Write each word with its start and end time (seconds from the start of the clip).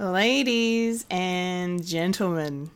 Ladies 0.00 1.04
and 1.10 1.84
gentlemen. 1.84 2.70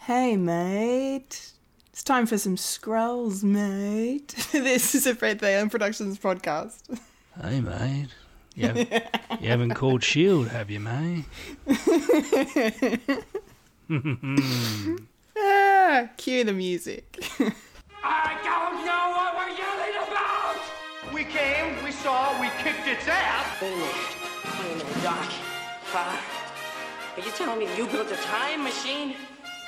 Hey, 0.00 0.36
mate. 0.36 1.52
It's 1.90 2.02
time 2.02 2.26
for 2.26 2.36
some 2.36 2.56
Skrulls, 2.56 3.42
mate. 3.42 4.28
this 4.52 4.94
is 4.94 5.06
a 5.06 5.14
Fred 5.14 5.38
the 5.38 5.46
Alien 5.46 5.70
Productions 5.70 6.18
podcast. 6.18 6.80
Hey, 7.40 7.62
mate. 7.62 8.08
You 8.54 8.66
haven't, 8.66 8.92
you 9.40 9.48
haven't 9.48 9.72
called 9.74 10.04
Shield, 10.04 10.48
have 10.48 10.70
you, 10.70 10.80
mate? 10.80 11.24
Ah, 15.44 16.08
cue 16.18 16.44
the 16.44 16.52
music. 16.52 17.18
I 18.04 18.38
don't 18.44 18.86
know 18.86 19.12
what 19.16 19.34
we're 19.34 19.48
yelling 19.56 19.96
about! 20.06 20.60
We 21.12 21.24
came, 21.24 21.82
we 21.82 21.90
saw, 21.90 22.38
we 22.40 22.48
kicked 22.62 22.86
its 22.86 23.08
ass. 23.08 24.21
Wait 24.52 24.60
a 24.60 24.68
minute. 24.68 24.86
Wait 24.86 25.02
Doc. 25.02 25.28
Uh, 25.94 26.16
are 27.16 27.20
you 27.24 27.30
telling 27.32 27.58
me 27.58 27.66
you 27.76 27.86
built 27.86 28.10
a 28.10 28.16
time 28.16 28.62
machine? 28.64 29.14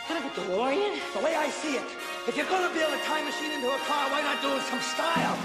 Kind 0.09 0.25
of 0.25 0.31
a 0.31 0.35
DeLorean? 0.41 0.99
The 1.15 1.21
way 1.25 1.35
I 1.37 1.49
see 1.49 1.77
it, 1.77 1.85
if 2.29 2.37
you're 2.37 2.47
gonna 2.47 2.73
build 2.75 2.93
a 2.93 2.99
time 3.05 3.25
machine 3.25 3.53
into 3.53 3.69
a 3.69 3.79
car, 3.89 4.11
why 4.11 4.21
not 4.21 4.43
do 4.43 4.49
it 4.55 4.63
some 4.63 4.81
style? 4.81 5.37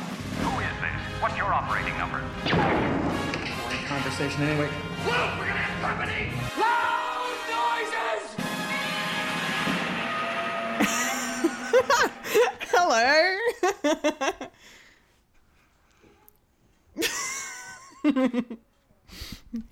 Who 0.43 0.59
is 0.59 0.75
this? 0.81 1.21
What's 1.21 1.37
your 1.37 1.53
operating 1.53 1.97
number? 1.97 2.21
Conversation 3.87 4.43
anyway. 4.43 4.69
Look, 5.05 5.37
we're 5.37 5.47
gonna 5.47 5.59
have 5.59 5.81
company! 5.87 6.31
Loud 6.59 7.31
noises! 7.55 8.23
Hello. 18.51 18.57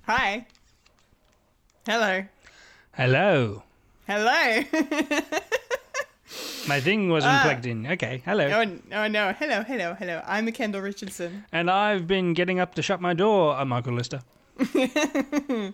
Hi. 0.03 0.47
Hello. 1.85 2.23
Hello. 2.93 3.63
Hello. 4.07 4.63
My 6.67 6.81
thing 6.81 7.09
wasn't 7.09 7.33
ah. 7.33 7.41
plugged 7.43 7.65
in. 7.65 7.87
Okay, 7.87 8.21
hello. 8.25 8.45
oh, 8.47 8.65
oh 8.91 9.07
no. 9.07 9.33
Hello, 9.33 9.63
hello, 9.63 9.93
hello. 9.93 10.21
I'm 10.25 10.51
Kendall 10.51 10.81
Richardson. 10.81 11.45
And 11.51 11.69
I've 11.69 12.07
been 12.07 12.33
getting 12.33 12.59
up 12.59 12.75
to 12.75 12.81
shut 12.81 12.99
my 12.99 13.13
door, 13.13 13.55
I'm 13.55 13.69
Michael 13.69 13.93
Lister. 13.93 14.21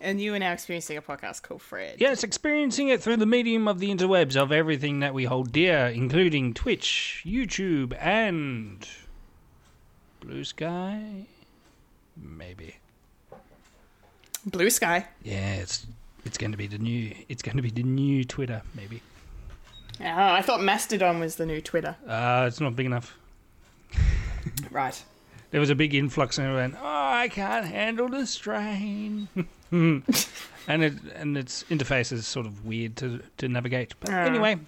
And 0.00 0.20
you 0.20 0.34
are 0.34 0.38
now 0.38 0.52
experiencing 0.52 0.96
a 0.96 1.02
podcast 1.02 1.42
called 1.42 1.62
Fred. 1.62 2.00
Yes, 2.00 2.24
experiencing 2.24 2.88
it 2.88 3.00
through 3.00 3.18
the 3.18 3.26
medium 3.26 3.68
of 3.68 3.78
the 3.78 3.88
interwebs 3.88 4.34
of 4.34 4.50
everything 4.50 4.98
that 4.98 5.14
we 5.14 5.24
hold 5.24 5.52
dear, 5.52 5.86
including 5.86 6.54
Twitch, 6.54 7.22
YouTube, 7.24 7.96
and. 8.00 8.88
Blue 10.20 10.42
Sky? 10.42 11.26
Maybe. 12.16 12.76
Blue 14.46 14.70
Sky. 14.70 15.06
Yeah, 15.22 15.54
it's. 15.54 15.86
It's 16.24 16.38
going 16.38 16.52
to 16.52 16.56
be 16.58 16.68
the 16.68 16.78
new. 16.78 17.14
It's 17.28 17.42
going 17.42 17.56
to 17.56 17.62
be 17.62 17.70
the 17.70 17.82
new 17.82 18.24
Twitter, 18.24 18.62
maybe. 18.76 19.02
Oh, 20.00 20.04
I 20.06 20.40
thought 20.42 20.62
Mastodon 20.62 21.18
was 21.18 21.34
the 21.36 21.46
new 21.46 21.60
Twitter. 21.60 21.96
Uh, 22.06 22.44
it's 22.48 22.60
not 22.60 22.76
big 22.76 22.86
enough. 22.86 23.16
Right. 24.70 25.00
There 25.50 25.60
was 25.60 25.70
a 25.70 25.74
big 25.74 25.94
influx, 25.94 26.38
and 26.38 26.52
went, 26.54 26.74
"Oh, 26.80 26.84
I 26.84 27.28
can't 27.28 27.66
handle 27.66 28.08
the 28.08 28.26
strain." 28.26 29.28
and 29.70 30.02
it 30.82 30.94
and 31.14 31.36
its 31.36 31.64
interface 31.64 32.10
is 32.12 32.26
sort 32.26 32.46
of 32.46 32.64
weird 32.64 32.96
to 32.96 33.20
to 33.38 33.48
navigate. 33.48 33.94
But 34.00 34.10
Ah. 34.10 34.22
anyway, 34.24 34.58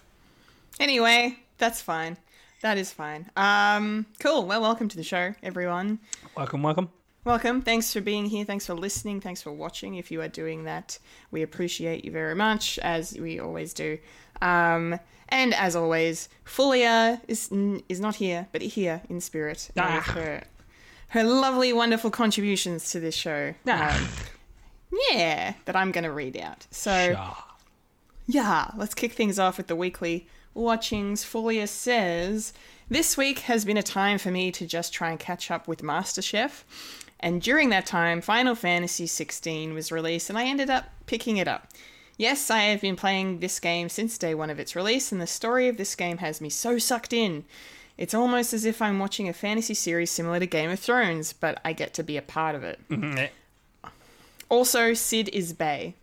Anyway, 0.78 1.38
that's 1.58 1.80
fine. 1.80 2.16
That 2.62 2.78
is 2.78 2.92
fine. 2.92 3.30
Um, 3.36 4.06
cool. 4.20 4.44
Well, 4.46 4.60
welcome 4.60 4.88
to 4.88 4.96
the 4.96 5.02
show, 5.04 5.34
everyone. 5.42 5.98
welcome, 6.36 6.62
welcome. 6.62 6.90
Welcome. 7.24 7.62
Thanks 7.62 7.90
for 7.92 8.02
being 8.02 8.26
here. 8.26 8.44
Thanks 8.44 8.66
for 8.66 8.74
listening. 8.74 9.20
Thanks 9.22 9.40
for 9.40 9.50
watching. 9.50 9.94
If 9.94 10.10
you 10.10 10.20
are 10.20 10.28
doing 10.28 10.64
that, 10.64 10.98
we 11.30 11.40
appreciate 11.42 12.04
you 12.04 12.10
very 12.10 12.34
much, 12.34 12.78
as 12.80 13.18
we 13.18 13.40
always 13.40 13.72
do. 13.72 13.98
Um, 14.42 15.00
and 15.30 15.54
as 15.54 15.74
always, 15.74 16.28
Fulia 16.44 17.20
is 17.26 17.50
is 17.88 17.98
not 17.98 18.16
here, 18.16 18.46
but 18.52 18.60
here 18.60 19.00
in 19.08 19.20
spirit 19.22 19.70
Ah. 19.78 19.94
with 19.96 20.04
her 20.16 20.42
her 21.08 21.24
lovely, 21.24 21.72
wonderful 21.72 22.10
contributions 22.10 22.90
to 22.90 23.00
this 23.00 23.14
show. 23.14 23.54
Ah. 23.66 23.96
Um, 23.98 24.08
yeah, 25.10 25.54
that 25.64 25.76
I'm 25.76 25.92
going 25.92 26.04
to 26.04 26.12
read 26.12 26.36
out. 26.36 26.66
So. 26.70 27.14
Sure. 27.14 27.36
Yeah, 28.26 28.70
let's 28.78 28.94
kick 28.94 29.12
things 29.12 29.38
off 29.38 29.58
with 29.58 29.66
the 29.66 29.76
weekly 29.76 30.26
watchings. 30.54 31.22
Folia 31.22 31.68
says, 31.68 32.54
This 32.88 33.18
week 33.18 33.40
has 33.40 33.66
been 33.66 33.76
a 33.76 33.82
time 33.82 34.16
for 34.16 34.30
me 34.30 34.50
to 34.52 34.66
just 34.66 34.94
try 34.94 35.10
and 35.10 35.20
catch 35.20 35.50
up 35.50 35.68
with 35.68 35.82
MasterChef. 35.82 36.62
And 37.24 37.40
during 37.40 37.70
that 37.70 37.86
time, 37.86 38.20
Final 38.20 38.54
Fantasy 38.54 39.06
XVI 39.06 39.72
was 39.72 39.90
released, 39.90 40.28
and 40.28 40.38
I 40.38 40.44
ended 40.44 40.68
up 40.68 40.84
picking 41.06 41.38
it 41.38 41.48
up. 41.48 41.68
Yes, 42.18 42.50
I 42.50 42.58
have 42.64 42.82
been 42.82 42.96
playing 42.96 43.40
this 43.40 43.58
game 43.58 43.88
since 43.88 44.18
day 44.18 44.34
one 44.34 44.50
of 44.50 44.58
its 44.60 44.76
release, 44.76 45.10
and 45.10 45.20
the 45.22 45.26
story 45.26 45.66
of 45.66 45.78
this 45.78 45.94
game 45.96 46.18
has 46.18 46.42
me 46.42 46.50
so 46.50 46.76
sucked 46.78 47.14
in. 47.14 47.46
It's 47.96 48.12
almost 48.12 48.52
as 48.52 48.66
if 48.66 48.82
I'm 48.82 48.98
watching 48.98 49.26
a 49.26 49.32
fantasy 49.32 49.72
series 49.72 50.10
similar 50.10 50.38
to 50.38 50.46
Game 50.46 50.70
of 50.70 50.78
Thrones, 50.78 51.32
but 51.32 51.60
I 51.64 51.72
get 51.72 51.94
to 51.94 52.02
be 52.02 52.18
a 52.18 52.22
part 52.22 52.54
of 52.54 52.62
it. 52.62 52.78
Mm, 52.90 53.30
Also, 54.50 54.92
Cid 54.92 55.30
is 55.30 55.54
Bay. 55.54 55.94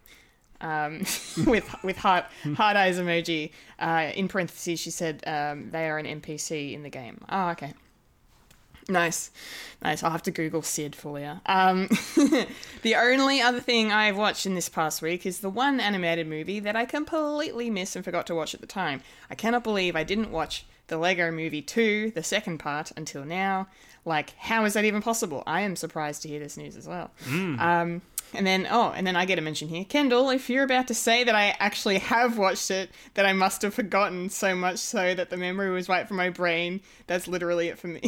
Um, 0.59 0.99
with 1.45 1.69
with 1.83 1.97
heart 1.97 2.25
heart 2.55 2.77
eyes 2.77 2.97
emoji. 2.99 3.51
Uh, 3.79 4.11
in 4.15 4.27
parentheses, 4.27 4.79
she 4.79 4.89
said 4.89 5.23
um, 5.27 5.69
they 5.69 5.87
are 5.87 5.97
an 5.99 6.05
NPC 6.21 6.73
in 6.73 6.81
the 6.83 6.89
game. 6.89 7.19
Oh, 7.29 7.49
okay. 7.49 7.73
Nice, 8.91 9.31
nice. 9.81 10.03
I'll 10.03 10.11
have 10.11 10.23
to 10.23 10.31
Google 10.31 10.61
Cid 10.61 10.95
for 10.95 11.19
you. 11.19 11.39
Um, 11.45 11.87
the 12.81 12.95
only 12.95 13.41
other 13.41 13.59
thing 13.59 13.91
I've 13.91 14.17
watched 14.17 14.45
in 14.45 14.53
this 14.53 14.69
past 14.69 15.01
week 15.01 15.25
is 15.25 15.39
the 15.39 15.49
one 15.49 15.79
animated 15.79 16.27
movie 16.27 16.59
that 16.59 16.75
I 16.75 16.85
completely 16.85 17.69
missed 17.69 17.95
and 17.95 18.03
forgot 18.03 18.27
to 18.27 18.35
watch 18.35 18.53
at 18.53 18.61
the 18.61 18.67
time. 18.67 19.01
I 19.29 19.35
cannot 19.35 19.63
believe 19.63 19.95
I 19.95 20.03
didn't 20.03 20.31
watch 20.31 20.65
the 20.87 20.97
Lego 20.97 21.31
Movie 21.31 21.61
2, 21.61 22.11
the 22.13 22.21
second 22.21 22.57
part, 22.57 22.91
until 22.97 23.23
now. 23.23 23.67
Like, 24.03 24.35
how 24.37 24.65
is 24.65 24.73
that 24.73 24.83
even 24.83 25.01
possible? 25.01 25.41
I 25.47 25.61
am 25.61 25.75
surprised 25.77 26.23
to 26.23 26.27
hear 26.27 26.39
this 26.39 26.57
news 26.57 26.75
as 26.75 26.87
well. 26.87 27.11
Um, 27.59 28.01
and 28.33 28.45
then, 28.45 28.67
oh, 28.69 28.91
and 28.95 29.05
then 29.05 29.15
I 29.15 29.25
get 29.25 29.39
a 29.39 29.41
mention 29.41 29.67
here. 29.67 29.83
Kendall, 29.85 30.29
if 30.29 30.49
you're 30.49 30.63
about 30.63 30.87
to 30.87 30.93
say 30.93 31.23
that 31.23 31.35
I 31.35 31.55
actually 31.59 31.99
have 31.99 32.37
watched 32.37 32.71
it, 32.71 32.91
that 33.13 33.25
I 33.25 33.33
must 33.33 33.61
have 33.61 33.73
forgotten 33.73 34.29
so 34.29 34.55
much 34.55 34.77
so 34.77 35.13
that 35.13 35.29
the 35.29 35.37
memory 35.37 35.71
was 35.71 35.87
wiped 35.87 36.07
from 36.07 36.17
my 36.17 36.29
brain, 36.29 36.81
that's 37.07 37.27
literally 37.27 37.67
it 37.67 37.77
for 37.77 37.87
me. 37.87 38.01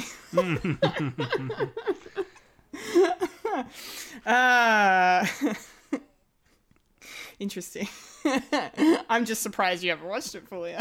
Ah. 4.26 5.30
Interesting. 7.40 7.88
I'm 9.10 9.26
just 9.26 9.42
surprised 9.42 9.84
you 9.84 9.92
ever 9.92 10.08
watched 10.08 10.36
it 10.36 10.48
fully. 10.48 10.76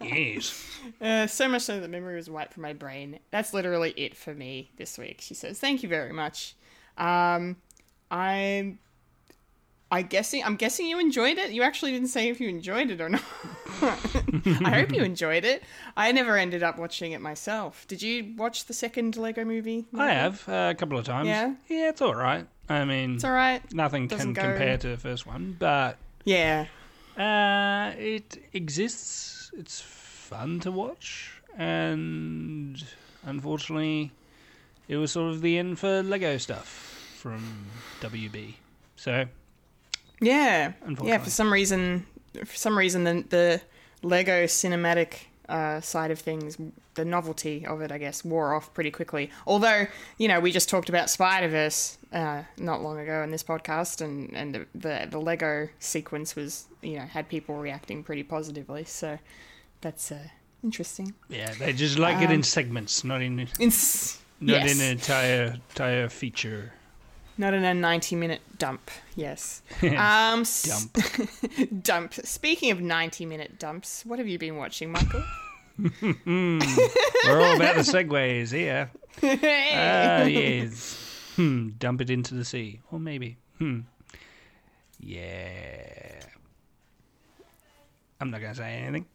yes. 0.00 0.66
Uh, 1.00 1.26
so 1.26 1.48
much 1.48 1.62
so 1.62 1.74
that 1.74 1.80
the 1.80 1.88
memory 1.88 2.16
was 2.16 2.28
wiped 2.28 2.54
from 2.54 2.62
my 2.62 2.72
brain. 2.72 3.18
That's 3.30 3.54
literally 3.54 3.92
it 3.96 4.16
for 4.16 4.34
me 4.34 4.70
this 4.76 4.98
week. 4.98 5.20
She 5.20 5.34
says, 5.34 5.58
"Thank 5.58 5.82
you 5.82 5.88
very 5.88 6.12
much." 6.12 6.54
Um, 6.98 7.56
I'm, 8.10 8.78
I 9.92 10.02
guessing 10.02 10.42
I'm 10.44 10.56
guessing 10.56 10.86
you 10.86 10.98
enjoyed 11.00 11.38
it. 11.38 11.50
You 11.50 11.62
actually 11.62 11.92
didn't 11.92 12.08
say 12.08 12.28
if 12.28 12.40
you 12.40 12.48
enjoyed 12.48 12.90
it 12.90 13.00
or 13.00 13.08
not. 13.08 13.22
I 13.82 14.70
hope 14.80 14.92
you 14.92 15.02
enjoyed 15.02 15.44
it. 15.44 15.62
I 15.96 16.12
never 16.12 16.36
ended 16.36 16.62
up 16.62 16.78
watching 16.78 17.12
it 17.12 17.20
myself. 17.20 17.86
Did 17.88 18.02
you 18.02 18.34
watch 18.36 18.66
the 18.66 18.74
second 18.74 19.16
Lego 19.16 19.44
movie? 19.44 19.86
I 19.96 20.10
have 20.12 20.48
uh, 20.48 20.68
a 20.70 20.74
couple 20.74 20.98
of 20.98 21.04
times. 21.04 21.28
Yeah? 21.28 21.54
Yeah, 21.68 21.88
it's 21.88 22.02
all 22.02 22.14
right. 22.14 22.46
I 22.68 22.84
mean, 22.84 23.14
It's 23.16 23.24
all 23.24 23.32
right. 23.32 23.60
nothing 23.72 24.06
Doesn't 24.06 24.34
can 24.34 24.44
go- 24.44 24.48
compare 24.56 24.76
to 24.78 24.88
the 24.88 24.96
first 24.96 25.26
one, 25.26 25.56
but 25.58 25.96
Yeah. 26.24 26.66
uh, 27.16 27.92
it 27.98 28.40
exists. 28.52 29.50
It's 29.56 29.80
fun 29.80 30.60
to 30.60 30.70
watch, 30.70 31.40
and 31.58 32.80
unfortunately, 33.26 34.12
it 34.86 34.96
was 34.98 35.10
sort 35.12 35.32
of 35.32 35.40
the 35.42 35.58
end 35.58 35.80
for 35.80 36.02
Lego 36.04 36.36
stuff 36.38 36.89
from 37.20 37.66
WB. 38.00 38.54
So 38.96 39.26
Yeah. 40.20 40.72
Yeah, 41.02 41.18
for 41.18 41.30
some 41.30 41.52
reason, 41.52 42.06
for 42.34 42.56
some 42.56 42.76
reason, 42.76 43.04
the, 43.04 43.24
the 43.28 43.60
Lego 44.02 44.44
cinematic 44.44 45.14
uh, 45.48 45.80
side 45.80 46.10
of 46.10 46.18
things, 46.18 46.56
the 46.94 47.04
novelty 47.04 47.66
of 47.66 47.80
it, 47.82 47.90
I 47.92 47.98
guess, 47.98 48.24
wore 48.24 48.54
off 48.54 48.72
pretty 48.72 48.90
quickly. 48.90 49.30
Although, 49.46 49.86
you 50.16 50.28
know, 50.28 50.40
we 50.40 50.50
just 50.52 50.68
talked 50.68 50.88
about 50.88 51.10
Spider 51.10 51.48
Verse 51.48 51.98
uh, 52.12 52.42
not 52.56 52.82
long 52.82 52.98
ago 52.98 53.22
in 53.22 53.30
this 53.30 53.42
podcast, 53.42 54.00
and 54.00 54.34
and 54.36 54.54
the, 54.54 54.66
the 54.74 55.08
the 55.10 55.18
Lego 55.20 55.68
sequence 55.78 56.36
was, 56.36 56.66
you 56.82 56.96
know, 56.98 57.04
had 57.04 57.28
people 57.28 57.56
reacting 57.56 58.02
pretty 58.04 58.22
positively. 58.22 58.84
So 58.84 59.18
that's 59.80 60.12
uh, 60.12 60.28
interesting. 60.62 61.14
yeah, 61.28 61.52
they 61.58 61.72
just 61.72 61.98
like 61.98 62.22
it 62.22 62.30
in 62.30 62.42
segments, 62.42 63.02
not 63.04 63.20
in 63.22 63.40
It's 63.58 64.18
not 64.40 64.56
Um, 64.56 64.66
yes. 64.66 64.72
in 64.74 64.80
an 64.86 64.92
entire 64.92 65.44
entire 65.70 66.08
feature. 66.08 66.72
Not 67.40 67.54
in 67.54 67.64
a 67.64 67.72
90 67.72 68.16
minute 68.16 68.42
dump, 68.58 68.90
yes. 69.16 69.62
um, 69.82 70.44
Dump. 70.66 71.82
dump. 71.82 72.12
Speaking 72.12 72.70
of 72.70 72.82
90 72.82 73.24
minute 73.24 73.58
dumps, 73.58 74.04
what 74.04 74.18
have 74.18 74.28
you 74.28 74.38
been 74.38 74.56
watching, 74.58 74.92
Michael? 74.92 75.24
We're 76.02 76.60
all 77.40 77.56
about 77.56 77.76
the 77.76 77.82
segues 77.82 78.52
here. 78.52 78.90
Ah, 79.22 80.24
yes. 80.24 80.98
Hmm, 81.36 81.70
dump 81.78 82.02
it 82.02 82.10
into 82.10 82.34
the 82.34 82.44
sea. 82.44 82.80
Or 82.92 83.00
maybe. 83.00 83.38
Hmm. 83.58 83.80
Yeah. 84.98 86.20
I'm 88.20 88.30
not 88.30 88.42
going 88.42 88.52
to 88.52 88.58
say 88.58 88.74
anything. 88.74 89.06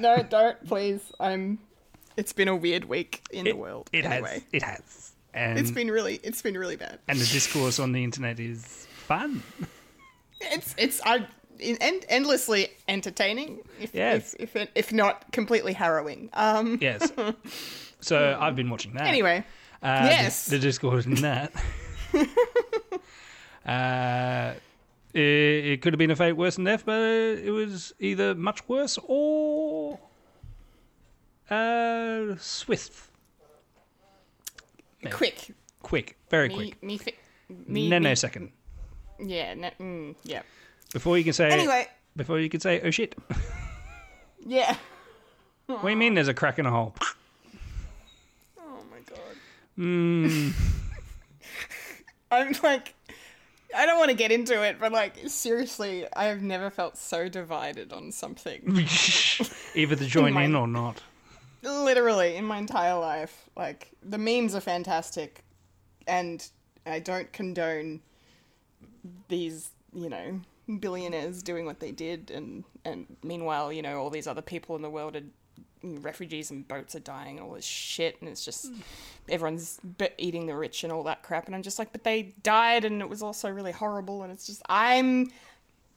No, 0.00 0.20
don't 0.28 0.66
please. 0.66 1.00
I'm. 1.20 1.60
It's 2.16 2.32
been 2.32 2.48
a 2.48 2.56
weird 2.56 2.86
week 2.86 3.22
in 3.30 3.46
It, 3.46 3.50
the 3.52 3.56
world. 3.56 3.88
it 3.92 4.04
anyway. 4.04 4.30
has. 4.32 4.42
It 4.52 4.62
has. 4.64 5.11
And, 5.34 5.58
It's 5.58 5.70
been 5.70 5.90
really. 5.90 6.20
It's 6.22 6.42
been 6.42 6.56
really 6.58 6.76
bad. 6.76 6.98
and 7.08 7.18
the 7.18 7.24
discourse 7.26 7.78
on 7.78 7.92
the 7.92 8.04
internet 8.04 8.38
is 8.38 8.86
fun. 9.06 9.42
It's 10.40 10.74
it's 10.76 11.00
I 11.06 11.26
end, 11.60 12.04
endlessly 12.08 12.68
entertaining. 12.88 13.60
If, 13.80 13.94
Yes. 13.94 14.34
if 14.38 14.54
if 14.56 14.68
if 14.74 14.92
not 14.92 15.30
completely 15.32 15.72
harrowing. 15.72 16.28
Um. 16.34 16.78
Yes. 16.80 17.12
So 18.04 18.36
I've 18.40 18.56
been 18.56 18.68
watching 18.68 18.94
that. 18.94 19.06
Anyway. 19.06 19.44
Uh, 19.80 20.00
Yes. 20.10 20.46
The, 20.46 20.56
the 20.56 20.58
discourse 20.58 21.06
in 21.06 21.14
that. 21.22 21.52
uh, 23.64 24.54
it, 25.14 25.20
it 25.20 25.82
could 25.82 25.92
have 25.92 25.98
been 25.98 26.10
a 26.10 26.16
fate 26.16 26.32
worse 26.32 26.56
than 26.56 26.64
death, 26.64 26.84
but 26.84 26.98
it 27.00 27.52
was 27.52 27.92
either 28.00 28.34
much 28.34 28.66
worse 28.68 28.98
or 29.04 30.00
uh, 31.50 32.34
swift, 32.38 33.08
Quick. 35.10 35.50
quick, 35.82 36.16
very 36.30 36.48
Me 36.48 36.54
quick. 36.54 36.82
me. 36.82 36.98
Fi- 36.98 37.14
me 37.66 37.90
Nanosecond. 37.90 38.50
Me, 39.18 39.36
yeah. 39.36 39.54
No, 39.54 39.70
mm, 39.80 40.14
yeah. 40.24 40.42
Before 40.92 41.18
you 41.18 41.24
can 41.24 41.32
say. 41.32 41.50
Anyway. 41.50 41.86
Before 42.16 42.38
you 42.38 42.48
can 42.48 42.60
say, 42.60 42.80
oh 42.82 42.90
shit. 42.90 43.14
Yeah. 44.44 44.76
What 45.66 45.82
do 45.82 45.88
you 45.88 45.96
mean 45.96 46.14
there's 46.14 46.26
a 46.26 46.34
crack 46.34 46.58
in 46.58 46.66
a 46.66 46.70
hole? 46.70 46.94
Oh 48.58 48.82
my 48.90 48.98
god. 49.08 49.36
Hmm. 49.76 50.50
I'm 52.30 52.52
like, 52.62 52.94
I 53.76 53.86
don't 53.86 53.98
want 53.98 54.10
to 54.10 54.16
get 54.16 54.32
into 54.32 54.60
it, 54.62 54.76
but 54.80 54.90
like, 54.92 55.14
seriously, 55.28 56.06
I 56.14 56.24
have 56.24 56.42
never 56.42 56.70
felt 56.70 56.96
so 56.96 57.28
divided 57.28 57.92
on 57.92 58.10
something. 58.12 58.84
Either 59.74 59.96
to 59.96 60.06
join 60.06 60.32
my- 60.32 60.44
in 60.44 60.54
or 60.56 60.66
not. 60.66 61.00
Literally, 61.62 62.36
in 62.36 62.44
my 62.44 62.58
entire 62.58 62.98
life. 62.98 63.48
Like, 63.56 63.90
the 64.02 64.18
memes 64.18 64.54
are 64.54 64.60
fantastic, 64.60 65.44
and 66.06 66.46
I 66.86 66.98
don't 66.98 67.32
condone 67.32 68.00
these, 69.28 69.70
you 69.94 70.08
know, 70.08 70.40
billionaires 70.80 71.42
doing 71.42 71.66
what 71.66 71.80
they 71.80 71.92
did, 71.92 72.30
and, 72.30 72.64
and 72.84 73.06
meanwhile, 73.22 73.72
you 73.72 73.82
know, 73.82 73.98
all 74.00 74.10
these 74.10 74.26
other 74.26 74.42
people 74.42 74.76
in 74.76 74.82
the 74.82 74.90
world 74.90 75.16
are 75.16 75.22
refugees 75.82 76.50
and 76.50 76.66
boats 76.68 76.94
are 76.94 77.00
dying 77.00 77.38
and 77.38 77.46
all 77.46 77.54
this 77.54 77.64
shit 77.64 78.16
and 78.20 78.30
it's 78.30 78.44
just 78.44 78.70
everyone's 79.28 79.80
eating 80.16 80.46
the 80.46 80.54
rich 80.54 80.84
and 80.84 80.92
all 80.92 81.02
that 81.02 81.22
crap 81.22 81.46
and 81.46 81.54
i'm 81.56 81.62
just 81.62 81.78
like 81.78 81.90
but 81.90 82.04
they 82.04 82.34
died 82.42 82.84
and 82.84 83.00
it 83.00 83.08
was 83.08 83.22
also 83.22 83.48
really 83.50 83.72
horrible 83.72 84.22
and 84.22 84.32
it's 84.32 84.46
just 84.46 84.62
i'm 84.68 85.28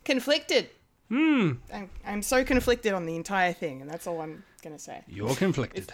conflicted 0.03 0.69
Hmm. 1.09 1.51
I'm, 1.71 1.89
I'm 2.03 2.23
so 2.23 2.43
conflicted 2.43 2.93
on 2.93 3.05
the 3.05 3.15
entire 3.15 3.53
thing 3.53 3.79
and 3.79 3.87
that's 3.87 4.07
all 4.07 4.21
i'm 4.21 4.43
gonna 4.65 4.79
say 4.79 5.01
You're 5.07 5.35
conflicted. 5.35 5.93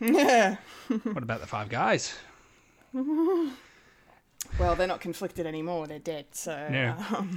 yeah 0.00 0.56
what 1.02 1.22
about 1.24 1.40
the 1.40 1.46
five 1.48 1.68
guys? 1.68 2.14
well 2.94 4.74
they're 4.76 4.86
not 4.86 5.00
conflicted 5.00 5.46
anymore 5.46 5.86
they're 5.88 5.98
dead 5.98 6.26
so 6.32 6.52
Yeah. 6.70 6.96
um, 7.16 7.36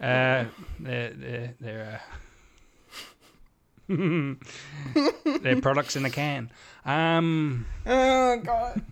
Uh, 0.00 0.44
they're 0.80 1.10
they're 1.10 1.54
they're, 1.60 2.00
uh, 3.88 3.94
they're 5.42 5.60
products 5.60 5.96
in 5.96 6.04
a 6.04 6.10
can. 6.10 6.50
Um, 6.84 7.66
oh 7.86 8.38
god 8.38 8.82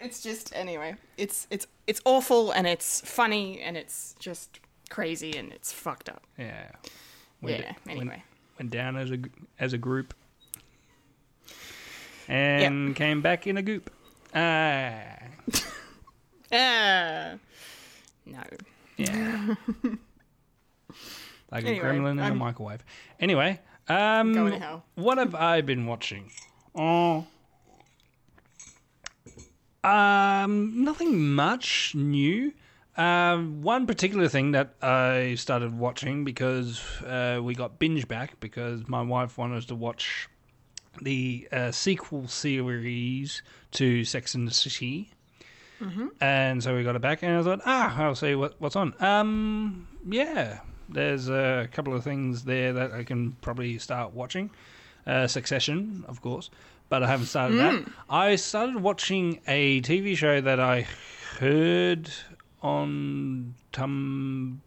it's 0.00 0.22
just 0.22 0.54
anyway 0.54 0.94
it's 1.16 1.46
it's 1.50 1.66
it's 1.86 2.00
awful 2.04 2.52
and 2.52 2.66
it's 2.66 3.00
funny 3.02 3.60
and 3.60 3.76
it's 3.76 4.14
just 4.18 4.60
crazy 4.90 5.36
and 5.36 5.52
it's 5.52 5.72
fucked 5.72 6.08
up 6.08 6.22
yeah. 6.38 6.70
Yeah 7.42 7.72
anyway 7.88 8.22
Went 8.58 8.70
down 8.72 8.96
as 8.96 9.10
a 9.12 9.18
as 9.60 9.72
a 9.72 9.78
group, 9.78 10.14
and 12.26 12.96
came 12.96 13.22
back 13.22 13.46
in 13.46 13.56
a 13.56 13.62
goop. 13.62 13.88
Ah, 14.34 15.16
Ah, 16.52 17.34
no. 18.26 18.40
yeah. 18.96 19.54
like 21.52 21.64
Anyway, 21.64 21.78
a 21.78 21.82
gremlin 21.92 22.10
in 22.12 22.18
a 22.18 22.22
I'm- 22.24 22.38
microwave. 22.38 22.82
Anyway, 23.20 23.60
um, 23.88 24.32
Going 24.34 24.52
to 24.54 24.58
hell. 24.58 24.84
what 24.96 25.18
have 25.18 25.34
I 25.36 25.60
been 25.60 25.86
watching? 25.86 26.30
Oh. 26.74 27.26
Um, 29.84 30.82
nothing 30.84 31.34
much 31.34 31.92
new. 31.94 32.52
Um, 32.98 33.62
one 33.62 33.86
particular 33.86 34.28
thing 34.28 34.50
that 34.52 34.74
I 34.82 35.36
started 35.36 35.78
watching 35.78 36.24
because 36.24 36.82
uh, 37.02 37.40
we 37.42 37.54
got 37.54 37.78
binge 37.78 38.08
back 38.08 38.40
because 38.40 38.88
my 38.88 39.02
wife 39.02 39.38
wanted 39.38 39.58
us 39.58 39.66
to 39.66 39.76
watch 39.76 40.28
the 41.00 41.46
uh, 41.52 41.70
sequel 41.70 42.26
series 42.26 43.40
to 43.72 44.04
Sex 44.04 44.34
and 44.34 44.48
the 44.48 44.52
City. 44.52 45.10
And 46.20 46.60
so 46.60 46.74
we 46.74 46.82
got 46.82 46.96
it 46.96 47.02
back, 47.02 47.22
and 47.22 47.36
I 47.38 47.42
thought, 47.44 47.60
ah, 47.64 48.02
I'll 48.02 48.16
see 48.16 48.34
what, 48.34 48.56
what's 48.58 48.74
on. 48.74 48.94
Um, 48.98 49.86
yeah, 50.08 50.58
there's 50.88 51.28
a 51.28 51.68
couple 51.70 51.94
of 51.94 52.02
things 52.02 52.42
there 52.42 52.72
that 52.72 52.90
I 52.90 53.04
can 53.04 53.32
probably 53.42 53.78
start 53.78 54.12
watching. 54.12 54.50
Uh, 55.06 55.28
Succession, 55.28 56.04
of 56.08 56.20
course, 56.20 56.50
but 56.88 57.04
I 57.04 57.06
haven't 57.06 57.26
started 57.26 57.58
that. 57.58 57.92
I 58.10 58.34
started 58.36 58.76
watching 58.76 59.40
a 59.46 59.80
TV 59.82 60.16
show 60.16 60.40
that 60.40 60.58
I 60.58 60.86
heard 61.38 62.10
on 62.62 63.54
Tum 63.72 64.62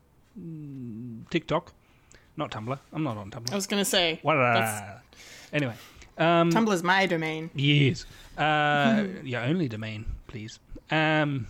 TikTok, 1.30 1.74
not 2.38 2.52
Tumblr. 2.52 2.78
I'm 2.94 3.04
not 3.04 3.18
on 3.18 3.32
Tumblr. 3.32 3.52
I 3.52 3.56
was 3.56 3.68
gonna 3.68 3.86
say 3.86 4.20
What? 4.22 4.38
Anyway, 5.54 5.74
um, 6.18 6.52
Tumblr's 6.52 6.84
my 6.84 7.06
domain. 7.06 7.50
Yes. 7.56 8.06
Uh, 8.38 9.06
your 9.24 9.42
only 9.42 9.68
domain, 9.68 10.06
please. 10.28 10.60
Um, 10.90 11.48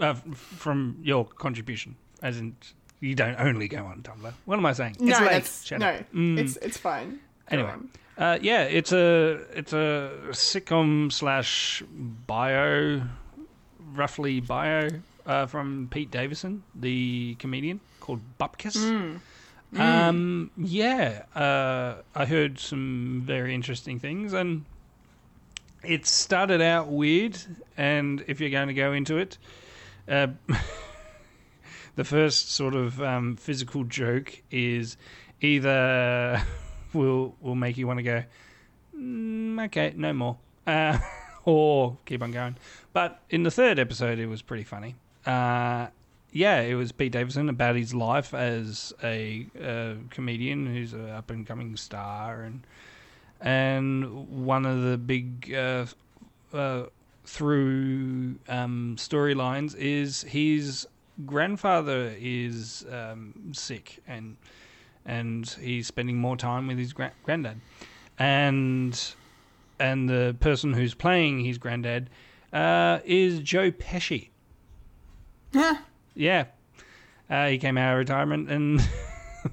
uh, 0.00 0.14
from 0.34 0.98
your 1.02 1.24
contribution, 1.24 1.96
as 2.22 2.38
in 2.38 2.56
you 3.00 3.14
don't 3.14 3.36
only 3.38 3.68
go 3.68 3.84
on 3.84 4.02
Tumblr. 4.02 4.32
What 4.44 4.58
am 4.58 4.66
I 4.66 4.72
saying? 4.72 4.96
It's 5.00 5.02
no, 5.02 5.18
late. 5.20 5.30
that's 5.30 5.70
no. 5.70 6.04
Mm. 6.14 6.38
It's 6.38 6.56
it's 6.56 6.76
fine. 6.76 7.20
Anyway, 7.50 7.74
uh, 8.18 8.38
yeah, 8.42 8.64
it's 8.64 8.92
a 8.92 9.40
it's 9.54 9.72
a 9.72 10.12
sitcom 10.30 11.12
slash 11.12 11.82
bio, 11.88 13.02
roughly 13.94 14.40
bio 14.40 14.88
uh, 15.28 15.46
from 15.46 15.88
Pete 15.90 16.10
Davidson, 16.10 16.64
the 16.74 17.36
comedian, 17.38 17.80
called 18.00 18.20
Bupkis. 18.40 18.76
Mm. 18.76 19.20
Um, 19.78 20.50
yeah, 20.56 21.24
uh, 21.34 21.96
I 22.14 22.24
heard 22.24 22.58
some 22.58 23.22
very 23.26 23.54
interesting 23.54 24.00
things, 24.00 24.32
and 24.32 24.64
it 25.84 26.06
started 26.06 26.62
out 26.62 26.88
weird. 26.88 27.38
And 27.76 28.24
if 28.26 28.40
you're 28.40 28.50
going 28.50 28.68
to 28.68 28.74
go 28.74 28.94
into 28.94 29.18
it, 29.18 29.36
uh, 30.08 30.28
the 31.96 32.04
first 32.04 32.50
sort 32.52 32.74
of 32.74 33.00
um, 33.02 33.36
physical 33.36 33.84
joke 33.84 34.42
is 34.50 34.96
either 35.42 36.42
will 36.94 37.36
will 37.42 37.54
make 37.54 37.76
you 37.76 37.86
want 37.86 37.98
to 37.98 38.02
go, 38.02 38.24
mm, 38.96 39.62
okay, 39.66 39.92
no 39.94 40.14
more, 40.14 40.38
uh, 40.66 40.98
or 41.44 41.98
keep 42.06 42.22
on 42.22 42.32
going. 42.32 42.56
But 42.94 43.20
in 43.28 43.42
the 43.42 43.50
third 43.50 43.78
episode, 43.78 44.18
it 44.18 44.26
was 44.26 44.40
pretty 44.40 44.64
funny. 44.64 44.94
Uh, 45.26 45.88
yeah, 46.32 46.60
it 46.60 46.74
was 46.74 46.92
Pete 46.92 47.12
Davidson 47.12 47.48
about 47.48 47.76
his 47.76 47.94
life 47.94 48.34
as 48.34 48.92
a 49.02 49.46
uh, 49.62 49.94
comedian 50.10 50.66
who's 50.66 50.92
an 50.92 51.08
up 51.10 51.30
and 51.30 51.46
coming 51.46 51.76
star, 51.76 52.42
and 52.42 52.66
and 53.40 54.28
one 54.28 54.66
of 54.66 54.82
the 54.82 54.98
big 54.98 55.54
uh, 55.54 55.86
uh, 56.52 56.84
through 57.24 58.36
um, 58.48 58.96
storylines 58.98 59.74
is 59.76 60.22
his 60.22 60.86
grandfather 61.26 62.14
is 62.18 62.84
um, 62.90 63.34
sick 63.52 64.00
and 64.06 64.36
and 65.04 65.56
he's 65.60 65.86
spending 65.86 66.18
more 66.18 66.36
time 66.36 66.66
with 66.66 66.78
his 66.78 66.92
gra- 66.92 67.12
granddad, 67.22 67.60
and 68.18 69.14
and 69.80 70.08
the 70.08 70.36
person 70.40 70.74
who's 70.74 70.94
playing 70.94 71.40
his 71.40 71.56
granddad 71.56 72.10
uh, 72.52 72.98
is 73.04 73.40
Joe 73.40 73.70
Pesci. 73.70 74.28
Yeah, 76.14 76.46
uh, 77.30 77.46
he 77.46 77.58
came 77.58 77.78
out 77.78 77.92
of 77.92 77.98
retirement 77.98 78.50
and 78.50 78.88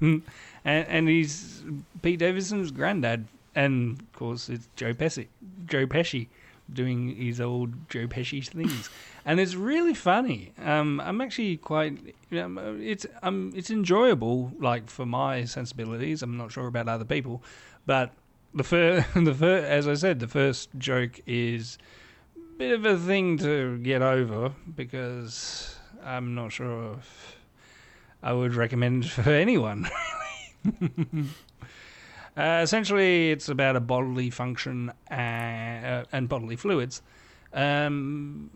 and 0.00 0.22
and 0.64 1.08
he's 1.08 1.62
Pete 2.02 2.18
Davidson's 2.18 2.70
granddad, 2.70 3.26
and 3.54 4.00
of 4.00 4.12
course 4.12 4.48
it's 4.48 4.68
Joe 4.76 4.92
Pesci. 4.94 5.28
Joe 5.66 5.86
Pesci 5.86 6.28
doing 6.72 7.14
his 7.14 7.40
old 7.40 7.88
Joe 7.88 8.08
Pesci 8.08 8.44
things, 8.46 8.90
and 9.24 9.38
it's 9.38 9.54
really 9.54 9.94
funny. 9.94 10.52
Um, 10.62 11.00
I'm 11.00 11.20
actually 11.20 11.56
quite. 11.56 12.14
Um, 12.32 12.58
it's 12.82 13.06
um, 13.22 13.52
it's 13.54 13.70
enjoyable, 13.70 14.52
like 14.58 14.90
for 14.90 15.06
my 15.06 15.44
sensibilities. 15.44 16.22
I'm 16.22 16.36
not 16.36 16.50
sure 16.50 16.66
about 16.66 16.88
other 16.88 17.04
people, 17.04 17.42
but 17.86 18.12
the 18.54 18.64
first, 18.64 19.06
the 19.14 19.34
first, 19.34 19.66
as 19.66 19.86
I 19.86 19.94
said, 19.94 20.18
the 20.18 20.28
first 20.28 20.70
joke 20.78 21.20
is 21.26 21.78
a 22.36 22.58
bit 22.58 22.72
of 22.72 22.84
a 22.84 22.98
thing 22.98 23.38
to 23.38 23.78
get 23.78 24.02
over 24.02 24.52
because 24.74 25.75
I'm 26.06 26.34
not 26.34 26.52
sure 26.52 26.94
if 26.94 27.36
I 28.22 28.32
would 28.32 28.54
recommend 28.54 29.06
for 29.10 29.30
anyone. 29.30 29.88
Really. 30.80 31.26
uh, 32.36 32.60
essentially, 32.62 33.32
it's 33.32 33.48
about 33.48 33.76
a 33.76 33.80
bodily 33.80 34.30
function 34.30 34.92
and, 35.08 35.86
uh, 35.86 36.04
and 36.12 36.28
bodily 36.28 36.56
fluids 36.56 37.02
um, 37.52 38.50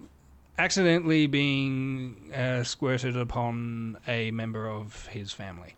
accidentally 0.58 1.26
being 1.26 2.32
uh, 2.34 2.62
squirted 2.62 3.16
upon 3.16 3.98
a 4.06 4.30
member 4.30 4.68
of 4.68 5.06
his 5.06 5.32
family. 5.32 5.74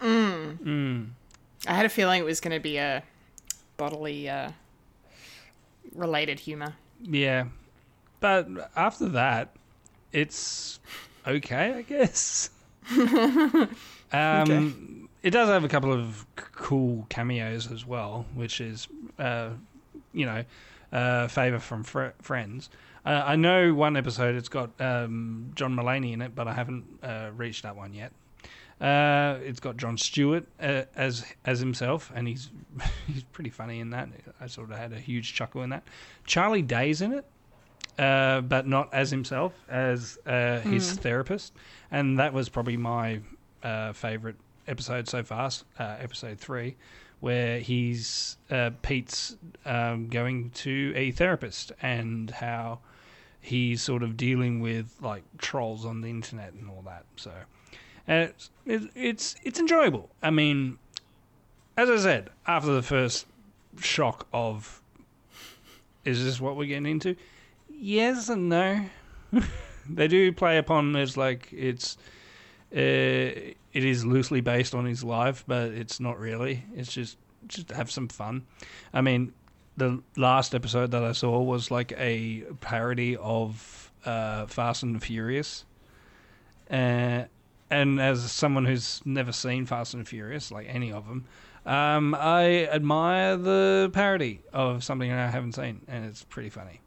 Mm. 0.00 1.08
I 1.66 1.74
had 1.74 1.86
a 1.86 1.88
feeling 1.88 2.20
it 2.20 2.24
was 2.24 2.40
going 2.40 2.54
to 2.54 2.60
be 2.60 2.76
a 2.76 3.02
bodily 3.76 4.28
uh, 4.28 4.50
related 5.94 6.40
humor. 6.40 6.74
Yeah, 7.02 7.46
but 8.20 8.48
after 8.76 9.08
that, 9.10 9.50
it's 10.12 10.78
okay, 11.26 11.74
I 11.74 11.82
guess. 11.82 12.50
um, 14.12 15.08
It 15.22 15.30
does 15.30 15.48
have 15.48 15.64
a 15.64 15.68
couple 15.68 15.92
of 15.92 16.26
c- 16.38 16.44
cool 16.52 17.06
cameos 17.08 17.70
as 17.70 17.84
well, 17.84 18.26
which 18.34 18.60
is, 18.60 18.86
uh, 19.18 19.50
you 20.12 20.24
know, 20.26 20.44
uh, 20.92 21.26
favor 21.28 21.58
from 21.58 21.82
fr- 21.82 22.14
friends. 22.22 22.70
Uh, 23.04 23.22
I 23.24 23.36
know 23.36 23.74
one 23.74 23.96
episode 23.96 24.34
it's 24.36 24.48
got 24.48 24.70
um, 24.80 25.50
John 25.54 25.74
Mulaney 25.76 26.12
in 26.12 26.22
it, 26.22 26.34
but 26.34 26.48
I 26.48 26.52
haven't 26.54 26.84
uh, 27.02 27.30
reached 27.36 27.62
that 27.64 27.76
one 27.76 27.92
yet. 27.94 28.12
Uh, 28.80 29.38
it's 29.42 29.58
got 29.58 29.76
Jon 29.78 29.96
Stewart 29.96 30.44
uh, 30.60 30.82
as 30.94 31.24
as 31.46 31.60
himself, 31.60 32.12
and 32.14 32.28
he's 32.28 32.50
he's 33.06 33.22
pretty 33.24 33.48
funny 33.50 33.80
in 33.80 33.90
that. 33.90 34.08
I 34.40 34.48
sort 34.48 34.70
of 34.70 34.76
had 34.76 34.92
a 34.92 34.98
huge 35.00 35.34
chuckle 35.34 35.62
in 35.62 35.70
that. 35.70 35.82
Charlie 36.26 36.62
Day's 36.62 37.00
in 37.00 37.12
it, 37.12 37.24
uh, 37.98 38.40
but 38.42 38.66
not 38.66 38.92
as 38.92 39.10
himself, 39.10 39.52
as 39.68 40.18
uh, 40.26 40.60
his 40.60 40.92
therapist, 40.92 41.52
and 41.90 42.18
that 42.18 42.32
was 42.32 42.48
probably 42.48 42.76
my 42.76 43.20
uh, 43.62 43.92
favorite 43.92 44.36
episode 44.68 45.08
so 45.08 45.22
far, 45.22 45.50
uh, 45.78 45.96
episode 46.00 46.38
three, 46.38 46.76
where 47.20 47.60
he's 47.60 48.36
uh, 48.50 48.70
Pete's 48.82 49.36
um, 49.64 50.08
going 50.08 50.50
to 50.50 50.92
a 50.94 51.10
therapist 51.10 51.72
and 51.80 52.30
how 52.30 52.80
he's 53.40 53.80
sort 53.80 54.02
of 54.02 54.16
dealing 54.16 54.60
with 54.60 54.96
like 55.00 55.22
trolls 55.38 55.84
on 55.84 56.00
the 56.00 56.10
internet 56.10 56.52
and 56.52 56.68
all 56.68 56.82
that. 56.84 57.04
So 57.16 57.32
uh, 58.08 58.28
it's 58.66 58.88
it's 58.94 59.36
it's 59.42 59.58
enjoyable. 59.58 60.10
I 60.22 60.30
mean, 60.30 60.78
as 61.76 61.88
I 61.88 61.96
said, 61.96 62.30
after 62.46 62.72
the 62.72 62.82
first 62.82 63.26
shock 63.80 64.26
of 64.32 64.82
is 66.04 66.24
this 66.24 66.40
what 66.40 66.56
we're 66.56 66.66
getting 66.66 66.86
into? 66.86 67.16
Yes 67.78 68.28
and 68.28 68.48
no. 68.48 68.86
they 69.88 70.08
do 70.08 70.32
play 70.32 70.58
upon 70.58 70.96
as 70.96 71.16
like 71.16 71.52
it's 71.52 71.96
uh, 72.72 72.78
it 72.78 73.56
is 73.72 74.04
loosely 74.04 74.40
based 74.40 74.74
on 74.74 74.86
his 74.86 75.04
life, 75.04 75.44
but 75.46 75.70
it's 75.70 76.00
not 76.00 76.18
really. 76.18 76.64
It's 76.74 76.92
just 76.92 77.18
just 77.46 77.70
have 77.70 77.90
some 77.90 78.08
fun. 78.08 78.46
I 78.92 79.02
mean, 79.02 79.32
the 79.76 80.02
last 80.16 80.54
episode 80.54 80.90
that 80.92 81.04
I 81.04 81.12
saw 81.12 81.40
was 81.40 81.70
like 81.70 81.92
a 81.96 82.44
parody 82.60 83.16
of 83.16 83.92
uh, 84.04 84.46
Fast 84.46 84.82
and 84.82 85.02
Furious. 85.02 85.64
Uh, 86.70 87.24
and 87.70 88.00
as 88.00 88.30
someone 88.32 88.64
who's 88.64 89.00
never 89.04 89.32
seen 89.32 89.66
Fast 89.66 89.94
and 89.94 90.06
Furious, 90.08 90.50
like 90.50 90.66
any 90.68 90.92
of 90.92 91.06
them, 91.06 91.26
um, 91.64 92.14
I 92.14 92.66
admire 92.66 93.36
the 93.36 93.90
parody 93.92 94.40
of 94.52 94.82
something 94.82 95.12
I 95.12 95.28
haven't 95.28 95.52
seen, 95.52 95.82
and 95.88 96.04
it's 96.04 96.24
pretty 96.24 96.48
funny. 96.50 96.80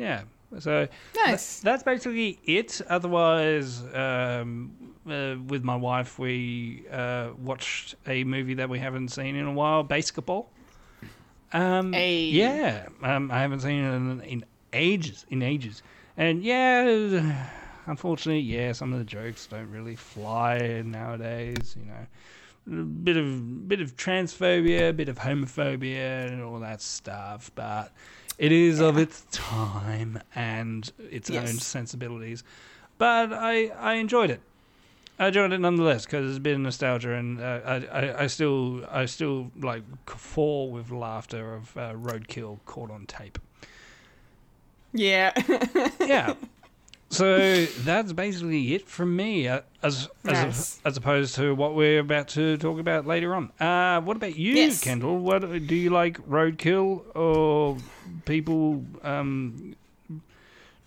Yeah, 0.00 0.22
so 0.58 0.88
Nice. 1.14 1.60
that's 1.60 1.82
basically 1.82 2.38
it. 2.44 2.80
Otherwise, 2.88 3.82
um, 3.94 4.72
uh, 5.08 5.36
with 5.46 5.62
my 5.62 5.76
wife, 5.76 6.18
we 6.18 6.84
uh, 6.90 7.30
watched 7.38 7.96
a 8.06 8.24
movie 8.24 8.54
that 8.54 8.68
we 8.70 8.78
haven't 8.78 9.08
seen 9.08 9.36
in 9.36 9.46
a 9.46 9.52
while, 9.52 9.84
BASEketball. 9.84 10.46
Um, 11.52 11.92
Hey. 11.92 12.24
Yeah, 12.30 12.88
um, 13.02 13.30
I 13.30 13.40
haven't 13.40 13.60
seen 13.60 13.84
it 13.84 13.94
in, 13.94 14.20
in 14.22 14.44
ages, 14.72 15.26
in 15.28 15.42
ages, 15.42 15.82
and 16.16 16.42
yeah, 16.42 17.50
unfortunately, 17.86 18.40
yeah, 18.40 18.72
some 18.72 18.92
of 18.94 18.98
the 19.00 19.04
jokes 19.04 19.46
don't 19.46 19.70
really 19.70 19.96
fly 19.96 20.82
nowadays. 20.84 21.76
You 21.78 21.86
know, 21.86 22.80
a 22.80 22.84
bit 22.84 23.16
of 23.16 23.68
bit 23.68 23.80
of 23.80 23.96
transphobia, 23.96 24.90
a 24.90 24.92
bit 24.92 25.08
of 25.08 25.18
homophobia, 25.18 26.26
and 26.30 26.42
all 26.42 26.58
that 26.60 26.80
stuff, 26.80 27.50
but 27.54 27.92
it 28.40 28.50
is 28.52 28.80
of 28.80 28.96
its 28.98 29.24
time 29.30 30.20
and 30.34 30.90
its 30.98 31.30
own 31.30 31.58
sensibilities. 31.58 32.42
But 32.98 33.32
I 33.32 33.66
I 33.78 33.94
enjoyed 33.94 34.30
it. 34.30 34.40
I 35.18 35.26
enjoyed 35.28 35.52
it 35.52 35.58
nonetheless 35.58 36.06
because 36.06 36.30
it's 36.30 36.38
a 36.38 36.40
bit 36.40 36.54
of 36.54 36.60
nostalgia, 36.60 37.12
and 37.12 37.40
uh, 37.40 37.60
I, 37.64 37.74
I 37.86 38.22
I 38.22 38.26
still 38.26 38.84
I 38.90 39.04
still 39.04 39.52
like 39.60 39.84
fall 40.08 40.70
with 40.70 40.90
laughter 40.90 41.54
of 41.54 41.76
uh, 41.76 41.92
roadkill 41.92 42.58
caught 42.64 42.90
on 42.90 43.06
tape. 43.06 43.38
Yeah. 44.92 45.32
Yeah. 46.00 46.34
So 47.12 47.64
that's 47.66 48.12
basically 48.12 48.74
it 48.74 48.86
from 48.88 49.16
me, 49.16 49.48
uh, 49.48 49.62
as 49.82 50.08
as, 50.24 50.32
Nice. 50.32 50.80
as 50.84 50.96
opposed 50.96 51.34
to 51.34 51.54
what 51.56 51.74
we're 51.74 51.98
about 51.98 52.28
to 52.28 52.56
talk 52.56 52.78
about 52.78 53.04
later 53.04 53.34
on. 53.34 53.50
Uh, 53.58 54.00
what 54.00 54.16
about 54.16 54.36
you, 54.36 54.54
Yes. 54.54 54.80
Kendall? 54.80 55.18
What 55.18 55.40
do 55.40 55.74
you 55.74 55.90
like, 55.90 56.18
roadkill 56.28 57.02
or 57.16 57.76
people 58.26 58.84
um, 59.02 59.74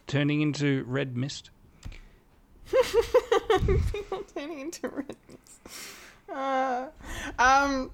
turning 0.08 0.40
into 0.42 0.86
red 0.88 1.18
mist? 1.18 1.50
People 3.92 4.24
turning 4.34 4.62
into 4.62 4.88
redness. 4.88 5.60
Uh, 6.34 6.88
um, 7.38 7.92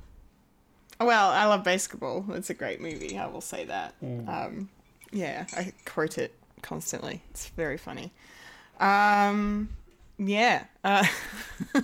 well, 1.01 1.29
I 1.31 1.45
love 1.45 1.63
BASEketball. 1.63 2.35
It's 2.35 2.49
a 2.49 2.53
great 2.53 2.79
movie. 2.79 3.17
I 3.17 3.25
will 3.25 3.41
say 3.41 3.65
that. 3.65 3.95
Um, 4.01 4.69
yeah, 5.11 5.47
I 5.57 5.73
quote 5.85 6.17
it 6.17 6.33
constantly. 6.61 7.21
It's 7.31 7.47
very 7.49 7.77
funny. 7.77 8.11
Um, 8.79 9.69
yeah. 10.17 10.63
Uh, 10.83 11.05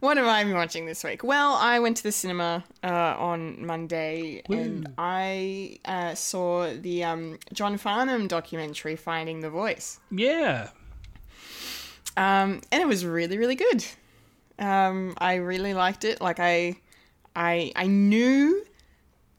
what 0.00 0.16
have 0.16 0.26
I 0.26 0.44
been 0.44 0.54
watching 0.54 0.86
this 0.86 1.02
week? 1.02 1.24
Well, 1.24 1.54
I 1.54 1.78
went 1.80 1.96
to 1.98 2.02
the 2.02 2.12
cinema 2.12 2.64
uh, 2.84 3.16
on 3.18 3.64
Monday 3.66 4.42
and 4.48 4.92
I 4.98 5.78
uh, 5.84 6.14
saw 6.14 6.72
the 6.72 7.04
um, 7.04 7.38
John 7.52 7.76
Farnham 7.76 8.28
documentary, 8.28 8.96
Finding 8.96 9.40
the 9.40 9.50
Voice 9.50 9.98
Yeah. 10.10 10.70
um, 12.16 12.60
and 12.70 12.82
it 12.82 12.86
was 12.88 13.04
really 13.04 13.38
really 13.38 13.56
good. 13.56 13.84
Um, 14.58 15.14
I 15.18 15.36
really 15.36 15.72
liked 15.74 16.04
it. 16.04 16.20
Like 16.20 16.38
I, 16.38 16.76
I, 17.34 17.72
I 17.74 17.86
knew 17.86 18.62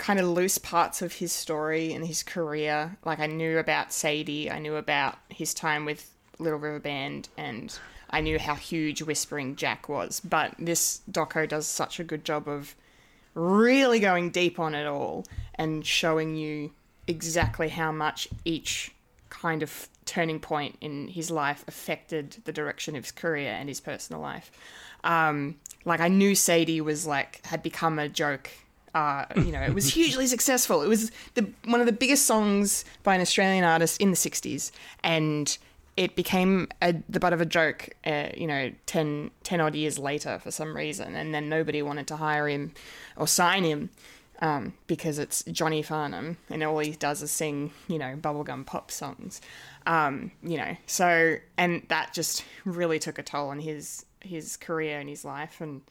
kind 0.01 0.19
of 0.19 0.27
loose 0.27 0.57
parts 0.57 1.03
of 1.03 1.13
his 1.13 1.31
story 1.31 1.93
and 1.93 2.05
his 2.05 2.23
career. 2.23 2.97
Like 3.05 3.19
I 3.19 3.27
knew 3.27 3.59
about 3.59 3.93
Sadie. 3.93 4.49
I 4.49 4.57
knew 4.57 4.75
about 4.75 5.19
his 5.29 5.53
time 5.53 5.85
with 5.85 6.11
Little 6.39 6.57
River 6.57 6.79
Band, 6.79 7.29
and 7.37 7.77
I 8.09 8.19
knew 8.21 8.39
how 8.39 8.55
huge 8.55 9.03
Whispering 9.03 9.55
Jack 9.55 9.87
was. 9.87 10.19
But 10.19 10.55
this 10.57 11.01
doco 11.09 11.47
does 11.47 11.67
such 11.67 11.99
a 11.99 12.03
good 12.03 12.25
job 12.25 12.47
of 12.47 12.75
really 13.35 13.99
going 13.99 14.31
deep 14.31 14.59
on 14.59 14.73
it 14.73 14.87
all 14.87 15.23
and 15.53 15.85
showing 15.85 16.35
you 16.35 16.71
exactly 17.07 17.69
how 17.69 17.91
much 17.91 18.27
each 18.43 18.95
kind 19.29 19.61
of 19.61 19.87
turning 20.05 20.39
point 20.39 20.77
in 20.81 21.09
his 21.09 21.29
life 21.29 21.63
affected 21.67 22.37
the 22.45 22.51
direction 22.51 22.95
of 22.95 23.03
his 23.03 23.11
career 23.11 23.51
and 23.51 23.69
his 23.69 23.79
personal 23.79 24.19
life. 24.19 24.51
Um, 25.03 25.57
like 25.85 25.99
I 25.99 26.07
knew 26.07 26.33
Sadie 26.33 26.81
was 26.81 27.05
like 27.05 27.45
had 27.45 27.61
become 27.61 27.99
a 27.99 28.09
joke. 28.09 28.49
Uh, 28.93 29.25
you 29.37 29.51
know, 29.51 29.61
it 29.61 29.73
was 29.73 29.93
hugely 29.93 30.27
successful. 30.27 30.81
It 30.81 30.87
was 30.87 31.11
the 31.35 31.49
one 31.65 31.79
of 31.79 31.85
the 31.85 31.93
biggest 31.93 32.25
songs 32.25 32.85
by 33.03 33.15
an 33.15 33.21
Australian 33.21 33.63
artist 33.63 34.01
in 34.01 34.11
the 34.11 34.17
'60s, 34.17 34.71
and 35.03 35.57
it 35.97 36.15
became 36.15 36.67
a, 36.81 36.95
the 37.09 37.19
butt 37.19 37.33
of 37.33 37.41
a 37.41 37.45
joke. 37.45 37.89
Uh, 38.05 38.29
you 38.35 38.47
know, 38.47 38.71
10, 38.85 39.29
10 39.43 39.61
odd 39.61 39.75
years 39.75 39.99
later 39.99 40.39
for 40.39 40.51
some 40.51 40.75
reason, 40.75 41.15
and 41.15 41.33
then 41.33 41.49
nobody 41.49 41.81
wanted 41.81 42.07
to 42.07 42.15
hire 42.15 42.47
him 42.47 42.73
or 43.17 43.27
sign 43.27 43.63
him 43.63 43.89
um, 44.41 44.73
because 44.87 45.19
it's 45.19 45.43
Johnny 45.43 45.81
Farnham 45.81 46.37
and 46.49 46.63
all 46.63 46.79
he 46.79 46.91
does 46.91 47.21
is 47.21 47.31
sing, 47.31 47.71
you 47.87 47.99
know, 47.99 48.17
bubblegum 48.19 48.65
pop 48.65 48.89
songs. 48.89 49.39
Um, 49.85 50.31
you 50.41 50.57
know, 50.57 50.75
so 50.87 51.35
and 51.57 51.83
that 51.89 52.13
just 52.13 52.43
really 52.65 52.99
took 52.99 53.19
a 53.19 53.23
toll 53.23 53.49
on 53.49 53.59
his 53.59 54.05
his 54.21 54.57
career 54.57 54.99
and 54.99 55.09
his 55.09 55.25
life 55.25 55.61
and 55.61 55.81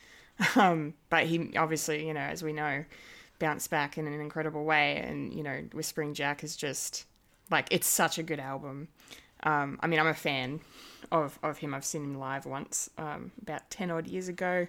um, 0.57 0.95
but 1.09 1.25
he 1.25 1.57
obviously, 1.57 2.07
you 2.07 2.15
know, 2.15 2.21
as 2.21 2.43
we 2.43 2.53
know, 2.53 2.85
bounced 3.39 3.71
back 3.71 3.99
in 3.99 4.07
an 4.07 4.21
incredible 4.21 4.65
way 4.65 4.97
and, 4.97 5.33
you 5.33 5.43
know, 5.43 5.63
Whispering 5.73 6.15
Jack 6.15 6.45
is 6.45 6.57
just 6.57 7.07
like 7.51 7.67
it's 7.71 7.87
such 7.87 8.19
a 8.19 8.23
good 8.23 8.41
album. 8.41 8.89
Um, 9.43 9.79
I 9.83 9.87
mean, 9.87 9.99
I'm 9.99 10.07
a 10.07 10.15
fan 10.15 10.61
of, 11.11 11.39
of 11.43 11.59
him. 11.59 11.75
I've 11.75 11.85
seen 11.85 12.05
him 12.05 12.19
live 12.19 12.47
once, 12.47 12.91
um, 12.99 13.33
about 13.41 13.71
10 13.71 13.91
odd 13.91 14.07
years 14.07 14.29
ago. 14.29 14.67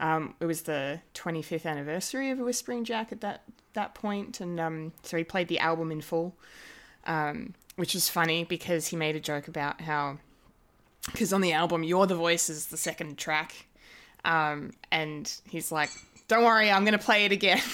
Um, 0.00 0.34
it 0.40 0.46
was 0.46 0.62
the 0.62 1.00
25th 1.14 1.66
anniversary 1.66 2.30
of 2.30 2.38
Whispering 2.38 2.84
Jack 2.84 3.12
at 3.12 3.20
that 3.20 3.42
that 3.74 3.94
point, 3.94 4.40
and 4.40 4.58
um, 4.58 4.92
so 5.02 5.16
he 5.16 5.24
played 5.24 5.48
the 5.48 5.58
album 5.58 5.92
in 5.92 6.00
full, 6.00 6.34
um, 7.06 7.54
which 7.76 7.94
was 7.94 8.08
funny 8.08 8.44
because 8.44 8.88
he 8.88 8.96
made 8.96 9.16
a 9.16 9.20
joke 9.20 9.48
about 9.48 9.80
how 9.82 10.18
because 11.06 11.32
on 11.32 11.40
the 11.40 11.52
album 11.52 11.82
"You're 11.82 12.06
the 12.06 12.14
Voice" 12.14 12.48
is 12.48 12.66
the 12.66 12.76
second 12.76 13.18
track, 13.18 13.66
um, 14.28 14.72
and 14.92 15.32
he's 15.48 15.72
like, 15.72 15.90
"Don't 16.28 16.44
worry, 16.44 16.70
I'm 16.70 16.84
gonna 16.84 16.98
play 16.98 17.24
it 17.24 17.32
again." 17.32 17.60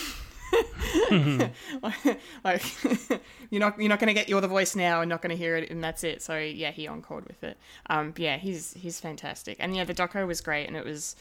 like 2.44 2.62
you're 3.50 3.60
not 3.60 3.78
you're 3.78 3.88
not 3.88 3.98
going 3.98 4.08
to 4.08 4.14
get 4.14 4.28
you're 4.28 4.40
the 4.40 4.48
voice 4.48 4.76
now 4.76 5.00
and 5.00 5.08
not 5.08 5.20
going 5.22 5.30
to 5.30 5.36
hear 5.36 5.56
it 5.56 5.70
and 5.70 5.82
that's 5.82 6.04
it. 6.04 6.22
So 6.22 6.38
yeah 6.38 6.70
he 6.70 6.86
encored 6.86 7.26
with 7.26 7.42
it. 7.42 7.56
Um 7.86 8.14
yeah 8.16 8.36
he's 8.36 8.72
he's 8.74 9.00
fantastic. 9.00 9.56
And 9.60 9.74
yeah 9.74 9.84
the 9.84 9.94
doco 9.94 10.26
was 10.26 10.40
great 10.40 10.66
and 10.66 10.76
it 10.76 10.84
was 10.84 11.16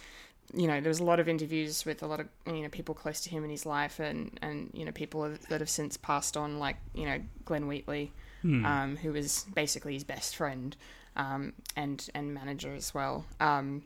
you 0.54 0.68
know 0.68 0.80
there 0.82 0.90
was 0.90 1.00
a 1.00 1.04
lot 1.04 1.20
of 1.20 1.28
interviews 1.28 1.86
with 1.86 2.04
a 2.04 2.08
lot 2.08 2.20
of 2.20 2.28
you 2.46 2.62
know 2.62 2.70
people 2.70 2.94
close 2.94 3.22
to 3.22 3.30
him 3.30 3.44
in 3.44 3.50
his 3.50 3.66
life 3.66 4.00
and 4.00 4.38
and 4.42 4.70
you 4.74 4.86
know 4.86 4.92
people 4.92 5.34
that 5.50 5.62
have 5.62 5.70
since 5.70 5.98
passed 5.98 6.38
on 6.38 6.60
like 6.60 6.78
you 6.94 7.06
know 7.06 7.20
Glenn 7.46 7.68
Wheatley 7.68 8.12
um 8.66 8.98
who 8.98 9.14
was 9.14 9.46
basically 9.56 9.94
his 9.94 10.04
best 10.04 10.36
friend 10.36 10.76
um 11.16 11.54
and 11.76 12.10
and 12.14 12.34
manager 12.34 12.74
as 12.76 12.94
well. 12.94 13.26
Um 13.40 13.84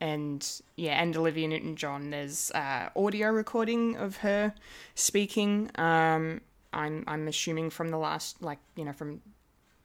and 0.00 0.60
yeah, 0.76 1.00
and 1.02 1.16
Olivia 1.16 1.48
Newton-John. 1.48 2.10
There's 2.10 2.50
uh, 2.52 2.90
audio 2.96 3.30
recording 3.30 3.96
of 3.96 4.18
her 4.18 4.54
speaking. 4.94 5.70
Um, 5.76 6.40
I'm 6.72 7.04
I'm 7.06 7.28
assuming 7.28 7.70
from 7.70 7.90
the 7.90 7.98
last 7.98 8.42
like 8.42 8.58
you 8.76 8.84
know 8.84 8.92
from 8.92 9.20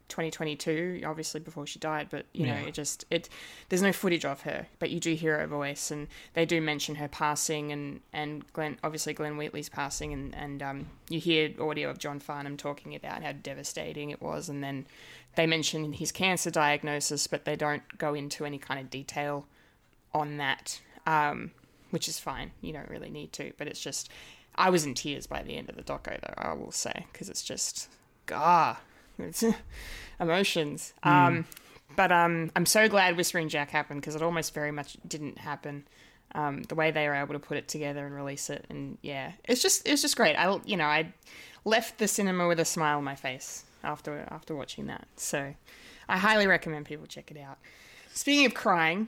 2022, 0.10 1.04
obviously 1.06 1.40
before 1.40 1.68
she 1.68 1.80
died, 1.80 2.08
but 2.10 2.26
you 2.34 2.48
know 2.48 2.56
it 2.56 2.74
just 2.74 3.06
it 3.10 3.30
there's 3.70 3.82
no 3.82 3.94
footage 3.94 4.26
of 4.26 4.42
her, 4.42 4.68
but 4.80 4.90
you 4.90 5.00
do 5.00 5.14
hear 5.14 5.40
her 5.40 5.48
voice, 5.48 5.92
and 5.92 6.08
they 6.34 6.46
do 6.46 6.60
mention 6.60 6.96
her 6.96 7.08
passing 7.08 7.72
and 7.72 8.02
and 8.12 8.52
Glenn 8.54 8.78
obviously 8.84 9.14
Glenn 9.14 9.38
Wheatley's 9.38 9.70
passing, 9.70 10.12
and 10.12 10.36
and 10.36 10.62
um, 10.64 10.88
you 11.10 11.20
hear 11.20 11.54
audio 11.62 11.90
of 11.90 12.00
John 12.00 12.20
Farnham 12.20 12.58
talking 12.58 12.96
about 12.96 13.24
how 13.24 13.32
devastating 13.32 14.10
it 14.10 14.22
was, 14.22 14.50
and 14.50 14.64
then 14.64 14.88
they 15.36 15.46
mention 15.46 15.94
his 15.94 16.12
cancer 16.12 16.50
diagnosis, 16.50 17.28
but 17.28 17.46
they 17.46 17.56
don't 17.56 17.98
go 17.98 18.16
into 18.16 18.46
any 18.46 18.58
kind 18.58 18.80
of 18.80 18.90
detail 18.90 19.46
on 20.14 20.38
that, 20.38 20.82
um, 21.06 21.52
which 21.92 22.08
is 22.08 22.20
fine. 22.20 22.52
You 22.62 22.74
don't 22.74 22.90
really 22.90 23.10
need 23.10 23.34
to, 23.34 23.52
but 23.58 23.68
it's 23.68 23.80
just 23.80 24.10
I 24.56 24.70
was 24.70 24.86
in 24.86 24.94
tears 24.94 25.28
by 25.28 25.44
the 25.44 25.56
end 25.58 25.70
of 25.70 25.76
the 25.76 25.84
doco, 25.84 26.20
though 26.20 26.34
I 26.38 26.54
will 26.54 26.72
say, 26.72 27.06
because 27.12 27.30
it's 27.30 27.44
just 27.44 27.90
ah, 28.32 28.80
it's 29.18 29.44
emotions. 30.20 30.94
Um, 31.04 31.46
but 31.96 32.12
um, 32.12 32.52
I'm 32.56 32.66
so 32.66 32.88
glad 32.88 33.18
Whispering 33.18 33.50
Jack 33.50 33.72
happened 33.72 34.02
because 34.02 34.16
it 34.16 34.22
almost 34.22 34.54
very 34.54 34.72
much 34.72 34.98
didn't 35.08 35.38
happen. 35.38 35.88
Um, 36.36 36.62
the 36.64 36.76
way 36.76 36.92
they 36.92 37.08
were 37.08 37.16
able 37.16 37.34
to 37.34 37.40
put 37.40 37.58
it 37.58 37.68
together 37.68 38.06
and 38.06 38.14
release 38.14 38.52
it, 38.52 38.66
and 38.70 38.98
yeah, 39.02 39.32
it's 39.46 39.62
just 39.62 39.88
it's 39.88 40.02
just 40.02 40.16
great. 40.16 40.36
I 40.36 40.60
you 40.66 40.78
know 40.78 40.86
I 40.86 41.14
left 41.66 41.98
the 41.98 42.08
cinema 42.08 42.48
with 42.48 42.60
a 42.60 42.66
smile 42.66 42.98
on 42.98 43.04
my 43.04 43.16
face 43.16 43.66
after 43.84 44.28
after 44.30 44.56
watching 44.56 44.88
that. 44.88 45.08
So 45.16 45.56
I 46.08 46.18
highly 46.18 46.46
recommend 46.48 46.86
people 46.86 47.08
check 47.08 47.32
it 47.32 47.38
out. 47.38 47.58
Speaking 48.14 48.46
of 48.46 48.54
crying, 48.54 49.08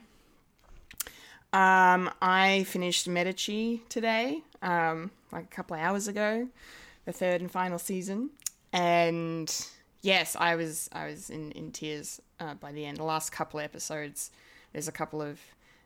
um, 1.54 2.10
I 2.22 2.66
finished 2.68 3.08
Medici 3.08 3.82
today, 3.90 4.42
um, 4.62 5.12
like 5.32 5.44
a 5.44 5.56
couple 5.56 5.76
of 5.76 5.82
hours 5.82 6.08
ago, 6.08 6.48
the 7.06 7.12
third 7.12 7.42
and 7.42 7.52
final 7.52 7.78
season, 7.78 8.30
and 8.72 9.54
yes, 10.02 10.36
I 10.40 10.56
was 10.56 10.90
I 10.94 11.08
was 11.08 11.30
in 11.30 11.52
in 11.52 11.72
tears 11.72 12.22
uh, 12.40 12.54
by 12.56 12.72
the 12.72 12.86
end. 12.86 12.98
The 12.98 13.04
last 13.04 13.32
couple 13.32 13.60
of 13.60 13.66
episodes, 13.66 14.32
there's 14.72 14.88
a 14.88 14.94
couple 14.94 15.22
of 15.22 15.40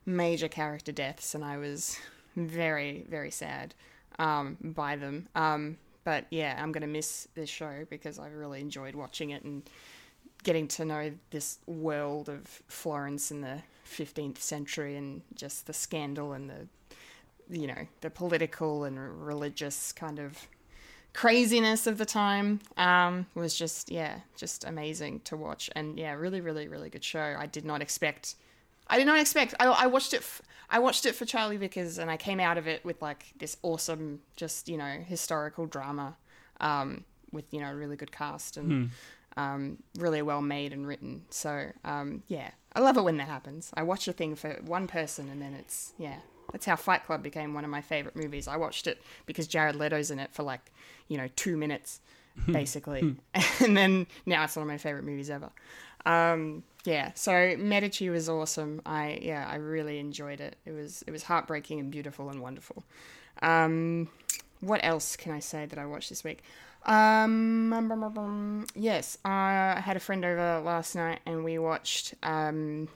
major 0.06 0.48
character 0.48 0.92
deaths, 0.92 1.34
and 1.34 1.44
I 1.44 1.58
was 1.58 1.98
very 2.36 3.06
very 3.10 3.32
sad 3.32 3.74
um, 4.20 4.58
by 4.62 4.96
them. 4.96 5.28
Um, 5.36 5.78
but 6.04 6.26
yeah, 6.30 6.60
I'm 6.62 6.72
gonna 6.72 6.86
miss 6.86 7.28
this 7.34 7.50
show 7.50 7.88
because 7.90 8.20
I 8.20 8.28
really 8.30 8.62
enjoyed 8.62 8.94
watching 8.94 9.32
it 9.32 9.44
and 9.44 9.64
getting 10.44 10.68
to 10.68 10.86
know 10.86 11.12
this 11.32 11.58
world 11.66 12.30
of 12.30 12.46
Florence 12.68 13.32
and 13.32 13.44
the 13.44 13.64
15th 13.86 14.40
century 14.40 14.96
and 14.96 15.22
just 15.34 15.68
the 15.68 15.74
scandal 15.74 16.34
and 16.34 16.50
the 16.50 16.68
you 17.50 17.68
know 17.68 17.88
the 18.02 18.10
political 18.10 18.84
and 18.84 19.26
religious 19.26 19.92
kind 19.92 20.18
of 20.20 20.48
craziness 21.14 21.88
of 21.88 21.98
the 21.98 22.06
time 22.06 22.60
um, 22.78 23.26
was 23.36 23.56
just 23.56 23.92
yeah 23.92 24.20
just 24.36 24.64
amazing 24.64 25.20
to 25.22 25.38
watch. 25.38 25.70
And 25.76 25.98
yeah 25.98 26.14
really 26.14 26.42
really 26.42 26.68
really 26.68 26.90
good 26.90 27.04
show. 27.04 27.36
I 27.38 27.46
did 27.46 27.66
not 27.66 27.82
expect 27.82 28.36
i 28.88 29.00
did 29.00 29.08
not 29.08 29.20
expect 29.20 29.56
i, 29.60 29.66
I 29.66 29.88
watched 29.88 30.14
it 30.14 30.18
f- 30.18 30.44
i 30.70 30.78
watched 30.78 31.08
it 31.08 31.16
for 31.16 31.26
charlie 31.26 31.58
vickers 31.58 31.98
and 31.98 32.12
i 32.12 32.18
came 32.18 32.40
out 32.40 32.60
of 32.60 32.68
it 32.68 32.86
with 32.86 33.02
like 33.02 33.34
this 33.40 33.58
awesome 33.64 34.20
just 34.36 34.70
you 34.70 34.78
know 34.78 35.00
historical 35.04 35.66
drama 35.66 36.16
um, 36.60 37.04
with 37.32 37.46
you 37.52 37.62
know 37.62 37.72
a 37.72 37.76
really 37.76 37.96
good 37.96 38.12
cast 38.12 38.58
and 38.58 38.92
um, 39.38 39.78
really 39.98 40.22
well 40.22 40.42
made 40.42 40.74
and 40.74 40.88
written. 40.88 41.24
So 41.30 41.72
um, 41.84 42.24
yeah 42.28 42.52
i 42.76 42.80
love 42.80 42.98
it 42.98 43.04
when 43.04 43.18
that 43.18 43.28
happens 43.28 43.72
i 43.76 43.82
watch 43.82 44.08
a 44.08 44.14
thing 44.14 44.36
for 44.36 44.60
one 44.66 44.86
person 44.88 45.30
and 45.30 45.42
then 45.42 45.54
it's 45.54 45.94
yeah 45.98 46.18
that's 46.52 46.66
how 46.66 46.76
Fight 46.76 47.06
Club 47.06 47.24
became 47.24 47.54
one 47.54 47.64
of 47.64 47.70
my 47.70 47.82
favorite 47.82 48.16
movies. 48.16 48.48
I 48.48 48.58
watched 48.58 48.88
it 48.88 49.02
because 49.26 49.48
Jared 49.48 49.76
Leto's 49.76 50.12
in 50.12 50.20
it 50.20 50.34
for 50.34 50.44
like, 50.44 50.72
you 51.08 51.18
know, 51.18 51.28
two 51.36 51.58
minutes, 51.58 52.02
basically. 52.48 53.18
and 53.60 53.76
then 53.76 54.08
now 54.26 54.44
it's 54.44 54.56
one 54.56 54.64
of 54.64 54.68
my 54.68 54.78
favorite 54.78 55.04
movies 55.04 55.30
ever. 55.30 55.50
Um, 56.06 56.64
yeah, 56.86 57.12
so 57.16 57.56
Medici 57.58 58.10
was 58.10 58.30
awesome. 58.30 58.82
I 58.86 59.20
yeah, 59.22 59.48
I 59.50 59.56
really 59.56 59.98
enjoyed 59.98 60.40
it. 60.40 60.56
It 60.66 60.72
was 60.72 61.04
it 61.08 61.12
was 61.12 61.24
heartbreaking 61.24 61.80
and 61.80 61.92
beautiful 61.92 62.30
and 62.30 62.42
wonderful. 62.42 62.84
Um, 63.42 64.08
what 64.62 64.80
else 64.84 65.16
can 65.16 65.32
I 65.32 65.40
say 65.40 65.66
that 65.66 65.80
I 65.80 65.86
watched 65.86 66.10
this 66.10 66.24
week? 66.24 66.44
Um, 66.86 68.66
yes, 68.76 69.18
I 69.26 69.82
had 69.84 69.98
a 69.98 70.00
friend 70.00 70.24
over 70.24 70.62
last 70.64 70.96
night 70.96 71.20
and 71.26 71.44
we 71.44 71.58
watched 71.58 72.14
um, 72.22 72.88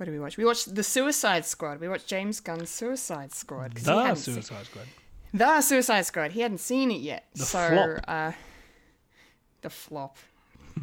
what 0.00 0.06
did 0.06 0.12
we 0.12 0.18
watch? 0.18 0.38
We 0.38 0.46
watched 0.46 0.74
The 0.74 0.82
Suicide 0.82 1.44
Squad. 1.44 1.78
We 1.78 1.86
watched 1.86 2.06
James 2.06 2.40
Gunn's 2.40 2.70
Suicide 2.70 3.34
Squad. 3.34 3.74
The 3.74 4.14
Suicide 4.14 4.64
Squad. 4.64 4.86
the 5.34 5.60
Suicide 5.60 6.06
Squad. 6.06 6.32
He 6.32 6.40
hadn't 6.40 6.60
seen 6.60 6.90
it 6.90 7.02
yet. 7.02 7.26
The 7.34 7.44
so, 7.44 7.68
flop. 7.68 8.04
Uh, 8.08 8.32
the 9.60 9.68
flop. 9.68 10.16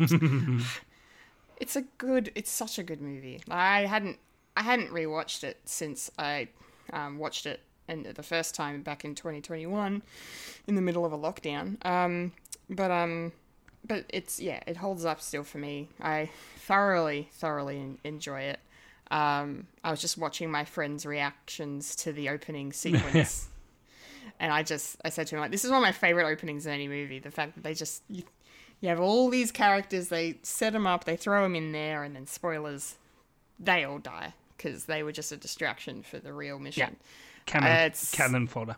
it's 1.57 1.75
a 1.75 1.81
good. 1.97 2.31
It's 2.35 2.51
such 2.51 2.77
a 2.77 2.83
good 2.83 3.01
movie. 3.01 3.41
I 3.49 3.87
hadn't. 3.87 4.19
I 4.55 4.61
hadn't 4.61 4.91
rewatched 4.91 5.43
it 5.43 5.61
since 5.65 6.11
I 6.19 6.49
um, 6.93 7.17
watched 7.17 7.47
it 7.47 7.61
and 7.87 8.05
the 8.05 8.23
first 8.23 8.55
time 8.55 8.81
back 8.81 9.05
in 9.05 9.15
2021, 9.15 10.01
in 10.67 10.75
the 10.75 10.81
middle 10.81 11.05
of 11.05 11.13
a 11.13 11.17
lockdown. 11.17 11.83
Um, 11.85 12.33
but 12.69 12.91
um, 12.91 13.31
but 13.85 14.05
it's 14.09 14.39
yeah, 14.39 14.61
it 14.67 14.77
holds 14.77 15.05
up 15.05 15.21
still 15.21 15.43
for 15.43 15.57
me. 15.57 15.89
I 16.01 16.29
thoroughly, 16.57 17.29
thoroughly 17.33 17.97
enjoy 18.03 18.41
it. 18.41 18.59
Um, 19.09 19.67
I 19.83 19.91
was 19.91 20.01
just 20.01 20.17
watching 20.17 20.51
my 20.51 20.65
friends' 20.65 21.05
reactions 21.05 21.95
to 21.97 22.11
the 22.11 22.29
opening 22.29 22.73
sequence. 22.73 23.47
And 24.39 24.51
I 24.51 24.63
just, 24.63 24.97
I 25.03 25.09
said 25.09 25.27
to 25.27 25.35
him, 25.35 25.41
like, 25.41 25.51
this 25.51 25.63
is 25.63 25.71
one 25.71 25.77
of 25.77 25.83
my 25.83 25.93
favorite 25.93 26.25
openings 26.25 26.65
in 26.65 26.73
any 26.73 26.87
movie. 26.87 27.19
The 27.19 27.31
fact 27.31 27.55
that 27.55 27.63
they 27.63 27.73
just, 27.73 28.03
you, 28.09 28.23
you 28.81 28.89
have 28.89 28.99
all 28.99 29.29
these 29.29 29.51
characters, 29.51 30.09
they 30.09 30.37
set 30.43 30.73
them 30.73 30.85
up, 30.85 31.05
they 31.05 31.15
throw 31.15 31.43
them 31.43 31.55
in 31.55 31.71
there, 31.71 32.03
and 32.03 32.15
then 32.15 32.27
spoilers, 32.27 32.95
they 33.59 33.83
all 33.83 33.97
die 33.99 34.33
because 34.55 34.85
they 34.85 35.01
were 35.01 35.11
just 35.11 35.31
a 35.31 35.37
distraction 35.37 36.03
for 36.03 36.19
the 36.19 36.33
real 36.33 36.59
mission. 36.59 36.97
Cannon, 37.47 37.71
Uh, 37.71 37.85
it's- 37.85 38.11
cannon 38.11 38.45
fodder. 38.47 38.75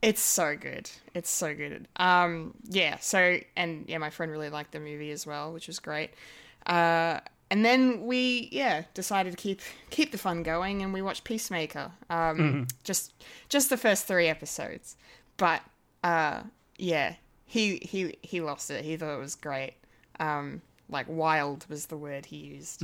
It's 0.00 0.22
so 0.22 0.56
good. 0.56 0.88
It's 1.12 1.28
so 1.28 1.54
good. 1.54 1.88
Um, 1.96 2.54
yeah. 2.64 2.98
So, 3.00 3.40
and 3.56 3.84
yeah, 3.88 3.98
my 3.98 4.10
friend 4.10 4.30
really 4.32 4.48
liked 4.48 4.70
the 4.72 4.78
movie 4.80 5.10
as 5.10 5.26
well, 5.26 5.52
which 5.52 5.66
was 5.66 5.78
great. 5.80 6.10
Uh, 6.66 7.18
and 7.50 7.64
then 7.64 8.04
we, 8.06 8.48
yeah, 8.52 8.82
decided 8.94 9.30
to 9.32 9.36
keep 9.36 9.60
keep 9.90 10.12
the 10.12 10.18
fun 10.18 10.42
going, 10.44 10.82
and 10.82 10.92
we 10.92 11.02
watched 11.02 11.24
Peacemaker. 11.24 11.90
Um, 12.10 12.66
just 12.84 13.12
just 13.48 13.70
the 13.70 13.76
first 13.76 14.06
three 14.06 14.28
episodes, 14.28 14.96
but 15.36 15.62
uh, 16.04 16.42
yeah, 16.76 17.14
he 17.46 17.78
he 17.82 18.16
he 18.22 18.40
lost 18.40 18.70
it. 18.70 18.84
He 18.84 18.96
thought 18.96 19.14
it 19.14 19.18
was 19.18 19.34
great. 19.34 19.74
Um, 20.20 20.60
like 20.90 21.06
wild 21.08 21.64
was 21.68 21.86
the 21.86 21.96
word 21.96 22.26
he 22.26 22.36
used. 22.36 22.82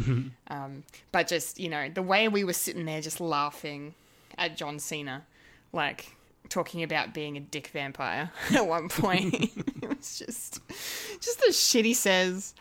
Um, 0.48 0.83
but 1.12 1.29
just 1.29 1.61
you 1.61 1.68
know 1.68 1.88
the 1.90 2.03
way 2.03 2.27
we 2.29 2.42
were 2.42 2.53
sitting 2.55 2.87
there 2.87 3.00
just 3.03 3.20
laughing 3.20 3.94
at 4.38 4.57
John 4.57 4.79
Cena, 4.79 5.25
like 5.73 6.14
talking 6.49 6.83
about 6.83 7.14
being 7.14 7.37
a 7.37 7.40
dick 7.40 7.68
vampire 7.68 8.31
at 8.55 8.66
one 8.66 8.88
point. 8.88 9.35
it 9.83 9.88
was 9.88 10.18
just 10.18 10.61
just 11.20 11.40
the 11.44 11.53
shit 11.53 11.85
he 11.85 11.94
says, 11.94 12.55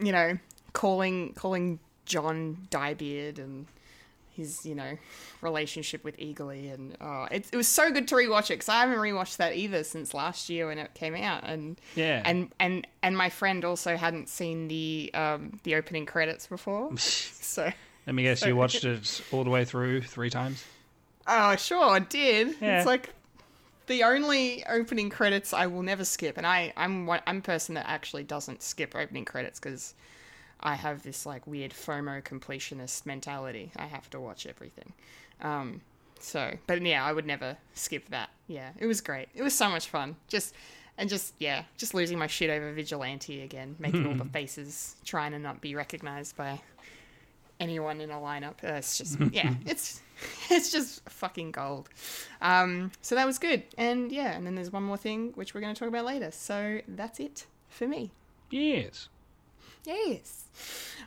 you 0.00 0.12
know, 0.12 0.38
calling 0.72 1.32
calling 1.34 1.78
John 2.04 2.66
Dyebeard 2.70 3.38
and 3.38 3.66
his 4.34 4.64
you 4.64 4.74
know 4.74 4.96
relationship 5.40 6.04
with 6.04 6.16
Eagly 6.16 6.72
and 6.72 6.96
oh, 7.00 7.26
it, 7.30 7.48
it 7.52 7.56
was 7.56 7.66
so 7.66 7.90
good 7.90 8.06
to 8.08 8.14
rewatch 8.14 8.44
it 8.50 8.54
because 8.54 8.68
I 8.68 8.80
haven't 8.80 8.98
rewatched 8.98 9.38
that 9.38 9.56
either 9.56 9.82
since 9.82 10.14
last 10.14 10.48
year 10.48 10.68
when 10.68 10.78
it 10.78 10.94
came 10.94 11.16
out 11.16 11.42
and 11.44 11.76
Yeah. 11.96 12.22
and 12.24 12.52
and 12.60 12.86
and 13.02 13.16
my 13.16 13.30
friend 13.30 13.64
also 13.64 13.96
hadn't 13.96 14.28
seen 14.28 14.68
the 14.68 15.10
um 15.12 15.58
the 15.64 15.74
opening 15.74 16.06
credits 16.06 16.46
before 16.46 16.96
so 16.98 17.72
Let 18.06 18.14
me 18.14 18.22
guess, 18.22 18.44
you 18.46 18.54
watched 18.54 18.84
it 18.84 19.20
all 19.32 19.42
the 19.42 19.50
way 19.50 19.64
through 19.64 20.02
three 20.02 20.30
times. 20.30 20.64
Oh, 21.28 21.54
sure, 21.56 21.84
I 21.84 21.98
did. 22.00 22.56
Yeah. 22.60 22.78
It's 22.78 22.86
like 22.86 23.10
the 23.86 24.02
only 24.02 24.64
opening 24.66 25.10
credits 25.10 25.52
I 25.52 25.66
will 25.66 25.82
never 25.82 26.04
skip, 26.04 26.38
and 26.38 26.46
I 26.46 26.72
I'm 26.76 27.06
one, 27.06 27.20
I'm 27.26 27.38
a 27.38 27.42
person 27.42 27.74
that 27.74 27.86
actually 27.88 28.24
doesn't 28.24 28.62
skip 28.62 28.94
opening 28.96 29.24
credits 29.24 29.60
because 29.60 29.94
I 30.60 30.74
have 30.74 31.02
this 31.02 31.26
like 31.26 31.46
weird 31.46 31.72
FOMO 31.72 32.22
completionist 32.22 33.06
mentality. 33.06 33.70
I 33.76 33.86
have 33.86 34.08
to 34.10 34.20
watch 34.20 34.46
everything. 34.46 34.92
Um, 35.40 35.82
so, 36.18 36.56
but 36.66 36.82
yeah, 36.82 37.04
I 37.04 37.12
would 37.12 37.26
never 37.26 37.56
skip 37.74 38.08
that. 38.08 38.30
Yeah, 38.48 38.70
it 38.78 38.86
was 38.86 39.00
great. 39.00 39.28
It 39.34 39.42
was 39.42 39.54
so 39.54 39.68
much 39.68 39.88
fun. 39.88 40.16
Just 40.26 40.54
and 40.96 41.08
just 41.08 41.34
yeah, 41.38 41.64
just 41.76 41.94
losing 41.94 42.18
my 42.18 42.26
shit 42.26 42.50
over 42.50 42.72
Vigilante 42.72 43.42
again, 43.42 43.76
making 43.78 44.06
all 44.06 44.14
the 44.14 44.24
faces, 44.32 44.96
trying 45.04 45.32
to 45.32 45.38
not 45.38 45.60
be 45.60 45.74
recognized 45.74 46.36
by 46.36 46.60
anyone 47.60 48.00
in 48.00 48.10
a 48.10 48.16
lineup. 48.16 48.62
Uh, 48.64 48.74
it's 48.74 48.98
just 48.98 49.18
yeah, 49.30 49.54
it's 49.66 50.00
it's 50.50 50.70
just 50.70 51.08
fucking 51.08 51.52
gold. 51.52 51.88
Um, 52.40 52.92
so 53.02 53.14
that 53.14 53.26
was 53.26 53.38
good, 53.38 53.62
and 53.76 54.10
yeah, 54.12 54.32
and 54.32 54.46
then 54.46 54.54
there's 54.54 54.72
one 54.72 54.82
more 54.82 54.96
thing 54.96 55.32
which 55.34 55.54
we're 55.54 55.60
going 55.60 55.74
to 55.74 55.78
talk 55.78 55.88
about 55.88 56.04
later. 56.04 56.30
So 56.30 56.80
that's 56.88 57.20
it 57.20 57.46
for 57.68 57.86
me. 57.86 58.10
Yes. 58.50 59.08
Yes. 59.84 60.44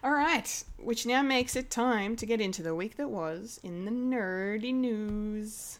All 0.03 0.11
right, 0.11 0.63
which 0.77 1.05
now 1.05 1.21
makes 1.21 1.55
it 1.55 1.69
time 1.69 2.15
to 2.15 2.25
get 2.25 2.41
into 2.41 2.63
the 2.63 2.73
week 2.73 2.97
that 2.97 3.09
was 3.09 3.59
in 3.63 3.85
the 3.85 3.91
nerdy 3.91 4.73
news. 4.73 5.79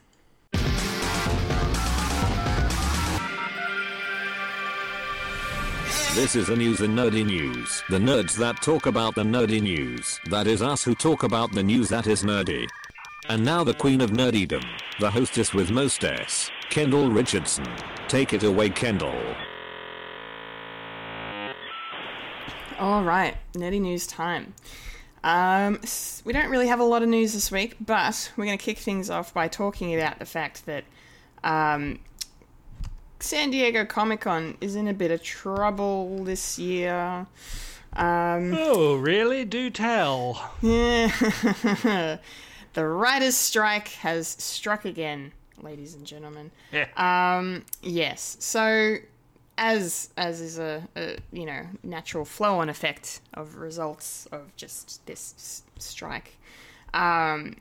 This 6.13 6.36
is 6.36 6.48
the 6.48 6.58
news 6.58 6.82
in 6.82 6.94
nerdy 6.94 7.26
news. 7.26 7.84
The 7.89 7.98
nerds 7.98 8.36
that 8.36 8.62
talk 8.62 8.86
about 8.86 9.15
the 9.15 9.24
nerdy 9.24 9.62
news. 9.62 10.20
That 10.30 10.46
is 10.46 10.62
us 10.62 10.84
who 10.84 10.94
talk 10.94 11.24
about 11.24 11.54
the 11.54 11.63
news 11.63 11.88
that 11.88 12.06
is 12.06 12.24
nerdy. 12.24 12.67
And 13.32 13.46
now 13.46 13.63
the 13.63 13.74
queen 13.74 14.02
of 14.02 14.10
nerdydom, 14.10 14.65
the 15.00 15.10
hostess 15.10 15.54
with 15.54 15.72
most 15.72 16.04
S, 16.04 16.52
Kendall 16.70 17.10
Richardson. 17.10 17.65
Take 18.10 18.34
it 18.34 18.44
away, 18.44 18.70
Kendall. 18.70 19.15
All 22.78 23.04
right, 23.06 23.38
nerdy 23.54 23.80
news 23.80 24.06
time. 24.06 24.54
Um, 25.24 25.80
we 26.26 26.34
don't 26.34 26.50
really 26.50 26.67
have 26.67 26.82
a 26.82 26.84
lot 26.84 27.04
of 27.04 27.08
news 27.08 27.32
this 27.32 27.50
week, 27.54 27.78
but 27.80 28.34
we're 28.36 28.44
going 28.44 28.58
to 28.58 28.62
kick 28.62 28.80
things 28.80 29.10
off 29.10 29.34
by 29.34 29.48
talking 29.48 29.96
about 29.96 30.20
the 30.20 30.26
fact 30.26 30.65
that 30.65 30.84
um, 31.41 32.00
San 33.22 33.50
Diego 33.50 33.86
Comic 33.86 34.20
Con 34.20 34.58
is 34.60 34.76
in 34.76 34.89
a 34.89 34.94
bit 34.94 35.10
of 35.10 35.24
trouble 35.24 36.26
this 36.26 36.60
year. 36.60 37.26
Um, 37.94 38.54
Oh, 38.58 38.98
really? 38.98 39.46
Do 39.46 39.70
tell. 39.70 40.52
yeah. 40.62 42.17
The 42.73 42.86
writers' 42.86 43.36
strike 43.36 43.89
has 43.89 44.27
struck 44.27 44.86
again, 44.86 45.31
ladies 45.62 45.93
and 45.95 46.05
gentlemen. 46.05 46.51
Yeah. 46.71 46.88
Um, 46.97 47.65
yes. 47.81 48.38
So, 48.39 48.97
as 49.57 50.10
as 50.17 50.41
is 50.41 50.57
a, 50.60 50.88
a 50.95 51.17
you 51.31 51.45
know 51.45 51.65
natural 51.84 52.25
flow-on 52.25 52.69
effect 52.69 53.21
of 53.34 53.55
results 53.55 54.27
of 54.31 54.55
just 54.55 55.05
this 55.05 55.34
s- 55.38 55.63
strike, 55.77 56.38
um, 56.93 57.55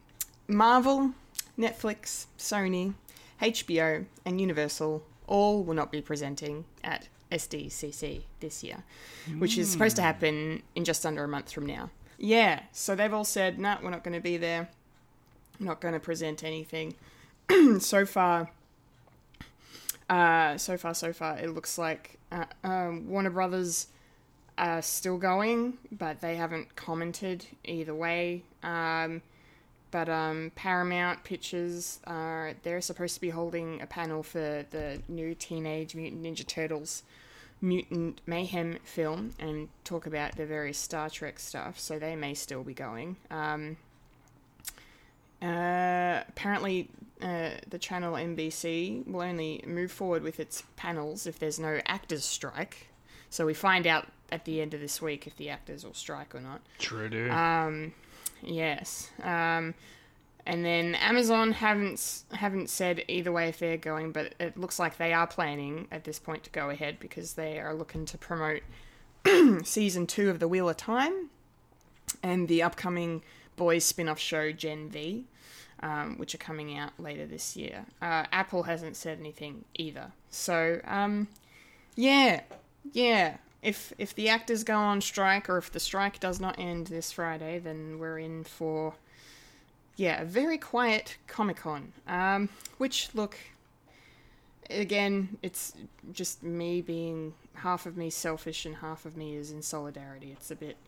Marvel, 0.49 1.13
Netflix, 1.59 2.27
Sony, 2.39 2.95
HBO, 3.43 4.05
and 4.25 4.41
Universal 4.41 5.03
all 5.27 5.63
will 5.63 5.75
not 5.75 5.93
be 5.93 6.01
presenting 6.01 6.65
at 6.83 7.09
SDCC 7.31 8.23
this 8.41 8.65
year, 8.65 8.83
which 9.39 9.57
is 9.57 9.71
supposed 9.71 9.95
to 9.97 10.03
happen 10.03 10.63
in 10.75 10.85
just 10.85 11.07
under 11.07 11.23
a 11.25 11.29
month 11.29 11.53
from 11.53 11.67
now. 11.67 11.91
Yeah, 12.19 12.61
so 12.73 12.95
they've 12.97 13.15
all 13.15 13.25
said, 13.25 13.59
no, 13.59 13.79
we're 13.83 13.91
not 13.91 14.03
going 14.05 14.15
to 14.15 14.21
be 14.21 14.37
there. 14.37 14.69
Not 15.61 15.81
going 15.81 15.95
to 15.95 16.01
present 16.01 16.43
anything. 16.43 16.95
so 17.79 18.05
far, 18.07 18.51
uh, 20.09 20.59
so 20.59 20.77
far, 20.77 20.95
so 20.95 21.13
far, 21.13 21.39
it 21.39 21.51
looks 21.51 21.79
like 21.79 22.19
uh, 22.33 22.47
um, 22.65 23.09
Warner 23.09 23.31
Brothers 23.31 23.87
are 24.59 24.83
still 24.83 25.19
going, 25.19 25.79
but 25.93 26.21
they 26.21 26.37
haven't 26.37 26.75
commented 26.75 27.47
either 27.65 27.95
way. 27.95 28.43
Um, 28.63 29.23
but 29.91 30.09
um, 30.09 30.53
Paramount 30.55 31.25
Pictures, 31.25 32.01
are 32.07 32.55
they're 32.63 32.81
supposed 32.81 33.15
to 33.15 33.21
be 33.21 33.31
holding 33.31 33.81
a 33.81 33.87
panel 33.87 34.23
for 34.23 34.65
the 34.71 35.03
new 35.09 35.35
Teenage 35.35 35.95
Mutant 35.95 36.23
Ninja 36.23 36.47
Turtles 36.47 37.03
Mutant 37.61 38.21
Mayhem 38.27 38.79
film 38.85 39.35
and 39.39 39.69
talk 39.85 40.07
about 40.07 40.37
the 40.37 40.47
various 40.47 40.79
Star 40.79 41.11
Trek 41.11 41.39
stuff, 41.39 41.79
so 41.79 41.99
they 41.99 42.17
may 42.17 42.35
still 42.35 42.63
be 42.63 42.75
going. 42.75 43.17
Um, 43.31 43.77
uh, 45.43 46.23
apparently, 46.29 46.89
uh, 47.23 47.51
the 47.69 47.79
channel 47.79 48.15
NBC 48.15 49.07
will 49.07 49.23
only 49.23 49.63
move 49.67 49.91
forward 49.91 50.23
with 50.23 50.41
its 50.41 50.63
panels 50.77 51.27
if 51.27 51.39
there's 51.39 51.59
no 51.59 51.81
actors' 51.87 52.25
strike. 52.25 52.89
So 53.31 53.47
we 53.47 53.55
find 53.55 53.87
out 53.87 54.09
at 54.33 54.45
the 54.45 54.61
end 54.61 54.75
of 54.75 54.81
this 54.81 55.01
week 55.01 55.27
if 55.27 55.37
the 55.37 55.51
actors 55.51 55.85
will 55.85 55.95
strike 55.95 56.35
or 56.35 56.41
not. 56.41 56.61
True, 56.79 57.09
do. 57.09 57.31
Um, 57.31 57.93
yes. 58.43 59.11
Um, 59.23 59.75
and 60.47 60.65
then 60.65 60.95
Amazon 60.97 61.53
haven't 61.53 62.23
haven't 62.33 62.71
said 62.71 63.05
either 63.09 63.31
way 63.31 63.49
if 63.49 63.59
they're 63.59 63.77
going, 63.77 64.13
but 64.13 64.35
it 64.41 64.57
looks 64.57 64.79
like 64.79 64.97
they 64.97 65.13
are 65.13 65.27
planning 65.27 65.87
at 65.93 66.05
this 66.05 66.19
point 66.19 66.45
to 66.45 66.51
go 66.51 66.71
ahead 66.71 66.99
because 66.99 67.35
they 67.35 67.59
are 67.59 67.75
looking 67.75 68.05
to 68.07 68.19
promote 68.19 68.63
season 69.65 70.07
two 70.07 70.31
of 70.31 70.39
the 70.39 70.49
Wheel 70.49 70.69
of 70.69 70.77
Time 70.77 71.31
and 72.23 72.49
the 72.49 72.63
upcoming 72.63 73.23
boys 73.61 73.85
spin-off 73.85 74.19
show 74.19 74.51
Gen 74.53 74.89
V, 74.89 75.27
um, 75.83 76.17
which 76.17 76.35
are 76.35 76.39
coming 76.39 76.79
out 76.79 76.93
later 76.99 77.27
this 77.27 77.57
year. 77.59 77.85
Uh, 78.01 78.25
Apple 78.33 78.63
hasn't 78.63 78.97
said 78.97 79.21
anything 79.21 79.67
either. 79.75 80.13
So 80.31 80.81
um, 80.87 81.29
yeah, 81.95 82.41
yeah. 82.93 83.37
If 83.63 83.93
if 83.99 84.15
the 84.15 84.31
actors 84.31 84.65
go 84.65 84.77
on 84.77 85.03
strike, 85.03 85.51
or 85.51 85.59
if 85.59 85.71
the 85.71 85.79
strike 85.79 86.19
does 86.19 86.41
not 86.41 86.59
end 86.59 86.87
this 86.87 87.13
Friday, 87.13 87.59
then 87.59 87.99
we're 87.99 88.19
in 88.19 88.45
for 88.45 88.95
yeah 89.97 90.23
a 90.23 90.25
very 90.25 90.57
quiet 90.57 91.19
Comic 91.27 91.59
Con. 91.59 91.93
Um, 92.09 92.49
which 92.79 93.11
look, 93.15 93.37
again, 94.71 95.37
it's 95.43 95.75
just 96.13 96.43
me 96.43 96.81
being 96.81 97.35
half 97.57 97.85
of 97.85 97.99
me 97.99 98.09
selfish 98.09 98.65
and 98.65 98.77
half 98.77 99.05
of 99.05 99.19
me 99.19 99.37
is 99.37 99.51
in 99.51 99.61
solidarity. 99.61 100.33
It's 100.33 100.51
a 100.51 100.57
bit 100.57 100.79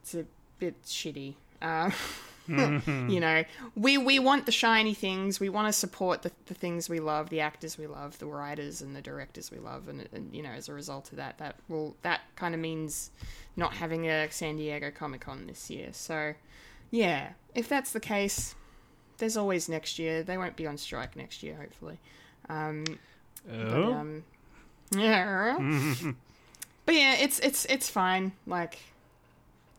it's 0.00 0.14
a 0.14 0.24
bit 0.58 0.82
shitty. 0.84 1.34
Uh, 1.62 1.90
you 2.48 3.20
know, 3.20 3.44
we 3.74 3.96
we 3.96 4.18
want 4.18 4.44
the 4.44 4.52
shiny 4.52 4.92
things. 4.92 5.40
We 5.40 5.48
want 5.48 5.68
to 5.68 5.72
support 5.72 6.22
the, 6.22 6.30
the 6.46 6.54
things 6.54 6.90
we 6.90 7.00
love, 7.00 7.30
the 7.30 7.40
actors 7.40 7.78
we 7.78 7.86
love, 7.86 8.18
the 8.18 8.26
writers 8.26 8.82
and 8.82 8.94
the 8.94 9.00
directors 9.00 9.50
we 9.50 9.58
love, 9.58 9.88
and, 9.88 10.06
and 10.12 10.34
you 10.34 10.42
know, 10.42 10.50
as 10.50 10.68
a 10.68 10.74
result 10.74 11.10
of 11.10 11.16
that, 11.16 11.38
that 11.38 11.56
will 11.68 11.96
that 12.02 12.20
kind 12.36 12.54
of 12.54 12.60
means 12.60 13.10
not 13.56 13.72
having 13.74 14.08
a 14.08 14.30
San 14.30 14.56
Diego 14.56 14.90
Comic 14.90 15.22
Con 15.22 15.46
this 15.46 15.70
year. 15.70 15.88
So, 15.92 16.34
yeah, 16.90 17.30
if 17.54 17.66
that's 17.66 17.92
the 17.92 18.00
case, 18.00 18.54
there's 19.18 19.38
always 19.38 19.68
next 19.68 19.98
year. 19.98 20.22
They 20.22 20.36
won't 20.36 20.56
be 20.56 20.66
on 20.66 20.76
strike 20.76 21.16
next 21.16 21.42
year, 21.42 21.56
hopefully. 21.56 21.98
Um, 22.50 22.84
but, 23.46 23.56
oh? 23.56 23.94
um, 23.94 24.24
yeah. 24.96 25.56
but 26.86 26.94
yeah, 26.94 27.14
it's 27.14 27.38
it's 27.40 27.64
it's 27.66 27.88
fine. 27.88 28.32
Like, 28.46 28.80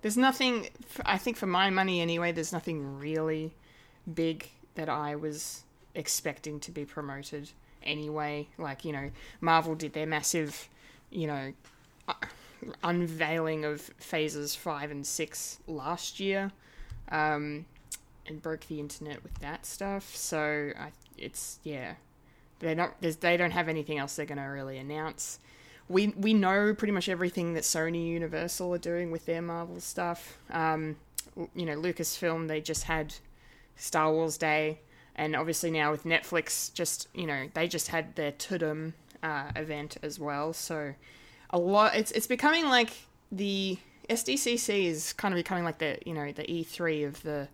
there's 0.05 0.17
nothing. 0.17 0.69
I 1.03 1.17
think 1.17 1.35
for 1.35 1.47
my 1.47 1.71
money 1.71 1.99
anyway, 1.99 2.31
there's 2.31 2.53
nothing 2.53 2.99
really 2.99 3.55
big 4.13 4.47
that 4.75 4.87
I 4.87 5.15
was 5.15 5.63
expecting 5.95 6.59
to 6.59 6.71
be 6.71 6.85
promoted 6.85 7.49
anyway. 7.81 8.47
Like 8.59 8.85
you 8.85 8.93
know, 8.93 9.09
Marvel 9.41 9.73
did 9.73 9.93
their 9.93 10.05
massive, 10.05 10.69
you 11.09 11.25
know, 11.25 11.53
unveiling 12.83 13.65
of 13.65 13.81
phases 13.97 14.53
five 14.55 14.91
and 14.91 15.07
six 15.07 15.57
last 15.65 16.19
year, 16.19 16.51
um, 17.09 17.65
and 18.27 18.43
broke 18.43 18.67
the 18.67 18.79
internet 18.79 19.23
with 19.23 19.33
that 19.39 19.65
stuff. 19.65 20.15
So 20.15 20.71
I, 20.79 20.91
it's 21.17 21.57
yeah, 21.63 21.95
they're 22.59 22.75
not. 22.75 23.01
They 23.01 23.37
don't 23.37 23.53
have 23.53 23.67
anything 23.67 23.97
else 23.97 24.17
they're 24.17 24.27
going 24.27 24.37
to 24.37 24.43
really 24.43 24.77
announce. 24.77 25.39
We 25.87 26.07
we 26.17 26.33
know 26.33 26.73
pretty 26.73 26.91
much 26.91 27.09
everything 27.09 27.53
that 27.53 27.63
Sony 27.63 28.07
Universal 28.07 28.73
are 28.73 28.79
doing 28.79 29.11
with 29.11 29.25
their 29.25 29.41
Marvel 29.41 29.79
stuff. 29.79 30.39
Um, 30.49 30.97
you 31.53 31.65
know, 31.65 31.75
Lucasfilm 31.75 32.47
they 32.47 32.61
just 32.61 32.83
had 32.83 33.13
Star 33.75 34.11
Wars 34.11 34.37
Day, 34.37 34.79
and 35.15 35.35
obviously 35.35 35.69
now 35.71 35.91
with 35.91 36.03
Netflix, 36.03 36.73
just 36.73 37.07
you 37.13 37.27
know 37.27 37.49
they 37.53 37.67
just 37.67 37.89
had 37.89 38.15
their 38.15 38.31
Tudum 38.31 38.93
uh, 39.21 39.51
event 39.55 39.97
as 40.01 40.19
well. 40.19 40.53
So 40.53 40.93
a 41.49 41.57
lot. 41.57 41.95
It's 41.95 42.11
it's 42.11 42.27
becoming 42.27 42.65
like 42.65 42.91
the 43.31 43.77
SDCC 44.09 44.85
is 44.85 45.13
kind 45.13 45.33
of 45.33 45.37
becoming 45.37 45.63
like 45.63 45.79
the 45.79 45.97
you 46.05 46.13
know 46.13 46.31
the 46.31 46.43
E3 46.43 47.07
of 47.07 47.23
the 47.23 47.47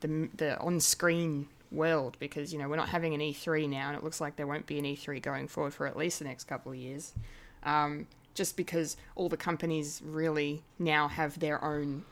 the 0.00 0.28
the 0.36 0.58
on 0.60 0.80
screen 0.80 1.48
world 1.72 2.16
because 2.18 2.52
you 2.52 2.58
know 2.58 2.68
we're 2.68 2.76
not 2.76 2.88
having 2.88 3.14
an 3.14 3.20
E3 3.20 3.68
now, 3.68 3.88
and 3.88 3.96
it 3.96 4.04
looks 4.04 4.20
like 4.20 4.36
there 4.36 4.46
won't 4.46 4.66
be 4.66 4.78
an 4.78 4.84
E3 4.84 5.20
going 5.22 5.48
forward 5.48 5.74
for 5.74 5.86
at 5.86 5.96
least 5.96 6.18
the 6.18 6.24
next 6.24 6.44
couple 6.44 6.72
of 6.72 6.78
years. 6.78 7.14
Um, 7.62 8.06
just 8.34 8.56
because 8.56 8.96
all 9.14 9.28
the 9.28 9.36
companies 9.36 10.02
really 10.04 10.62
now 10.78 11.08
have 11.08 11.40
their 11.40 11.64
own 11.64 12.04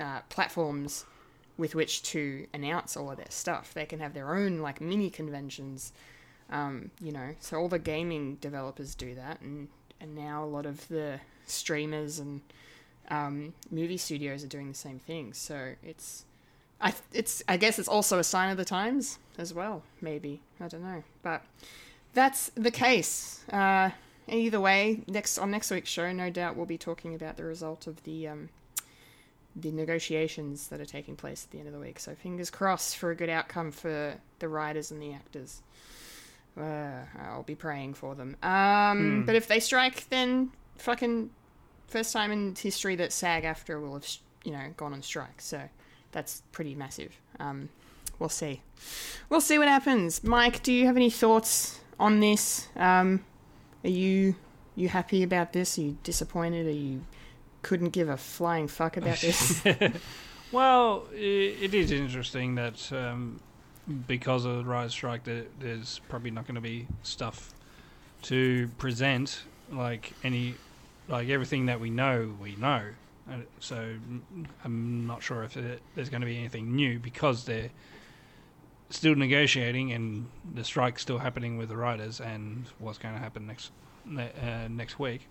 uh, 0.00 0.20
platforms 0.30 1.04
with 1.58 1.74
which 1.74 2.02
to 2.04 2.46
announce 2.54 2.96
all 2.96 3.10
of 3.10 3.16
their 3.18 3.26
stuff. 3.30 3.74
They 3.74 3.84
can 3.84 4.00
have 4.00 4.14
their 4.14 4.34
own 4.34 4.60
like 4.60 4.80
mini 4.80 5.10
conventions, 5.10 5.92
um, 6.50 6.90
you 7.00 7.12
know. 7.12 7.34
So 7.40 7.58
all 7.58 7.68
the 7.68 7.78
gaming 7.78 8.36
developers 8.36 8.94
do 8.94 9.14
that, 9.14 9.40
and 9.40 9.68
and 10.00 10.14
now 10.14 10.42
a 10.42 10.46
lot 10.46 10.66
of 10.66 10.88
the 10.88 11.20
streamers 11.46 12.18
and 12.18 12.40
um, 13.10 13.54
movie 13.70 13.96
studios 13.96 14.44
are 14.44 14.48
doing 14.48 14.68
the 14.68 14.74
same 14.78 14.98
thing. 14.98 15.32
So 15.32 15.74
it's, 15.82 16.24
I 16.80 16.94
it's 17.12 17.42
I 17.48 17.56
guess 17.56 17.78
it's 17.78 17.88
also 17.88 18.18
a 18.18 18.24
sign 18.24 18.50
of 18.50 18.56
the 18.56 18.64
times 18.64 19.18
as 19.36 19.52
well. 19.52 19.82
Maybe 20.00 20.40
I 20.60 20.68
don't 20.68 20.82
know, 20.82 21.02
but 21.22 21.42
that's 22.14 22.50
the 22.54 22.70
case. 22.70 23.44
Uh, 23.52 23.90
either 24.30 24.60
way, 24.60 25.02
next 25.06 25.38
on 25.38 25.50
next 25.50 25.70
week's 25.70 25.90
show, 25.90 26.12
no 26.12 26.30
doubt 26.30 26.56
we'll 26.56 26.66
be 26.66 26.78
talking 26.78 27.14
about 27.14 27.36
the 27.36 27.44
result 27.44 27.86
of 27.86 28.02
the 28.04 28.28
um, 28.28 28.48
the 29.56 29.72
negotiations 29.72 30.68
that 30.68 30.80
are 30.80 30.84
taking 30.86 31.16
place 31.16 31.44
at 31.44 31.50
the 31.50 31.58
end 31.58 31.66
of 31.68 31.74
the 31.74 31.80
week. 31.80 31.98
So 31.98 32.14
fingers 32.14 32.50
crossed 32.50 32.96
for 32.96 33.10
a 33.10 33.14
good 33.16 33.28
outcome 33.28 33.72
for 33.72 34.14
the 34.38 34.48
writers 34.48 34.90
and 34.90 35.02
the 35.02 35.12
actors. 35.12 35.62
Uh, 36.56 37.02
I'll 37.20 37.42
be 37.44 37.54
praying 37.54 37.94
for 37.94 38.14
them. 38.14 38.36
Um, 38.42 39.24
But 39.24 39.34
if 39.36 39.46
they 39.46 39.60
strike, 39.60 40.08
then 40.08 40.50
fucking 40.76 41.30
first 41.86 42.12
time 42.12 42.32
in 42.32 42.54
history 42.54 42.96
that 42.96 43.12
SAG-AFTRA 43.12 43.80
will 43.80 43.94
have 43.94 44.06
you 44.44 44.52
know 44.52 44.72
gone 44.76 44.92
on 44.92 45.02
strike. 45.02 45.40
So 45.40 45.62
that's 46.12 46.42
pretty 46.52 46.74
massive. 46.74 47.16
Um, 47.38 47.68
we'll 48.18 48.28
see. 48.28 48.62
We'll 49.28 49.40
see 49.40 49.58
what 49.58 49.68
happens. 49.68 50.22
Mike, 50.24 50.62
do 50.62 50.72
you 50.72 50.86
have 50.86 50.96
any 50.96 51.10
thoughts 51.10 51.80
on 51.98 52.20
this? 52.20 52.68
Um, 52.76 53.24
are 53.84 53.90
you 53.90 54.34
you 54.76 54.88
happy 54.88 55.22
about 55.22 55.52
this? 55.52 55.78
Are 55.78 55.82
you 55.82 55.98
disappointed? 56.02 56.66
Are 56.66 56.70
you 56.70 57.04
couldn't 57.62 57.90
give 57.90 58.08
a 58.08 58.16
flying 58.16 58.68
fuck 58.68 58.96
about 58.96 59.18
this? 59.18 59.62
Well, 60.50 61.04
i 61.12 61.16
it 61.16 61.74
is 61.74 61.90
interesting 61.90 62.54
that 62.54 62.90
um, 62.92 63.40
because 64.06 64.44
of 64.44 64.56
the 64.56 64.64
rise 64.64 64.92
strike, 64.92 65.24
there, 65.24 65.44
there's 65.60 66.00
probably 66.08 66.30
not 66.30 66.46
going 66.46 66.54
to 66.54 66.60
be 66.60 66.86
stuff 67.02 67.52
to 68.22 68.68
present 68.78 69.42
like 69.70 70.12
any, 70.24 70.54
like 71.06 71.28
everything 71.28 71.66
that 71.66 71.80
we 71.80 71.90
know, 71.90 72.34
we 72.40 72.56
know. 72.56 72.82
So 73.60 73.76
mm, 73.76 74.46
I'm 74.64 75.06
not 75.06 75.22
sure 75.22 75.44
if 75.44 75.52
there's 75.94 76.08
going 76.08 76.22
to 76.22 76.26
be 76.26 76.38
anything 76.38 76.74
new 76.74 76.98
because 76.98 77.44
they're 77.44 77.70
still 78.90 79.14
negotiating 79.14 79.92
and 79.92 80.26
the 80.54 80.64
strike's 80.64 81.02
still 81.02 81.18
happening 81.18 81.58
with 81.58 81.68
the 81.68 81.76
writers 81.76 82.20
and 82.20 82.66
what's 82.78 82.98
going 82.98 83.14
to 83.14 83.20
happen 83.20 83.46
next 83.46 83.70
uh, 84.16 84.68
next 84.68 84.98
week. 84.98 85.28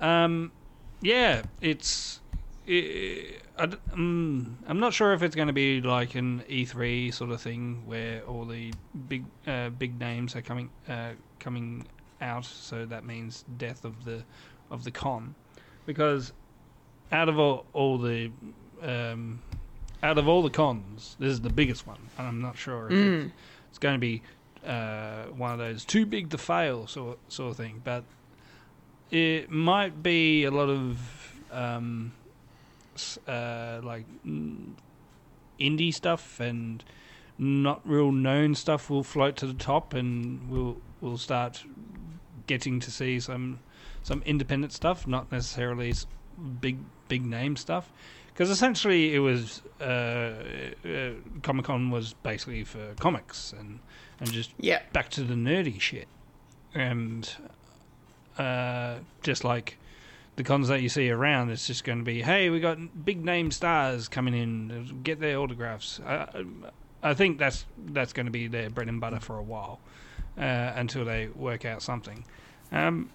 Um, 0.00 0.52
yeah, 1.00 1.42
it's. 1.60 2.20
i 2.68 3.38
I, 3.58 3.66
mm, 3.68 4.52
I'm 4.66 4.80
not 4.80 4.92
sure 4.92 5.14
if 5.14 5.22
it's 5.22 5.34
going 5.34 5.46
to 5.46 5.54
be 5.54 5.80
like 5.80 6.14
an 6.14 6.42
E3 6.46 7.14
sort 7.14 7.30
of 7.30 7.40
thing 7.40 7.82
where 7.86 8.20
all 8.22 8.44
the 8.44 8.72
big 9.08 9.24
uh, 9.46 9.70
big 9.70 9.98
names 9.98 10.36
are 10.36 10.42
coming 10.42 10.68
uh, 10.88 11.12
coming 11.38 11.86
out, 12.20 12.44
so 12.44 12.84
that 12.86 13.04
means 13.04 13.44
death 13.56 13.84
of 13.84 14.04
the 14.04 14.22
of 14.70 14.84
the 14.84 14.90
con, 14.90 15.34
because 15.86 16.32
out 17.12 17.28
of 17.28 17.38
all, 17.38 17.64
all 17.72 17.98
the 17.98 18.30
um, 18.82 19.40
out 20.06 20.18
of 20.18 20.28
all 20.28 20.42
the 20.42 20.50
cons, 20.50 21.16
this 21.18 21.32
is 21.32 21.40
the 21.40 21.50
biggest 21.50 21.86
one, 21.86 21.98
and 22.16 22.26
I'm 22.28 22.40
not 22.40 22.56
sure 22.56 22.86
if 22.86 22.92
it's, 22.92 23.32
it's 23.70 23.78
going 23.78 23.96
to 23.96 23.98
be 23.98 24.22
uh, 24.64 25.24
one 25.36 25.52
of 25.52 25.58
those 25.58 25.84
too 25.84 26.06
big 26.06 26.30
to 26.30 26.38
fail 26.38 26.86
sort 26.86 27.18
sort 27.28 27.50
of 27.50 27.56
thing, 27.56 27.82
but 27.82 28.04
it 29.10 29.50
might 29.50 30.02
be 30.02 30.44
a 30.44 30.50
lot 30.50 30.68
of 30.68 30.98
um, 31.50 32.12
uh, 33.26 33.80
like 33.82 34.04
mm, 34.24 34.74
indie 35.58 35.92
stuff 35.92 36.38
and 36.40 36.84
not 37.38 37.80
real 37.84 38.12
known 38.12 38.54
stuff 38.54 38.88
will 38.88 39.02
float 39.04 39.36
to 39.36 39.46
the 39.46 39.54
top, 39.54 39.92
and 39.92 40.48
we'll 40.48 40.76
we'll 41.00 41.18
start 41.18 41.64
getting 42.46 42.78
to 42.80 42.90
see 42.90 43.18
some 43.18 43.58
some 44.04 44.22
independent 44.24 44.72
stuff, 44.72 45.06
not 45.06 45.32
necessarily 45.32 45.92
big 46.60 46.78
big 47.08 47.26
name 47.26 47.56
stuff. 47.56 47.92
Because 48.36 48.50
essentially, 48.50 49.14
it 49.14 49.20
was 49.20 49.62
uh, 49.80 50.34
uh, 50.84 51.10
Comic 51.42 51.64
Con 51.64 51.90
was 51.90 52.12
basically 52.22 52.64
for 52.64 52.92
comics 53.00 53.54
and 53.58 53.80
and 54.20 54.30
just 54.30 54.50
yeah. 54.60 54.82
back 54.92 55.08
to 55.10 55.22
the 55.22 55.32
nerdy 55.32 55.80
shit. 55.80 56.06
And 56.74 57.34
uh, 58.36 58.96
just 59.22 59.42
like 59.42 59.78
the 60.36 60.44
cons 60.44 60.68
that 60.68 60.82
you 60.82 60.90
see 60.90 61.08
around, 61.08 61.48
it's 61.48 61.66
just 61.66 61.84
going 61.84 61.96
to 61.96 62.04
be, 62.04 62.20
hey, 62.20 62.50
we 62.50 62.60
got 62.60 63.06
big 63.06 63.24
name 63.24 63.50
stars 63.50 64.06
coming 64.06 64.34
in, 64.34 65.00
get 65.02 65.18
their 65.18 65.38
autographs. 65.38 65.98
I, 66.06 66.44
I 67.02 67.14
think 67.14 67.38
that's 67.38 67.64
that's 67.86 68.12
going 68.12 68.26
to 68.26 68.32
be 68.32 68.48
their 68.48 68.68
bread 68.68 68.88
and 68.88 69.00
butter 69.00 69.18
for 69.18 69.38
a 69.38 69.42
while 69.42 69.80
uh, 70.36 70.42
until 70.76 71.06
they 71.06 71.28
work 71.28 71.64
out 71.64 71.80
something. 71.80 72.22
Um, 72.70 73.10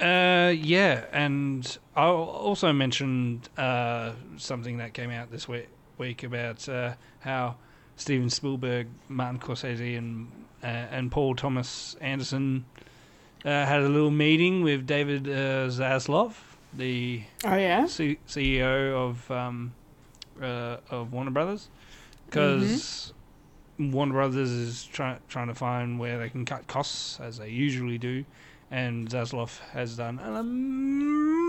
uh, 0.00 0.52
yeah, 0.56 1.04
and 1.12 1.78
I 1.96 2.06
also 2.06 2.72
mentioned 2.72 3.48
uh, 3.56 4.12
something 4.36 4.78
that 4.78 4.94
came 4.94 5.10
out 5.10 5.30
this 5.30 5.48
week, 5.48 5.68
week 5.98 6.22
about 6.22 6.68
uh, 6.68 6.94
how 7.20 7.56
Steven 7.96 8.30
Spielberg, 8.30 8.86
Martin 9.08 9.40
Scorsese, 9.40 9.98
and 9.98 10.30
uh, 10.62 10.66
and 10.66 11.10
Paul 11.10 11.34
Thomas 11.34 11.96
Anderson 12.00 12.64
uh, 13.44 13.48
had 13.48 13.80
a 13.82 13.88
little 13.88 14.10
meeting 14.10 14.62
with 14.62 14.86
David 14.86 15.26
uh, 15.28 15.68
Zaslav, 15.68 16.34
the 16.72 17.22
Oh 17.44 17.56
yeah. 17.56 17.86
C- 17.86 18.18
CEO 18.28 18.92
of 18.92 19.30
um, 19.30 19.72
uh, 20.40 20.76
of 20.90 21.12
Warner 21.12 21.30
Brothers, 21.32 21.68
because 22.26 23.12
Warner 23.78 24.12
Brothers 24.12 24.50
is 24.50 24.84
try- 24.84 25.18
trying 25.28 25.48
to 25.48 25.54
find 25.54 25.98
where 25.98 26.18
they 26.18 26.28
can 26.28 26.44
cut 26.44 26.66
costs 26.68 27.18
as 27.20 27.38
they 27.38 27.48
usually 27.50 27.98
do, 27.98 28.24
and 28.70 29.08
Zaslav 29.08 29.58
has 29.72 29.96
done 29.96 30.18
an 30.18 30.36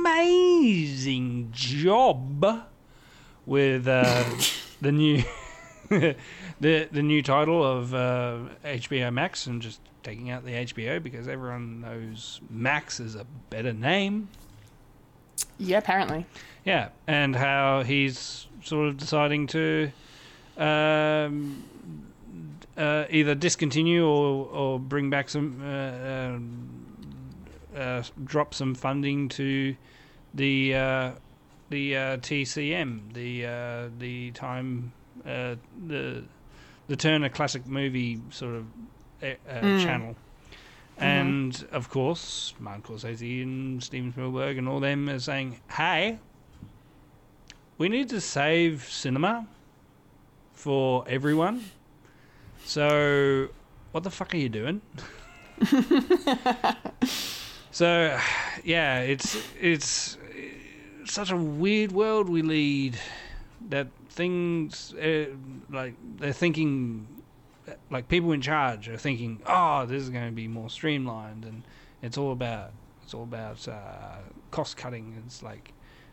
amazing 0.06 1.50
job 1.52 2.66
with 3.46 3.88
uh, 3.88 4.24
the 4.82 4.92
new 4.92 5.24
the 5.90 6.16
the 6.60 7.02
new 7.02 7.22
title 7.22 7.64
of 7.64 7.94
uh, 7.94 8.38
HBO 8.64 9.14
Max 9.14 9.48
and 9.48 9.62
just 9.62 9.82
taking 10.04 10.30
out 10.30 10.46
the 10.46 10.52
HBO 10.52 11.02
because 11.02 11.28
everyone 11.28 11.82
knows 11.82 12.40
Max 12.50 13.00
is 13.00 13.16
a 13.16 13.26
better 13.50 13.74
name. 13.74 14.30
Yeah, 15.58 15.78
apparently. 15.78 16.26
Yeah, 16.64 16.90
and 17.08 17.36
how 17.36 17.84
he's 17.84 18.48
sort 18.64 18.88
of 18.88 18.98
deciding 18.98 19.48
to 19.48 19.92
um, 20.58 21.64
uh, 22.78 23.06
either 23.10 23.36
discontinue 23.36 24.06
or, 24.06 24.48
or 24.48 24.80
bring 24.80 25.10
back 25.10 25.30
some, 25.30 25.62
uh, 27.80 28.04
drop 28.24 28.54
some 28.54 28.76
funding 28.76 29.30
to 29.30 29.76
the 30.34 30.76
uh, 30.76 31.12
the 31.70 31.96
uh, 31.96 32.18
TCM, 32.18 33.14
the 33.14 33.46
uh, 33.46 33.90
the 33.98 34.32
time 34.32 34.92
uh, 35.26 35.56
the 35.88 36.24
the 36.88 36.96
Turner 36.96 37.30
Classic 37.30 37.66
Movie 37.66 38.20
sort 38.32 38.56
of 38.56 38.66
uh, 39.24 39.28
uh, 39.50 39.62
channel. 39.80 40.16
And 40.98 41.66
of 41.72 41.90
course, 41.90 42.54
Martin 42.60 42.84
Scorsese 42.84 43.42
and 43.42 43.82
Steven 43.82 44.12
Spielberg 44.12 44.58
and 44.58 44.68
all 44.68 44.82
them 44.82 45.08
are 45.10 45.20
saying, 45.20 45.62
"Hey, 45.72 46.20
we 47.78 47.88
need 47.88 48.10
to 48.10 48.20
save 48.20 48.84
cinema 48.90 49.48
for 50.54 51.06
everyone. 51.08 51.64
So, 52.66 53.48
what 53.92 54.04
the 54.04 54.10
fuck 54.12 54.34
are 54.34 54.38
you 54.38 54.50
doing?" 54.50 54.82
so, 57.80 58.20
yeah, 58.66 59.00
it's 59.00 59.38
it's 59.60 60.18
such 61.06 61.32
a 61.32 61.38
weird 61.38 61.94
world 61.94 62.28
we 62.28 62.42
lead. 62.42 63.00
That 63.70 63.88
things 64.10 64.94
uh, 64.96 65.28
like 65.70 65.94
they're 66.18 66.34
thinking 66.34 67.08
like 67.90 68.10
people 68.10 68.34
in 68.34 68.42
charge 68.42 68.90
are 68.90 68.98
thinking, 68.98 69.42
"Oh, 69.46 69.86
this 69.86 70.04
is 70.04 70.10
going 70.10 70.26
to 70.26 70.36
be 70.36 70.48
more 70.50 70.70
streamlined," 70.70 71.46
and 71.46 71.64
it's 72.02 72.18
all 72.18 72.34
about 72.34 72.72
it's 73.02 73.14
all 73.14 73.24
about 73.24 73.66
uh, 73.66 74.18
cost 74.52 74.76
cutting. 74.76 75.16
It's 75.26 75.42
like 75.42 75.72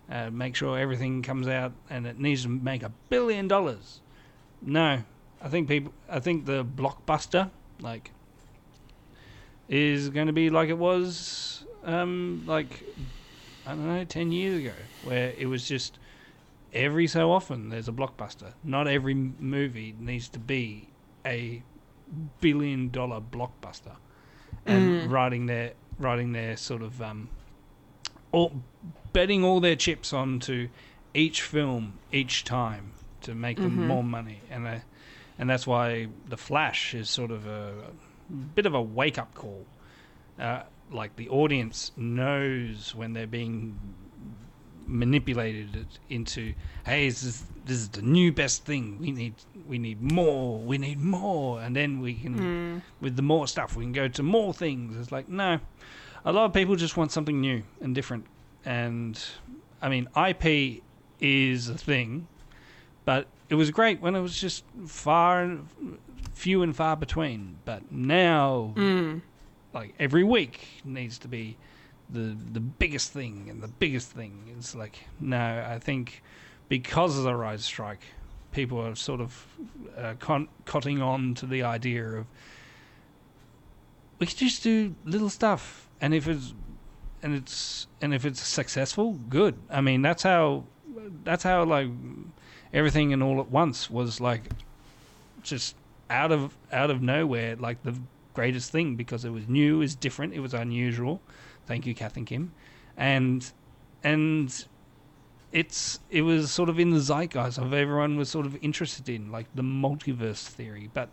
uh, 0.08 0.30
make 0.30 0.54
sure 0.54 0.78
everything 0.78 1.22
comes 1.22 1.48
out, 1.48 1.72
and 1.90 2.06
it 2.06 2.20
needs 2.20 2.44
to 2.44 2.48
make 2.48 2.84
a 2.84 2.92
billion 3.08 3.48
dollars. 3.48 4.00
No, 4.62 5.02
I 5.42 5.48
think 5.48 5.66
people. 5.66 5.92
I 6.08 6.20
think 6.20 6.46
the 6.46 6.64
blockbuster 6.64 7.50
like 7.80 8.12
is 9.68 10.08
going 10.10 10.26
to 10.26 10.32
be 10.32 10.50
like 10.50 10.68
it 10.68 10.78
was 10.78 11.64
um, 11.84 12.44
like 12.46 12.84
I 13.64 13.70
don't 13.70 13.86
know 13.86 14.04
ten 14.04 14.32
years 14.32 14.58
ago, 14.60 14.74
where 15.02 15.32
it 15.36 15.46
was 15.46 15.66
just 15.66 15.98
every 16.72 17.06
so 17.06 17.32
often 17.32 17.68
there's 17.70 17.88
a 17.88 17.92
blockbuster. 17.92 18.52
Not 18.62 18.86
every 18.86 19.14
movie 19.14 19.94
needs 19.98 20.28
to 20.30 20.38
be 20.38 20.88
a 21.24 21.62
billion 22.40 22.90
dollar 22.90 23.20
blockbuster. 23.20 23.96
And 24.64 25.12
writing 25.12 25.46
their 25.46 25.74
writing 25.98 26.32
their 26.32 26.56
sort 26.56 26.82
of 26.82 27.00
um 27.00 27.28
all 28.32 28.62
betting 29.12 29.44
all 29.44 29.60
their 29.60 29.76
chips 29.76 30.12
onto 30.12 30.68
each 31.14 31.42
film 31.42 31.98
each 32.12 32.44
time 32.44 32.92
to 33.22 33.34
make 33.34 33.56
them 33.56 33.86
more 33.88 34.04
money, 34.04 34.42
and 34.50 34.66
uh, 34.66 34.78
and 35.38 35.48
that's 35.48 35.66
why 35.66 36.08
the 36.28 36.36
Flash 36.36 36.94
is 36.94 37.08
sort 37.08 37.30
of 37.30 37.46
a, 37.46 37.72
bit 38.54 38.66
of 38.66 38.74
a 38.74 38.82
wake 38.82 39.18
up 39.18 39.34
call. 39.34 39.64
Uh, 40.38 40.62
like 40.90 41.16
the 41.16 41.28
audience 41.28 41.92
knows 41.96 42.94
when 42.94 43.12
they're 43.12 43.26
being 43.26 43.78
manipulated 44.86 45.86
into, 46.08 46.54
hey, 46.84 47.08
this 47.08 47.22
is, 47.22 47.44
this 47.64 47.76
is 47.76 47.88
the 47.88 48.02
new 48.02 48.32
best 48.32 48.64
thing. 48.64 48.98
We 48.98 49.10
need 49.10 49.34
we 49.66 49.78
need 49.78 50.00
more. 50.00 50.58
We 50.58 50.78
need 50.78 51.00
more, 51.00 51.60
and 51.60 51.74
then 51.74 52.00
we 52.00 52.14
can 52.14 52.82
with 53.00 53.16
the 53.16 53.22
more 53.22 53.48
stuff 53.48 53.76
we 53.76 53.84
can 53.84 53.92
go 53.92 54.08
to 54.08 54.22
more 54.22 54.54
things. 54.54 54.96
It's 54.96 55.10
like 55.10 55.28
no, 55.28 55.58
a 56.24 56.32
lot 56.32 56.44
of 56.44 56.52
people 56.52 56.76
just 56.76 56.96
want 56.96 57.12
something 57.12 57.40
new 57.40 57.62
and 57.80 57.94
different. 57.94 58.26
And 58.64 59.20
I 59.82 59.88
mean, 59.88 60.08
IP 60.16 60.82
is 61.20 61.68
a 61.68 61.78
thing, 61.78 62.28
but 63.04 63.26
it 63.48 63.54
was 63.54 63.70
great 63.70 64.00
when 64.00 64.14
it 64.14 64.20
was 64.20 64.38
just 64.38 64.64
far 64.86 65.42
and 65.42 65.68
few 66.36 66.62
and 66.62 66.76
far 66.76 66.96
between. 66.96 67.56
But 67.64 67.90
now, 67.90 68.74
like 69.72 69.94
every 69.98 70.22
week 70.22 70.68
needs 70.84 71.18
to 71.18 71.28
be 71.28 71.56
the 72.10 72.36
the 72.52 72.60
biggest 72.60 73.12
thing 73.12 73.48
and 73.50 73.62
the 73.62 73.68
biggest 73.68 74.12
thing. 74.12 74.54
It's 74.56 74.74
like 74.74 75.06
no, 75.18 75.64
I 75.68 75.78
think 75.78 76.22
because 76.68 77.16
of 77.18 77.24
the 77.24 77.34
rise 77.34 77.64
strike, 77.64 78.02
people 78.52 78.80
are 78.80 78.94
sort 78.94 79.20
of 79.20 79.46
uh, 79.96 80.14
con- 80.20 80.48
cotting 80.66 81.00
on 81.00 81.34
to 81.34 81.46
the 81.46 81.62
idea 81.62 82.06
of 82.06 82.26
we 84.18 84.26
could 84.26 84.36
just 84.36 84.62
do 84.62 84.94
little 85.04 85.30
stuff, 85.30 85.88
and 86.00 86.14
if 86.14 86.28
it's 86.28 86.54
and 87.22 87.34
it's 87.34 87.86
and 88.02 88.12
if 88.14 88.24
it's 88.26 88.40
successful, 88.40 89.14
good. 89.28 89.54
I 89.70 89.80
mean, 89.80 90.02
that's 90.02 90.22
how 90.22 90.64
that's 91.24 91.42
how 91.42 91.64
like 91.64 91.88
everything 92.74 93.12
and 93.14 93.22
all 93.22 93.40
at 93.40 93.50
once 93.50 93.90
was 93.90 94.20
like 94.20 94.42
just 95.42 95.76
out 96.10 96.32
of 96.32 96.56
out 96.72 96.90
of 96.90 97.02
nowhere, 97.02 97.56
like 97.56 97.82
the 97.82 97.98
greatest 98.34 98.70
thing 98.70 98.96
because 98.96 99.24
it 99.24 99.30
was 99.30 99.48
new, 99.48 99.76
it 99.76 99.78
was 99.78 99.94
different, 99.94 100.34
it 100.34 100.40
was 100.40 100.54
unusual. 100.54 101.20
Thank 101.66 101.86
you, 101.86 101.94
Kath 101.94 102.16
and 102.16 102.26
Kim, 102.26 102.52
and 102.96 103.50
and 104.04 104.66
it's 105.52 106.00
it 106.10 106.22
was 106.22 106.50
sort 106.50 106.68
of 106.68 106.78
in 106.78 106.90
the 106.90 107.00
zeitgeist 107.00 107.58
of 107.58 107.72
everyone 107.72 108.16
was 108.16 108.28
sort 108.28 108.46
of 108.46 108.56
interested 108.62 109.08
in 109.08 109.32
like 109.32 109.46
the 109.54 109.62
multiverse 109.62 110.46
theory, 110.46 110.90
but 110.92 111.08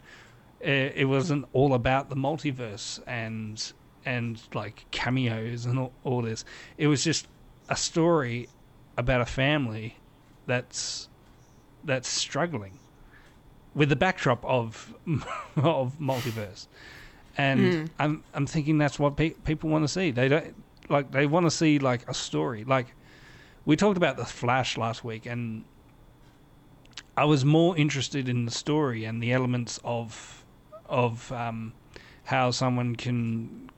uh, 0.65 0.69
it 0.69 1.05
wasn't 1.05 1.45
all 1.53 1.73
about 1.73 2.09
the 2.09 2.15
multiverse 2.15 2.99
and 3.07 3.73
and 4.05 4.41
like 4.53 4.85
cameos 4.91 5.65
and 5.65 5.79
all, 5.79 5.93
all 6.03 6.21
this. 6.21 6.45
It 6.77 6.87
was 6.87 7.03
just 7.03 7.27
a 7.69 7.75
story 7.75 8.49
about 8.97 9.21
a 9.21 9.25
family 9.25 9.97
that's 10.45 11.09
that's 11.83 12.07
struggling 12.07 12.79
with 13.75 13.89
the 13.89 13.95
backdrop 13.95 14.43
of 14.45 14.93
of 15.55 15.97
multiverse. 15.99 16.67
And 17.37 17.89
I'm 17.99 18.23
I'm 18.33 18.45
thinking 18.45 18.77
that's 18.77 18.99
what 18.99 19.17
pe- 19.17 19.31
people 19.31 19.69
want 19.69 19.83
to 19.83 19.87
see. 19.87 20.11
They 20.11 20.27
don't 20.27 20.55
like 20.89 21.11
they 21.11 21.25
want 21.25 21.45
to 21.45 21.51
see 21.51 21.79
like 21.79 22.07
a 22.07 22.13
story. 22.13 22.63
Like 22.63 22.93
we 23.65 23.75
talked 23.75 23.97
about 23.97 24.17
the 24.17 24.25
Flash 24.25 24.77
last 24.77 25.03
week, 25.03 25.25
and 25.25 25.63
I 27.17 27.25
was 27.25 27.43
more 27.45 27.77
interested 27.77 28.29
in 28.29 28.45
the 28.45 28.51
story 28.51 29.05
and 29.05 29.21
the 29.21 29.31
elements 29.31 29.79
of 29.83 30.43
of 30.85 31.31
um, 31.31 31.73
how 32.25 32.51
someone 32.51 32.95
can 32.95 33.69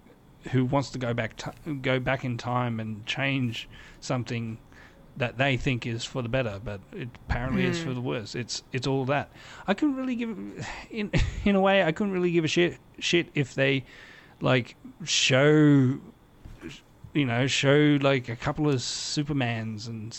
who 0.51 0.65
wants 0.65 0.89
to 0.91 0.99
go 0.99 1.13
back 1.13 1.37
t- 1.37 1.73
go 1.81 1.99
back 1.99 2.25
in 2.25 2.37
time 2.37 2.79
and 2.79 3.05
change 3.05 3.69
something 3.99 4.57
that 5.17 5.37
they 5.37 5.57
think 5.57 5.85
is 5.85 6.03
for 6.03 6.21
the 6.21 6.29
better, 6.29 6.59
but 6.63 6.81
it 6.91 7.09
apparently 7.27 7.65
is 7.65 7.81
for 7.81 7.93
the 7.93 8.01
worse. 8.01 8.35
It's 8.35 8.63
it's 8.73 8.87
all 8.87 9.05
that. 9.05 9.29
I 9.67 9.73
couldn't 9.73 9.95
really 9.95 10.15
give 10.15 10.37
in 10.89 11.11
in 11.45 11.55
a 11.55 11.61
way 11.61 11.83
I 11.83 11.91
couldn't 11.91 12.13
really 12.13 12.31
give 12.31 12.43
a 12.43 12.47
shit 12.49 12.77
shit 12.99 13.27
if 13.33 13.55
they 13.55 13.85
like 14.41 14.75
show 15.03 15.99
you 17.13 17.25
know 17.25 17.47
show 17.47 17.97
like 18.01 18.29
a 18.29 18.35
couple 18.35 18.69
of 18.69 18.75
Supermans 18.75 19.87
and 19.87 20.17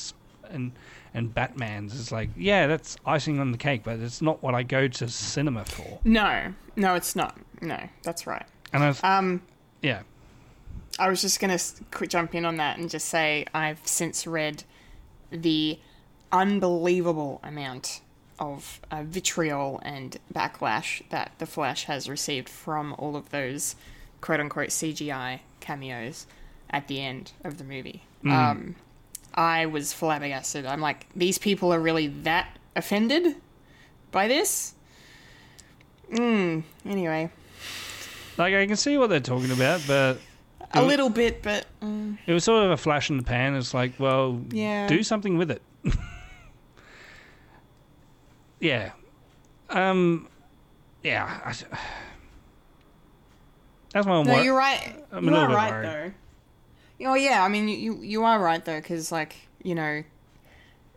and 0.50 0.72
and 1.12 1.34
Batmans. 1.34 1.94
It's 1.98 2.10
like 2.12 2.30
yeah, 2.36 2.66
that's 2.66 2.96
icing 3.04 3.38
on 3.38 3.52
the 3.52 3.58
cake, 3.58 3.82
but 3.84 3.98
it's 3.98 4.22
not 4.22 4.42
what 4.42 4.54
I 4.54 4.62
go 4.62 4.88
to 4.88 5.08
cinema 5.08 5.64
for. 5.64 6.00
No, 6.04 6.54
no, 6.76 6.94
it's 6.94 7.14
not. 7.14 7.38
No, 7.60 7.80
that's 8.02 8.26
right. 8.26 8.44
And 8.72 8.82
I 8.82 8.88
was, 8.88 9.00
Um, 9.04 9.42
yeah, 9.82 10.02
I 10.98 11.08
was 11.08 11.20
just 11.20 11.40
gonna 11.40 11.58
quick 11.90 12.10
jump 12.10 12.34
in 12.34 12.44
on 12.44 12.56
that 12.56 12.78
and 12.78 12.88
just 12.88 13.08
say 13.08 13.44
I've 13.54 13.80
since 13.86 14.26
read 14.26 14.64
the 15.30 15.78
unbelievable 16.32 17.40
amount 17.42 18.00
of 18.38 18.80
uh, 18.90 19.02
vitriol 19.02 19.80
and 19.82 20.18
backlash 20.32 21.02
that 21.10 21.32
the 21.38 21.46
Flash 21.46 21.84
has 21.84 22.08
received 22.08 22.48
from 22.48 22.94
all 22.98 23.16
of 23.16 23.30
those 23.30 23.76
quote 24.20 24.40
unquote 24.40 24.68
CGI 24.68 25.40
cameos 25.60 26.26
at 26.70 26.88
the 26.88 27.00
end 27.00 27.32
of 27.44 27.58
the 27.58 27.64
movie. 27.64 28.02
Um, 28.24 28.74
I 29.34 29.66
was 29.66 29.92
flabbergasted. 29.92 30.66
I'm 30.66 30.80
like, 30.80 31.06
these 31.14 31.38
people 31.38 31.72
are 31.72 31.78
really 31.78 32.08
that 32.08 32.58
offended 32.74 33.36
by 34.10 34.28
this? 34.28 34.74
Mm, 36.12 36.62
anyway, 36.84 37.30
like 38.38 38.54
I 38.54 38.66
can 38.66 38.76
see 38.76 38.96
what 38.96 39.10
they're 39.10 39.20
talking 39.20 39.50
about, 39.50 39.82
but 39.86 40.18
a 40.72 40.82
little 40.82 41.08
bit, 41.10 41.42
but 41.42 41.66
mm, 41.82 42.16
it 42.26 42.32
was 42.32 42.44
sort 42.44 42.64
of 42.64 42.70
a 42.70 42.76
flash 42.76 43.10
in 43.10 43.16
the 43.16 43.22
pan. 43.22 43.54
It's 43.54 43.72
like, 43.74 43.92
well, 43.98 44.40
Yeah. 44.50 44.86
do 44.88 45.02
something 45.02 45.38
with 45.38 45.50
it. 45.50 45.62
yeah, 48.60 48.92
um, 49.70 50.28
yeah. 51.02 51.40
I, 51.44 51.50
that's 53.92 54.06
my 54.06 54.22
No, 54.22 54.32
wor- 54.32 54.42
you're 54.42 54.56
right. 54.56 54.94
I'm 55.12 55.24
you 55.24 55.34
are 55.34 55.48
right 55.48 55.70
worried. 55.72 56.14
though. 56.98 57.08
Oh 57.08 57.14
yeah, 57.14 57.42
I 57.44 57.48
mean 57.48 57.68
you 57.68 58.00
you, 58.02 58.24
are 58.24 58.38
right 58.40 58.64
though 58.64 58.80
because 58.80 59.12
like 59.12 59.36
you 59.62 59.74
know, 59.74 60.02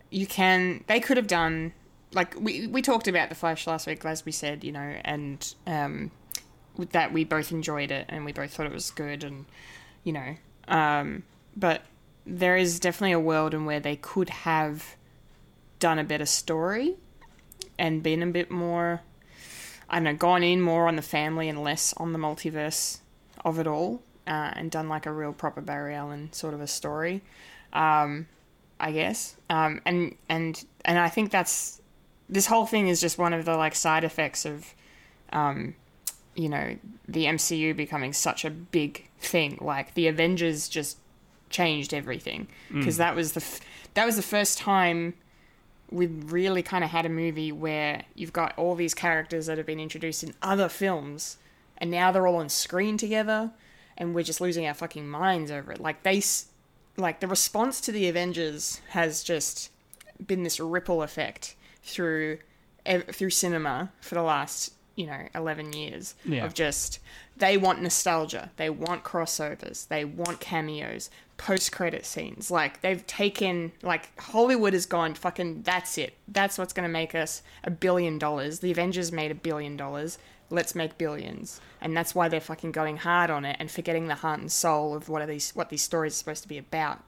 you 0.10 0.26
can 0.26 0.84
they 0.88 1.00
could 1.00 1.18
have 1.18 1.28
done 1.28 1.74
like 2.14 2.40
we 2.40 2.68
we 2.68 2.82
talked 2.82 3.08
about 3.08 3.30
the 3.30 3.36
Flash 3.36 3.68
last 3.68 3.86
week 3.86 4.04
as 4.06 4.26
we 4.26 4.32
said 4.32 4.64
you 4.64 4.72
know 4.72 4.96
and 5.04 5.54
um 5.68 6.10
that 6.86 7.14
we 7.14 7.24
both 7.24 7.52
enjoyed 7.52 7.92
it 7.92 8.06
and 8.10 8.26
we 8.26 8.32
both 8.32 8.54
thought 8.54 8.66
it 8.66 8.72
was 8.72 8.92
good 8.92 9.24
and 9.24 9.46
you 10.04 10.14
know 10.14 10.36
um 10.68 11.24
but 11.56 11.82
there 12.26 12.58
is 12.58 12.80
definitely 12.80 13.12
a 13.12 13.20
world 13.20 13.54
in 13.54 13.66
where 13.66 13.80
they 13.80 13.96
could 13.96 14.30
have 14.30 14.96
done 15.80 16.00
a 16.00 16.04
better 16.04 16.26
story 16.26 16.96
and 17.78 18.04
been 18.04 18.22
a 18.24 18.28
bit 18.28 18.52
more 18.52 19.02
I 19.90 19.96
don't 19.96 20.04
know, 20.04 20.14
gone 20.14 20.44
in 20.44 20.62
more 20.62 20.88
on 20.88 20.96
the 20.96 21.02
family 21.02 21.50
and 21.50 21.64
less 21.64 21.94
on 21.98 22.14
the 22.14 22.20
multiverse 22.20 23.00
of 23.44 23.58
it 23.58 23.66
all, 23.66 24.04
uh, 24.28 24.52
and 24.54 24.70
done 24.70 24.88
like 24.88 25.08
a 25.08 25.12
real 25.12 25.34
proper 25.34 25.62
Barry 25.62 25.96
Allen 25.96 26.32
sort 26.32 26.54
of 26.54 26.62
a 26.62 26.68
story, 26.68 27.22
um, 27.74 28.28
I 28.80 28.92
guess. 28.92 29.36
Um, 29.50 29.82
and 29.86 30.16
and 30.28 30.64
and 30.86 31.00
I 31.00 31.10
think 31.10 31.32
that's 31.32 31.82
this 32.30 32.46
whole 32.46 32.68
thing 32.68 32.88
is 32.88 33.02
just 33.02 33.18
one 33.18 33.34
of 33.34 33.46
the 33.46 33.58
like 33.58 33.74
side 33.74 34.04
effects 34.04 34.46
of, 34.46 34.76
um, 35.34 35.74
you 36.40 36.48
know, 36.48 36.78
the 37.06 37.26
MCU 37.26 37.76
becoming 37.76 38.14
such 38.14 38.46
a 38.46 38.50
big 38.50 39.10
thing. 39.20 39.58
Like 39.60 39.94
the 39.94 40.08
Avengers 40.08 40.70
just 40.70 40.98
changed 41.50 41.94
everything 41.94 42.48
mm. 42.72 42.80
because 42.80 42.96
that 42.96 43.14
was 43.14 43.34
the 43.34 43.42
f- 43.42 43.60
that 43.96 44.06
was 44.06 44.16
the 44.16 44.22
first 44.22 44.58
time 44.58 45.16
we 45.92 46.06
really 46.06 46.64
kind 46.64 46.84
of 46.84 46.92
had 46.92 47.06
a 47.06 47.10
movie 47.10 47.52
where 47.52 48.04
you've 48.16 48.32
got 48.32 48.58
all 48.58 48.76
these 48.76 48.94
characters 48.94 49.48
that 49.48 49.58
have 49.58 49.66
been 49.66 49.80
introduced 49.80 50.24
in 50.24 50.34
other 50.42 50.70
films 50.70 51.38
and 51.78 51.92
now 51.92 52.12
they're 52.12 52.28
all 52.28 52.36
on 52.36 52.48
screen 52.48 52.96
together 52.96 53.52
and 53.98 54.14
we're 54.14 54.24
just 54.24 54.40
losing 54.40 54.68
our 54.68 54.76
fucking 54.76 55.10
minds 55.10 55.50
over 55.50 55.72
it 55.72 55.82
like 55.82 56.04
they 56.04 56.18
s- 56.18 56.46
like 56.96 57.20
the 57.20 57.28
response 57.28 57.82
to 57.82 57.92
the 57.92 58.08
avengers 58.08 58.80
has 58.90 59.24
just 59.24 59.72
been 60.26 60.44
this 60.44 60.60
ripple 60.60 61.02
effect 61.02 61.56
through 61.82 62.38
ev- 62.86 63.08
through 63.08 63.32
cinema 63.32 63.92
for 64.00 64.14
the 64.14 64.22
last 64.22 64.72
you 65.00 65.06
know 65.08 65.24
11 65.34 65.72
years 65.74 66.16
Yeah. 66.26 66.46
of 66.46 66.54
just 66.54 67.00
they 67.38 67.56
want 67.56 67.82
nostalgia. 67.82 68.52
They 68.58 68.70
want 68.70 69.06
crossovers. 69.06 69.88
They 69.88 70.04
want 70.04 70.42
cameos 70.42 71.10
post 71.38 71.72
credit 71.72 72.06
scenes. 72.06 72.52
Like 72.52 72.82
they've 72.82 73.06
taken 73.08 73.72
like 73.82 74.04
hollywood 74.20 74.74
has 74.74 74.86
gone 74.86 75.14
fucking 75.14 75.62
that's 75.64 75.98
it. 75.98 76.14
That's 76.28 76.58
what's 76.58 76.74
going 76.74 76.88
to 76.88 76.92
make 76.92 77.16
us 77.16 77.42
a 77.64 77.72
billion 77.72 78.20
dollars. 78.20 78.60
The 78.60 78.72
avengers 78.72 79.12
made 79.12 79.32
a 79.32 79.36
billion 79.36 79.78
dollars. 79.78 80.18
Let's 80.50 80.76
make 80.76 80.98
billions. 80.98 81.62
And 81.80 81.96
that's 81.96 82.14
why 82.14 82.28
they're 82.28 82.42
fucking 82.42 82.74
going 82.74 82.98
hard 82.98 83.30
on 83.30 83.46
it 83.46 83.56
and 83.60 83.72
forgetting 83.72 84.08
the 84.08 84.16
heart 84.16 84.40
and 84.42 84.52
soul 84.52 84.96
of 84.96 85.08
what 85.08 85.22
are 85.22 85.28
these 85.28 85.52
what 85.56 85.70
these 85.70 85.84
stories 85.84 86.14
are 86.14 86.22
supposed 86.24 86.44
to 86.44 86.50
be 86.50 86.58
about. 86.58 87.00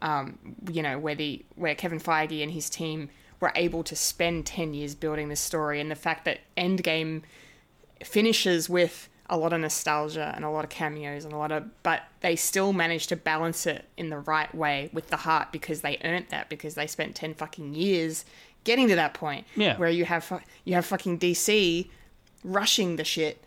Um, 0.00 0.38
you 0.72 0.82
know, 0.82 0.98
where 0.98 1.14
the 1.14 1.44
where 1.56 1.74
Kevin 1.74 2.00
Feige 2.00 2.42
and 2.42 2.52
his 2.52 2.70
team 2.70 3.10
were 3.40 3.52
able 3.56 3.82
to 3.84 3.96
spend 3.96 4.46
ten 4.46 4.74
years 4.74 4.94
building 4.94 5.28
this 5.28 5.40
story, 5.40 5.80
and 5.80 5.90
the 5.90 5.94
fact 5.96 6.24
that 6.24 6.40
Endgame 6.56 7.22
finishes 8.02 8.68
with 8.68 9.08
a 9.30 9.38
lot 9.38 9.52
of 9.54 9.60
nostalgia 9.60 10.32
and 10.36 10.44
a 10.44 10.50
lot 10.50 10.64
of 10.64 10.70
cameos 10.70 11.24
and 11.24 11.32
a 11.32 11.36
lot 11.36 11.50
of 11.50 11.64
but 11.82 12.02
they 12.20 12.36
still 12.36 12.74
managed 12.74 13.08
to 13.08 13.16
balance 13.16 13.66
it 13.66 13.86
in 13.96 14.10
the 14.10 14.18
right 14.18 14.54
way 14.54 14.90
with 14.92 15.08
the 15.08 15.16
heart 15.16 15.50
because 15.50 15.80
they 15.80 15.98
earned 16.04 16.26
that 16.28 16.50
because 16.50 16.74
they 16.74 16.86
spent 16.86 17.14
10 17.14 17.32
fucking 17.32 17.74
years 17.74 18.26
getting 18.64 18.86
to 18.88 18.94
that 18.96 19.14
point 19.14 19.46
Yeah. 19.56 19.78
where 19.78 19.88
you 19.88 20.04
have 20.04 20.42
you 20.64 20.74
have 20.74 20.84
fucking 20.84 21.18
DC 21.18 21.88
rushing 22.42 22.96
the 22.96 23.04
shit 23.04 23.42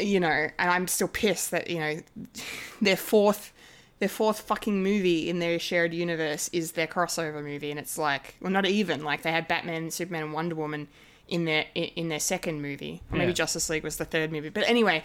you 0.00 0.20
know 0.20 0.28
and 0.28 0.70
I'm 0.70 0.86
still 0.86 1.08
pissed 1.08 1.50
that 1.50 1.68
you 1.68 1.80
know 1.80 1.98
their 2.80 2.96
fourth 2.96 3.52
their 4.00 4.08
fourth 4.08 4.40
fucking 4.40 4.82
movie 4.82 5.28
in 5.30 5.38
their 5.38 5.58
shared 5.58 5.94
universe 5.94 6.50
is 6.52 6.72
their 6.72 6.86
crossover 6.86 7.42
movie 7.42 7.70
and 7.70 7.78
it's 7.78 7.96
like 7.96 8.34
well 8.40 8.50
not 8.52 8.66
even 8.66 9.02
like 9.04 9.22
they 9.22 9.32
had 9.32 9.46
Batman 9.48 9.90
Superman 9.90 10.24
and 10.24 10.32
Wonder 10.32 10.54
Woman 10.54 10.88
in 11.28 11.44
their 11.44 11.64
in 11.74 12.08
their 12.08 12.20
second 12.20 12.60
movie 12.60 13.00
or 13.10 13.18
maybe 13.18 13.28
Yeah. 13.30 13.34
Justice 13.34 13.70
League 13.70 13.84
was 13.84 13.96
the 13.96 14.04
third 14.04 14.30
movie 14.32 14.48
but 14.50 14.64
anyway 14.68 15.04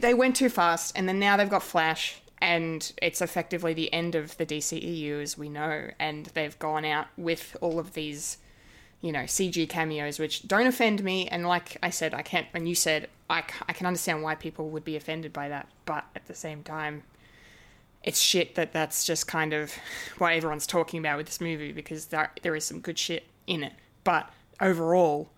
they 0.00 0.14
went 0.14 0.34
too 0.36 0.48
fast 0.48 0.92
and 0.96 1.08
then 1.08 1.18
now 1.18 1.36
they've 1.36 1.50
got 1.50 1.62
Flash 1.62 2.20
and 2.38 2.92
it's 3.02 3.20
effectively 3.22 3.72
the 3.74 3.92
end 3.92 4.14
of 4.14 4.36
the 4.38 4.46
DCEU 4.46 5.22
as 5.22 5.36
we 5.38 5.48
know 5.48 5.88
and 5.98 6.26
they've 6.34 6.58
gone 6.58 6.84
out 6.84 7.06
with 7.16 7.56
all 7.60 7.78
of 7.78 7.92
these 7.92 8.38
you 9.02 9.12
know 9.12 9.20
CG 9.24 9.68
cameos 9.68 10.18
which 10.18 10.48
don't 10.48 10.66
offend 10.66 11.04
me 11.04 11.28
and 11.28 11.46
like 11.46 11.76
I 11.82 11.90
said 11.90 12.14
I 12.14 12.22
can't 12.22 12.46
and 12.54 12.66
you 12.68 12.74
said 12.74 13.08
I, 13.28 13.42
c- 13.42 13.46
I 13.68 13.72
can 13.74 13.86
understand 13.86 14.22
why 14.22 14.34
people 14.34 14.70
would 14.70 14.84
be 14.84 14.96
offended 14.96 15.32
by 15.34 15.48
that 15.50 15.68
but 15.84 16.04
at 16.16 16.26
the 16.26 16.34
same 16.34 16.62
time 16.62 17.02
it's 18.06 18.20
shit 18.20 18.54
that 18.54 18.72
that's 18.72 19.04
just 19.04 19.26
kind 19.26 19.52
of 19.52 19.74
what 20.16 20.32
everyone's 20.32 20.66
talking 20.66 20.98
about 20.98 21.18
with 21.18 21.26
this 21.26 21.40
movie 21.40 21.72
because 21.72 22.06
there, 22.06 22.32
there 22.42 22.56
is 22.56 22.64
some 22.64 22.80
good 22.80 22.98
shit 22.98 23.24
in 23.46 23.62
it 23.62 23.74
but 24.04 24.30
overall 24.60 25.28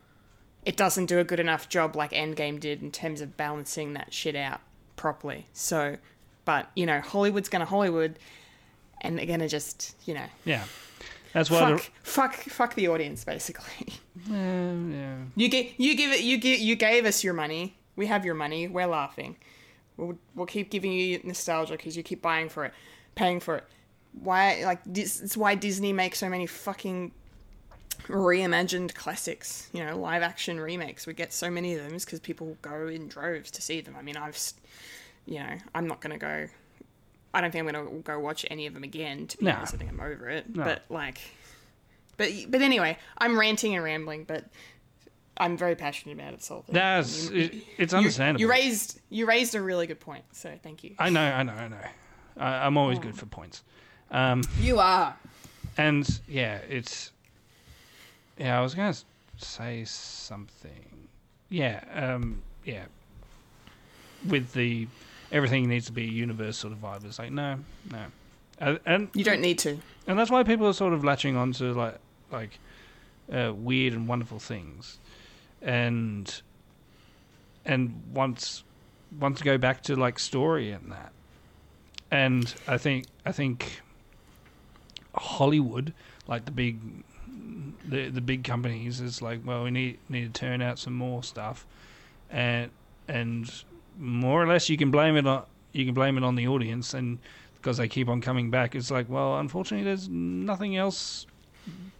it 0.65 0.77
doesn't 0.77 1.07
do 1.07 1.19
a 1.19 1.25
good 1.25 1.41
enough 1.41 1.69
job 1.69 1.97
like 1.97 2.11
Endgame 2.11 2.61
did 2.61 2.83
in 2.83 2.91
terms 2.91 3.21
of 3.23 3.37
balancing 3.37 3.95
that 3.95 4.13
shit 4.13 4.37
out 4.37 4.61
properly. 4.97 5.47
So, 5.55 5.97
but 6.45 6.71
you 6.77 6.85
know, 6.85 7.01
Hollywood's 7.01 7.49
gonna 7.49 7.65
Hollywood, 7.65 8.19
and 9.01 9.19
they're 9.19 9.25
gonna 9.25 9.49
just 9.49 9.97
you 10.05 10.13
know 10.13 10.27
Yeah. 10.45 10.65
That's 11.33 11.51
why. 11.51 11.77
fuck 11.79 11.91
fuck 12.03 12.35
fuck 12.35 12.75
the 12.75 12.89
audience 12.89 13.25
basically. 13.25 13.95
Uh, 14.29 14.35
yeah. 14.35 15.17
You 15.37 15.49
get 15.49 15.79
you 15.79 15.95
give 15.97 16.11
it 16.13 16.21
you 16.21 16.37
give 16.37 16.59
you 16.59 16.77
gave 16.77 17.07
us 17.07 17.25
your 17.25 17.33
money. 17.33 17.79
We 17.97 18.07
have 18.07 18.27
your 18.27 18.35
money. 18.35 18.69
We're 18.69 18.89
laughing. 18.89 19.37
We'll 19.99 20.17
we'll 20.35 20.47
keep 20.47 20.71
giving 20.71 20.93
you 20.93 21.21
nostalgia 21.25 21.73
because 21.75 21.97
you 21.97 22.03
keep 22.03 22.23
buying 22.23 22.49
for 22.49 22.65
it, 22.65 22.73
paying 23.15 23.41
for 23.41 23.57
it. 23.57 23.65
Why 24.13 24.65
like 24.65 24.81
this? 24.87 25.21
is 25.21 25.37
why 25.37 25.55
Disney 25.55 25.93
makes 25.93 26.19
so 26.19 26.29
many 26.31 26.47
fucking 26.47 27.13
reimagined 28.07 28.95
classics. 28.95 29.69
You 29.73 29.85
know, 29.85 29.99
live 29.99 30.23
action 30.23 30.61
remakes. 30.61 31.07
We 31.07 31.13
get 31.15 31.33
so 31.33 31.51
many 31.51 31.75
of 31.75 31.83
them 31.83 31.97
because 31.99 32.21
people 32.21 32.57
go 32.63 32.87
in 32.87 33.09
droves 33.09 33.51
to 33.53 33.63
see 33.63 33.81
them. 33.81 33.97
I 33.99 34.03
mean, 34.03 34.17
I've, 34.17 34.39
you 35.27 35.41
know, 35.41 35.59
I'm 35.75 35.87
not 35.87 36.01
gonna 36.01 36.19
go. 36.19 36.47
I 37.35 37.41
don't 37.41 37.51
think 37.51 37.69
I'm 37.69 37.75
gonna 37.75 37.99
go 38.01 38.19
watch 38.19 38.47
any 38.51 38.67
of 38.67 38.75
them 38.75 38.85
again. 38.85 39.27
To 39.27 39.39
be 39.39 39.45
No. 39.47 39.53
honest, 39.53 39.75
I 39.75 39.77
think 39.77 39.91
I'm 39.91 40.01
over 40.01 40.29
it. 40.29 40.55
No. 40.55 40.65
But 40.65 40.85
like, 40.89 41.21
but 42.17 42.31
but 42.49 42.63
anyway, 42.63 42.97
I'm 43.19 43.39
ranting 43.39 43.75
and 43.75 43.85
rambling, 43.85 44.25
but 44.25 44.45
I'm 45.39 45.57
very 45.57 45.77
passionate 45.77 46.15
about 46.15 46.35
it. 46.35 46.43
So 46.43 46.65
That's 46.69 47.29
it, 47.31 47.55
it's 47.77 47.95
understandable. 47.95 48.41
you 48.41 48.51
raised 48.51 49.01
you 49.11 49.27
raised 49.27 49.55
a 49.55 49.61
really 49.61 49.87
good 49.87 50.01
point. 50.01 50.25
So 50.33 50.53
thank 50.63 50.83
you. 50.85 50.95
I 50.99 51.11
know, 51.11 51.23
I 51.23 51.43
know, 51.43 51.53
I 51.53 51.69
know. 51.69 51.77
I, 52.37 52.67
I'm 52.67 52.77
always 52.77 52.99
good 52.99 53.17
for 53.17 53.27
points. 53.27 53.63
Um, 54.11 54.43
You 54.61 54.79
are. 54.79 55.17
and 55.77 56.21
yeah, 56.29 56.59
it's 56.69 57.13
yeah. 58.39 58.59
I 58.59 58.63
was 58.63 58.75
gonna 58.75 58.95
say 59.37 59.85
something. 59.85 61.09
Yeah, 61.51 61.83
um, 61.95 62.43
yeah. 62.65 62.85
With 64.27 64.53
the 64.53 64.89
everything 65.31 65.69
needs 65.69 65.87
to 65.87 65.93
be 65.93 66.05
a 66.05 66.11
universe 66.11 66.57
sort 66.59 66.73
of 66.73 66.81
vibe. 66.81 67.05
It's 67.05 67.19
like 67.19 67.31
no, 67.31 67.59
no, 67.91 68.05
and, 68.59 68.81
and 68.87 69.09
You 69.15 69.25
don't 69.25 69.41
need 69.41 69.59
to. 69.61 69.79
and 70.07 70.19
that's 70.19 70.31
why 70.31 70.43
people 70.43 70.67
are 70.67 70.73
sort 70.73 70.93
of 70.93 71.05
latching 71.05 71.37
onto 71.37 71.73
like 71.73 71.99
like 72.33 72.59
uh, 73.33 73.53
weird 73.55 73.93
and 73.93 74.09
wonderful 74.09 74.39
things, 74.39 74.99
and 75.63 76.43
and 77.65 78.03
once 78.13 78.65
to 79.21 79.45
go 79.45 79.59
back 79.59 79.83
to 79.83 79.97
like 79.97 80.19
story 80.19 80.71
and 80.71 80.93
that, 80.93 81.13
and 82.11 82.55
I 82.67 82.79
think 82.79 83.07
I 83.25 83.33
think 83.33 83.81
Hollywood, 85.15 85.93
like 86.27 86.45
the 86.45 86.51
big 86.51 86.79
the 87.85 88.09
the 88.09 88.21
big 88.21 88.45
companies, 88.45 89.01
is 89.01 89.23
like 89.23 89.41
well 89.45 89.65
we 89.65 89.71
need 89.71 89.99
need 90.09 90.33
to 90.35 90.41
turn 90.41 90.63
out 90.63 90.79
some 90.79 90.95
more 90.95 91.23
stuff, 91.23 91.67
and 92.31 92.71
and 93.07 93.51
more 93.99 94.43
or 94.43 94.47
less 94.47 94.69
you 94.69 94.77
can 94.77 94.91
blame 94.91 95.17
it 95.17 95.27
on 95.27 95.45
you 95.73 95.85
can 95.85 95.95
blame 95.95 96.17
it 96.17 96.25
on 96.25 96.35
the 96.35 96.47
audience 96.49 96.95
and 96.95 97.19
because 97.57 97.77
they 97.77 97.89
keep 97.89 98.09
on 98.09 98.21
coming 98.21 98.51
back. 98.51 98.75
It's 98.75 98.91
like, 98.91 99.09
well, 99.09 99.39
unfortunately, 99.39 99.85
there's 99.85 100.09
nothing 100.09 100.77
else 100.77 101.27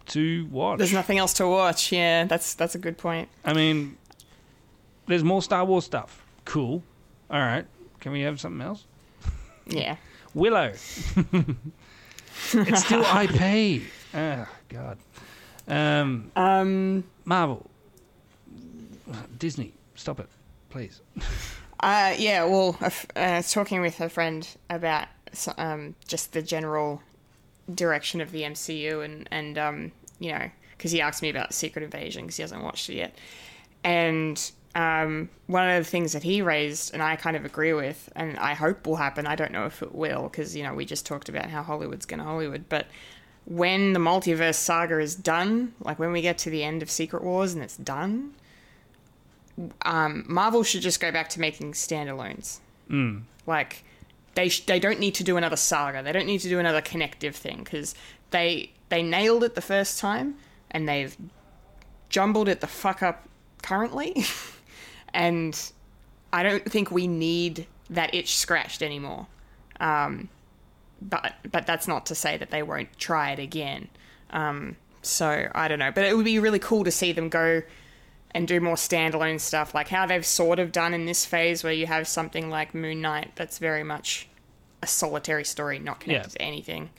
to 0.07 0.47
watch. 0.47 0.79
There's 0.79 0.93
nothing 0.93 1.19
else 1.19 1.33
to 1.35 1.47
watch. 1.47 1.93
Yeah, 1.93 2.25
that's 2.25 2.55
that's 2.55 2.75
a 2.75 2.79
good 2.79 2.99
point. 2.99 3.29
I 3.45 3.53
mean, 3.53 3.97
there's 5.07 5.25
more 5.25 5.43
Star 5.43 5.65
Wars 5.65 5.85
stuff. 5.85 6.23
Cool. 6.45 6.83
All 7.31 7.41
right. 7.41 7.67
Can 8.01 8.13
we 8.13 8.21
have 8.23 8.41
something 8.41 8.61
else? 8.61 8.85
Yeah. 9.67 9.97
Willow. 10.35 10.73
it's 12.53 12.85
still 12.85 13.01
IP. 13.21 13.83
Oh, 14.15 14.47
God. 14.69 14.99
Um, 15.67 16.31
Um. 16.37 17.05
Marvel. 17.25 17.69
Disney. 19.39 19.73
Stop 19.95 20.21
it, 20.21 20.29
please. 20.71 21.01
Uh. 21.81 22.15
Yeah. 22.17 22.45
Well, 22.45 22.77
uh, 22.81 22.91
I 23.17 23.37
was 23.39 23.53
talking 23.53 23.81
with 23.81 24.01
a 24.01 24.09
friend 24.09 24.49
about 24.71 25.09
um 25.59 25.95
just 26.07 26.33
the 26.33 26.41
general 26.43 27.03
direction 27.75 28.21
of 28.21 28.33
the 28.33 28.43
MCU 28.43 29.05
and 29.05 29.29
and 29.31 29.59
um 29.59 29.93
you 30.19 30.33
know 30.33 30.51
because 30.77 30.93
he 30.93 31.01
asked 31.01 31.23
me 31.23 31.29
about 31.29 31.53
Secret 31.53 31.83
Invasion 31.83 32.23
because 32.23 32.37
he 32.37 32.43
hasn't 32.43 32.63
watched 32.63 32.89
it 32.91 32.95
yet, 32.95 33.15
and 33.85 34.51
um 34.75 35.29
one 35.47 35.69
of 35.69 35.85
the 35.85 35.91
things 35.91 36.13
that 36.13 36.23
he 36.23 36.43
raised 36.43 36.93
and 36.93 37.03
I 37.03 37.17
kind 37.17 37.37
of 37.37 37.45
agree 37.45 37.73
with 37.73 38.11
and 38.15 38.39
I 38.39 38.55
hope 38.55 38.87
will 38.87 38.97
happen. 38.97 39.27
I 39.27 39.35
don't 39.35 39.53
know 39.53 39.67
if 39.67 39.83
it 39.83 39.95
will 39.95 40.25
because 40.25 40.57
you 40.57 40.63
know 40.63 40.75
we 40.75 40.85
just 40.85 41.07
talked 41.07 41.29
about 41.29 41.47
how 41.47 41.63
Hollywood's 41.63 42.07
going 42.07 42.19
to 42.19 42.25
Hollywood, 42.25 42.65
but 42.69 42.87
when 43.49 43.95
the 43.95 43.99
multiverse 43.99 44.57
saga 44.57 45.01
is 45.01 45.15
done, 45.15 45.73
like 45.81 45.99
when 45.99 46.13
we 46.13 46.21
get 46.21 46.37
to 46.39 46.51
the 46.51 46.63
end 46.63 46.83
of 46.83 46.91
Secret 46.91 47.25
Wars 47.25 47.55
and 47.55 47.63
it's 47.63 47.79
done, 47.79 48.35
um, 49.83 50.25
Marvel 50.29 50.63
should 50.63 50.83
just 50.83 51.01
go 51.01 51.11
back 51.11 51.31
to 51.31 51.41
making 51.41 51.73
standalones. 51.73 52.59
Mm. 52.91 53.23
Like 53.47 53.85
they 54.35 54.49
sh- 54.49 54.65
they 54.67 54.79
don't 54.79 55.01
need 55.01 55.15
to 55.17 55.25
do 55.25 55.37
another 55.37 55.57
saga. 55.57 56.03
They 56.03 56.13
don't 56.13 56.27
need 56.27 56.41
to 56.41 56.49
do 56.49 56.59
another 56.59 56.81
connective 56.81 57.37
thing 57.37 57.59
because 57.59 57.95
they 58.31 58.71
they 58.89 59.03
nailed 59.03 59.45
it 59.45 59.55
the 59.55 59.61
first 59.61 59.99
time 59.99 60.37
and 60.71 60.89
they've 60.89 61.17
jumbled 62.09 62.49
it 62.49 62.61
the 62.61 62.67
fuck 62.67 63.03
up 63.03 63.29
currently. 63.63 64.25
and 65.15 65.73
I 66.33 66.43
don't 66.43 66.65
think 66.71 66.91
we 66.91 67.07
need 67.07 67.67
that 67.91 68.15
itch 68.15 68.37
scratched 68.37 68.83
anymore. 68.83 69.27
Um, 69.81 70.29
but 71.01 71.35
but 71.51 71.67
that's 71.67 71.87
not 71.87 72.07
to 72.07 72.15
say 72.15 72.37
that 72.37 72.51
they 72.51 72.63
won't 72.63 72.97
try 72.99 73.33
it 73.33 73.39
again. 73.39 73.89
Um, 74.31 74.77
so 75.03 75.49
I 75.55 75.69
don't 75.69 75.79
know, 75.79 75.93
but 75.93 76.05
it 76.05 76.17
would 76.17 76.25
be 76.25 76.39
really 76.39 76.59
cool 76.59 76.85
to 76.85 76.91
see 76.91 77.13
them 77.13 77.29
go 77.29 77.63
and 78.33 78.47
do 78.47 78.61
more 78.61 78.75
standalone 78.77 79.41
stuff, 79.41 79.75
like 79.75 79.89
how 79.89 80.07
they've 80.07 80.27
sort 80.27 80.59
of 80.59 80.71
done 80.73 80.93
in 80.95 81.07
this 81.07 81.25
phase, 81.25 81.65
where 81.65 81.73
you 81.73 81.87
have 81.87 82.07
something 82.07 82.51
like 82.51 82.75
Moon 82.75 83.01
Knight 83.01 83.33
that's 83.37 83.59
very 83.59 83.83
much 83.83 84.29
a 84.83 84.87
solitary 84.87 85.45
story, 85.45 85.79
not 85.79 86.01
connected 86.01 86.33
Yeah. 86.33 86.39
to 86.39 86.43
anything. 86.43 86.91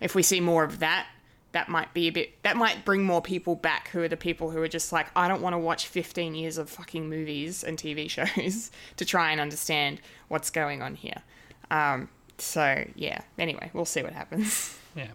If 0.00 0.14
we 0.14 0.22
see 0.22 0.40
more 0.40 0.62
of 0.64 0.78
that, 0.78 1.06
that 1.52 1.68
might 1.68 1.92
be 1.94 2.08
a 2.08 2.10
bit. 2.12 2.42
That 2.42 2.56
might 2.56 2.84
bring 2.84 3.02
more 3.04 3.22
people 3.22 3.54
back, 3.56 3.88
who 3.88 4.02
are 4.02 4.08
the 4.08 4.16
people 4.16 4.50
who 4.50 4.60
are 4.60 4.68
just 4.68 4.92
like, 4.92 5.06
I 5.16 5.26
don't 5.26 5.40
want 5.42 5.54
to 5.54 5.58
watch 5.58 5.86
15 5.86 6.34
years 6.34 6.58
of 6.58 6.68
fucking 6.68 7.08
movies 7.08 7.64
and 7.64 7.78
TV 7.78 8.08
shows 8.36 8.70
to 8.96 9.04
try 9.04 9.32
and 9.32 9.40
understand 9.40 10.00
what's 10.28 10.50
going 10.50 10.82
on 10.82 10.94
here. 10.96 11.22
Um, 11.70 12.08
so 12.38 12.84
yeah. 12.94 13.20
Anyway, 13.38 13.70
we'll 13.72 13.84
see 13.86 14.02
what 14.02 14.12
happens. 14.12 14.76
Yeah. 14.94 15.08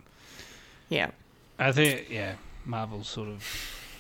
yeah. 0.90 1.12
I 1.60 1.72
think 1.72 2.10
yeah, 2.10 2.36
Marvel's 2.66 3.08
sort 3.08 3.30
of 3.30 3.46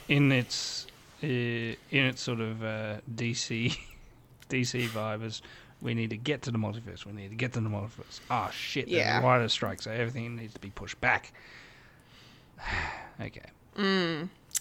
in 0.07 0.31
its 0.31 0.87
in 1.21 1.75
its 1.91 2.21
sort 2.21 2.39
of 2.39 2.63
uh, 2.63 2.97
DC 3.13 3.77
DC 4.49 4.87
vibe 4.89 5.23
is 5.23 5.41
we 5.81 5.93
need 5.93 6.09
to 6.11 6.17
get 6.17 6.43
to 6.43 6.51
the 6.51 6.57
multiverse. 6.59 7.05
We 7.05 7.11
need 7.13 7.29
to 7.29 7.35
get 7.35 7.53
to 7.53 7.59
the 7.61 7.69
multiverse. 7.69 8.19
Ah 8.29 8.49
shit, 8.51 8.85
there's 8.85 8.97
Yeah. 8.97 9.19
a 9.19 9.23
writer 9.23 9.47
strike, 9.49 9.81
so 9.81 9.91
everything 9.91 10.35
needs 10.35 10.53
to 10.53 10.59
be 10.59 10.69
pushed 10.69 10.99
back. 11.01 11.33
okay. 13.21 13.41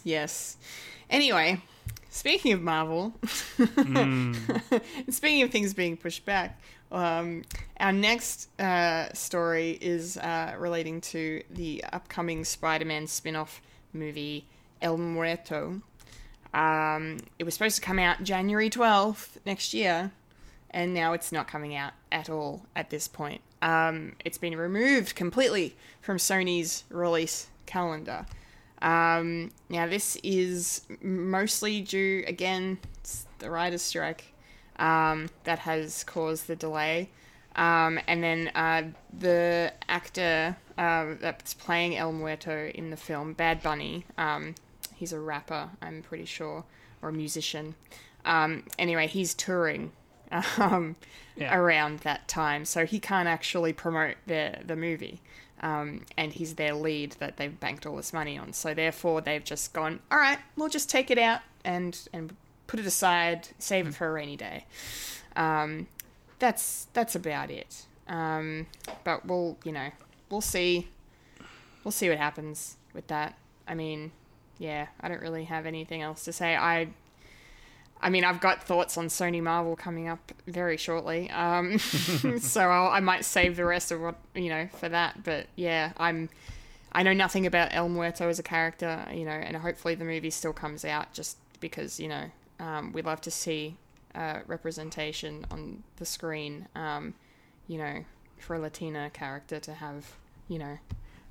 Yes. 0.05 0.57
Anyway, 1.11 1.61
speaking 2.09 2.53
of 2.53 2.63
Marvel, 2.63 3.13
speaking 5.11 5.43
of 5.43 5.51
things 5.51 5.75
being 5.75 5.97
pushed 5.97 6.25
back, 6.25 6.61
um, 6.93 7.43
our 7.79 7.93
next 7.93 8.49
uh, 8.61 9.13
story 9.13 9.77
is 9.81 10.17
uh, 10.17 10.55
relating 10.59 11.01
to 11.03 11.43
the 11.51 11.85
upcoming 11.93 12.45
Spider-Man 12.45 13.07
spin-off 13.09 13.61
movie 13.93 14.47
El 14.81 14.97
Muerto. 14.97 15.83
Um, 16.53 17.19
it 17.39 17.45
was 17.45 17.55
supposed 17.55 17.77
to 17.77 17.83
come 17.83 17.99
out 17.99 18.23
January 18.23 18.71
twelfth 18.71 19.39
next 19.47 19.73
year, 19.73 20.13
and 20.71 20.93
now 20.93 21.13
it's 21.13 21.33
not 21.33 21.49
coming 21.49 21.75
out 21.75 21.93
at 22.11 22.29
all 22.29 22.67
at 22.75 22.91
this 22.91 23.09
point. 23.09 23.41
Um, 23.63 24.15
it's 24.25 24.39
been 24.39 24.57
removed 24.57 25.15
completely 25.15 25.77
from 26.01 26.17
Sony's 26.17 26.85
release 26.91 27.49
calendar. 27.67 28.27
Um, 28.83 29.51
now, 29.69 29.87
this 29.87 30.17
is 30.25 30.83
mostly 31.03 31.83
due, 31.83 32.25
again, 32.27 32.79
the 33.39 33.51
writer's 33.51 33.83
strike 33.83 34.33
um, 34.79 35.29
that 35.45 35.61
has 35.61 36.03
caused 36.05 36.47
the 36.47 36.57
delay. 36.57 37.11
Um, 37.57 38.01
and 38.07 38.23
then 38.23 38.51
uh, 38.55 38.85
the 39.19 39.73
actor 39.89 40.57
uh, 40.79 41.15
that's 41.21 41.53
playing 41.53 41.97
El 41.97 42.13
Muerto 42.13 42.71
in 42.75 42.91
the 42.91 42.97
film, 42.97 43.35
Bad 43.35 43.63
Bunny, 43.63 44.07
um, 44.17 44.55
he's 45.01 45.13
a 45.15 45.19
rapper, 45.19 45.71
I'm 45.81 46.03
pretty 46.03 46.27
sure, 46.27 46.65
or 47.01 47.09
a 47.09 47.13
musician. 47.13 47.75
Um, 48.27 48.65
anyway, 48.79 49.07
he's 49.07 49.33
touring 49.35 49.93
um, 50.59 50.95
Yeah. 51.37 51.57
around 51.57 52.01
that 52.01 52.29
time, 52.29 52.67
so 52.67 52.85
he 52.85 53.01
can't 53.01 53.27
actually 53.27 53.73
promote 53.73 54.17
the 54.27 54.59
the 54.65 54.77
movie. 54.77 55.21
Um, 55.63 56.07
and 56.17 56.33
he's 56.33 56.55
their 56.55 56.75
lead 56.75 57.13
that 57.19 57.37
they've 57.37 57.59
banked 57.61 57.85
all 57.87 57.97
this 57.97 58.13
money 58.15 58.39
on. 58.39 58.53
So 58.55 58.73
therefore, 58.75 59.21
they've 59.21 59.45
just 59.45 59.73
gone, 59.75 60.01
all 60.11 60.17
right, 60.19 60.39
we'll 60.57 60.71
just 60.71 60.89
take 60.91 61.11
it 61.11 61.19
out 61.19 61.41
and 61.65 61.99
and 62.13 62.35
put 62.67 62.79
it 62.81 62.87
aside, 62.87 63.49
save 63.59 63.87
it 63.89 63.95
for 63.95 64.07
a 64.09 64.13
rainy 64.13 64.37
day. 64.37 64.65
Um, 65.37 65.87
that's 66.39 66.89
that's 66.93 67.15
about 67.15 67.51
it. 67.51 67.87
Um, 68.07 68.67
but 69.05 69.25
we'll 69.27 69.57
you 69.65 69.73
know 69.73 69.91
we'll 70.31 70.41
see 70.41 70.89
we'll 71.85 71.93
see 71.93 72.09
what 72.09 72.19
happens 72.19 72.77
with 72.95 73.07
that. 73.09 73.37
I 73.69 73.75
mean, 73.75 74.13
yeah, 74.61 74.89
I 75.01 75.09
don't 75.09 75.23
really 75.23 75.45
have 75.45 75.65
anything 75.65 76.03
else 76.03 76.25
to 76.27 76.33
say. 76.33 76.55
I 76.55 76.89
I 78.03 78.11
mean, 78.11 78.25
I've 78.25 78.41
got 78.41 78.63
thoughts 78.63 78.97
on 78.97 79.07
Sony 79.07 79.43
Marvel 79.43 79.75
coming 79.75 80.07
up 80.07 80.33
very 80.47 80.77
shortly, 80.77 81.31
um, 81.31 81.79
so 82.39 82.61
I'll, 82.61 82.91
I 82.91 83.01
might 83.01 83.25
save 83.25 83.57
the 83.57 83.65
rest 83.65 83.91
of 83.91 84.01
what 84.01 84.17
you 84.35 84.51
know 84.51 84.69
for 84.79 84.89
that. 84.91 85.25
But 85.25 85.47
yeah, 85.57 85.93
I'm 85.97 86.29
I 86.93 87.03
know 87.03 87.15
nothing 87.15 87.47
about 87.47 87.71
El 87.73 87.89
Muerto 87.89 88.29
as 88.29 88.39
a 88.39 88.43
character, 88.43 89.07
you 89.13 89.25
know, 89.25 89.31
and 89.31 89.57
hopefully 89.57 89.95
the 89.95 90.05
movie 90.05 90.31
still 90.31 90.53
comes 90.53 90.85
out 90.85 91.13
just 91.15 91.39
because 91.61 91.99
you 91.99 92.09
know 92.09 92.31
um, 92.61 92.93
we 92.93 93.01
love 93.01 93.23
to 93.23 93.31
see 93.31 93.77
uh, 94.15 94.41
representation 94.47 95.47
on 95.51 95.83
the 95.97 96.05
screen, 96.05 96.69
um, 96.75 97.15
you 97.67 97.79
know, 97.79 98.05
for 98.39 98.57
a 98.57 98.59
Latina 98.59 99.09
character 99.11 99.59
to 99.59 99.73
have 99.73 100.17
you 100.49 100.59
know 100.59 100.79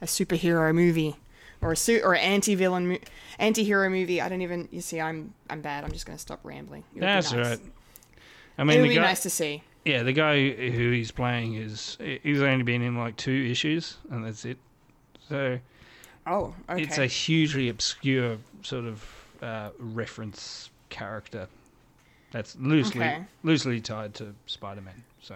a 0.02 0.06
superhero 0.06 0.74
movie 0.74 1.18
or 1.62 1.72
a 1.72 1.76
suit 1.76 2.02
or 2.04 2.14
an 2.14 2.22
anti-villain 2.22 2.88
mo- 2.88 2.98
anti-hero 3.38 3.90
movie. 3.90 4.22
I 4.22 4.30
don't 4.30 4.42
even 4.42 4.68
you 4.72 4.82
see 4.82 5.00
I'm 5.02 5.34
I'm 5.50 5.62
bad. 5.62 5.84
I'm 5.84 5.92
just 5.92 6.06
going 6.06 6.18
to 6.18 6.22
stop 6.22 6.40
rambling. 6.44 6.84
That's 6.96 7.32
nice. 7.34 7.48
right. 7.48 7.60
I 8.58 8.64
mean, 8.64 8.78
it 8.78 8.82
would 8.82 8.90
be 8.90 8.96
guy, 8.96 9.02
nice 9.02 9.22
to 9.24 9.30
see. 9.30 9.64
yeah, 9.86 10.04
the 10.04 10.12
guy 10.14 10.50
who 10.52 10.92
he's 10.92 11.12
playing 11.12 11.56
is 11.56 11.98
he's 12.24 12.42
only 12.42 12.64
been 12.64 12.82
in 12.82 12.98
like 12.98 13.16
two 13.16 13.48
issues, 13.50 13.98
and 14.12 14.26
that's 14.26 14.44
it. 14.46 14.58
So 15.30 15.60
Oh, 16.28 16.54
okay. 16.70 16.84
it's 16.84 16.98
a 16.98 17.06
hugely 17.08 17.70
obscure 17.70 18.38
sort 18.62 18.86
of 18.86 19.06
uh, 19.42 19.70
reference 19.80 20.70
character 20.90 21.48
that's 22.32 22.56
loosely 22.60 23.02
Okay. 23.02 23.24
loosely 23.44 23.80
tied 23.82 24.14
to 24.16 24.36
Spider-Man. 24.46 25.04
So 25.22 25.36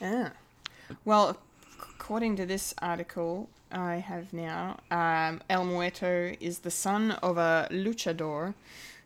Yeah. 0.00 0.30
Well, 1.04 1.38
according 1.80 2.36
to 2.36 2.46
this 2.46 2.74
article 2.82 3.48
I 3.74 3.96
have 3.96 4.32
now, 4.32 4.78
um, 4.90 5.40
El 5.50 5.64
Muerto 5.64 6.34
is 6.40 6.60
the 6.60 6.70
son 6.70 7.10
of 7.10 7.36
a 7.36 7.68
luchador 7.70 8.54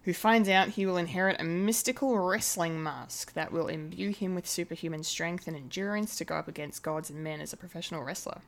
who 0.04 0.12
finds 0.12 0.48
out 0.48 0.68
he 0.68 0.86
will 0.86 0.96
inherit 0.96 1.40
a 1.40 1.44
mystical 1.44 2.18
wrestling 2.18 2.82
mask 2.82 3.32
that 3.32 3.50
will 3.50 3.66
imbue 3.66 4.10
him 4.10 4.34
with 4.34 4.46
superhuman 4.46 5.02
strength 5.02 5.46
and 5.46 5.56
endurance 5.56 6.16
to 6.16 6.24
go 6.24 6.36
up 6.36 6.48
against 6.48 6.82
gods 6.82 7.10
and 7.10 7.24
men 7.24 7.40
as 7.40 7.52
a 7.52 7.56
professional 7.56 8.02
wrestler. 8.02 8.40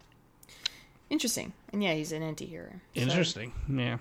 Interesting. 1.09 1.53
And 1.73 1.83
yeah, 1.83 1.95
he's 1.95 2.13
an 2.13 2.23
anti 2.23 2.47
hero. 2.47 2.81
interesting. 2.95 3.53
Yeah. 3.69 3.99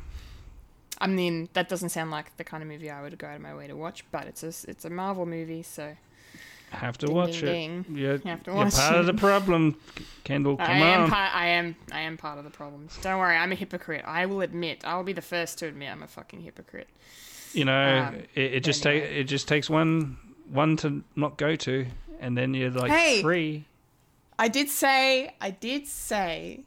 I 1.02 1.08
mean, 1.08 1.50
that 1.54 1.70
doesn't 1.70 1.90
sound 1.90 2.12
like 2.12 2.36
the 2.38 2.44
kind 2.44 2.62
of 2.62 2.70
movie 2.70 2.90
I 2.90 3.02
would 3.02 3.18
go 3.18 3.28
out 3.28 3.36
of 3.36 3.42
my 3.42 3.56
way 3.56 3.68
to 3.68 3.76
watch, 3.76 4.04
but 4.12 4.26
it's 4.28 4.44
a, 4.44 4.70
it's 4.70 4.84
a 4.86 4.90
Marvel 4.90 5.26
movie, 5.26 5.64
so 5.64 5.96
Have 6.72 6.98
to 7.00 7.08
Ding, 7.08 7.16
watch 7.16 7.42
ding, 7.42 7.80
it. 7.80 7.88
ding. 7.88 7.98
You're, 7.98 8.18
Have 8.20 8.44
to 8.44 8.52
you're 8.52 8.56
watch 8.58 8.74
part 8.76 8.96
of 8.96 9.06
the 9.06 9.14
problem, 9.14 9.76
Kendall. 10.24 10.58
Come 10.58 10.68
I 10.70 10.78
am 10.78 11.02
on. 11.04 11.10
part. 11.10 11.36
I 11.36 11.48
am. 11.48 11.76
I 11.92 12.02
am 12.02 12.16
part 12.18 12.38
of 12.38 12.44
the 12.44 12.50
problems. 12.52 12.98
Don't 13.02 13.18
worry. 13.20 13.36
I'm 13.36 13.52
a 13.52 13.56
hypocrite. 13.56 14.04
I 14.06 14.26
will 14.28 14.42
admit. 14.42 14.86
I 14.86 14.96
will 14.96 15.04
be 15.04 15.14
the 15.14 15.22
first 15.22 15.58
to 15.60 15.68
admit 15.68 15.92
I'm 15.92 16.04
a 16.04 16.08
fucking 16.08 16.42
hypocrite. 16.42 16.88
you 17.54 17.66
know, 17.66 18.00
Um, 18.10 18.16
it, 18.36 18.54
it 18.56 18.64
just 18.64 18.86
anyway. 18.86 19.08
take 19.08 19.18
it 19.18 19.24
just 19.26 19.48
takes 19.48 19.70
one 19.70 20.18
one 20.52 20.78
to 20.78 21.04
not 21.16 21.38
go 21.38 21.56
to, 21.56 21.86
and 22.20 22.38
then 22.38 22.54
you're 22.54 22.70
like 22.72 22.92
Hey! 22.92 23.22
free. 23.22 23.66
I 24.38 24.48
did 24.48 24.70
say. 24.70 25.34
I 25.42 25.50
did 25.52 25.88
say 25.88 26.62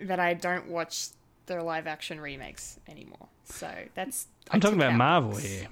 that 0.00 0.20
I 0.20 0.34
don't 0.34 0.68
watch 0.68 1.08
the 1.46 1.62
live 1.62 1.86
action 1.86 2.20
remakes 2.20 2.78
anymore. 2.88 3.26
So 3.44 3.68
that's. 3.94 4.28
I 4.50 4.54
I'm 4.54 4.60
talking 4.60 4.78
about 4.78 4.94
Marvel 4.94 5.36
here. 5.36 5.66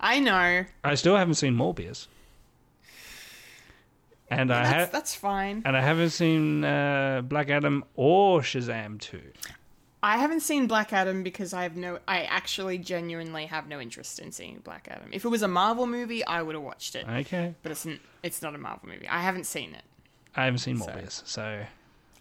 I 0.00 0.18
know. 0.18 0.64
I 0.82 0.94
still 0.94 1.16
haven't 1.16 1.34
seen 1.34 1.54
Morbius, 1.54 2.06
and 4.30 4.52
I 4.52 4.62
That's, 4.62 4.74
have 4.74 4.92
that's 4.92 5.14
fine. 5.14 5.62
and 5.64 5.76
I 5.76 5.80
haven't 5.80 6.10
seen 6.10 6.64
uh, 6.64 7.22
Black 7.24 7.50
Adam 7.50 7.84
or 7.96 8.40
Shazam 8.40 8.98
two. 9.00 9.22
I 10.02 10.16
haven't 10.16 10.40
seen 10.40 10.66
Black 10.66 10.92
Adam 10.94 11.22
because 11.22 11.52
I 11.52 11.62
have 11.64 11.76
no. 11.76 11.98
I 12.08 12.22
actually 12.22 12.78
genuinely 12.78 13.44
have 13.46 13.68
no 13.68 13.78
interest 13.80 14.18
in 14.18 14.32
seeing 14.32 14.60
Black 14.60 14.88
Adam. 14.90 15.10
If 15.12 15.24
it 15.26 15.28
was 15.28 15.42
a 15.42 15.48
Marvel 15.48 15.86
movie, 15.86 16.24
I 16.24 16.40
would 16.42 16.54
have 16.54 16.64
watched 16.64 16.94
it. 16.96 17.06
Okay, 17.06 17.54
But 17.62 17.72
it's 17.72 17.84
n- 17.84 18.00
it's 18.22 18.40
not 18.40 18.54
a 18.54 18.58
Marvel 18.58 18.88
movie. 18.88 19.06
I 19.08 19.20
haven't 19.20 19.44
seen 19.44 19.74
it. 19.74 19.82
I 20.34 20.44
haven't 20.46 20.58
seen 20.60 20.78
Morbius, 20.78 21.22
so 21.26 21.64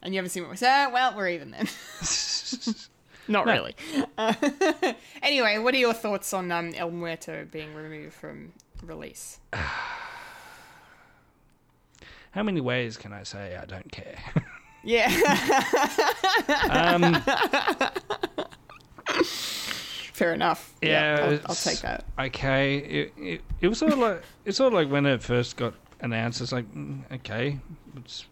And 0.01 0.14
you 0.14 0.18
haven't 0.18 0.32
seen 0.32 0.49
we 0.49 0.57
said? 0.57 0.88
Well, 0.88 1.16
we're 1.16 1.30
even 1.30 1.51
then. 1.51 1.68
Not 3.28 3.45
No. 3.45 3.53
really. 3.53 3.76
Uh, 4.18 4.34
anyway, 5.22 5.60
what 5.60 5.76
are 5.76 5.78
your 5.78 5.93
thoughts 5.93 6.34
on 6.34 6.51
um, 6.51 6.74
El 6.76 6.89
Muerto 6.89 7.45
being 7.45 7.76
removed 7.76 8.16
from 8.16 8.53
release? 8.84 9.39
how 12.32 12.44
many 12.44 12.62
ways 12.62 12.98
can 12.98 13.14
I 13.14 13.24
say 13.24 13.58
I 13.62 13.66
don't 13.66 13.92
care? 13.92 14.18
Yeah. 14.84 15.08
um, 16.70 17.22
Fair 19.14 20.34
enough. 20.34 20.74
Yeah, 20.82 21.18
I'll, 21.22 21.40
I'll 21.50 21.56
take 21.56 21.80
that. 21.80 22.06
okay. 22.20 22.78
It, 22.78 23.14
it, 23.18 23.42
it 23.62 23.68
was 23.68 23.78
sort 23.78 23.94
of 23.94 24.00
like 24.00 24.22
it's 24.46 24.58
sort 24.58 24.74
of 24.74 24.74
like 24.74 24.90
when 24.90 25.06
it 25.06 25.24
first 25.24 25.58
got 25.58 25.74
announced. 26.02 26.42
It's 26.42 26.52
like 26.52 26.70
mm, 26.74 27.02
okay, 27.14 27.60
it's, 27.96 28.26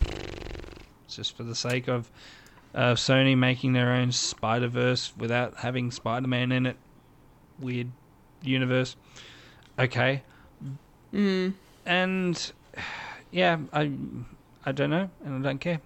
it's 0.00 1.16
just 1.16 1.36
for 1.36 1.42
the 1.42 1.54
sake 1.54 1.88
of 1.88 2.10
uh, 2.74 2.94
Sony 2.94 3.36
making 3.36 3.72
their 3.72 3.92
own 3.92 4.12
Spider 4.12 4.68
Verse 4.68 5.12
without 5.16 5.56
having 5.58 5.90
Spider 5.90 6.28
Man 6.28 6.52
in 6.52 6.66
it. 6.66 6.76
Weird 7.58 7.90
universe. 8.42 8.96
Okay. 9.78 10.22
Mm. 11.12 11.54
And 11.86 12.52
yeah, 13.30 13.58
I 13.72 13.90
I 14.64 14.72
don't 14.72 14.90
know, 14.90 15.10
and 15.24 15.44
I 15.44 15.48
don't 15.48 15.60
care. 15.60 15.80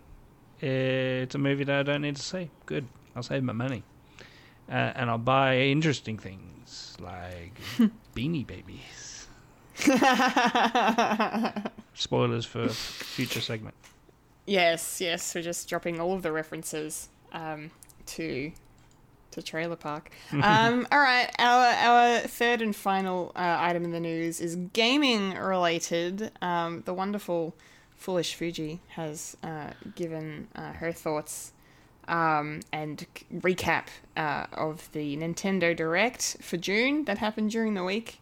It's 0.61 1.35
a 1.35 1.39
movie 1.39 1.65
that 1.65 1.81
I 1.81 1.83
don't 1.83 2.03
need 2.03 2.17
to 2.17 2.23
see. 2.23 2.51
Good. 2.67 2.87
I'll 3.15 3.23
save 3.23 3.43
my 3.43 3.53
money 3.53 3.85
uh, 4.71 4.93
and 4.95 5.11
I'll 5.11 5.19
buy 5.19 5.59
interesting 5.59 6.19
things 6.19 6.97
like 7.01 7.59
Beanie 8.15 8.47
Babies. 8.47 9.27
Spoilers 11.95 12.45
for 12.45 12.69
future 12.69 13.41
segment. 13.41 13.75
Yes, 14.47 15.01
yes. 15.01 15.35
We're 15.35 15.43
just 15.43 15.69
dropping 15.69 16.01
all 16.01 16.15
of 16.15 16.23
the 16.23 16.33
references 16.33 17.09
um, 17.33 17.71
to 18.07 18.53
to 19.33 19.43
Trailer 19.43 19.77
Park. 19.77 20.11
um, 20.33 20.87
all 20.91 20.99
right, 20.99 21.31
our 21.39 21.67
our 21.67 22.19
third 22.21 22.63
and 22.63 22.75
final 22.75 23.33
uh, 23.37 23.57
item 23.59 23.85
in 23.85 23.91
the 23.91 24.01
news 24.01 24.41
is 24.41 24.57
gaming 24.73 25.35
related. 25.35 26.31
Um, 26.43 26.83
the 26.85 26.95
wonderful 26.95 27.55
Foolish 27.97 28.35
Fuji 28.35 28.81
has 28.89 29.37
uh, 29.43 29.71
given 29.95 30.49
uh, 30.55 30.73
her 30.73 30.93
thoughts 30.93 31.53
um, 32.07 32.61
and 32.73 33.07
c- 33.17 33.27
recap 33.35 33.87
uh, 34.17 34.47
of 34.53 34.91
the 34.93 35.17
Nintendo 35.17 35.77
Direct 35.77 36.37
for 36.41 36.57
June 36.57 37.05
that 37.05 37.19
happened 37.19 37.51
during 37.51 37.75
the 37.75 37.85
week. 37.85 38.21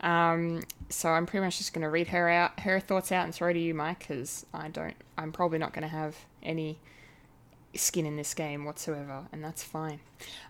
Um, 0.00 0.62
so 0.90 1.08
I'm 1.08 1.24
pretty 1.24 1.44
much 1.44 1.58
just 1.58 1.72
going 1.72 1.82
to 1.82 1.88
read 1.88 2.08
her 2.08 2.28
out, 2.28 2.60
her 2.60 2.78
thoughts 2.78 3.10
out, 3.10 3.24
and 3.24 3.34
throw 3.34 3.52
to 3.52 3.58
you, 3.58 3.74
Mike, 3.74 4.00
because 4.00 4.44
I 4.52 4.68
don't. 4.68 4.94
I'm 5.16 5.32
probably 5.32 5.58
not 5.58 5.72
going 5.72 5.82
to 5.82 5.88
have 5.88 6.16
any 6.42 6.78
skin 7.76 8.06
in 8.06 8.16
this 8.16 8.34
game 8.34 8.64
whatsoever, 8.64 9.24
and 9.32 9.42
that's 9.44 9.62
fine. 9.62 10.00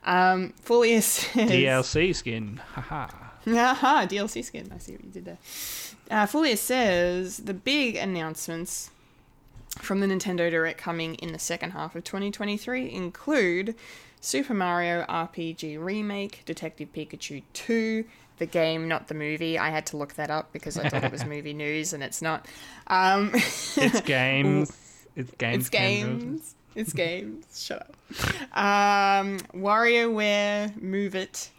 Um, 0.04 0.54
Fulia 0.64 1.02
says 1.02 1.50
DLC 1.50 2.14
skin. 2.14 2.60
Haha. 2.74 3.08
Aha, 3.46 4.06
DLC 4.08 4.42
skin. 4.44 4.70
I 4.74 4.78
see 4.78 4.92
what 4.92 5.04
you 5.04 5.10
did 5.10 5.24
there. 5.26 5.38
Uh, 6.10 6.26
Fulia 6.26 6.56
says 6.56 7.38
the 7.38 7.54
big 7.54 7.96
announcements 7.96 8.90
from 9.78 10.00
the 10.00 10.06
Nintendo 10.06 10.50
Direct 10.50 10.78
coming 10.78 11.14
in 11.16 11.32
the 11.32 11.38
second 11.38 11.72
half 11.72 11.94
of 11.96 12.04
2023 12.04 12.90
include 12.92 13.74
Super 14.20 14.54
Mario 14.54 15.04
RPG 15.08 15.82
Remake, 15.84 16.42
Detective 16.46 16.92
Pikachu 16.94 17.42
2, 17.52 18.04
the 18.38 18.46
game, 18.46 18.88
not 18.88 19.08
the 19.08 19.14
movie. 19.14 19.58
I 19.58 19.70
had 19.70 19.84
to 19.86 19.96
look 19.96 20.14
that 20.14 20.30
up 20.30 20.52
because 20.52 20.78
I 20.78 20.88
thought 20.88 21.04
it 21.04 21.12
was 21.12 21.24
movie 21.26 21.52
news, 21.54 21.92
and 21.92 22.02
it's 22.02 22.22
not. 22.22 22.46
Um, 22.86 23.30
It's 23.34 24.00
games. 24.06 24.72
it's 25.16 25.30
games. 25.32 25.56
it's 25.60 25.68
games. 25.68 26.54
It's 26.74 26.92
games. 26.92 27.46
Shut 27.64 27.88
up. 27.88 28.56
Um, 28.56 29.38
WarioWare 29.54 30.80
Move 30.80 31.14
It, 31.14 31.50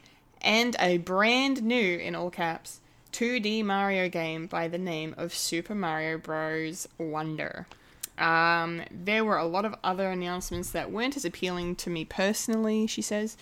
and 0.41 0.75
a 0.79 0.97
brand 0.97 1.63
new, 1.63 1.97
in 1.97 2.15
all 2.15 2.29
caps, 2.29 2.81
2D 3.13 3.63
Mario 3.63 4.09
game 4.09 4.45
by 4.45 4.67
the 4.67 4.77
name 4.77 5.15
of 5.17 5.33
Super 5.33 5.73
Mario 5.73 6.17
Bros. 6.17 6.87
Wonder. 6.97 7.65
Um, 8.17 8.81
there 8.89 9.25
were 9.25 9.37
a 9.37 9.45
lot 9.45 9.65
of 9.65 9.75
other 9.83 10.09
announcements 10.09 10.71
that 10.71 10.91
weren't 10.91 11.17
as 11.17 11.25
appealing 11.25 11.75
to 11.77 11.89
me 11.89 12.05
personally, 12.05 12.87
she 12.87 13.01
says, 13.01 13.35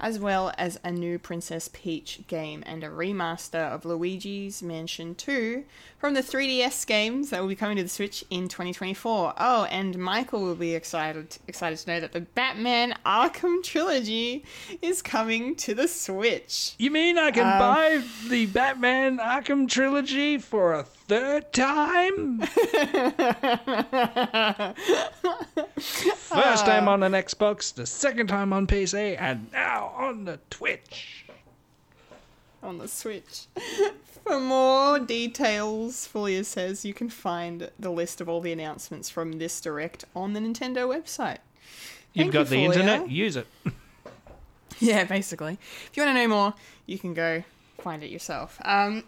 as 0.00 0.18
well 0.18 0.52
as 0.58 0.78
a 0.84 0.90
new 0.92 1.18
Princess 1.18 1.70
Peach 1.72 2.20
game 2.26 2.62
and 2.66 2.84
a 2.84 2.88
remaster 2.88 3.72
of 3.72 3.84
Luigi's 3.86 4.62
Mansion 4.62 5.14
2 5.14 5.64
from 5.98 6.14
the 6.14 6.20
3DS 6.22 6.86
games 6.86 7.30
that 7.30 7.40
will 7.40 7.48
be 7.48 7.56
coming 7.56 7.76
to 7.78 7.82
the 7.82 7.88
Switch 7.88 8.22
in 8.30 8.48
2024. 8.48 9.34
Oh, 9.38 9.64
and 9.64 9.98
Michael 9.98 10.42
will 10.42 10.54
be 10.54 10.74
excited 10.74 11.38
excited 11.48 11.78
to 11.78 11.90
know 11.90 12.00
that 12.00 12.12
the 12.12 12.20
Batman 12.20 12.94
Arkham 13.06 13.62
trilogy 13.62 14.44
is 14.82 15.00
coming 15.02 15.56
to 15.56 15.74
the 15.74 15.88
Switch. 15.88 16.74
You 16.78 16.90
mean 16.90 17.16
I 17.18 17.30
can 17.30 17.46
Um, 17.46 17.58
buy 17.58 18.02
the 18.28 18.46
Batman 18.46 19.18
Arkham 19.18 19.68
trilogy 19.68 20.38
for 20.38 20.74
a 20.74 20.84
third 21.08 21.52
time? 21.52 22.40
First 25.78 26.66
time 26.66 26.86
on 26.88 27.02
an 27.02 27.12
Xbox, 27.12 27.74
the 27.74 27.86
second 27.86 28.26
time 28.28 28.52
on 28.52 28.66
PC, 28.66 29.16
and 29.18 29.50
now 29.52 29.92
on 29.96 30.24
the 30.26 30.38
Twitch. 30.50 31.24
on 32.62 32.78
the 32.78 32.86
Switch. 32.88 33.46
For 34.26 34.38
more 34.38 34.98
details, 34.98 36.06
Fulia 36.12 36.44
says 36.44 36.84
you 36.84 36.92
can 36.92 37.08
find 37.08 37.70
the 37.78 37.90
list 37.90 38.20
of 38.20 38.28
all 38.28 38.42
the 38.42 38.52
announcements 38.52 39.08
from 39.08 39.38
this 39.38 39.58
direct 39.60 40.04
on 40.14 40.34
the 40.34 40.40
Nintendo 40.40 40.86
website. 40.86 41.38
You've 42.12 42.24
Thank 42.24 42.32
got 42.34 42.38
you, 42.40 42.44
the 42.44 42.56
Fulia. 42.56 42.64
internet, 42.74 43.10
use 43.10 43.36
it. 43.36 43.46
Yeah, 44.80 45.02
basically. 45.04 45.58
If 45.86 45.96
you 45.96 46.04
want 46.04 46.14
to 46.16 46.22
know 46.22 46.28
more, 46.28 46.54
you 46.86 47.00
can 47.00 47.12
go 47.12 47.42
find 47.80 48.04
it 48.04 48.10
yourself. 48.12 48.60
Um, 48.64 49.02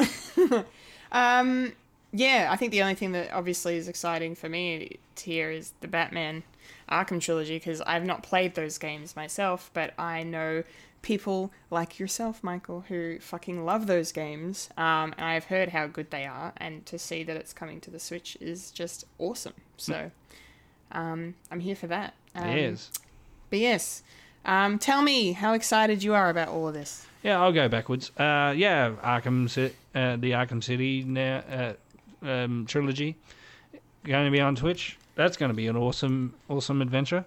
um, 1.12 1.72
yeah, 2.12 2.48
I 2.50 2.56
think 2.56 2.72
the 2.72 2.82
only 2.82 2.94
thing 2.94 3.12
that 3.12 3.32
obviously 3.32 3.76
is 3.76 3.88
exciting 3.88 4.34
for 4.34 4.48
me 4.48 4.98
here 5.18 5.50
is 5.50 5.72
the 5.80 5.88
Batman 5.88 6.42
Arkham 6.90 7.20
trilogy 7.20 7.56
because 7.56 7.80
I've 7.82 8.04
not 8.04 8.22
played 8.22 8.54
those 8.54 8.78
games 8.78 9.14
myself, 9.14 9.70
but 9.74 9.94
I 9.98 10.22
know 10.22 10.64
people 11.02 11.52
like 11.70 11.98
yourself, 11.98 12.42
Michael, 12.42 12.84
who 12.88 13.18
fucking 13.20 13.64
love 13.64 13.86
those 13.86 14.12
games. 14.12 14.68
Um, 14.76 15.14
and 15.16 15.26
I've 15.26 15.44
heard 15.44 15.70
how 15.70 15.86
good 15.86 16.10
they 16.10 16.26
are, 16.26 16.52
and 16.56 16.84
to 16.86 16.98
see 16.98 17.22
that 17.24 17.36
it's 17.36 17.52
coming 17.52 17.80
to 17.82 17.90
the 17.90 18.00
Switch 18.00 18.36
is 18.40 18.70
just 18.70 19.04
awesome. 19.18 19.54
So, 19.76 20.10
um, 20.92 21.34
I'm 21.50 21.60
here 21.60 21.76
for 21.76 21.86
that. 21.86 22.14
Um, 22.34 22.56
yes. 22.56 22.90
but 23.50 23.58
yes, 23.58 24.02
um, 24.44 24.78
tell 24.78 25.02
me 25.02 25.32
how 25.32 25.52
excited 25.52 26.02
you 26.02 26.14
are 26.14 26.28
about 26.28 26.48
all 26.48 26.68
of 26.68 26.74
this. 26.74 27.06
Yeah, 27.22 27.40
I'll 27.40 27.52
go 27.52 27.68
backwards. 27.68 28.10
Uh, 28.16 28.54
yeah, 28.56 28.92
Arkham, 29.02 29.46
uh, 29.94 30.16
the 30.16 30.30
Arkham 30.32 30.64
City 30.64 31.04
now, 31.04 31.42
uh, 31.50 31.72
um, 32.22 32.66
trilogy 32.66 33.16
going 34.04 34.24
to 34.24 34.30
be 34.30 34.40
on 34.40 34.56
Twitch. 34.56 34.96
That's 35.14 35.36
going 35.36 35.50
to 35.50 35.54
be 35.56 35.66
an 35.66 35.76
awesome, 35.76 36.34
awesome 36.48 36.80
adventure. 36.80 37.24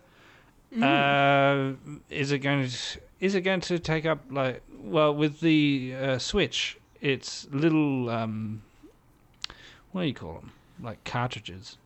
Uh, 0.82 1.74
is 2.10 2.32
it 2.32 2.40
going 2.40 2.68
to? 2.68 2.76
Is 3.20 3.36
it 3.36 3.42
going 3.42 3.62
to 3.62 3.78
take 3.78 4.06
up 4.08 4.22
like? 4.32 4.62
Well, 4.82 5.14
with 5.14 5.40
the 5.40 5.94
uh, 6.00 6.18
Switch, 6.18 6.78
it's 7.00 7.48
little. 7.52 8.10
Um, 8.10 8.64
what 9.92 10.02
do 10.02 10.08
you 10.08 10.14
call 10.16 10.34
them? 10.36 10.52
Like 10.82 11.04
cartridges. 11.04 11.78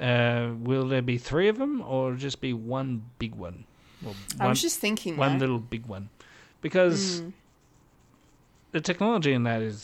Uh, 0.00 0.50
will 0.58 0.88
there 0.88 1.02
be 1.02 1.16
three 1.16 1.46
of 1.48 1.58
them, 1.58 1.80
or 1.80 2.14
just 2.14 2.40
be 2.40 2.52
one 2.52 3.04
big 3.20 3.34
one? 3.36 3.64
Well, 4.02 4.14
I 4.40 4.48
was 4.48 4.60
just 4.60 4.78
thinking 4.80 5.16
one 5.16 5.34
that. 5.34 5.40
little 5.40 5.58
big 5.58 5.86
one 5.86 6.08
because 6.60 7.20
Mm. 7.20 7.32
the 8.72 8.80
technology 8.80 9.32
in 9.32 9.44
that 9.44 9.60
is 9.62 9.80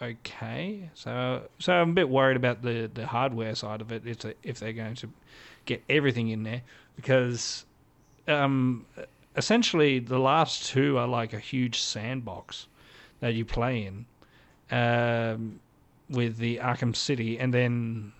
okay. 0.00 0.90
So 0.94 1.42
so 1.58 1.72
I'm 1.72 1.90
a 1.90 1.92
bit 1.92 2.08
worried 2.08 2.36
about 2.36 2.62
the 2.62 2.90
the 2.92 3.06
hardware 3.06 3.54
side 3.54 3.80
of 3.80 3.92
it 3.92 4.06
if 4.06 4.18
they, 4.20 4.34
if 4.42 4.58
they're 4.58 4.72
going 4.72 4.94
to 4.96 5.08
get 5.64 5.82
everything 5.88 6.28
in 6.28 6.42
there 6.44 6.62
because 6.96 7.66
um 8.26 8.86
essentially 9.36 9.98
the 9.98 10.18
last 10.18 10.66
two 10.66 10.96
are 10.96 11.06
like 11.06 11.32
a 11.32 11.38
huge 11.38 11.80
sandbox 11.80 12.66
that 13.20 13.34
you 13.34 13.44
play 13.44 13.84
in 13.84 14.06
um 14.70 15.60
with 16.08 16.38
the 16.38 16.56
Arkham 16.56 16.96
City 16.96 17.38
and 17.38 17.52
then 17.52 18.12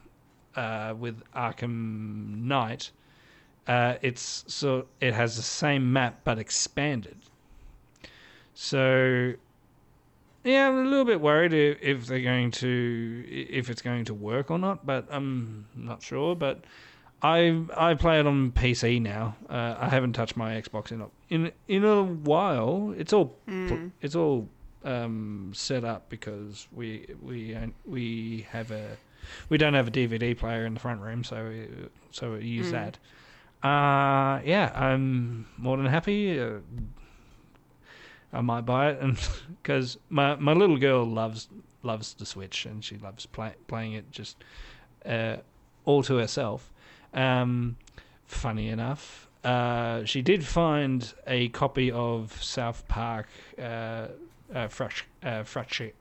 uh, 0.57 0.93
with 0.99 1.22
Arkham 1.35 2.43
Knight 2.43 2.91
uh, 3.68 3.97
it's 4.01 4.45
so 4.49 4.87
it 5.01 5.12
has 5.12 5.37
the 5.37 5.43
same 5.43 5.93
map 5.93 6.20
but 6.24 6.39
expanded. 6.39 7.18
So 8.55 9.35
yeah, 10.49 10.68
I'm 10.68 10.78
a 10.78 10.88
little 10.88 11.05
bit 11.05 11.20
worried 11.20 11.53
if 11.53 12.07
they're 12.07 12.22
going 12.22 12.51
to 12.53 13.24
if 13.28 13.68
it's 13.70 13.82
going 13.82 14.05
to 14.07 14.14
work 14.14 14.51
or 14.51 14.59
not, 14.59 14.84
but 14.86 15.07
I'm 15.11 15.66
not 15.76 16.03
sure. 16.03 16.34
But 16.34 16.64
I 17.22 17.62
I 17.76 17.94
play 17.94 18.20
it 18.20 18.26
on 18.26 18.53
PC 18.53 19.01
now. 19.03 19.36
Uh, 19.49 19.74
I 19.78 19.88
haven't 19.88 20.14
touched 20.14 20.36
my 20.36 20.55
Xbox 20.61 20.92
in 20.92 21.01
a, 21.03 21.07
in 21.28 21.53
in 21.66 21.84
a 21.84 22.03
while. 22.03 22.94
It's 22.96 23.12
all 23.12 23.26
pl- 23.46 23.90
it's 24.01 24.14
all 24.14 24.49
um, 24.84 25.53
set 25.55 25.84
up 25.84 26.09
because 26.09 26.66
we 26.72 27.07
we 27.22 27.57
we 27.86 28.46
have 28.51 28.70
a 28.70 28.96
we 29.49 29.59
don't 29.59 29.74
have 29.74 29.88
a 29.88 29.90
DVD 29.90 30.36
player 30.36 30.64
in 30.64 30.74
the 30.74 30.80
front 30.80 31.01
room, 31.01 31.24
so 31.24 31.49
we, 31.49 31.68
so 32.11 32.32
we 32.32 32.44
use 32.46 32.70
that. 32.72 32.99
Uh, 33.62 34.40
yeah, 34.44 34.70
I'm 34.74 35.46
more 35.59 35.76
than 35.76 35.86
happy. 35.86 36.40
Uh, 36.40 36.61
I 38.33 38.41
might 38.41 38.62
buy 38.62 38.91
it, 38.91 39.01
and 39.01 39.18
because 39.62 39.99
my 40.09 40.37
my 40.37 40.53
little 40.53 40.76
girl 40.79 41.05
loves 41.05 41.49
loves 41.83 42.14
the 42.14 42.26
Switch 42.26 42.66
and 42.66 42.85
she 42.85 42.97
loves 42.97 43.26
play, 43.26 43.55
playing 43.66 43.93
it 43.93 44.11
just 44.11 44.37
uh, 45.07 45.37
all 45.85 46.03
to 46.03 46.16
herself. 46.16 46.72
Um, 47.14 47.76
funny 48.26 48.68
enough, 48.68 49.29
uh, 49.45 50.05
she 50.05 50.22
did 50.22 50.45
find 50.45 51.12
a 51.26 51.49
copy 51.49 51.91
of 51.91 52.43
South 52.43 52.87
Park 52.89 53.29
uh, 53.59 53.62
uh, 53.62 54.09
frac- 54.68 55.05
uh, 55.22 55.43
frac- 55.45 55.93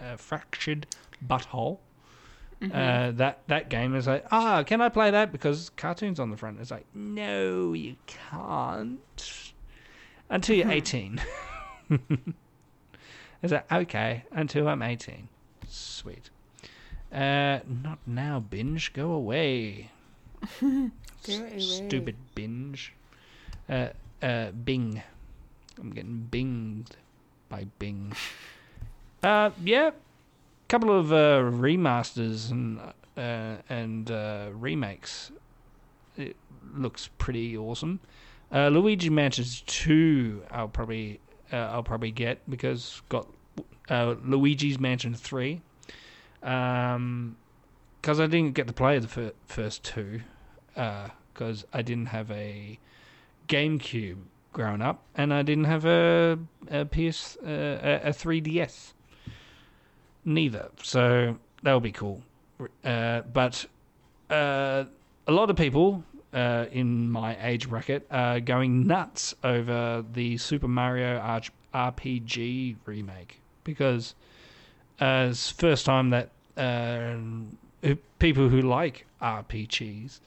uh, 0.00 0.16
fractured 0.16 0.86
butthole. 1.26 1.78
Uh, 2.72 3.10
that 3.10 3.40
that 3.48 3.68
game 3.68 3.96
is 3.96 4.06
like, 4.06 4.24
ah, 4.30 4.62
can 4.62 4.80
I 4.80 4.88
play 4.88 5.10
that? 5.10 5.32
Because 5.32 5.70
cartoons 5.70 6.20
on 6.20 6.30
the 6.30 6.36
front. 6.36 6.60
It's 6.60 6.70
like, 6.70 6.86
no, 6.94 7.72
you 7.72 7.96
can't 8.06 9.51
until 10.30 10.56
you're 10.56 10.70
18. 10.70 11.20
Is 13.42 13.50
that 13.50 13.66
okay? 13.70 14.24
Until 14.32 14.68
I'm 14.68 14.82
18. 14.82 15.28
Sweet. 15.68 16.30
Uh, 17.12 17.58
not 17.66 17.98
now, 18.06 18.40
binge. 18.40 18.92
Go 18.92 19.12
away. 19.12 19.90
Go 20.60 20.90
S- 21.28 21.38
away. 21.38 21.58
Stupid 21.60 22.16
binge. 22.34 22.92
Uh, 23.68 23.88
uh, 24.22 24.50
Bing. 24.52 25.02
I'm 25.78 25.90
getting 25.90 26.28
binged 26.30 26.92
by 27.48 27.66
Bing. 27.78 28.12
Uh, 29.22 29.50
yeah. 29.62 29.90
Couple 30.68 30.96
of 30.98 31.12
uh, 31.12 31.40
remasters 31.42 32.50
and 32.50 32.80
uh, 33.16 33.56
and 33.68 34.10
uh, 34.10 34.48
remakes. 34.54 35.32
It 36.16 36.36
looks 36.74 37.08
pretty 37.18 37.56
awesome. 37.56 38.00
Uh, 38.52 38.68
Luigi 38.68 39.08
Mansions 39.08 39.62
Two, 39.66 40.42
I'll 40.50 40.68
probably 40.68 41.20
uh, 41.52 41.56
I'll 41.56 41.82
probably 41.82 42.10
get 42.10 42.38
because 42.50 43.00
got 43.08 43.26
uh, 43.88 44.14
Luigi's 44.24 44.78
Mansion 44.78 45.14
Three. 45.14 45.62
Um, 46.42 47.36
because 48.00 48.18
I 48.18 48.26
didn't 48.26 48.54
get 48.54 48.66
to 48.66 48.72
play 48.72 48.98
the 48.98 49.06
fir- 49.06 49.32
first 49.46 49.84
two, 49.84 50.22
because 50.74 51.64
I 51.72 51.82
didn't 51.82 52.06
have 52.06 52.32
a 52.32 52.78
GameCube 53.48 54.18
growing 54.52 54.82
up, 54.82 55.02
and 55.14 55.32
I 55.32 55.42
didn't 55.42 55.64
have 55.64 55.84
a, 55.84 56.38
a 56.68 56.84
PS 56.84 57.36
uh, 57.46 58.00
a, 58.04 58.08
a 58.08 58.10
3DS. 58.10 58.92
Neither, 60.24 60.70
so 60.82 61.38
that 61.62 61.72
would 61.72 61.82
be 61.82 61.92
cool. 61.92 62.22
Uh, 62.84 63.22
but 63.22 63.66
uh, 64.30 64.84
a 65.26 65.32
lot 65.32 65.50
of 65.50 65.56
people 65.56 66.04
uh, 66.32 66.66
in 66.72 67.10
my 67.10 67.36
age 67.46 67.68
bracket 67.68 68.06
are 68.10 68.40
going 68.40 68.86
nuts 68.86 69.34
over 69.44 70.04
the 70.12 70.36
Super 70.38 70.68
Mario 70.68 71.18
RPG 71.74 72.76
remake. 72.84 73.40
Because 73.64 74.14
uh, 75.00 75.28
it's 75.30 75.50
first 75.50 75.86
time 75.86 76.10
that 76.10 76.30
uh, 76.56 77.16
people 78.18 78.48
who 78.48 78.62
like 78.62 79.06
RPGs 79.20 80.20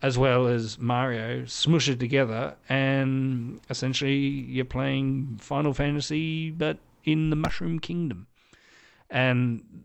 as 0.00 0.16
well 0.16 0.46
as 0.46 0.78
Mario 0.78 1.44
smush 1.44 1.88
it 1.88 1.98
together 1.98 2.54
and 2.68 3.60
essentially 3.68 4.16
you're 4.16 4.64
playing 4.64 5.38
Final 5.40 5.74
Fantasy 5.74 6.50
but 6.50 6.78
in 7.04 7.30
the 7.30 7.36
Mushroom 7.36 7.78
Kingdom, 7.78 8.26
and 9.08 9.84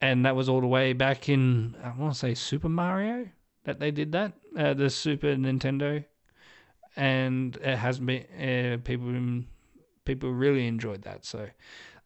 and 0.00 0.24
that 0.24 0.36
was 0.36 0.48
all 0.48 0.60
the 0.60 0.66
way 0.66 0.92
back 0.92 1.28
in 1.28 1.74
I 1.82 1.92
want 1.96 2.12
to 2.12 2.18
say 2.18 2.34
Super 2.34 2.68
Mario 2.68 3.28
that 3.64 3.80
they 3.80 3.90
did 3.90 4.12
that 4.12 4.32
uh, 4.56 4.74
the 4.74 4.90
Super 4.90 5.28
Nintendo, 5.36 6.04
and 6.96 7.56
it 7.56 7.76
has 7.76 7.98
been 7.98 8.24
uh, 8.34 8.78
people 8.84 9.44
people 10.04 10.32
really 10.32 10.66
enjoyed 10.66 11.02
that 11.02 11.24
so. 11.24 11.48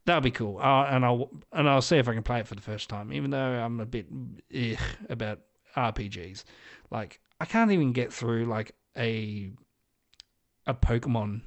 That'll 0.06 0.20
be 0.20 0.30
cool, 0.30 0.58
uh, 0.58 0.84
and 0.84 1.02
I'll 1.02 1.30
and 1.52 1.68
I'll 1.68 1.80
see 1.80 1.96
if 1.96 2.08
I 2.08 2.12
can 2.12 2.22
play 2.22 2.40
it 2.40 2.46
for 2.46 2.54
the 2.54 2.60
first 2.60 2.90
time. 2.90 3.10
Even 3.12 3.30
though 3.30 3.38
I'm 3.38 3.80
a 3.80 3.86
bit 3.86 4.06
ugh, 4.54 4.78
about 5.08 5.40
RPGs, 5.76 6.44
like 6.90 7.20
I 7.40 7.46
can't 7.46 7.70
even 7.70 7.92
get 7.92 8.12
through 8.12 8.44
like 8.44 8.74
a 8.98 9.50
a 10.66 10.74
Pokemon 10.74 11.40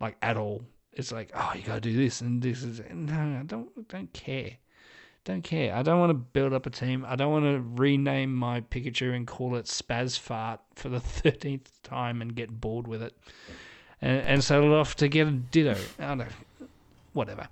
like 0.00 0.16
at 0.22 0.36
all. 0.36 0.64
It's 0.92 1.12
like, 1.12 1.30
oh, 1.34 1.52
you 1.54 1.62
gotta 1.62 1.80
do 1.80 1.94
this 1.94 2.20
and 2.20 2.40
this 2.40 2.62
is 2.62 2.80
no, 2.92 3.40
I 3.40 3.42
don't 3.44 3.88
don't 3.88 4.12
care. 4.12 4.52
Don't 5.26 5.42
care. 5.42 5.74
I 5.74 5.82
don't 5.82 5.98
want 5.98 6.10
to 6.10 6.14
build 6.14 6.52
up 6.52 6.66
a 6.66 6.70
team. 6.70 7.04
I 7.06 7.16
don't 7.16 7.32
want 7.32 7.46
to 7.46 7.82
rename 7.82 8.32
my 8.32 8.60
Pikachu 8.60 9.12
and 9.12 9.26
call 9.26 9.56
it 9.56 9.64
Spaz 9.64 10.16
Fart 10.16 10.60
for 10.76 10.88
the 10.88 11.00
thirteenth 11.20 11.82
time 11.82 12.22
and 12.22 12.32
get 12.32 12.60
bored 12.60 12.86
with 12.86 13.02
it, 13.02 13.12
and, 14.00 14.20
and 14.52 14.72
off 14.72 14.94
to 14.96 15.08
get 15.08 15.26
a 15.26 15.32
Ditto. 15.32 15.76
I 15.98 16.06
don't 16.06 16.18
know. 16.18 16.26
Whatever. 17.12 17.48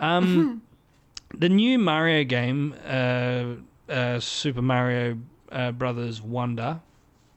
Um, 0.00 0.62
the 1.38 1.48
new 1.48 1.78
Mario 1.78 2.24
game, 2.24 2.74
uh, 2.84 3.44
uh, 3.88 4.18
Super 4.18 4.62
Mario 4.62 5.16
uh, 5.52 5.70
Brothers 5.70 6.20
Wonder, 6.20 6.80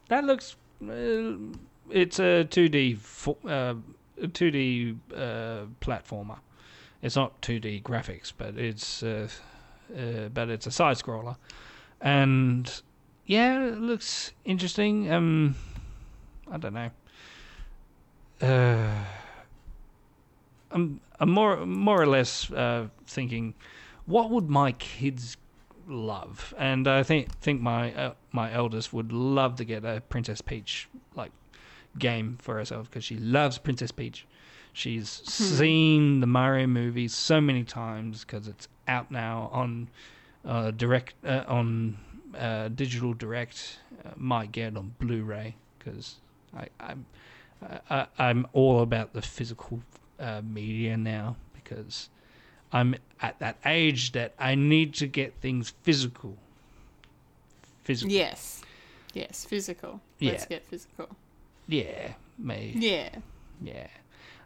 that 0.10 0.24
looks. 0.24 0.56
Uh, 0.82 1.34
it's 1.92 2.18
a 2.18 2.44
two 2.46 2.70
D 2.70 2.98
uh, 3.48 3.76
two 4.34 4.50
D 4.50 4.96
uh, 5.16 5.66
platformer. 5.80 6.40
It's 7.04 7.16
not 7.16 7.40
two 7.44 7.60
D 7.60 7.84
graphics, 7.86 8.34
but 8.36 8.58
it's 8.58 9.04
uh, 9.94 10.30
but 10.30 10.50
it's 10.50 10.68
a 10.68 10.72
side 10.72 10.98
scroller, 10.98 11.36
and 12.02 12.82
yeah, 13.26 13.66
it 13.66 13.80
looks 13.80 14.32
interesting. 14.44 15.12
Um, 15.12 15.56
I 16.52 16.58
don't 16.58 16.74
know. 16.74 16.92
Uh, 18.42 19.04
I'm 20.72 21.00
I'm 21.20 21.32
more 21.32 21.66
more 21.66 22.02
or 22.02 22.08
less 22.08 22.52
uh, 22.52 22.88
thinking, 23.08 23.54
what 24.06 24.30
would 24.30 24.50
my 24.50 24.74
kids 24.74 25.38
love? 25.88 26.54
And 26.58 26.88
I 26.88 27.04
think 27.04 27.32
think 27.40 27.62
my 27.62 27.94
uh, 27.94 28.14
my 28.32 28.54
eldest 28.54 28.94
would 28.94 29.12
love 29.12 29.56
to 29.56 29.66
get 29.66 29.86
a 29.86 30.02
Princess 30.10 30.42
Peach 30.42 30.88
like 31.16 31.32
game 31.98 32.38
for 32.42 32.58
herself 32.58 32.90
because 32.90 33.04
she 33.04 33.18
loves 33.18 33.58
Princess 33.58 33.92
Peach. 33.92 34.26
She's 34.76 35.10
seen 35.10 36.20
the 36.20 36.28
Mario 36.28 36.68
movies 36.68 37.16
so 37.16 37.40
many 37.40 37.64
times 37.64 38.26
because 38.26 38.50
it's 38.50 38.68
out 38.90 39.10
now 39.10 39.50
on 39.54 39.88
uh, 40.44 40.72
direct 40.72 41.14
uh, 41.26 41.46
on 41.48 41.98
uh, 42.38 42.68
digital 42.68 43.14
direct. 43.14 43.80
Uh, 44.04 44.10
might 44.18 44.52
get 44.52 44.76
on 44.76 44.94
Blu-ray 45.00 45.56
because 45.80 46.16
I, 46.56 46.68
I'm 46.82 47.06
I, 47.90 48.08
I'm 48.20 48.48
all 48.52 48.82
about 48.82 49.14
the 49.14 49.22
physical 49.22 49.82
uh, 50.20 50.42
media 50.44 50.98
now 50.98 51.38
because 51.54 52.10
I'm 52.74 52.96
at 53.22 53.40
that 53.40 53.56
age 53.66 54.12
that 54.12 54.34
I 54.38 54.56
need 54.56 54.94
to 54.96 55.08
get 55.08 55.36
things 55.36 55.74
physical. 55.84 56.36
Physical. 57.86 58.12
Yes. 58.12 58.62
Yes, 59.14 59.46
physical. 59.46 60.02
Let's 60.20 60.46
get 60.46 60.66
physical. 60.66 61.08
Yeah, 61.70 62.14
me. 62.38 62.74
Yeah. 62.76 63.10
Yeah, 63.62 63.88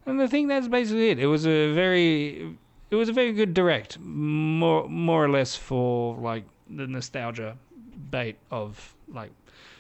and 0.10 0.22
I 0.22 0.28
think 0.28 0.48
that's 0.48 0.68
basically 0.68 1.10
it. 1.10 1.20
It 1.20 1.28
was 1.28 1.46
a 1.46 1.74
very, 1.74 2.56
it 2.90 2.96
was 2.96 3.10
a 3.10 3.14
very 3.14 3.34
good 3.34 3.54
direct, 3.54 4.00
more 4.00 4.88
more 4.90 5.24
or 5.24 5.30
less 5.30 5.56
for 5.56 6.16
like 6.18 6.46
the 6.70 6.88
nostalgia 6.88 7.58
bait 8.12 8.38
of 8.52 8.96
like 9.08 9.32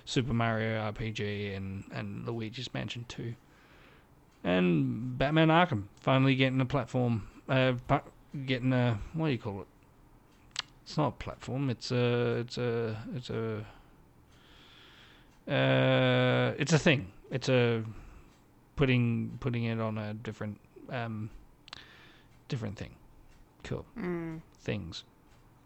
Super 0.05 0.33
Mario 0.33 0.79
RPG 0.91 1.55
and 1.55 1.83
and 1.91 2.25
Luigi's 2.25 2.73
Mansion 2.73 3.05
Two, 3.07 3.35
and 4.43 5.17
Batman 5.17 5.49
Arkham 5.49 5.83
finally 5.99 6.35
getting 6.35 6.61
a 6.61 6.65
platform, 6.65 7.27
uh, 7.47 7.73
getting 8.45 8.73
a 8.73 8.99
what 9.13 9.27
do 9.27 9.31
you 9.31 9.39
call 9.39 9.61
it? 9.61 9.67
It's 10.83 10.97
not 10.97 11.07
a 11.07 11.11
platform. 11.11 11.69
It's 11.69 11.91
a 11.91 12.37
it's 12.39 12.57
a 12.57 12.97
it's 13.15 13.29
a 13.29 13.65
uh, 15.49 16.53
it's 16.57 16.73
a 16.73 16.79
thing. 16.79 17.11
It's 17.31 17.49
a 17.49 17.83
putting 18.79 19.37
putting 19.41 19.65
it 19.65 19.77
on 19.79 19.97
a 19.97 20.13
different 20.13 20.57
um 20.89 21.29
different 22.47 22.77
thing. 22.77 22.95
Cool. 23.65 23.85
Things. 24.63 25.03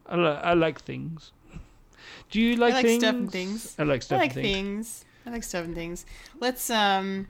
I, 0.08 0.16
li- 0.16 0.42
I 0.52 0.54
like 0.56 0.82
things. 0.82 1.32
Do 2.32 2.42
you 2.42 2.56
like, 2.56 2.74
things? 2.74 2.74
I 2.74 2.82
like 2.82 2.86
things? 2.86 3.04
stuff 3.04 3.16
and 3.16 3.32
things. 3.32 3.76
I 3.78 3.84
like 3.84 4.02
I 4.02 4.06
stuff 4.06 4.20
like 4.20 4.36
and 4.36 4.42
things. 4.42 4.88
things. 4.90 5.06
I 5.26 5.30
like 5.30 5.44
stuff 5.44 5.64
and 5.66 5.76
things. 5.76 6.06
Let's 6.40 6.70
um 6.72 7.28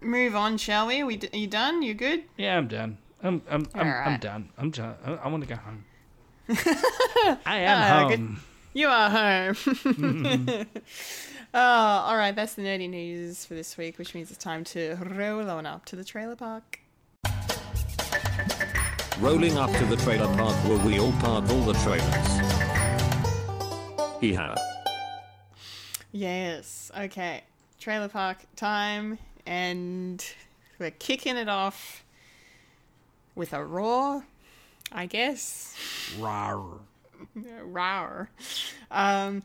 move 0.00 0.36
on, 0.36 0.58
shall 0.58 0.86
we? 0.86 1.02
we 1.02 1.16
d- 1.16 1.28
are 1.32 1.38
you 1.38 1.48
done? 1.48 1.82
You 1.82 1.94
good? 1.94 2.22
Yeah, 2.36 2.56
I'm 2.56 2.68
done. 2.68 2.98
I'm 3.20 3.42
I'm 3.50 3.66
I'm, 3.74 3.88
I'm 3.88 4.20
done. 4.20 4.48
I'm 4.56 4.70
done. 4.70 4.94
I, 5.04 5.10
I 5.24 5.28
want 5.28 5.42
to 5.42 5.48
go 5.48 5.56
home. 5.56 5.84
I 7.44 7.56
am 7.58 8.08
good. 8.08 8.18
home. 8.20 8.40
You 8.72 8.88
are 8.88 9.10
home. 9.10 9.56
oh, 11.54 11.58
all 11.58 12.16
right. 12.16 12.34
That's 12.34 12.54
the 12.54 12.62
nerdy 12.62 12.90
news 12.90 13.44
for 13.44 13.54
this 13.54 13.76
week, 13.76 13.98
which 13.98 14.14
means 14.14 14.30
it's 14.30 14.42
time 14.42 14.64
to 14.64 14.96
roll 15.00 15.48
on 15.50 15.66
up 15.66 15.84
to 15.86 15.96
the 15.96 16.04
trailer 16.04 16.36
park. 16.36 16.80
Rolling 19.20 19.56
up 19.56 19.70
to 19.70 19.84
the 19.86 19.96
trailer 19.96 20.26
park 20.36 20.54
where 20.68 20.78
we 20.84 20.98
all 20.98 21.12
park 21.12 21.48
all 21.48 21.60
the 21.60 21.74
trailers. 21.74 22.40
Hee-haw. 24.20 24.56
Yes. 26.12 26.90
Okay. 26.98 27.42
Trailer 27.78 28.08
park 28.08 28.38
time, 28.56 29.18
and 29.46 30.24
we're 30.78 30.90
kicking 30.90 31.36
it 31.36 31.48
off 31.48 32.04
with 33.34 33.52
a 33.52 33.64
roar, 33.64 34.24
I 34.90 35.06
guess. 35.06 35.76
Rawr. 36.18 36.78
Rawr. 37.36 38.28
Um, 38.90 39.42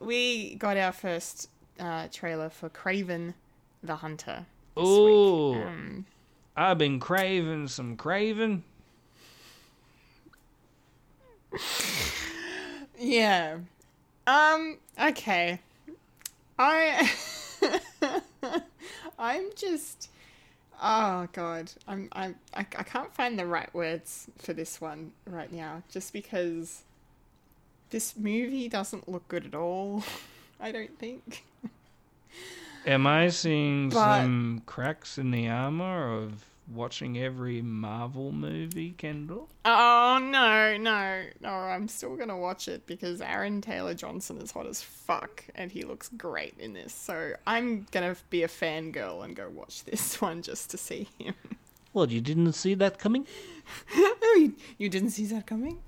we 0.00 0.54
got 0.56 0.76
our 0.76 0.92
first 0.92 1.48
uh, 1.78 2.08
trailer 2.12 2.50
for 2.50 2.68
Kraven 2.68 3.34
the 3.82 3.96
Hunter. 3.96 4.46
Ooh, 4.78 5.54
Um, 5.54 6.06
I've 6.56 6.78
been 6.78 7.00
craving 7.00 7.68
some 7.68 7.96
Kraven. 7.96 8.62
yeah. 12.98 13.58
Um. 14.26 14.78
Okay. 15.00 15.60
I. 16.58 17.10
I'm 19.18 19.50
just. 19.54 20.10
Oh 20.82 21.28
God. 21.32 21.72
I'm. 21.88 22.08
I'm. 22.12 22.36
I, 22.54 22.60
I 22.60 22.82
can't 22.82 23.14
find 23.14 23.38
the 23.38 23.46
right 23.46 23.72
words 23.74 24.28
for 24.38 24.52
this 24.52 24.80
one 24.80 25.12
right 25.26 25.52
now. 25.52 25.82
Just 25.90 26.12
because. 26.12 26.82
This 27.90 28.16
movie 28.16 28.68
doesn't 28.68 29.08
look 29.08 29.26
good 29.28 29.46
at 29.46 29.54
all. 29.54 30.02
I 30.60 30.72
don't 30.72 30.98
think. 30.98 31.44
Am 32.86 33.06
I 33.06 33.28
seeing 33.28 33.88
But- 33.90 34.20
some 34.22 34.62
cracks 34.66 35.18
in 35.18 35.30
the 35.30 35.48
armor 35.48 36.12
of 36.22 36.44
watching 36.72 37.16
every 37.18 37.62
Marvel 37.62 38.32
movie, 38.32 38.92
Kendall? 38.92 39.48
Oh 39.64 40.18
no, 40.20 40.76
no, 40.76 41.24
no! 41.40 41.48
I'm 41.50 41.88
still 41.88 42.16
gonna 42.16 42.36
watch 42.38 42.68
it 42.68 42.86
because 42.86 43.20
Aaron 43.20 43.60
Taylor 43.60 43.94
Johnson 43.94 44.38
is 44.38 44.50
hot 44.52 44.66
as 44.66 44.82
fuck, 44.82 45.44
and 45.54 45.70
he 45.70 45.82
looks 45.82 46.08
great 46.16 46.54
in 46.58 46.72
this. 46.74 46.92
So 46.92 47.34
I'm 47.46 47.86
gonna 47.90 48.16
be 48.30 48.42
a 48.44 48.48
fangirl 48.48 49.24
and 49.24 49.34
go 49.36 49.48
watch 49.48 49.84
this 49.84 50.20
one 50.20 50.42
just 50.42 50.70
to 50.70 50.76
see 50.78 51.08
him. 51.18 51.34
What, 51.96 52.10
you 52.10 52.20
didn't 52.20 52.52
see 52.52 52.74
that 52.74 52.98
coming? 52.98 53.26
oh, 53.96 54.36
you, 54.38 54.52
you 54.76 54.90
didn't 54.90 55.10
see 55.10 55.24
that 55.28 55.46
coming? 55.46 55.78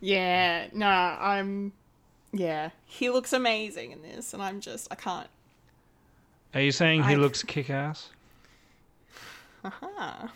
Yeah, 0.00 0.68
no, 0.72 0.86
I'm. 0.86 1.72
Yeah, 2.32 2.70
he 2.86 3.10
looks 3.10 3.34
amazing 3.34 3.90
in 3.90 4.00
this, 4.00 4.32
and 4.32 4.42
I'm 4.42 4.62
just 4.62 4.88
I 4.90 4.94
can't. 4.94 5.26
Are 6.54 6.62
you 6.62 6.72
saying 6.72 7.02
he 7.02 7.16
looks 7.16 7.42
kick 7.42 7.68
ass? 7.68 8.08
Aha. 9.62 10.32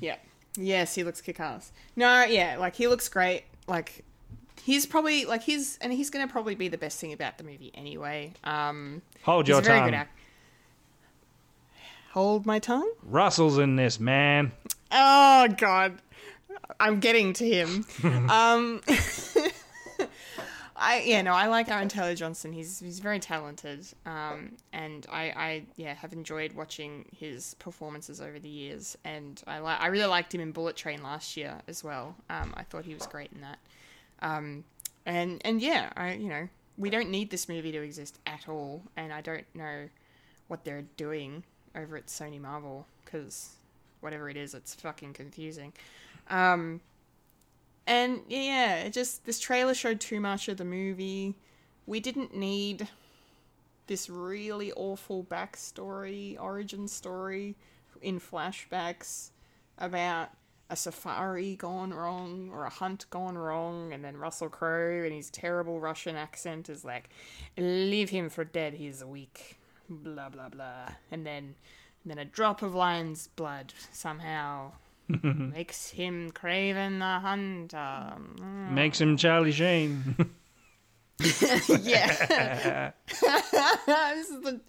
yeah. 0.00 0.16
Yes, 0.56 0.96
he 0.96 1.04
looks 1.04 1.20
kick 1.20 1.38
ass. 1.38 1.70
No, 1.94 2.24
yeah, 2.24 2.56
like 2.58 2.74
he 2.74 2.88
looks 2.88 3.08
great. 3.08 3.44
Like 3.68 4.04
he's 4.60 4.86
probably 4.86 5.24
like 5.24 5.42
he's 5.44 5.78
and 5.80 5.92
he's 5.92 6.10
gonna 6.10 6.26
probably 6.26 6.56
be 6.56 6.66
the 6.66 6.78
best 6.78 6.98
thing 7.00 7.12
about 7.12 7.38
the 7.38 7.44
movie 7.44 7.70
anyway. 7.76 8.32
Um 8.42 9.02
Hold 9.22 9.46
he's 9.46 9.50
your 9.52 9.60
a 9.60 9.62
very 9.62 9.78
tongue. 9.78 9.88
good 9.90 9.94
act- 9.94 10.18
Hold 12.14 12.46
my 12.46 12.60
tongue? 12.60 12.92
Russell's 13.02 13.58
in 13.58 13.74
this, 13.74 13.98
man. 13.98 14.52
Oh 14.92 15.48
god. 15.58 16.00
I'm 16.78 17.00
getting 17.00 17.32
to 17.32 17.44
him. 17.44 17.84
um 18.30 18.80
I 20.76 21.02
yeah 21.04 21.22
no 21.22 21.32
I 21.32 21.48
like 21.48 21.68
Aaron 21.68 21.88
Taylor 21.88 22.14
Johnson. 22.14 22.52
He's 22.52 22.78
he's 22.78 23.00
very 23.00 23.18
talented. 23.18 23.84
Um, 24.06 24.52
and 24.72 25.04
I 25.10 25.22
I 25.22 25.62
yeah 25.74 25.94
have 25.94 26.12
enjoyed 26.12 26.52
watching 26.52 27.04
his 27.18 27.54
performances 27.54 28.20
over 28.20 28.38
the 28.38 28.48
years. 28.48 28.96
And 29.04 29.42
I 29.48 29.58
like 29.58 29.80
I 29.80 29.88
really 29.88 30.06
liked 30.06 30.32
him 30.32 30.40
in 30.40 30.52
Bullet 30.52 30.76
Train 30.76 31.02
last 31.02 31.36
year 31.36 31.62
as 31.66 31.82
well. 31.82 32.14
Um, 32.30 32.54
I 32.56 32.62
thought 32.62 32.84
he 32.84 32.94
was 32.94 33.08
great 33.08 33.32
in 33.34 33.40
that. 33.40 33.58
Um, 34.22 34.62
and 35.04 35.42
and 35.44 35.60
yeah, 35.60 35.90
I 35.96 36.12
you 36.12 36.28
know 36.28 36.48
we 36.78 36.90
don't 36.90 37.10
need 37.10 37.30
this 37.30 37.48
movie 37.48 37.72
to 37.72 37.82
exist 37.82 38.20
at 38.24 38.48
all. 38.48 38.84
And 38.96 39.12
I 39.12 39.20
don't 39.20 39.52
know 39.52 39.88
what 40.46 40.64
they're 40.64 40.84
doing 40.96 41.42
over 41.74 41.96
at 41.96 42.06
Sony 42.06 42.40
Marvel 42.40 42.86
because 43.04 43.50
whatever 44.00 44.28
it 44.28 44.36
is, 44.36 44.54
it's 44.54 44.74
fucking 44.74 45.12
confusing. 45.14 45.72
Um, 46.28 46.80
and 47.86 48.20
yeah, 48.28 48.76
it 48.76 48.92
just 48.92 49.24
this 49.24 49.40
trailer 49.40 49.74
showed 49.74 50.00
too 50.00 50.20
much 50.20 50.48
of 50.48 50.56
the 50.56 50.64
movie. 50.64 51.34
We 51.86 52.00
didn't 52.00 52.34
need 52.34 52.88
this 53.86 54.08
really 54.08 54.72
awful 54.72 55.24
backstory, 55.24 56.40
origin 56.40 56.88
story 56.88 57.56
in 58.00 58.20
flashbacks 58.20 59.30
about 59.78 60.30
a 60.70 60.76
safari 60.76 61.56
gone 61.56 61.92
wrong 61.92 62.48
or 62.52 62.64
a 62.64 62.70
hunt 62.70 63.04
gone 63.10 63.36
wrong, 63.36 63.92
and 63.92 64.02
then 64.02 64.16
Russell 64.16 64.48
Crowe 64.48 65.04
and 65.04 65.12
his 65.12 65.28
terrible 65.28 65.78
Russian 65.78 66.16
accent 66.16 66.70
is 66.70 66.84
like, 66.84 67.10
"Leave 67.58 68.10
him 68.10 68.30
for 68.30 68.44
dead. 68.44 68.74
He's 68.74 69.04
weak." 69.04 69.58
Blah 69.88 70.30
blah 70.30 70.48
blah, 70.48 70.88
and 71.10 71.26
then 71.26 71.54
and 72.02 72.10
then 72.10 72.18
a 72.18 72.24
drop 72.24 72.62
of 72.62 72.74
lion's 72.74 73.28
blood 73.28 73.72
somehow 73.92 74.72
makes 75.08 75.90
him 75.90 76.30
Kraven 76.30 76.98
the 76.98 77.20
Hunter. 77.20 77.76
Mm. 77.76 78.72
Makes 78.72 79.00
him 79.00 79.16
Charlie 79.16 79.52
Sheen. 79.52 80.16
yeah. 81.82 82.90
this 83.86 84.30
is 84.30 84.40
the 84.40 84.60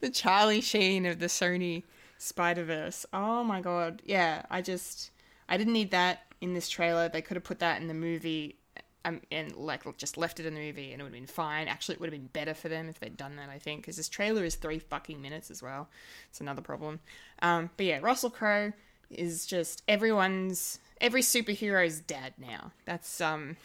the 0.00 0.10
Charlie 0.10 0.60
Sheen 0.60 1.06
of 1.06 1.18
the 1.18 1.26
Sony 1.26 1.84
Spider 2.18 2.64
Verse. 2.64 3.06
Oh 3.12 3.44
my 3.44 3.60
god. 3.60 4.02
Yeah, 4.04 4.42
I 4.50 4.62
just 4.62 5.10
I 5.48 5.56
didn't 5.56 5.72
need 5.72 5.92
that 5.92 6.22
in 6.40 6.54
this 6.54 6.68
trailer. 6.68 7.08
They 7.08 7.22
could 7.22 7.36
have 7.36 7.44
put 7.44 7.60
that 7.60 7.80
in 7.80 7.88
the 7.88 7.94
movie. 7.94 8.58
Um, 9.06 9.20
and 9.30 9.54
like 9.56 9.84
just 9.98 10.16
left 10.16 10.40
it 10.40 10.46
in 10.46 10.54
the 10.54 10.60
movie 10.60 10.92
and 10.92 11.00
it 11.00 11.04
would 11.04 11.12
have 11.12 11.20
been 11.20 11.26
fine. 11.26 11.68
Actually, 11.68 11.96
it 11.96 12.00
would 12.00 12.10
have 12.10 12.18
been 12.18 12.28
better 12.28 12.54
for 12.54 12.70
them 12.70 12.88
if 12.88 12.98
they'd 13.00 13.16
done 13.16 13.36
that. 13.36 13.50
I 13.50 13.58
think 13.58 13.82
because 13.82 13.96
this 13.96 14.08
trailer 14.08 14.44
is 14.44 14.54
three 14.54 14.78
fucking 14.78 15.20
minutes 15.20 15.50
as 15.50 15.62
well. 15.62 15.88
It's 16.30 16.40
another 16.40 16.62
problem. 16.62 17.00
Um, 17.42 17.68
but 17.76 17.84
yeah, 17.84 17.98
Russell 18.00 18.30
Crowe 18.30 18.72
is 19.10 19.46
just 19.46 19.82
everyone's 19.86 20.78
every 21.00 21.20
superhero's 21.20 22.00
dad 22.00 22.34
now. 22.38 22.72
That's 22.86 23.20
um 23.20 23.56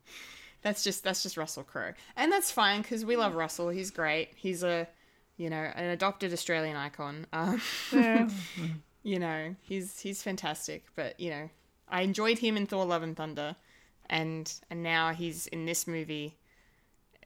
that's 0.62 0.82
just 0.82 1.04
that's 1.04 1.22
just 1.22 1.36
Russell 1.36 1.64
Crowe. 1.64 1.92
And 2.16 2.32
that's 2.32 2.50
fine 2.50 2.82
cuz 2.82 3.04
we 3.04 3.16
love 3.16 3.34
Russell. 3.34 3.68
He's 3.68 3.90
great. 3.90 4.30
He's 4.36 4.62
a 4.62 4.88
you 5.36 5.48
know, 5.48 5.70
an 5.74 5.90
adopted 5.90 6.32
Australian 6.32 6.76
icon. 6.76 7.26
Um, 7.92 8.28
you 9.02 9.18
know, 9.18 9.54
he's 9.62 10.00
he's 10.00 10.22
fantastic, 10.22 10.84
but 10.96 11.18
you 11.18 11.30
know, 11.30 11.50
I 11.88 12.02
enjoyed 12.02 12.38
him 12.38 12.56
in 12.56 12.66
Thor 12.66 12.84
Love 12.84 13.02
and 13.02 13.16
Thunder 13.16 13.56
and 14.10 14.52
and 14.70 14.82
now 14.82 15.12
he's 15.12 15.46
in 15.48 15.66
this 15.66 15.86
movie 15.86 16.36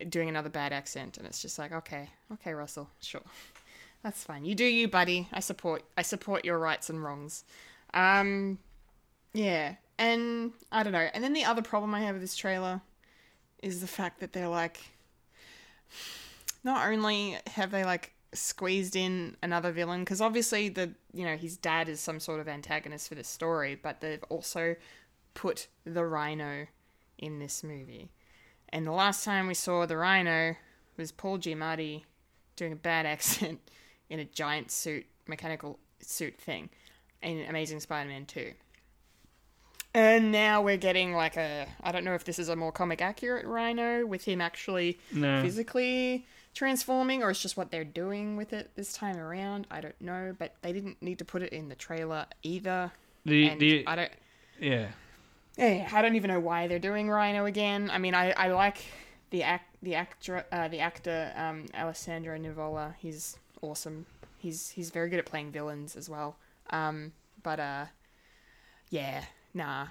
doing 0.09 0.29
another 0.29 0.49
bad 0.49 0.73
accent 0.73 1.17
and 1.19 1.27
it's 1.27 1.41
just 1.41 1.59
like, 1.59 1.73
okay, 1.73 2.09
okay, 2.33 2.53
Russell, 2.53 2.89
sure. 3.01 3.23
That's 4.03 4.25
fine. 4.25 4.45
You 4.45 4.57
do 4.57 4.65
you, 4.65 4.89
buddy. 4.89 5.29
I 5.33 5.41
support 5.41 5.85
I 5.97 6.03
support 6.03 6.45
your 6.45 6.59
rights 6.59 6.91
and 6.91 7.03
wrongs. 7.03 7.45
Um 7.95 8.59
yeah. 9.33 9.77
And 9.99 10.53
I 10.73 10.83
don't 10.83 10.93
know. 10.93 11.09
And 11.15 11.23
then 11.23 11.33
the 11.33 11.45
other 11.45 11.63
problem 11.63 11.95
I 11.95 12.01
have 12.01 12.15
with 12.15 12.23
this 12.23 12.37
trailer 12.37 12.81
is 13.63 13.81
the 13.81 13.87
fact 13.87 14.21
that 14.21 14.33
they're 14.33 14.49
like 14.49 14.81
not 16.65 16.87
only 16.89 17.39
have 17.55 17.71
they 17.71 17.85
like 17.85 18.13
squeezed 18.35 18.97
in 18.97 19.37
another 19.43 19.73
villain 19.73 20.01
because 20.01 20.21
obviously 20.21 20.69
the 20.69 20.91
you 21.13 21.25
know 21.25 21.37
his 21.37 21.57
dad 21.57 21.89
is 21.89 22.01
some 22.01 22.19
sort 22.19 22.41
of 22.41 22.49
antagonist 22.49 23.09
for 23.09 23.15
this 23.15 23.29
story 23.29 23.75
but 23.75 24.01
they've 24.01 24.25
also 24.31 24.75
put 25.35 25.69
the 25.85 26.05
rhino 26.05 26.67
in 27.19 27.39
this 27.39 27.63
movie 27.63 28.11
and 28.69 28.87
the 28.87 28.93
last 28.93 29.25
time 29.25 29.47
we 29.47 29.55
saw 29.55 29.87
the 29.87 29.97
rhino 29.97 30.55
was 30.97 31.13
paul 31.13 31.39
giamatti 31.39 32.03
doing 32.57 32.73
a 32.73 32.77
bad 32.77 33.07
accent 33.15 33.61
in 34.11 34.19
a 34.19 34.25
giant 34.25 34.71
suit 34.71 35.07
mechanical 35.27 35.79
suit 36.01 36.37
thing 36.39 36.69
in 37.23 37.45
amazing 37.49 37.81
spider-man 37.81 38.27
2 38.27 38.53
and 39.95 40.33
now 40.33 40.63
we're 40.63 40.79
getting 40.79 41.13
like 41.13 41.37
a 41.37 41.67
I 41.83 41.93
don't 41.93 42.05
know 42.05 42.15
if 42.15 42.25
this 42.25 42.39
is 42.39 42.49
a 42.49 42.57
more 42.57 42.73
comic 42.73 43.03
accurate 43.03 43.45
Rhino 43.45 44.07
with 44.07 44.25
him 44.25 44.41
actually 44.41 44.99
No. 45.13 45.43
physically 45.43 46.27
transforming 46.55 47.23
or 47.23 47.31
it's 47.31 47.43
just 47.43 47.57
what 47.57 47.71
they're 47.71 47.85
doing 47.85 48.37
with 48.37 48.53
it 48.53 48.71
this 48.75 48.93
time 48.93 49.19
around. 49.19 49.67
I 49.71 49.81
don't 49.81 50.01
know, 50.01 50.35
but 50.39 50.55
they 50.63 50.73
didn't 50.73 51.03
need 51.03 51.19
to 51.19 51.25
put 51.25 51.43
it 51.43 51.53
in 51.53 51.69
the 51.69 51.75
trailer 51.75 52.27
either. 52.43 52.91
The 53.27 53.49
And 53.49 53.61
the 53.61 53.87
I 53.87 53.97
don't 53.97 54.13
yeah. 54.59 54.89
Yeah, 55.57 55.89
I 55.93 56.03
don't 56.03 56.17
even 56.17 56.29
know 56.29 56.41
why 56.41 56.67
they're 56.67 56.79
doing 56.79 57.11
Rhino 57.11 57.45
again. 57.45 57.91
I 57.91 57.99
mean, 57.99 58.15
I, 58.15 58.31
I 58.33 58.49
like 58.49 58.79
the 59.31 59.43
act 59.43 59.77
the 59.83 59.95
actor 59.95 60.45
uh, 60.53 60.69
the 60.69 60.81
actor 60.81 61.33
um, 61.37 61.67
Alessandro 61.75 62.39
Nivola. 62.39 62.95
He's 62.99 63.37
awesome. 63.61 64.07
He's 64.39 64.71
he's 64.71 64.91
very 64.91 65.09
good 65.09 65.19
at 65.19 65.27
playing 65.27 65.53
villains 65.53 65.97
as 65.97 66.09
well. 66.09 66.37
Um, 66.71 67.13
but 67.43 67.61
uh, 67.61 67.87
yeah, 68.91 69.25
nah, 69.53 69.89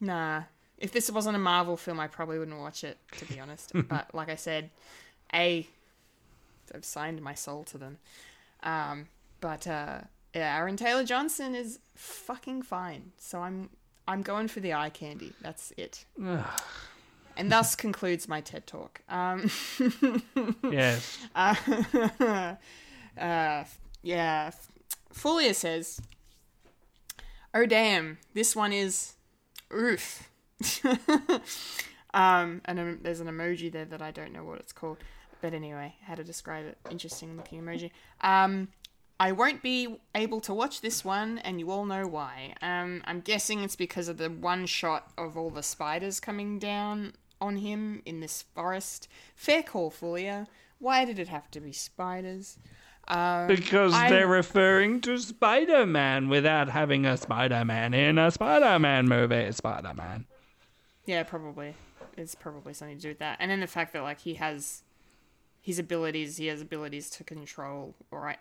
nah. 0.00 0.44
If 0.78 0.92
this 0.92 1.10
wasn't 1.10 1.36
a 1.36 1.40
Marvel 1.40 1.76
film, 1.76 2.00
I 2.00 2.06
probably 2.06 2.38
wouldn't 2.38 2.58
watch 2.58 2.84
it 2.84 2.96
to 3.18 3.24
be 3.26 3.38
honest. 3.38 3.72
but 3.88 4.14
like 4.14 4.30
I 4.30 4.36
said, 4.36 4.70
a 5.34 5.66
I've 6.74 6.84
signed 6.84 7.20
my 7.20 7.34
soul 7.34 7.64
to 7.64 7.78
them. 7.78 7.98
Um, 8.62 9.08
but 9.40 9.66
uh, 9.66 10.00
yeah, 10.34 10.56
Aaron 10.56 10.76
Taylor 10.76 11.04
Johnson 11.04 11.54
is 11.54 11.80
fucking 11.94 12.62
fine. 12.62 13.12
So 13.18 13.40
I'm 13.40 13.70
I'm 14.10 14.22
going 14.22 14.48
for 14.48 14.58
the 14.60 14.74
eye 14.74 14.90
candy. 14.90 15.32
That's 15.40 15.72
it. 15.76 16.04
and 17.36 17.52
thus 17.52 17.76
concludes 17.76 18.26
my 18.28 18.40
TED 18.40 18.66
talk. 18.66 19.00
Um, 19.08 19.48
Yes. 20.70 21.18
uh, 21.34 21.54
uh, 23.18 23.64
yeah, 24.02 24.50
Fulia 25.14 25.54
says, 25.54 26.00
"Oh 27.54 27.66
damn, 27.66 28.18
this 28.34 28.56
one 28.56 28.72
is 28.72 29.14
oof." 29.72 30.28
um, 32.14 32.60
and 32.64 32.80
um, 32.80 32.98
there's 33.02 33.20
an 33.20 33.28
emoji 33.28 33.70
there 33.70 33.84
that 33.84 34.02
I 34.02 34.10
don't 34.10 34.32
know 34.32 34.44
what 34.44 34.58
it's 34.58 34.72
called, 34.72 34.98
but 35.40 35.54
anyway, 35.54 35.94
how 36.02 36.16
to 36.16 36.24
describe 36.24 36.66
it? 36.66 36.78
Interesting 36.90 37.36
looking 37.36 37.62
emoji. 37.62 37.90
Um, 38.22 38.68
I 39.20 39.32
won't 39.32 39.62
be 39.62 39.96
able 40.14 40.40
to 40.40 40.54
watch 40.54 40.80
this 40.80 41.04
one, 41.04 41.38
and 41.38 41.60
you 41.60 41.70
all 41.70 41.84
know 41.84 42.06
why. 42.06 42.54
Um, 42.62 43.02
I'm 43.04 43.20
guessing 43.20 43.62
it's 43.62 43.76
because 43.76 44.08
of 44.08 44.16
the 44.16 44.30
one 44.30 44.64
shot 44.64 45.12
of 45.18 45.36
all 45.36 45.50
the 45.50 45.62
spiders 45.62 46.20
coming 46.20 46.58
down 46.58 47.12
on 47.38 47.56
him 47.58 48.00
in 48.06 48.20
this 48.20 48.42
forest. 48.54 49.08
Fair 49.36 49.62
call, 49.62 49.90
Fulia. 49.90 50.46
Why 50.78 51.04
did 51.04 51.18
it 51.18 51.28
have 51.28 51.50
to 51.50 51.60
be 51.60 51.70
spiders? 51.72 52.56
Um, 53.08 53.46
Because 53.48 53.92
I- 53.92 54.08
they're 54.08 54.26
referring 54.26 55.02
to 55.02 55.18
Spider 55.18 55.84
Man 55.84 56.28
without 56.30 56.70
having 56.70 57.04
a 57.04 57.16
Spider 57.18 57.62
Man 57.64 57.92
in 57.92 58.16
a 58.18 58.30
Spider 58.30 58.78
Man 58.78 59.06
movie. 59.06 59.52
Spider 59.52 59.92
Man. 59.94 60.24
Yeah, 61.04 61.24
probably. 61.24 61.74
It's 62.16 62.34
probably 62.34 62.72
something 62.72 62.96
to 62.96 63.02
do 63.02 63.08
with 63.08 63.18
that. 63.18 63.36
And 63.40 63.50
then 63.50 63.60
the 63.60 63.66
fact 63.66 63.92
that 63.92 64.02
like 64.02 64.20
he 64.20 64.34
has 64.34 64.82
his 65.60 65.78
abilities, 65.78 66.38
he 66.38 66.46
has 66.46 66.62
abilities 66.62 67.10
to 67.10 67.24
control 67.24 67.94
or 68.10 68.34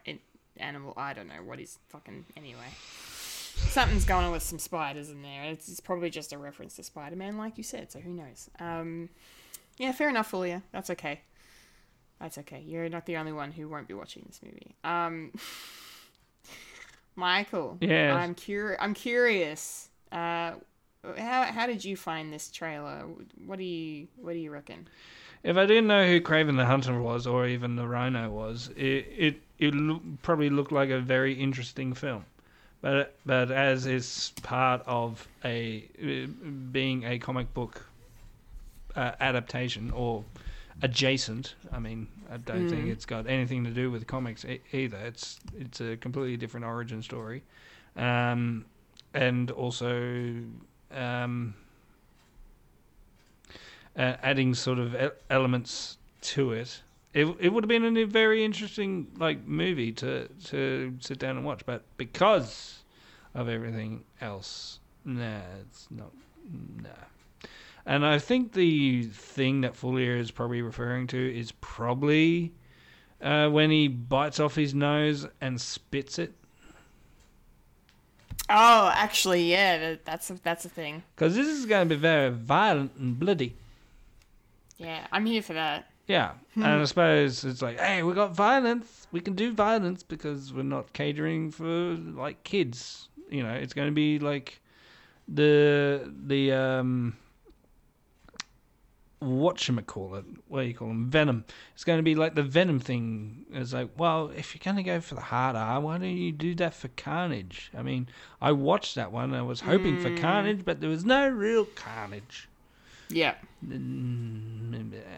animal. 0.60 0.94
I 0.98 1.14
don't 1.14 1.28
know 1.28 1.44
what 1.44 1.60
he's 1.60 1.78
fucking 1.90 2.26
anyway. 2.38 2.70
Something's 2.76 4.06
going 4.06 4.26
on 4.26 4.32
with 4.32 4.44
some 4.44 4.60
spiders 4.60 5.10
in 5.10 5.22
there. 5.22 5.44
It's, 5.44 5.68
it's 5.68 5.80
probably 5.80 6.10
just 6.10 6.32
a 6.32 6.38
reference 6.38 6.76
to 6.76 6.84
Spider 6.84 7.16
Man, 7.16 7.38
like 7.38 7.58
you 7.58 7.64
said. 7.64 7.92
So 7.92 8.00
who 8.00 8.12
knows? 8.12 8.50
Um, 8.60 9.10
yeah, 9.78 9.92
fair 9.92 10.10
enough, 10.10 10.32
Fulia. 10.32 10.62
That's 10.72 10.90
okay. 10.92 11.22
That's 12.20 12.38
okay. 12.38 12.64
You're 12.66 12.90
not 12.90 13.06
the 13.06 13.18
only 13.18 13.32
one 13.32 13.52
who 13.52 13.68
won't 13.68 13.88
be 13.88 13.94
watching 13.94 14.24
this 14.28 14.40
movie. 14.44 14.76
Um, 14.84 15.32
Michael. 17.16 17.78
Yes. 17.82 18.16
I'm 18.16 18.36
cur- 18.36 18.78
I'm 18.80 18.94
curious. 18.94 19.90
Uh, 20.12 20.54
how 21.18 21.44
how 21.44 21.66
did 21.66 21.84
you 21.86 21.96
find 21.96 22.32
this 22.32 22.50
trailer? 22.52 23.06
What 23.46 23.58
do 23.58 23.64
you 23.64 24.08
what 24.18 24.34
do 24.34 24.40
you 24.40 24.52
reckon? 24.52 24.88
If 25.44 25.56
I 25.56 25.66
didn't 25.66 25.88
know 25.88 26.06
who 26.06 26.20
Kraven 26.20 26.58
the 26.58 26.66
Hunter 26.66 27.02
was, 27.02 27.26
or 27.26 27.48
even 27.48 27.76
the 27.76 27.88
Rhino 27.88 28.30
was, 28.30 28.70
it 28.76 29.08
it 29.18 29.42
it 29.60 30.22
probably 30.22 30.50
looked 30.50 30.72
like 30.72 30.90
a 30.90 31.00
very 31.00 31.34
interesting 31.34 31.94
film. 31.94 32.26
But 32.82 33.14
but 33.26 33.52
as 33.52 33.86
is 33.86 34.32
part 34.42 34.82
of 34.86 35.28
a 35.44 35.82
being 36.72 37.04
a 37.04 37.20
comic 37.20 37.54
book 37.54 37.86
uh, 38.96 39.12
adaptation 39.20 39.92
or 39.92 40.24
adjacent, 40.82 41.56
I 41.74 41.80
mean, 41.80 42.08
I 42.32 42.38
don't 42.38 42.70
think 42.70 42.88
it's 42.90 43.06
got 43.06 43.28
anything 43.28 43.66
to 43.66 43.70
do 43.72 43.92
with 43.92 44.08
comics 44.08 44.46
e- 44.46 44.62
either. 44.72 44.98
It's 44.98 45.40
it's 45.60 45.82
a 45.82 45.98
completely 45.98 46.38
different 46.38 46.66
origin 46.66 47.02
story, 47.04 47.44
um, 47.96 48.66
and 49.14 49.52
also. 49.52 50.36
Um, 50.92 51.54
uh, 53.98 54.16
adding 54.24 54.54
sort 54.54 54.80
of 54.80 54.96
e- 54.96 55.10
elements 55.30 55.98
to 56.22 56.54
it. 56.54 56.82
It 57.14 57.26
it 57.40 57.50
would 57.50 57.64
have 57.64 57.70
been 57.70 57.98
a 57.98 58.04
very 58.04 58.44
interesting 58.44 59.08
like 59.18 59.48
movie 59.48 59.92
to 59.94 60.28
to 60.46 60.96
sit 61.00 61.20
down 61.20 61.38
and 61.38 61.46
watch, 61.46 61.66
but 61.66 61.84
because 61.98 62.84
of 63.34 63.50
everything 63.50 64.04
else, 64.22 64.80
nah, 65.06 65.42
it's 65.62 65.88
not. 65.90 66.12
Nah. 66.82 66.90
And 67.86 68.06
I 68.06 68.20
think 68.20 68.54
the 68.54 69.04
thing 69.04 69.62
that 69.62 69.76
Fuller 69.76 70.18
is 70.18 70.30
probably 70.30 70.62
referring 70.62 71.08
to 71.08 71.38
is 71.40 71.52
probably 71.54 72.54
uh, 73.22 73.50
when 73.50 73.72
he 73.72 73.88
bites 73.88 74.40
off 74.40 74.56
his 74.56 74.76
nose 74.76 75.28
and 75.42 75.60
spits 75.60 76.20
it. 76.20 76.34
Oh, 78.48 78.92
actually, 78.94 79.50
yeah, 79.50 79.96
that's 80.04 80.30
a, 80.30 80.34
that's 80.42 80.66
a 80.66 80.70
thing. 80.70 81.04
Because 81.16 81.36
this 81.36 81.48
is 81.48 81.66
going 81.66 81.88
to 81.88 81.96
be 81.96 82.00
very 82.00 82.30
violent 82.32 82.96
and 82.98 83.20
bloody. 83.20 83.56
Yeah, 84.78 85.06
I'm 85.12 85.26
here 85.26 85.42
for 85.42 85.54
that. 85.54 85.92
Yeah. 86.10 86.32
And 86.56 86.66
I 86.66 86.84
suppose 86.86 87.46
it's 87.46 87.62
like, 87.62 87.80
hey, 87.80 88.02
we 88.02 88.14
got 88.14 88.36
violence. 88.36 89.08
We 89.12 89.22
can 89.22 89.36
do 89.36 89.54
violence 89.54 90.02
because 90.02 90.52
we're 90.52 90.64
not 90.64 90.92
catering 90.92 91.52
for 91.52 91.96
like 91.96 92.44
kids. 92.44 93.10
You 93.30 93.44
know, 93.44 93.54
it's 93.54 93.74
going 93.74 93.88
to 93.88 93.94
be 93.94 94.18
like 94.18 94.60
the 95.28 96.12
the 96.26 96.52
um 96.52 97.16
whatchamacallit, 99.22 100.26
what 100.48 100.62
do 100.62 100.68
you 100.68 100.74
call 100.74 100.88
them? 100.88 101.10
Venom. 101.10 101.46
It's 101.76 101.84
going 101.84 102.00
to 102.00 102.04
be 102.04 102.16
like 102.16 102.36
the 102.36 102.44
Venom 102.44 102.80
thing. 102.80 103.46
It's 103.52 103.74
like, 103.74 103.90
well, 103.98 104.32
if 104.36 104.56
you're 104.56 104.62
going 104.64 104.84
to 104.84 104.90
go 104.90 105.02
for 105.02 105.16
the 105.16 105.22
hard 105.22 105.56
R, 105.56 105.80
why 105.80 105.98
don't 105.98 106.10
you 106.10 106.32
do 106.32 106.56
that 106.56 106.74
for 106.74 106.88
Carnage? 106.90 107.70
I 107.78 107.84
mean, 107.84 108.08
I 108.42 108.52
watched 108.52 108.96
that 108.96 109.12
one. 109.12 109.34
I 109.36 109.42
was 109.42 109.62
hoping 109.62 110.00
for 110.00 110.16
Carnage, 110.18 110.64
but 110.66 110.82
there 110.82 110.90
was 110.90 111.06
no 111.06 111.28
real 111.30 111.66
Carnage. 111.66 112.49
Yeah. 113.10 113.36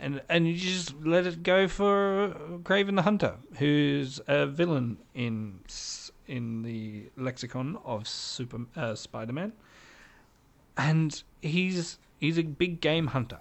And 0.02 0.22
and 0.30 0.48
you 0.48 0.56
just 0.56 0.96
let 1.04 1.28
it 1.28 1.44
go 1.44 1.68
for 1.68 2.36
Kraven 2.64 2.96
the 2.96 3.02
Hunter, 3.02 3.36
who's 3.58 4.22
a 4.28 4.48
villain 4.48 4.98
in 5.14 5.60
in 6.28 6.64
the 6.64 7.10
lexicon 7.18 7.78
of 7.84 8.08
Super 8.08 8.62
uh, 8.76 8.96
Spider-Man, 8.96 9.52
and 10.78 11.22
he's 11.42 12.00
he's 12.20 12.40
a 12.40 12.44
big 12.44 12.82
game 12.82 13.08
hunter. 13.08 13.40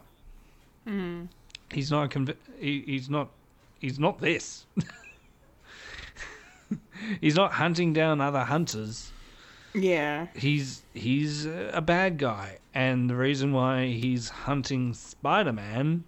He's 1.73 1.91
not 1.91 2.05
a 2.05 2.09
conv- 2.19 2.37
he, 2.59 2.83
he's 2.85 3.09
not 3.09 3.31
he's 3.79 4.01
not 4.01 4.19
this. 4.19 4.67
he's 7.21 7.37
not 7.37 7.53
hunting 7.53 7.93
down 7.93 8.21
other 8.21 8.45
hunters 8.45 9.13
Yeah. 9.75 10.27
he's 10.35 10.83
he's 10.95 11.47
a 11.47 11.83
bad 11.85 12.18
guy, 12.18 12.59
and 12.75 13.09
the 13.09 13.16
reason 13.16 13.53
why 13.53 13.87
he's 13.87 14.29
hunting 14.29 14.95
Spider-Man 14.95 16.05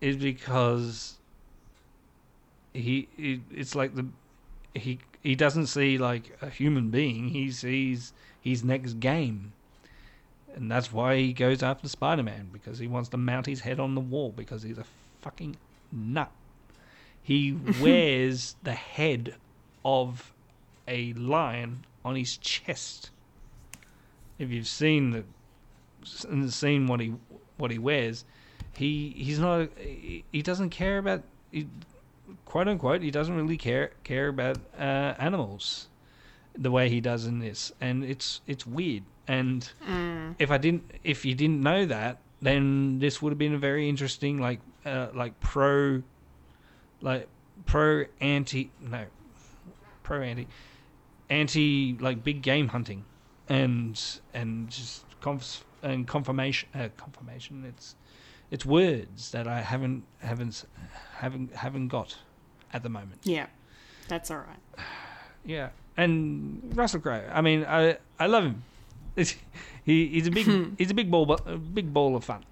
is 0.00 0.16
because 0.16 1.16
he, 2.74 3.08
he 3.16 3.40
it's 3.50 3.74
like 3.74 3.94
the 3.94 4.06
he 4.74 4.98
he 5.22 5.34
doesn't 5.34 5.66
see 5.66 5.96
like 5.96 6.36
a 6.42 6.50
human 6.50 6.90
being. 6.90 7.28
He 7.28 7.50
sees 7.50 8.12
his 8.40 8.62
next 8.62 9.00
game, 9.00 9.52
and 10.54 10.70
that's 10.70 10.92
why 10.92 11.16
he 11.16 11.32
goes 11.32 11.62
after 11.62 11.88
Spider-Man 11.88 12.50
because 12.52 12.78
he 12.78 12.86
wants 12.86 13.08
to 13.10 13.16
mount 13.16 13.46
his 13.46 13.60
head 13.60 13.80
on 13.80 13.94
the 13.94 14.00
wall 14.00 14.32
because 14.36 14.62
he's 14.62 14.78
a 14.78 14.84
fucking 15.22 15.56
nut. 15.90 16.30
He 17.22 17.56
wears 17.80 18.56
the 18.62 18.72
head 18.72 19.36
of 19.84 20.32
a 20.86 21.14
lion 21.14 21.84
on 22.04 22.16
his 22.16 22.36
chest. 22.36 23.10
If 24.38 24.50
you've 24.50 24.68
seen 24.68 25.10
the 25.10 25.24
seen 26.50 26.86
what 26.86 27.00
he 27.00 27.14
what 27.56 27.70
he 27.70 27.78
wears, 27.78 28.24
he 28.76 29.14
he's 29.16 29.38
not 29.38 29.68
he, 29.78 30.24
he 30.32 30.42
doesn't 30.42 30.70
care 30.70 30.98
about 30.98 31.22
he, 31.50 31.66
quote 32.44 32.68
unquote 32.68 33.02
he 33.02 33.10
doesn't 33.10 33.34
really 33.34 33.56
care 33.56 33.92
care 34.02 34.28
about 34.28 34.58
uh, 34.78 35.14
animals 35.18 35.88
the 36.56 36.70
way 36.70 36.88
he 36.88 37.00
does 37.00 37.26
in 37.26 37.38
this, 37.38 37.72
and 37.80 38.04
it's 38.04 38.40
it's 38.46 38.66
weird. 38.66 39.04
And 39.26 39.68
if 40.38 40.50
I 40.50 40.58
didn't 40.58 40.90
if 41.02 41.24
you 41.24 41.34
didn't 41.34 41.62
know 41.62 41.86
that, 41.86 42.18
then 42.42 42.98
this 42.98 43.22
would 43.22 43.30
have 43.30 43.38
been 43.38 43.54
a 43.54 43.58
very 43.58 43.88
interesting 43.88 44.38
like 44.38 44.60
uh, 44.84 45.08
like 45.14 45.38
pro 45.40 46.02
like 47.00 47.28
pro 47.66 48.04
anti 48.20 48.70
no 48.80 49.06
pro 50.02 50.20
anti 50.22 50.46
anti 51.30 51.96
like 52.00 52.22
big 52.24 52.42
game 52.42 52.68
hunting 52.68 53.04
and 53.48 54.00
and 54.32 54.68
just 54.70 55.04
conf- 55.20 55.64
and 55.82 56.06
confirmation 56.06 56.68
uh, 56.74 56.88
confirmation 56.96 57.64
it's 57.66 57.94
it's 58.50 58.64
words 58.66 59.30
that 59.32 59.46
I 59.48 59.60
haven't 59.60 60.04
haven't 60.20 60.64
haven't 61.16 61.54
haven't 61.54 61.88
got 61.88 62.16
at 62.72 62.82
the 62.82 62.88
moment 62.88 63.20
Yeah. 63.24 63.46
That's 64.08 64.30
all 64.30 64.38
right. 64.38 64.58
yeah 65.44 65.70
and 65.96 66.72
Russell 66.74 67.00
Crowe 67.00 67.24
I 67.32 67.40
mean 67.40 67.64
I 67.64 67.98
I 68.18 68.26
love 68.26 68.44
him 68.44 68.62
It's- 69.16 69.36
he 69.84 70.08
he's 70.08 70.26
a 70.26 70.30
big 70.30 70.46
he's 70.78 70.90
a 70.90 70.94
big 70.94 71.10
ball 71.10 71.30
a 71.32 71.56
big 71.56 71.92
ball 71.92 72.16
of 72.16 72.24
fun 72.24 72.44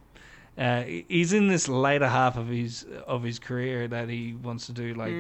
uh, 0.59 0.83
he's 0.83 1.33
in 1.33 1.49
this 1.49 1.67
later 1.69 2.09
half 2.09 2.37
of 2.37 2.49
his 2.49 2.85
of 3.07 3.23
his 3.23 3.39
career 3.39 3.89
that 3.89 4.09
he 4.09 4.35
wants 4.35 4.67
to 4.67 4.73
do 4.73 4.95
like 4.95 5.13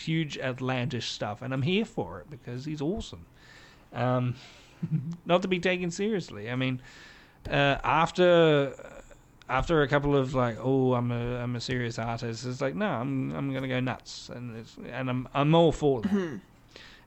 huge 0.00 0.38
outlandish 0.38 1.10
stuff, 1.10 1.42
and 1.42 1.52
I'm 1.52 1.62
here 1.62 1.84
for 1.84 2.20
it 2.20 2.30
because 2.30 2.64
he's 2.64 2.80
awesome. 2.80 3.26
Um, 3.92 4.34
not 5.26 5.42
to 5.42 5.48
be 5.48 5.58
taken 5.58 5.90
seriously. 5.90 6.50
I 6.50 6.56
mean, 6.56 6.80
uh, 7.50 7.78
after 7.82 8.74
after 9.48 9.82
a 9.82 9.88
couple 9.88 10.16
of 10.16 10.34
like, 10.34 10.56
oh, 10.60 10.94
I'm 10.94 11.10
a 11.10 11.36
I'm 11.42 11.56
a 11.56 11.60
serious 11.60 11.98
artist. 11.98 12.46
It's 12.46 12.60
like, 12.60 12.74
no, 12.74 12.86
I'm 12.86 13.34
I'm 13.34 13.52
gonna 13.52 13.68
go 13.68 13.80
nuts, 13.80 14.28
and 14.28 14.56
it's, 14.56 14.76
and 14.90 15.10
I'm 15.10 15.28
I'm 15.34 15.54
all 15.54 15.72
for 15.72 16.02
that. 16.02 16.40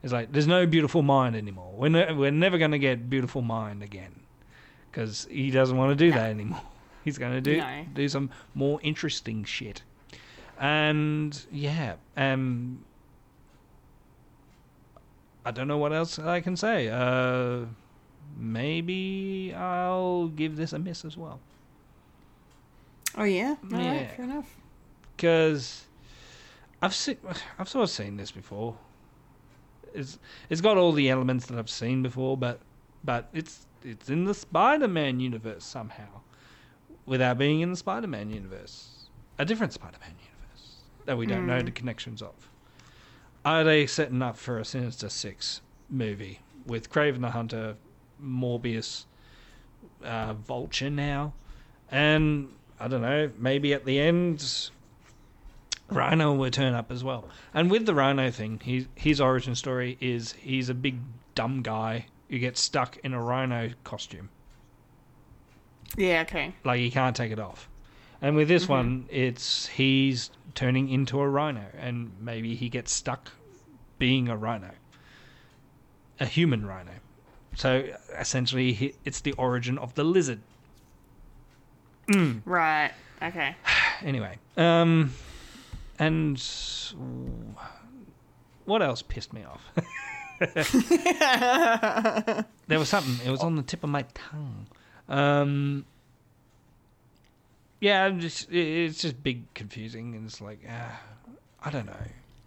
It's 0.02 0.12
like 0.12 0.32
there's 0.32 0.46
no 0.46 0.66
beautiful 0.66 1.02
mind 1.02 1.36
anymore. 1.36 1.72
We're 1.76 1.88
ne- 1.90 2.12
we're 2.12 2.30
never 2.30 2.58
gonna 2.58 2.78
get 2.78 3.08
beautiful 3.10 3.42
mind 3.42 3.82
again 3.82 4.20
because 4.90 5.26
he 5.30 5.50
doesn't 5.50 5.76
want 5.76 5.96
to 5.98 6.04
do 6.04 6.10
that 6.12 6.30
anymore. 6.30 6.62
He's 7.04 7.18
going 7.18 7.32
to 7.32 7.40
do 7.40 7.56
No. 7.58 7.86
do 7.94 8.08
some 8.08 8.30
more 8.54 8.78
interesting 8.82 9.44
shit. 9.44 9.82
And 10.58 11.40
yeah, 11.50 11.94
um, 12.16 12.84
I 15.44 15.50
don't 15.50 15.68
know 15.68 15.78
what 15.78 15.92
else 15.92 16.18
I 16.18 16.40
can 16.40 16.56
say. 16.56 16.88
Uh, 16.88 17.66
maybe 18.36 19.54
I'll 19.56 20.28
give 20.28 20.56
this 20.56 20.72
a 20.72 20.78
miss 20.78 21.04
as 21.04 21.16
well 21.16 21.40
Oh 23.18 23.24
yeah. 23.24 23.56
All 23.64 23.78
right. 23.78 23.82
Yeah. 24.02 24.08
Fair 24.14 24.24
enough. 24.24 24.56
because 25.16 25.84
I've 26.80 26.94
seen 26.94 27.16
I've 27.58 27.68
sort 27.68 27.82
of 27.84 27.90
seen 27.90 28.16
this 28.16 28.30
before. 28.30 28.76
It's 29.92 30.18
it's 30.48 30.60
got 30.60 30.76
all 30.76 30.92
the 30.92 31.08
elements 31.10 31.46
that 31.46 31.58
I've 31.58 31.68
seen 31.70 32.02
before, 32.04 32.36
but 32.36 32.60
but 33.02 33.28
it's 33.32 33.66
it's 33.82 34.08
in 34.08 34.26
the 34.26 34.34
Spider-Man 34.34 35.18
universe 35.18 35.64
somehow, 35.64 36.20
without 37.10 37.36
being 37.36 37.60
in 37.60 37.70
the 37.72 37.76
Spider-Man 37.76 38.30
universe, 38.30 39.08
a 39.36 39.44
different 39.44 39.72
Spider-Man 39.72 40.14
universe 40.22 40.76
that 41.06 41.18
we 41.18 41.26
don't 41.26 41.44
know 41.44 41.60
the 41.60 41.72
connections 41.72 42.22
of. 42.22 42.48
Are 43.44 43.64
they 43.64 43.84
setting 43.88 44.22
up 44.22 44.36
for 44.36 44.58
a 44.58 44.64
Sinister 44.64 45.08
Six 45.08 45.60
movie 45.88 46.38
with 46.66 46.88
Kraven 46.88 47.20
the 47.20 47.32
Hunter, 47.32 47.74
Morbius, 48.22 49.06
uh, 50.04 50.34
Vulture 50.34 50.88
now, 50.88 51.32
and 51.90 52.48
I 52.78 52.86
don't 52.86 53.02
know, 53.02 53.32
maybe 53.36 53.74
at 53.74 53.84
the 53.84 53.98
end 53.98 54.70
Rhino 55.88 56.32
will 56.34 56.52
turn 56.52 56.74
up 56.74 56.92
as 56.92 57.02
well. 57.02 57.28
And 57.52 57.72
with 57.72 57.86
the 57.86 57.94
Rhino 57.94 58.30
thing, 58.30 58.60
his 58.62 58.86
his 58.94 59.20
origin 59.20 59.56
story 59.56 59.98
is 60.00 60.34
he's 60.34 60.68
a 60.68 60.74
big 60.74 61.00
dumb 61.34 61.62
guy 61.62 62.06
who 62.28 62.38
gets 62.38 62.60
stuck 62.60 62.98
in 62.98 63.14
a 63.14 63.20
Rhino 63.20 63.70
costume, 63.82 64.28
Yeah. 65.96 66.22
Okay. 66.22 66.54
like 66.64 66.80
he 66.80 66.90
can't 66.90 67.16
take 67.16 67.32
it 67.32 67.38
off. 67.38 67.68
And 68.22 68.36
with 68.36 68.48
this 68.48 68.68
one, 68.68 69.06
it's 69.10 69.66
he's 69.66 70.30
turning 70.54 70.88
into 70.90 71.20
a 71.20 71.28
rhino, 71.28 71.64
and 71.78 72.12
maybe 72.20 72.54
he 72.54 72.68
gets 72.68 72.92
stuck 72.92 73.30
being 73.98 74.28
a 74.28 74.36
rhino, 74.36 74.72
a 76.18 76.26
human 76.26 76.66
rhino. 76.66 76.92
So 77.54 77.88
essentially, 78.18 78.72
he, 78.74 78.94
it's 79.04 79.20
the 79.20 79.32
origin 79.32 79.78
of 79.78 79.94
the 79.94 80.04
lizard. 80.04 80.40
Right. 82.44 82.92
Okay. 83.22 83.56
Anyway, 84.02 84.38
um, 84.56 85.12
and 85.98 86.42
what 88.64 88.80
else 88.80 89.02
pissed 89.02 89.34
me 89.34 89.44
off? 89.44 89.70
there 92.66 92.78
was 92.78 92.88
something. 92.88 93.26
It 93.26 93.30
was 93.30 93.40
on 93.40 93.56
the 93.56 93.62
tip 93.62 93.84
of 93.84 93.90
my 93.90 94.06
tongue. 94.14 94.66
Um, 95.10 95.84
yeah, 97.80 98.04
I'm 98.04 98.20
just 98.20 98.50
it's 98.50 99.02
just 99.02 99.22
big 99.22 99.52
confusing, 99.54 100.14
and 100.14 100.26
it's 100.26 100.40
like 100.40 100.60
uh, 100.68 101.32
I 101.62 101.70
don't 101.70 101.86
know. 101.86 101.92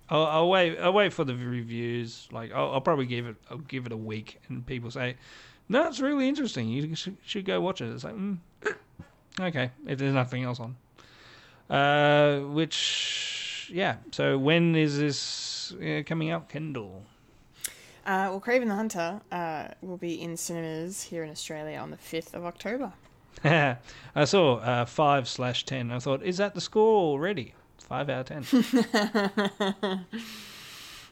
I'll, 0.09 0.25
I'll 0.25 0.49
wait. 0.49 0.79
I'll 0.79 0.93
wait 0.93 1.13
for 1.13 1.23
the 1.23 1.35
reviews. 1.35 2.27
Like 2.31 2.51
I'll, 2.53 2.71
I'll 2.71 2.81
probably 2.81 3.05
give 3.05 3.27
it. 3.27 3.35
I'll 3.51 3.57
give 3.57 3.85
it 3.85 3.91
a 3.91 3.97
week, 3.97 4.39
and 4.47 4.65
people 4.65 4.89
say, 4.89 5.15
"No, 5.69 5.87
it's 5.87 5.99
really 5.99 6.27
interesting. 6.29 6.69
You 6.69 6.95
should, 6.95 7.17
should 7.25 7.45
go 7.45 7.61
watch 7.61 7.81
it." 7.81 7.91
It's 7.93 8.03
like, 8.03 8.15
mm, 8.15 8.37
Okay, 9.39 9.71
if 9.87 9.97
there's 9.97 10.13
nothing 10.13 10.43
else 10.43 10.59
on. 10.59 10.75
Uh, 11.69 12.41
which, 12.41 13.71
yeah. 13.73 13.95
So 14.11 14.37
when 14.37 14.75
is 14.75 14.99
this 14.99 15.73
uh, 15.73 16.03
coming 16.05 16.29
out, 16.29 16.49
Kendall? 16.49 17.03
Uh, 18.05 18.27
well, 18.29 18.41
Kraven 18.41 18.67
the 18.67 18.75
Hunter 18.75 19.21
uh, 19.31 19.67
will 19.81 19.97
be 19.97 20.21
in 20.21 20.35
cinemas 20.35 21.03
here 21.03 21.23
in 21.23 21.29
Australia 21.29 21.77
on 21.77 21.89
the 21.91 21.97
5th 21.97 22.33
of 22.33 22.43
October. 22.45 22.91
I 23.43 24.25
saw 24.25 24.57
uh, 24.57 24.85
five 24.85 25.27
slash 25.27 25.65
ten. 25.65 25.91
I 25.91 25.99
thought, 25.99 26.21
is 26.23 26.37
that 26.37 26.53
the 26.53 26.61
score 26.61 26.97
already? 26.97 27.55
Five 27.79 28.09
out 28.09 28.29
of 28.29 28.49
ten. 28.49 30.05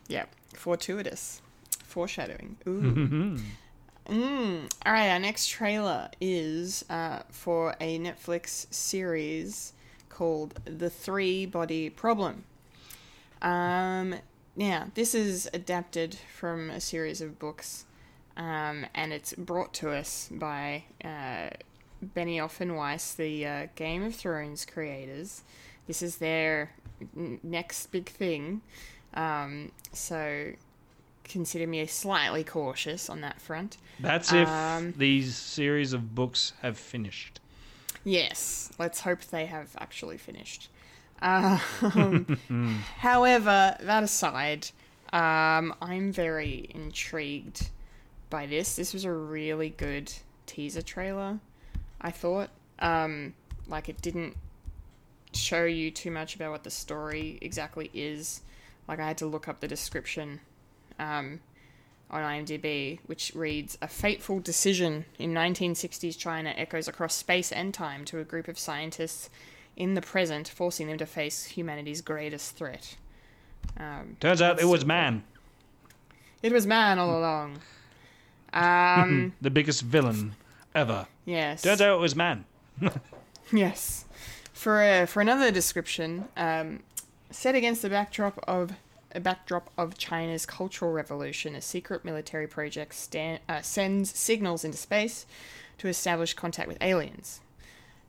Yeah, 0.07 0.25
fortuitous. 0.53 1.41
Foreshadowing. 1.85 2.57
Ooh. 2.67 3.37
Mm. 4.07 4.69
All 4.83 4.91
right, 4.91 5.09
our 5.11 5.19
next 5.19 5.47
trailer 5.47 6.09
is 6.19 6.83
uh, 6.89 7.19
for 7.29 7.75
a 7.79 7.99
Netflix 7.99 8.65
series 8.73 9.73
called 10.09 10.59
The 10.65 10.89
Three 10.89 11.45
Body 11.45 11.89
Problem. 11.91 12.43
Um, 13.43 14.15
now, 14.55 14.87
this 14.95 15.15
is 15.15 15.49
adapted 15.53 16.15
from 16.35 16.69
a 16.69 16.79
series 16.81 17.21
of 17.21 17.39
books, 17.39 17.85
um, 18.37 18.85
and 18.93 19.13
it's 19.13 19.33
brought 19.33 19.73
to 19.75 19.91
us 19.91 20.29
by 20.31 20.83
uh, 21.03 21.49
Benioff 22.15 22.59
and 22.59 22.75
Weiss, 22.75 23.13
the 23.13 23.45
uh, 23.45 23.67
Game 23.75 24.03
of 24.03 24.15
Thrones 24.15 24.65
creators. 24.65 25.43
This 25.87 26.01
is 26.01 26.17
their 26.17 26.71
n- 27.15 27.39
next 27.43 27.87
big 27.91 28.09
thing. 28.09 28.61
Um, 29.13 29.71
so 29.93 30.51
consider 31.23 31.67
me 31.67 31.85
slightly 31.85 32.43
cautious 32.43 33.09
on 33.09 33.21
that 33.21 33.39
front. 33.41 33.77
That's 33.99 34.31
if 34.33 34.47
Um, 34.47 34.93
these 34.97 35.35
series 35.35 35.93
of 35.93 36.13
books 36.15 36.53
have 36.61 36.77
finished. 36.77 37.39
Yes, 38.03 38.71
let's 38.79 39.01
hope 39.01 39.21
they 39.21 39.45
have 39.45 39.75
actually 39.79 40.17
finished. 40.17 40.69
Um, 41.21 42.37
however, 42.97 43.77
that 43.79 44.03
aside, 44.03 44.67
um, 45.13 45.75
I'm 45.81 46.11
very 46.11 46.69
intrigued 46.73 47.69
by 48.29 48.45
this. 48.45 48.75
This 48.75 48.93
was 48.93 49.05
a 49.05 49.11
really 49.11 49.69
good 49.69 50.11
teaser 50.45 50.81
trailer, 50.81 51.39
I 51.99 52.11
thought. 52.11 52.49
Um, 52.79 53.33
like, 53.67 53.89
it 53.89 54.01
didn't 54.01 54.35
show 55.33 55.65
you 55.65 55.91
too 55.91 56.11
much 56.11 56.35
about 56.35 56.51
what 56.51 56.63
the 56.63 56.71
story 56.71 57.37
exactly 57.41 57.91
is. 57.93 58.41
Like, 58.87 58.99
I 58.99 59.07
had 59.07 59.17
to 59.19 59.25
look 59.27 59.47
up 59.47 59.59
the 59.59 59.67
description 59.67 60.39
um, 60.97 61.39
on 62.09 62.23
IMDb, 62.23 62.99
which 63.05 63.31
reads 63.35 63.77
A 63.81 63.87
fateful 63.87 64.39
decision 64.39 65.05
in 65.19 65.33
1960s 65.33 66.17
China 66.17 66.53
echoes 66.57 66.87
across 66.87 67.13
space 67.13 67.51
and 67.51 67.73
time 67.73 68.05
to 68.05 68.19
a 68.19 68.23
group 68.23 68.47
of 68.47 68.57
scientists 68.57 69.29
in 69.75 69.93
the 69.93 70.01
present, 70.01 70.47
forcing 70.47 70.87
them 70.87 70.97
to 70.97 71.05
face 71.05 71.45
humanity's 71.45 72.01
greatest 72.01 72.55
threat. 72.55 72.95
Um, 73.77 74.17
Turns 74.19 74.41
out 74.41 74.59
it 74.59 74.65
was 74.65 74.85
man, 74.85 75.23
It 76.41 76.51
was 76.51 76.65
man 76.67 76.99
all 76.99 77.17
along. 77.17 77.59
Um, 78.53 79.31
the 79.39 79.49
biggest 79.49 79.81
villain 79.81 80.35
ever. 80.75 81.07
yes. 81.23 81.61
Turns 81.61 81.79
out 81.79 81.95
it 81.97 82.01
was 82.01 82.15
man. 82.15 82.43
Yes. 83.53 84.05
For 84.53 84.81
uh, 84.81 85.05
for 85.05 85.21
another 85.21 85.51
description, 85.51 86.25
um, 86.37 86.81
set 87.29 87.55
against 87.55 87.81
the 87.81 87.89
backdrop 87.89 88.39
of 88.47 88.73
a 89.13 89.19
backdrop 89.19 89.69
of 89.77 89.97
China's 89.97 90.45
cultural 90.45 90.91
revolution, 90.91 91.55
a 91.55 91.61
secret 91.61 92.05
military 92.05 92.47
project 92.47 92.93
stand, 92.95 93.39
uh, 93.49 93.61
sends 93.61 94.17
signals 94.17 94.63
into 94.63 94.77
space 94.77 95.25
to 95.79 95.87
establish 95.87 96.33
contact 96.33 96.67
with 96.67 96.77
aliens. 96.81 97.41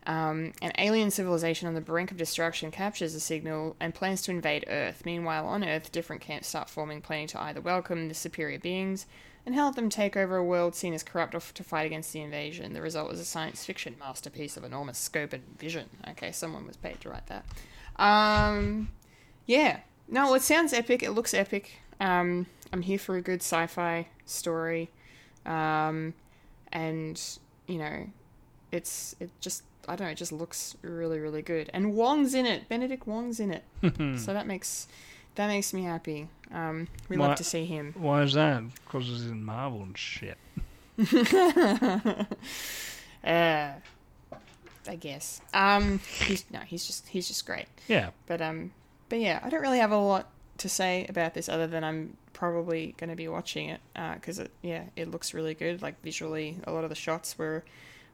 Um, 0.05 0.53
an 0.61 0.73
alien 0.79 1.11
civilization 1.11 1.69
on 1.69 1.75
the 1.75 1.81
brink 1.81 2.11
of 2.11 2.17
destruction 2.17 2.71
captures 2.71 3.15
the 3.15 3.21
signal 3.21 3.77
and 3.79 3.95
plans 3.95 4.23
to 4.23 4.33
invade 4.33 4.65
Earth. 4.69 5.03
Meanwhile, 5.05 5.47
on 5.47 5.65
Earth, 5.65 5.93
different 5.93 6.23
camps 6.23 6.49
start 6.49 6.69
forming, 6.69 7.01
planning 7.01 7.29
to 7.29 7.41
either 7.41 7.61
welcome 7.61 8.09
the 8.09 8.15
superior 8.15 8.59
beings 8.59 9.07
and 9.45 9.55
help 9.55 9.75
them 9.75 9.89
take 9.89 10.17
over 10.17 10.37
a 10.37 10.45
world 10.45 10.75
seen 10.75 10.95
as 10.95 11.03
corrupt 11.03 11.35
or 11.35 11.41
to 11.41 11.65
fight 11.65 11.87
against 11.87 12.13
the 12.13 12.21
invasion. 12.21 12.73
The 12.73 12.83
result 12.83 13.11
was 13.11 13.21
a 13.21 13.25
science 13.25 13.65
fiction 13.65 13.97
masterpiece 13.99 14.57
of 14.57 14.65
enormous 14.65 14.99
scope 14.99 15.33
and 15.33 15.43
vision. 15.59 15.89
Okay, 16.11 16.33
someone 16.33 16.67
was 16.67 16.77
paid 16.77 17.01
to 17.01 17.09
write 17.09 17.27
that. 17.27 17.45
Um, 17.97 18.91
yeah. 19.47 19.81
No, 20.09 20.35
it 20.35 20.43
sounds 20.43 20.73
epic. 20.73 21.03
It 21.03 21.13
looks 21.13 21.35
epic. 21.35 21.81
Um, 22.01 22.47
I'm 22.73 22.83
here 22.83 22.99
for 22.99 23.17
a 23.17 23.23
good 23.23 23.41
sci-fi 23.41 24.09
story. 24.25 24.91
Um, 25.47 26.15
and 26.73 27.21
you 27.67 27.79
know, 27.79 28.07
it's 28.71 29.17
it 29.21 29.31
just 29.41 29.63
I 29.89 29.97
don't 29.97 30.07
know, 30.07 30.13
it 30.13 30.17
just 30.17 30.33
looks 30.33 30.77
really 30.83 31.19
really 31.19 31.43
good. 31.43 31.71
And 31.73 31.95
Wong's 31.95 32.35
in 32.35 32.47
it. 32.47 32.69
Benedict 32.69 33.07
Wong's 33.07 33.41
in 33.41 33.51
it. 33.53 33.65
so 34.21 34.33
that 34.33 34.47
makes 34.47 34.87
that 35.35 35.47
makes 35.49 35.73
me 35.73 35.85
happy. 35.85 36.29
Um, 36.53 36.89
we 37.09 37.17
Why- 37.17 37.29
love 37.29 37.37
to 37.39 37.45
see 37.45 37.65
him. 37.65 37.95
Why 37.97 38.23
is 38.23 38.35
that? 38.35 38.63
Because 38.85 39.07
he's 39.07 39.27
in 39.27 39.45
Marvel 39.45 39.83
and 39.83 39.97
shit. 39.97 40.37
Uh, 43.25 43.75
I 44.89 44.97
guess. 44.99 45.41
Um, 45.55 46.01
he's 46.25 46.45
no, 46.51 46.59
he's 46.61 46.85
just 46.87 47.07
he's 47.07 47.29
just 47.29 47.47
great. 47.47 47.67
Yeah. 47.87 48.11
But 48.27 48.43
um, 48.43 48.73
but 49.09 49.21
yeah, 49.21 49.39
I 49.43 49.49
don't 49.49 49.61
really 49.63 49.79
have 49.79 49.93
a 49.93 49.97
lot 49.97 50.29
to 50.59 50.69
say 50.69 51.07
about 51.09 51.35
this 51.35 51.49
other 51.49 51.67
than 51.69 51.85
I'm 51.85 52.17
probably 52.33 52.95
going 52.99 53.11
to 53.11 53.17
be 53.17 53.29
watching 53.29 53.69
it 53.69 53.81
because 54.15 54.39
it 54.41 54.51
yeah 54.63 54.85
it 54.97 55.09
looks 55.09 55.35
really 55.35 55.55
good. 55.55 55.83
Like 55.83 56.03
visually, 56.03 56.57
a 56.65 56.73
lot 56.73 56.83
of 56.83 56.91
the 56.91 56.97
shots 56.97 57.39
were 57.39 57.65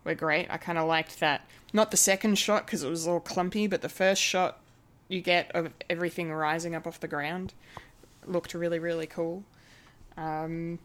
were 0.08 0.14
great. 0.14 0.48
I 0.50 0.56
kind 0.56 0.78
of 0.78 0.88
liked 0.88 1.20
that. 1.20 1.42
Not 1.72 1.90
the 1.90 1.96
second 1.96 2.36
shot 2.38 2.66
because 2.66 2.82
it 2.82 2.90
was 2.90 3.06
all 3.06 3.20
clumpy, 3.20 3.66
but 3.66 3.82
the 3.82 3.88
first 3.88 4.20
shot 4.20 4.58
you 5.06 5.20
get 5.20 5.50
of 5.52 5.70
everything 5.88 6.32
rising 6.32 6.74
up 6.74 6.86
off 6.86 7.00
the 7.00 7.08
ground 7.08 7.54
looked 8.26 8.54
really 8.54 8.78
really 8.78 9.06
cool. 9.06 9.44
Um, 10.16 10.78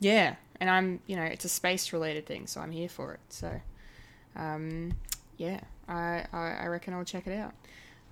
yeah, 0.00 0.36
and 0.60 0.70
I'm 0.70 1.00
you 1.06 1.16
know 1.16 1.22
it's 1.22 1.44
a 1.44 1.48
space 1.48 1.92
related 1.92 2.26
thing, 2.26 2.46
so 2.46 2.60
I'm 2.60 2.72
here 2.72 2.88
for 2.88 3.14
it. 3.14 3.20
So 3.28 3.60
um, 4.34 4.92
yeah, 5.36 5.60
I, 5.88 6.24
I 6.32 6.56
I 6.62 6.66
reckon 6.66 6.94
I'll 6.94 7.04
check 7.04 7.26
it 7.26 7.36
out. 7.36 7.52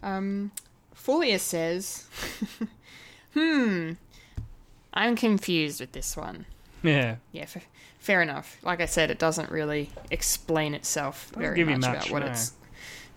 Um, 0.03 0.53
Folia 0.95 1.39
says, 1.39 2.07
"Hmm, 3.35 3.93
I'm 4.93 5.17
confused 5.17 5.81
with 5.81 5.93
this 5.93 6.17
one." 6.17 6.47
Yeah. 6.85 7.17
Yeah, 7.33 7.43
f- 7.43 7.67
fair 7.99 8.23
enough. 8.23 8.59
Like 8.63 8.81
I 8.81 8.87
said, 8.87 9.11
it 9.11 9.19
doesn't 9.19 9.51
really 9.51 9.91
explain 10.11 10.75
itself 10.75 11.33
very 11.37 11.57
give 11.57 11.69
you 11.69 11.77
much, 11.77 11.89
much, 11.89 12.07
about 12.07 12.11
what 12.11 12.23
no. 12.23 12.31
it's. 12.31 12.53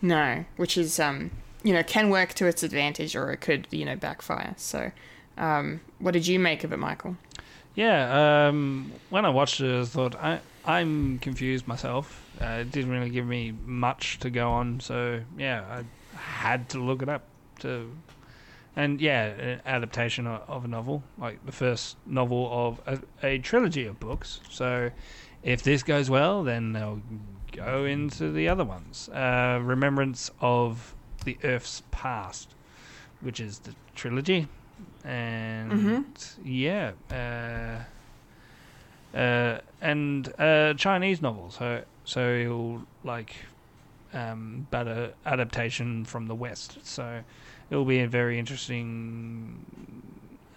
No, 0.02 0.46
which 0.56 0.78
is 0.78 1.00
um, 1.00 1.32
you 1.64 1.74
know, 1.74 1.84
can 1.84 2.10
work 2.10 2.34
to 2.36 2.46
its 2.46 2.64
advantage 2.64 3.16
or 3.16 3.32
it 3.32 3.42
could 3.42 3.68
you 3.72 3.86
know 3.86 3.96
backfire. 3.96 4.54
So, 4.58 4.92
um, 5.38 5.82
what 6.00 6.12
did 6.12 6.26
you 6.28 6.40
make 6.40 6.64
of 6.64 6.72
it, 6.72 6.78
Michael? 6.78 7.18
Yeah, 7.76 8.48
um, 8.48 8.92
when 9.10 9.26
I 9.26 9.30
watched 9.30 9.60
it, 9.60 9.82
I 9.82 9.86
thought 9.86 10.16
I 10.16 10.40
I'm 10.66 11.20
confused 11.20 11.68
myself. 11.68 12.24
Uh, 12.42 12.60
it 12.62 12.72
didn't 12.72 12.92
really 12.92 13.10
give 13.10 13.26
me 13.26 13.54
much 13.66 14.20
to 14.20 14.30
go 14.30 14.52
on, 14.52 14.80
so 14.80 15.22
yeah, 15.38 15.64
I 15.70 16.18
had 16.18 16.70
to 16.70 16.80
look 16.80 17.02
it 17.02 17.10
up 17.10 17.24
to. 17.60 17.92
And 18.78 19.02
yeah, 19.02 19.26
an 19.26 19.62
adaptation 19.66 20.28
of, 20.28 20.64
a 20.64 20.68
novel, 20.68 21.02
like 21.18 21.44
the 21.44 21.52
first 21.52 21.98
novel 22.06 22.48
of 22.52 22.80
a, 22.86 23.28
a 23.28 23.40
trilogy 23.40 23.88
of 23.88 24.00
books. 24.00 24.40
So, 24.52 24.92
if 25.42 25.64
this 25.64 25.82
goes 25.82 26.12
well, 26.12 26.44
then 26.44 26.74
they'll 26.74 27.02
go 27.52 27.86
into 27.86 28.32
the 28.32 28.48
other 28.48 28.64
ones. 28.64 29.10
Uh, 29.10 29.60
Remembrance 29.64 30.30
of 30.42 30.94
the 31.26 31.40
Earth's 31.44 31.82
Past, 31.90 32.54
which 33.20 33.40
is 33.40 33.58
the 33.60 33.74
trilogy, 33.96 34.48
and 35.04 36.16
yeah, 36.46 36.92
uh, 37.12 39.18
uh, 39.18 39.62
and 39.82 40.32
uh, 40.38 40.76
Chinese 40.76 41.20
novels. 41.20 41.56
So 41.56 41.82
so 42.06 42.30
it'll 42.30 42.84
like 43.04 43.38
um, 44.14 44.68
better 44.70 45.16
adaptation 45.26 46.06
from 46.06 46.28
the 46.28 46.36
West. 46.36 46.78
So 46.84 47.24
it'll 47.70 47.86
be 47.86 48.00
a 48.00 48.08
very 48.08 48.38
interesting. 48.40 49.64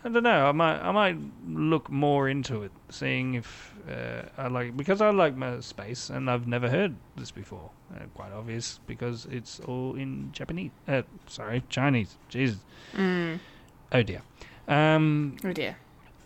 I 0.03 0.09
don't 0.09 0.23
know. 0.23 0.47
I 0.47 0.53
might 0.53 0.81
I 0.81 0.93
might 0.93 1.19
look 1.47 1.91
more 1.91 2.29
into 2.29 2.63
it, 2.63 2.73
seeing 2.89 3.35
if 3.35 3.75
uh, 3.89 4.23
I 4.39 4.49
like 4.49 4.77
because 4.77 5.01
I 5.03 5.11
like 5.11 5.37
my 5.37 5.61
space 5.61 6.09
and 6.11 6.31
I've 6.31 6.47
never 6.47 6.71
heard 6.71 6.95
this 7.17 7.31
before. 7.31 7.71
Uh, 7.95 8.05
quite 8.15 8.33
obvious 8.33 8.81
because 8.87 9.27
it's 9.31 9.61
all 9.61 9.95
in 9.97 10.31
Japanese. 10.33 10.71
Uh, 10.89 11.03
sorry, 11.27 11.63
Chinese. 11.69 12.17
Jesus. 12.29 12.61
Oh 12.97 14.03
dear. 14.03 14.23
Um, 14.69 15.37
Oh 15.45 15.53
dear. 15.53 15.77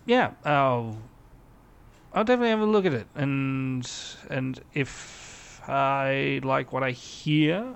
yeah, 0.06 0.32
I'll 0.44 0.98
I'll 2.12 2.24
definitely 2.24 2.50
have 2.50 2.60
a 2.60 2.66
look 2.66 2.84
at 2.86 2.92
it, 2.94 3.08
and 3.16 3.90
and 4.30 4.60
if 4.72 5.60
I 5.66 6.40
like 6.44 6.72
what 6.72 6.82
I 6.84 6.90
hear 6.92 7.74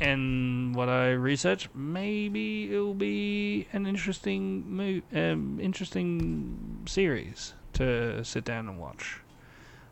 and 0.00 0.74
what 0.74 0.88
I 0.88 1.10
research, 1.10 1.68
maybe 1.74 2.72
it'll 2.72 2.94
be 2.94 3.66
an 3.72 3.86
interesting 3.86 4.64
mo- 4.76 5.02
um, 5.14 5.58
interesting 5.60 6.82
series 6.86 7.52
to 7.74 8.24
sit 8.24 8.44
down 8.44 8.68
and 8.68 8.78
watch. 8.78 9.20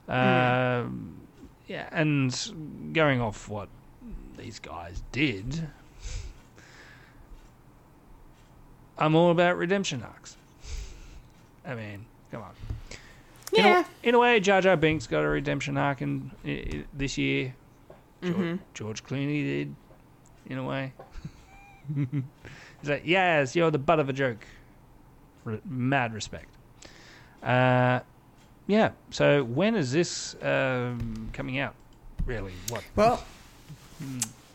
Um, 0.09 1.21
yeah, 1.67 1.89
and 1.93 2.91
going 2.95 3.21
off 3.21 3.49
what 3.49 3.69
these 4.39 4.59
guys 4.59 5.03
did, 5.13 5.69
I'm 8.97 9.15
all 9.15 9.31
about 9.31 9.57
redemption 9.57 10.03
arcs. 10.03 10.37
I 11.67 11.75
mean, 11.75 12.07
come 12.31 12.43
on. 12.43 12.51
In 13.53 13.65
a- 13.65 13.69
Yeah. 13.69 13.85
In 14.03 14.15
a, 14.15 14.19
way, 14.19 14.41
Jar 14.41 14.61
Jar 14.61 14.77
Binks 14.77 15.07
got 15.07 15.21
a 15.25 15.29
redemption 15.29 15.77
arc 15.77 16.01
in, 16.03 16.31
i 16.45 16.49
i 16.51 16.85
this 16.95 17.19
year. 17.19 17.55
George, 18.23 18.35
Mm-hmm. 18.35 18.57
George 18.75 19.05
Clooney 19.05 19.45
did, 19.45 19.75
in 20.49 20.59
a 20.59 20.65
way. 20.65 20.93
He's 21.95 22.89
like, 22.91 23.03
yes, 23.05 23.55
you're 23.57 23.71
the 23.71 23.79
butt 23.79 24.01
of 24.01 24.09
a 24.09 24.13
joke. 24.13 24.45
Re- 25.45 25.61
mad 25.65 26.15
respect. 26.15 26.49
Uh, 27.43 28.01
yeah. 28.67 28.91
So 29.11 29.45
when 29.45 29.75
is 29.75 29.93
this 29.93 30.37
um, 30.43 31.31
coming 31.33 31.59
out? 31.59 31.75
Really? 32.27 32.53
What? 32.69 32.85
Well, 32.95 33.25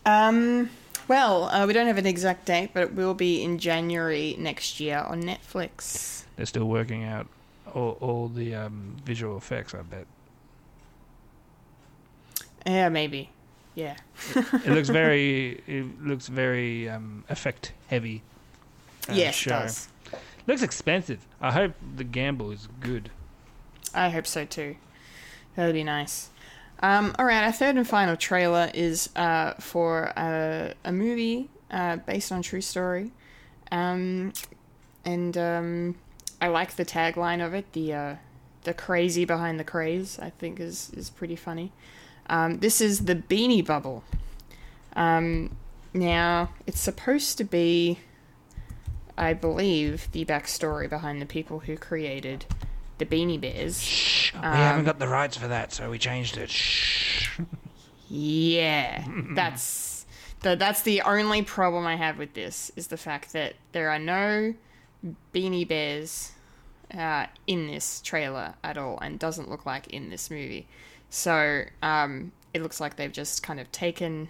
um, 0.06 0.70
well, 1.08 1.46
uh, 1.46 1.66
we 1.66 1.74
don't 1.74 1.88
have 1.88 1.98
an 1.98 2.06
exact 2.06 2.46
date, 2.46 2.70
but 2.74 2.84
it 2.84 2.94
will 2.94 3.14
be 3.14 3.44
in 3.44 3.58
January 3.58 4.36
next 4.38 4.80
year 4.80 5.00
on 5.00 5.24
Netflix. 5.24 6.24
They're 6.36 6.46
still 6.46 6.68
working 6.68 7.04
out 7.04 7.28
all, 7.74 7.98
all 8.00 8.28
the 8.28 8.56
um, 8.56 8.96
visual 9.04 9.38
effects. 9.38 9.74
I 9.74 9.82
bet 9.82 10.06
Yeah, 12.66 12.90
maybe. 12.90 13.30
Yeah. 13.76 13.96
it 14.36 14.68
looks 14.68 14.90
very. 14.90 15.62
It 15.68 16.04
looks 16.04 16.28
very 16.28 16.90
um, 16.90 17.24
effect 17.30 17.74
heavy. 17.88 18.22
uh, 19.10 19.14
yes, 19.14 19.36
show. 19.36 19.56
it 19.56 19.60
does. 19.60 19.88
Looks 20.46 20.62
expensive. 20.62 21.26
I 21.42 21.52
hope 21.52 21.74
the 21.96 22.04
gamble 22.04 22.52
is 22.52 22.68
good. 22.80 23.10
I 23.94 24.10
hope 24.10 24.28
so 24.28 24.46
too. 24.46 24.76
That'd 25.56 25.74
be 25.74 25.84
nice. 25.84 26.30
Um, 26.82 27.16
all 27.18 27.26
right, 27.26 27.44
our 27.44 27.52
third 27.52 27.78
and 27.78 27.88
final 27.88 28.18
trailer 28.18 28.70
is 28.74 29.10
uh, 29.16 29.54
for 29.54 30.12
a, 30.18 30.74
a 30.84 30.92
movie 30.92 31.50
uh, 31.72 31.98
based 31.98 32.32
on 32.32 32.42
true 32.42 32.60
story, 32.62 33.12
um, 33.72 34.34
and 35.06 35.38
um, 35.38 35.96
I 36.42 36.48
like 36.48 36.76
the 36.76 36.84
tagline 36.84 37.46
of 37.46 37.54
it. 37.54 37.72
The 37.72 37.94
uh, 37.94 38.16
the 38.64 38.74
crazy 38.74 39.24
behind 39.24 39.60
the 39.60 39.64
craze, 39.64 40.20
I 40.20 40.32
think, 40.32 40.60
is 40.60 40.92
is 40.94 41.10
pretty 41.10 41.38
funny. 41.38 41.72
Um, 42.28 42.60
this 42.60 42.82
is 42.82 43.06
the 43.06 43.16
Beanie 43.16 43.66
Bubble. 43.66 44.04
Um, 44.96 45.56
now 45.94 46.52
it's 46.66 46.80
supposed 46.80 47.38
to 47.38 47.44
be, 47.44 48.00
I 49.18 49.34
believe, 49.34 50.12
the 50.12 50.26
backstory 50.26 50.90
behind 50.90 51.22
the 51.22 51.26
people 51.26 51.60
who 51.60 51.78
created 51.78 52.46
the 52.98 53.06
Beanie 53.06 53.40
Bears. 53.40 54.32
we 54.34 54.40
haven't 54.40 54.86
got 54.86 55.00
the 55.00 55.08
rights 55.08 55.38
for 55.38 55.48
that, 55.48 55.74
so 55.74 55.90
we 55.90 55.98
changed 55.98 56.38
it. 56.38 56.50
Shh. 56.50 57.40
Yeah, 58.10 59.06
that's 59.36 60.06
the 60.42 60.56
that's 60.56 60.82
the 60.84 61.02
only 61.02 61.42
problem 61.42 61.86
I 61.86 61.96
have 61.96 62.18
with 62.18 62.34
this 62.34 62.72
is 62.76 62.88
the 62.88 62.98
fact 62.98 63.34
that 63.34 63.56
there 63.72 63.90
are 63.90 64.00
no 64.00 64.54
Beanie 65.34 65.68
Bears 65.68 66.32
uh, 66.94 67.28
in 67.48 67.68
this 67.68 68.02
trailer 68.02 68.54
at 68.64 68.78
all, 68.78 69.00
and 69.00 69.18
doesn't 69.18 69.50
look 69.50 69.66
like 69.66 69.88
in 69.88 70.10
this 70.10 70.30
movie. 70.30 70.68
So 71.14 71.66
um, 71.84 72.32
it 72.56 72.64
looks 72.64 72.80
like 72.80 72.96
they've 72.96 73.12
just 73.12 73.44
kind 73.44 73.60
of 73.60 73.72
taken 73.72 74.30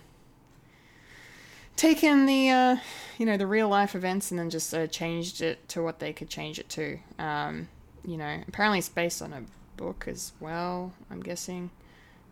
taken 1.78 2.26
the 2.26 2.50
uh, 2.50 2.76
you 3.18 3.26
know 3.26 3.38
the 3.38 3.48
real 3.48 3.70
life 3.70 3.96
events 3.96 4.32
and 4.32 4.40
then 4.40 4.50
just 4.50 4.74
uh, 4.74 4.86
changed 4.88 5.42
it 5.42 5.70
to 5.70 5.82
what 5.82 6.00
they 6.00 6.12
could 6.12 6.28
change 6.28 6.60
it 6.60 6.68
to. 6.68 7.00
Um, 7.18 7.70
you 8.04 8.18
know, 8.18 8.42
apparently 8.50 8.80
it's 8.80 8.90
based 8.90 9.22
on 9.22 9.32
a 9.32 9.44
book 9.78 10.10
as 10.10 10.34
well. 10.42 10.92
I'm 11.10 11.22
guessing 11.22 11.72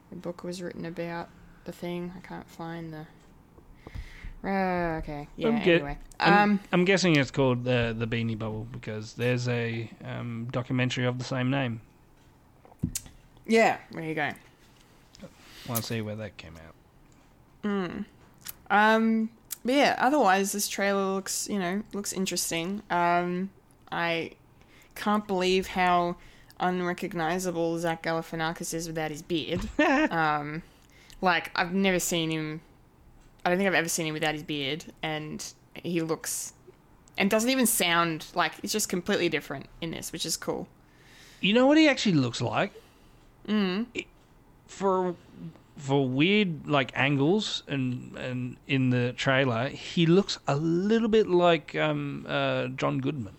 the 0.10 0.18
book 0.18 0.44
was 0.44 0.61
written 0.61 0.86
about 0.86 1.30
the 1.64 1.72
thing. 1.72 2.11
I 2.18 2.19
can't 2.19 2.49
find 2.49 2.94
the. 2.94 3.06
Uh, 4.44 4.98
okay. 4.98 5.30
Yeah. 5.38 5.48
I'm 5.48 5.61
ge- 5.61 5.68
anyway, 5.68 5.98
I'm, 6.19 6.34
um, 6.34 6.60
I'm 6.73 6.84
guessing 6.84 7.15
it's 7.15 7.32
called 7.32 7.64
the 7.64 7.95
the 7.98 8.06
Beanie 8.06 8.38
Bubble 8.38 8.68
because 8.69 9.14
there's 9.14 9.48
a 9.48 9.90
um, 10.03 10.49
documentary 10.52 11.06
of 11.06 11.19
the 11.19 11.23
same 11.23 11.49
name. 11.49 11.80
Yeah. 13.46 13.78
There 13.92 14.04
you 14.04 14.16
go. 14.16 14.32
Want 15.68 15.82
to 15.82 15.84
see 15.84 16.02
where 16.02 16.16
that 16.16 16.38
came 16.38 16.56
out? 16.56 16.76
Um, 18.70 19.30
but 19.64 19.74
yeah. 19.76 19.96
Otherwise, 20.00 20.52
this 20.52 20.68
trailer 20.68 21.14
looks, 21.14 21.48
you 21.50 21.60
know, 21.60 21.84
looks 21.94 22.14
interesting. 22.14 22.82
Um, 22.90 23.52
I 23.92 24.32
can't 24.96 25.28
believe 25.28 25.68
how 25.68 26.16
unrecognizable 26.60 27.80
Zach 27.80 28.04
Galifianakis 28.04 28.74
is 28.74 28.88
without 28.88 29.12
his 29.12 29.22
beard. 29.22 29.62
um, 30.12 30.64
like 31.22 31.52
I've 31.56 31.74
never 31.74 32.00
seen 32.00 32.32
him. 32.32 32.62
I 33.46 33.50
don't 33.50 33.58
think 33.58 33.68
I've 33.68 33.76
ever 33.76 33.90
seen 33.90 34.08
him 34.08 34.14
without 34.14 34.34
his 34.34 34.44
beard, 34.44 34.86
and 35.02 35.44
he 35.74 36.02
looks 36.02 36.54
and 37.18 37.30
doesn't 37.30 37.50
even 37.50 37.66
sound 37.66 38.26
like 38.36 38.54
it's 38.64 38.74
just 38.74 38.90
completely 38.90 39.30
different 39.30 39.68
in 39.82 39.92
this, 39.92 40.12
which 40.12 40.26
is 40.26 40.38
cool. 40.38 40.68
You 41.40 41.54
know 41.54 41.66
what 41.66 41.78
he 41.78 41.88
actually 41.88 42.16
looks 42.16 42.42
like? 42.42 42.72
Mm. 43.48 43.86
For 44.68 45.16
for 45.78 46.08
weird 46.08 46.68
like 46.68 46.92
angles 46.96 47.64
and 47.68 48.16
and 48.18 48.58
in 48.68 48.90
the 48.92 49.14
trailer, 49.14 49.70
he 49.70 50.06
looks 50.06 50.38
a 50.48 50.56
little 50.56 51.08
bit 51.10 51.28
like 51.28 51.76
um, 51.76 52.26
uh, 52.30 52.68
John 52.68 53.00
Goodman, 53.00 53.36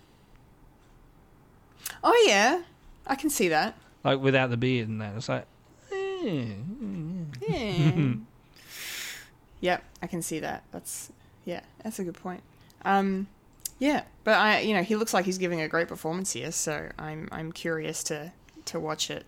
Oh 2.03 2.25
yeah, 2.27 2.63
I 3.07 3.15
can 3.15 3.29
see 3.29 3.47
that. 3.49 3.75
like 4.03 4.19
without 4.19 4.49
the 4.49 4.57
beard 4.57 4.89
and 4.89 4.99
that. 5.01 5.15
It's 5.15 5.29
like, 5.29 5.45
eh. 5.91 6.53
Yeah. 7.47 8.13
yep, 9.61 9.83
I 10.01 10.07
can 10.07 10.21
see 10.21 10.39
that. 10.39 10.63
That's 10.71 11.11
yeah, 11.45 11.61
that's 11.83 11.99
a 11.99 12.03
good 12.03 12.15
point. 12.15 12.43
Um, 12.85 13.27
yeah, 13.79 14.03
but 14.23 14.35
I, 14.37 14.59
you 14.59 14.73
know, 14.73 14.83
he 14.83 14.95
looks 14.95 15.13
like 15.13 15.25
he's 15.25 15.37
giving 15.37 15.61
a 15.61 15.67
great 15.67 15.87
performance 15.87 16.33
here, 16.33 16.51
so 16.51 16.89
I'm 16.99 17.29
I'm 17.31 17.51
curious 17.51 18.03
to 18.05 18.33
to 18.65 18.79
watch 18.79 19.09
it 19.09 19.25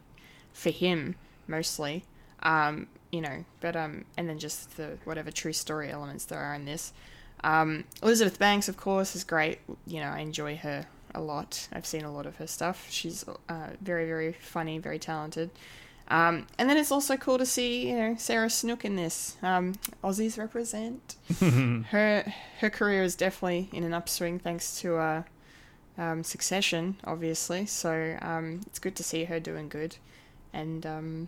for 0.56 0.72
him 0.72 1.16
mostly. 1.48 2.04
Um, 2.42 2.88
you 3.12 3.22
know, 3.22 3.46
but 3.62 3.76
um, 3.76 4.06
and 4.18 4.28
then 4.28 4.40
just 4.40 4.78
the 4.78 4.98
whatever 5.04 5.32
true 5.32 5.54
story 5.54 5.92
elements 5.92 6.26
there 6.26 6.40
are 6.40 6.56
in 6.56 6.66
this. 6.66 6.92
Um, 7.44 7.84
Elizabeth 8.02 8.40
Banks, 8.40 8.68
of 8.68 8.78
course, 8.78 9.16
is 9.16 9.24
great. 9.24 9.60
You 9.86 10.00
know, 10.00 10.10
I 10.10 10.20
enjoy 10.20 10.58
her 10.58 10.88
a 11.14 11.22
lot. 11.22 11.68
I've 11.72 11.86
seen 11.86 12.04
a 12.04 12.12
lot 12.12 12.26
of 12.26 12.38
her 12.38 12.48
stuff. 12.48 12.88
She's 12.90 13.24
uh, 13.48 13.70
very, 13.82 14.06
very 14.06 14.34
funny, 14.34 14.80
very 14.80 15.00
talented. 15.00 15.52
Um, 16.08 16.46
and 16.60 16.70
then 16.70 16.78
it's 16.78 16.92
also 16.92 17.18
cool 17.18 17.38
to 17.38 17.46
see, 17.46 17.90
you 17.90 17.96
know, 17.96 18.16
Sarah 18.18 18.50
Snook 18.50 18.86
in 18.86 18.96
this. 18.96 19.38
Um, 19.42 19.74
Aussies 20.04 20.38
represent. 20.38 21.16
her 21.90 22.32
her 22.60 22.70
career 22.70 23.04
is 23.04 23.16
definitely 23.16 23.70
in 23.74 23.84
an 23.84 23.94
upswing 23.94 24.40
thanks 24.40 24.80
to 24.82 24.98
uh, 24.98 25.24
um, 25.98 26.24
Succession, 26.24 26.98
obviously. 27.04 27.66
So 27.66 28.18
um, 28.22 28.62
it's 28.68 28.80
good 28.80 28.96
to 28.98 29.04
see 29.04 29.26
her 29.26 29.40
doing 29.40 29.70
good. 29.70 29.98
And 30.56 30.86
um, 30.86 31.28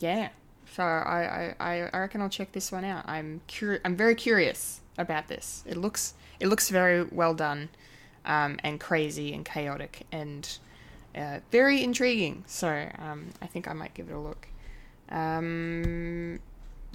yeah, 0.00 0.30
so 0.72 0.82
I, 0.82 1.54
I, 1.60 1.88
I 1.92 1.98
reckon 2.00 2.20
I'll 2.22 2.28
check 2.28 2.52
this 2.52 2.72
one 2.72 2.84
out. 2.84 3.04
I'm 3.06 3.42
curi- 3.46 3.80
I'm 3.84 3.94
very 3.94 4.14
curious 4.14 4.80
about 4.96 5.28
this. 5.28 5.62
It 5.66 5.76
looks 5.76 6.14
it 6.40 6.48
looks 6.48 6.70
very 6.70 7.04
well 7.04 7.34
done, 7.34 7.68
um, 8.24 8.58
and 8.64 8.80
crazy 8.80 9.32
and 9.34 9.44
chaotic 9.44 10.06
and 10.10 10.58
uh, 11.14 11.40
very 11.52 11.84
intriguing. 11.84 12.44
So 12.46 12.88
um, 12.98 13.26
I 13.42 13.46
think 13.46 13.68
I 13.68 13.74
might 13.74 13.94
give 13.94 14.08
it 14.08 14.14
a 14.14 14.18
look. 14.18 14.48
Um. 15.10 16.40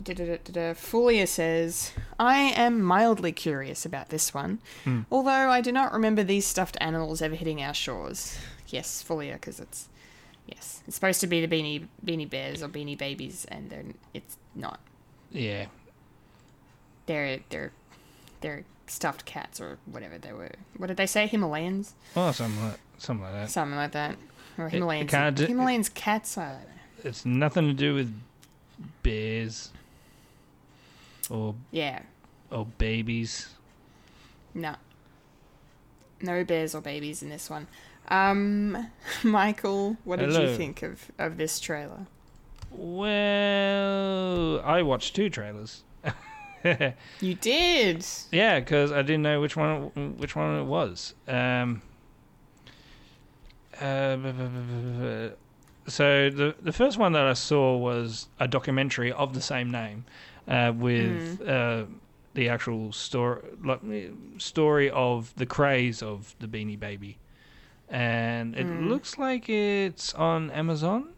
Fulia 0.01 1.27
says, 1.27 1.91
I 2.17 2.37
am 2.37 2.81
mildly 2.81 3.33
curious 3.33 3.85
about 3.85 4.07
this 4.09 4.33
one, 4.33 4.59
although 5.11 5.49
I 5.51 5.59
do 5.59 5.73
not 5.73 5.91
remember 5.91 6.23
these 6.23 6.45
stuffed 6.47 6.77
animals 6.79 7.21
ever 7.21 7.35
hitting 7.35 7.61
our 7.61 7.73
shores. 7.73 8.39
Yes, 8.69 9.03
Fulia, 9.05 9.33
because 9.33 9.59
it's 9.59 9.89
yes, 10.51 10.81
it's 10.87 10.95
supposed 10.95 11.21
to 11.21 11.27
be 11.27 11.45
the 11.45 11.47
beanie 11.47 11.87
beanie 12.05 12.29
bears 12.29 12.61
or 12.63 12.67
beanie 12.67 12.97
babies, 12.97 13.45
and 13.49 13.69
they're 13.69 13.83
it's 14.13 14.37
not. 14.55 14.79
yeah. 15.31 15.65
They're 17.05 17.39
they're 17.49 17.71
they're 18.41 18.63
stuffed 18.87 19.25
cats 19.25 19.59
or 19.61 19.77
whatever 19.85 20.17
they 20.17 20.31
were. 20.33 20.51
What 20.77 20.87
did 20.87 20.97
they 20.97 21.05
say? 21.07 21.27
Himalayans, 21.27 21.91
Oh, 22.15 22.31
something 22.31 22.63
like 22.63 22.79
something 22.97 23.23
like 23.25 23.33
that. 23.33 23.49
something 23.49 23.75
like 23.77 23.91
that, 23.93 24.15
or 24.57 24.69
Himalayans. 24.69 25.09
kinda 25.09 25.31
d- 25.31 25.47
Himalayans 25.51 25.93
cats. 25.93 26.37
I 26.37 26.49
don't 26.51 26.53
know. 26.61 26.65
It's 27.03 27.25
nothing 27.25 27.65
to 27.67 27.73
do 27.73 27.93
with 27.95 28.13
bears 29.03 29.71
or 31.29 31.55
Yeah, 31.71 32.01
or 32.51 32.65
babies. 32.77 33.49
No. 34.53 34.75
No 36.21 36.43
bears 36.43 36.75
or 36.75 36.81
babies 36.81 37.23
in 37.23 37.29
this 37.29 37.49
one. 37.49 37.67
Um, 38.09 38.89
Michael, 39.23 39.97
what 40.03 40.19
did 40.19 40.33
you 40.33 40.55
think 40.55 40.83
of, 40.83 41.11
of 41.17 41.37
this 41.37 41.59
trailer? 41.59 42.07
Well, 42.71 44.61
I 44.61 44.81
watched 44.81 45.15
two 45.15 45.29
trailers. 45.29 45.83
You 47.21 47.35
did. 47.35 48.05
Yeah, 48.33 48.59
because 48.59 48.91
I 48.91 49.01
didn't 49.01 49.21
know 49.21 49.39
which 49.39 49.55
one 49.55 50.17
which 50.17 50.35
one 50.35 50.59
it 50.59 50.65
was. 50.65 51.13
Um, 51.25 51.81
uh, 53.79 55.29
so 55.87 56.29
the 56.29 56.55
the 56.61 56.73
first 56.73 56.97
one 56.97 57.13
that 57.13 57.25
I 57.25 57.33
saw 57.33 57.77
was 57.77 58.27
a 58.39 58.47
documentary 58.47 59.11
of 59.11 59.33
the 59.33 59.41
same 59.41 59.71
name, 59.71 60.03
uh, 60.49 60.73
with 60.75 61.41
uh, 61.47 61.85
the 62.33 62.49
actual 62.49 62.91
story 62.91 63.41
like, 63.63 63.79
story 64.37 64.89
of 64.89 65.33
the 65.37 65.45
craze 65.45 66.03
of 66.03 66.35
the 66.39 66.47
Beanie 66.47 66.79
Baby, 66.79 67.17
and 67.89 68.55
it 68.55 68.65
looks 68.65 69.17
like 69.17 69.49
it's 69.49 70.13
on 70.13 70.51
Amazon, 70.51 71.09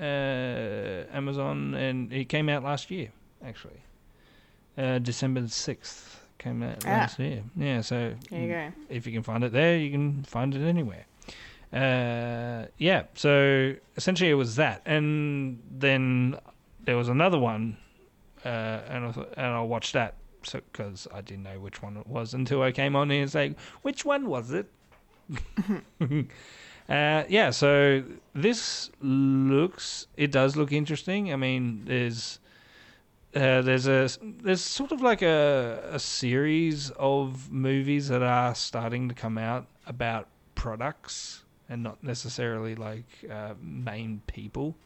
uh, 0.00 1.04
Amazon, 1.12 1.74
and 1.74 2.12
it 2.12 2.28
came 2.28 2.48
out 2.48 2.62
last 2.64 2.90
year 2.90 3.10
actually, 3.44 3.80
uh, 4.78 4.98
December 4.98 5.46
sixth 5.48 6.20
came 6.38 6.62
out 6.62 6.84
Ah. 6.86 6.90
last 6.90 7.18
year. 7.18 7.42
Yeah, 7.56 7.80
so 7.82 8.14
There 8.30 8.40
you 8.40 8.48
go. 8.48 8.72
if 8.88 9.06
you 9.06 9.12
can 9.12 9.22
find 9.22 9.44
it 9.44 9.52
there, 9.52 9.76
you 9.78 9.90
can 9.90 10.22
find 10.24 10.54
it 10.54 10.62
anywhere. 10.66 11.06
Uh, 11.72 12.66
yeah, 12.78 13.04
so 13.14 13.74
essentially 13.96 14.30
it 14.30 14.34
was 14.34 14.56
that, 14.56 14.82
and 14.84 15.58
then 15.70 16.36
there 16.84 16.96
was 16.96 17.08
another 17.08 17.38
one, 17.38 17.76
uh, 18.44 18.48
and 18.88 19.06
I 19.06 19.12
thought, 19.12 19.32
and 19.36 19.46
I 19.46 19.60
watched 19.62 19.92
that 19.94 20.14
because 20.50 21.06
I 21.14 21.20
didn't 21.22 21.44
know 21.44 21.58
which 21.60 21.80
one 21.82 21.96
it 21.96 22.06
was 22.06 22.34
until 22.34 22.60
I 22.62 22.72
came 22.72 22.94
on 22.96 23.08
here 23.10 23.22
and 23.22 23.30
say, 23.30 23.54
which 23.82 24.04
one 24.04 24.26
was 24.26 24.52
it? 24.52 24.66
uh, 26.88 27.24
yeah, 27.28 27.50
so 27.50 28.02
this 28.34 28.90
looks, 29.00 30.06
it 30.16 30.30
does 30.32 30.56
look 30.56 30.72
interesting. 30.72 31.32
I 31.32 31.36
mean, 31.36 31.84
there's. 31.84 32.38
Uh, 33.34 33.62
there's 33.62 33.86
a 33.86 34.10
there's 34.42 34.60
sort 34.60 34.92
of 34.92 35.00
like 35.00 35.22
a 35.22 35.88
a 35.90 35.98
series 35.98 36.90
of 36.98 37.50
movies 37.50 38.08
that 38.08 38.22
are 38.22 38.54
starting 38.54 39.08
to 39.08 39.14
come 39.14 39.38
out 39.38 39.66
about 39.86 40.28
products 40.54 41.42
and 41.72 41.82
not 41.82 42.04
necessarily 42.04 42.74
like 42.74 43.06
uh, 43.30 43.54
main 43.60 44.20
people. 44.26 44.76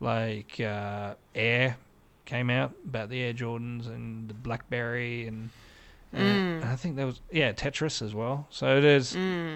Like 0.00 0.58
uh, 0.60 1.14
Air 1.34 1.76
came 2.24 2.48
out 2.48 2.72
about 2.86 3.10
the 3.10 3.20
Air 3.20 3.34
Jordans 3.34 3.86
and 3.86 4.28
the 4.28 4.34
BlackBerry 4.34 5.26
and, 5.26 5.50
and 6.22 6.64
I 6.64 6.76
think 6.76 6.96
there 6.96 7.06
was 7.06 7.20
yeah 7.32 7.52
Tetris 7.52 8.02
as 8.02 8.14
well. 8.14 8.46
So 8.50 8.80
there's 8.80 9.12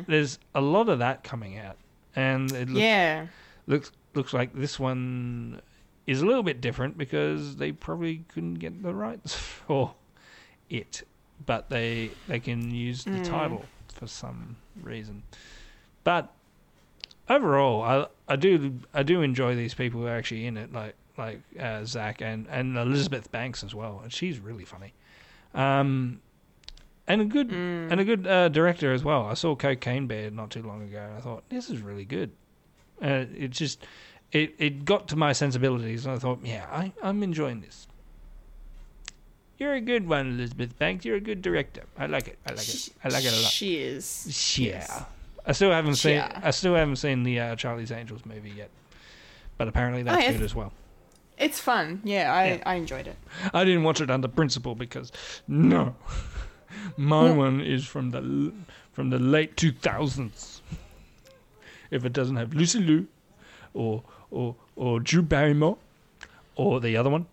there's 0.06 0.38
a 0.54 0.60
lot 0.60 0.88
of 0.88 0.98
that 1.00 1.24
coming 1.24 1.58
out, 1.58 1.76
and 2.16 2.50
it 2.52 2.68
looks, 2.68 2.80
Yeah. 2.80 3.26
looks 3.66 3.92
looks 4.14 4.32
like 4.32 4.52
this 4.54 4.78
one 4.80 5.60
is 6.06 6.22
a 6.22 6.26
little 6.26 6.42
bit 6.42 6.60
different 6.60 6.96
because 6.96 7.56
they 7.56 7.70
probably 7.72 8.24
couldn't 8.32 8.54
get 8.54 8.82
the 8.82 8.94
rights 8.94 9.34
for 9.66 9.94
it, 10.70 11.02
but 11.46 11.68
they 11.70 12.10
they 12.26 12.40
can 12.40 12.70
use 12.74 13.04
the 13.04 13.20
title 13.20 13.64
for 13.94 14.06
some 14.06 14.56
reason. 14.82 15.22
But 16.04 16.32
overall, 17.28 17.82
I 17.82 18.06
I 18.32 18.36
do 18.36 18.78
I 18.94 19.02
do 19.02 19.22
enjoy 19.22 19.54
these 19.54 19.74
people 19.74 20.00
who 20.00 20.06
are 20.06 20.16
actually 20.16 20.46
in 20.46 20.56
it, 20.56 20.72
like 20.72 20.94
like 21.16 21.40
uh, 21.58 21.84
Zach 21.84 22.20
and 22.22 22.46
and 22.48 22.76
Elizabeth 22.76 23.30
Banks 23.30 23.62
as 23.64 23.74
well, 23.74 24.00
and 24.02 24.12
she's 24.12 24.38
really 24.38 24.64
funny. 24.64 24.92
Um, 25.54 26.20
and 27.08 27.22
a 27.22 27.24
good 27.24 27.50
and 27.50 27.98
a 27.98 28.04
good 28.04 28.26
uh, 28.26 28.48
director 28.48 28.92
as 28.92 29.02
well. 29.02 29.26
I 29.26 29.34
saw 29.34 29.56
Cocaine 29.56 30.06
Bear 30.06 30.30
not 30.30 30.50
too 30.50 30.62
long 30.62 30.82
ago, 30.82 31.00
and 31.00 31.14
I 31.14 31.20
thought 31.20 31.42
this 31.48 31.70
is 31.70 31.80
really 31.80 32.04
good. 32.04 32.30
Uh, 33.02 33.24
it 33.36 33.50
just 33.50 33.84
it 34.30 34.54
it 34.58 34.84
got 34.84 35.08
to 35.08 35.16
my 35.16 35.32
sensibilities, 35.32 36.06
and 36.06 36.14
I 36.14 36.18
thought, 36.18 36.40
yeah, 36.44 36.66
I 36.70 36.92
I'm 37.02 37.22
enjoying 37.22 37.62
this. 37.62 37.88
You're 39.56 39.74
a 39.74 39.80
good 39.80 40.06
one, 40.06 40.28
Elizabeth 40.34 40.78
Banks. 40.78 41.04
You're 41.04 41.16
a 41.16 41.20
good 41.20 41.42
director. 41.42 41.82
I 41.98 42.06
like 42.06 42.28
it. 42.28 42.38
I 42.46 42.50
like 42.52 42.68
it. 42.68 42.88
I 43.02 43.08
like 43.08 43.24
it 43.24 43.32
a 43.32 43.42
lot. 43.42 43.50
She 43.50 43.78
is. 43.78 44.56
Yeah. 44.56 45.04
I 45.44 45.52
still 45.52 45.72
haven't 45.72 45.96
seen. 45.96 46.16
Yeah. 46.16 46.40
I 46.44 46.52
still 46.52 46.74
haven't 46.74 46.96
seen 46.96 47.24
the 47.24 47.40
uh, 47.40 47.56
Charlie's 47.56 47.90
Angels 47.90 48.24
movie 48.24 48.50
yet, 48.50 48.70
but 49.56 49.66
apparently 49.66 50.02
that's 50.02 50.22
yeah. 50.22 50.32
good 50.32 50.42
as 50.42 50.54
well. 50.54 50.72
It's 51.38 51.58
fun. 51.60 52.00
Yeah, 52.04 52.32
I, 52.32 52.46
Yeah. 52.46 52.62
I 52.66 52.74
enjoyed 52.74 53.06
it. 53.06 53.16
I 53.54 53.64
didn't 53.64 53.84
watch 53.84 54.00
it 54.00 54.10
under 54.10 54.28
principle 54.28 54.74
because 54.74 55.10
no, 55.46 55.94
my 56.96 57.30
one 57.30 57.60
is 57.60 57.84
from 57.86 58.10
the 58.10 58.52
from 58.92 59.10
the 59.10 59.18
late 59.18 59.56
two 59.56 59.72
thousands. 59.72 60.62
If 61.90 62.04
it 62.04 62.12
doesn't 62.12 62.36
have 62.36 62.54
Lucy 62.54 62.80
Liu, 62.80 63.06
or 63.74 64.02
or 64.30 64.56
or 64.76 65.00
Drew 65.00 65.22
Barrymore, 65.22 65.78
or 66.56 66.80
the 66.80 66.96
other 66.96 67.10
one, 67.10 67.26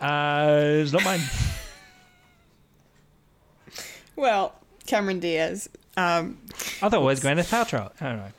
uh, 0.00 0.60
it's 0.62 0.92
not 0.92 1.04
mine. 1.04 1.20
Well, 4.16 4.54
Cameron 4.86 5.20
Diaz. 5.20 5.68
Um, 5.96 6.38
I 6.80 6.88
thought 6.88 6.94
it 6.94 7.00
was 7.00 7.20
Gwyneth 7.22 7.50
Paltrow. 7.50 7.92
I 8.00 8.06
don't 8.08 8.16
know. 8.16 8.30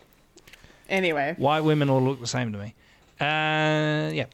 anyway, 0.89 1.35
White 1.37 1.61
women 1.61 1.89
all 1.89 2.01
look 2.01 2.19
the 2.19 2.27
same 2.27 2.51
to 2.51 2.57
me. 2.57 2.73
Uh, 3.21 4.11
yeah. 4.13 4.25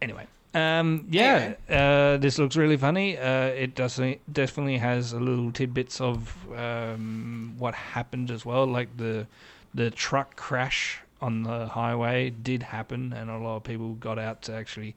Anyway, 0.00 0.26
um, 0.54 1.06
yeah, 1.10 1.54
uh, 1.68 2.18
this 2.18 2.38
looks 2.38 2.56
really 2.56 2.76
funny. 2.76 3.16
Uh, 3.16 3.46
it 3.46 3.74
does 3.74 4.00
definitely 4.30 4.78
has 4.78 5.12
a 5.12 5.20
little 5.20 5.50
tidbits 5.50 6.00
of 6.00 6.36
um, 6.54 7.54
what 7.58 7.74
happened 7.74 8.30
as 8.30 8.44
well, 8.44 8.66
like 8.66 8.94
the 8.96 9.26
the 9.74 9.90
truck 9.90 10.36
crash 10.36 11.00
on 11.22 11.44
the 11.44 11.68
highway 11.68 12.30
did 12.30 12.62
happen, 12.62 13.14
and 13.14 13.30
a 13.30 13.38
lot 13.38 13.56
of 13.56 13.64
people 13.64 13.94
got 13.94 14.18
out 14.18 14.42
to 14.42 14.52
actually 14.52 14.94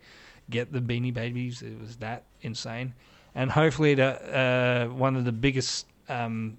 get 0.50 0.74
the 0.74 0.82
Beanie 0.82 1.14
Babies. 1.14 1.62
It 1.62 1.80
was 1.80 1.98
that 1.98 2.24
insane, 2.42 2.94
and 3.34 3.50
hopefully, 3.50 3.96
the 3.96 4.38
uh, 4.38 4.94
one 4.94 5.16
of 5.16 5.24
the 5.24 5.32
biggest 5.32 5.86
um, 6.10 6.58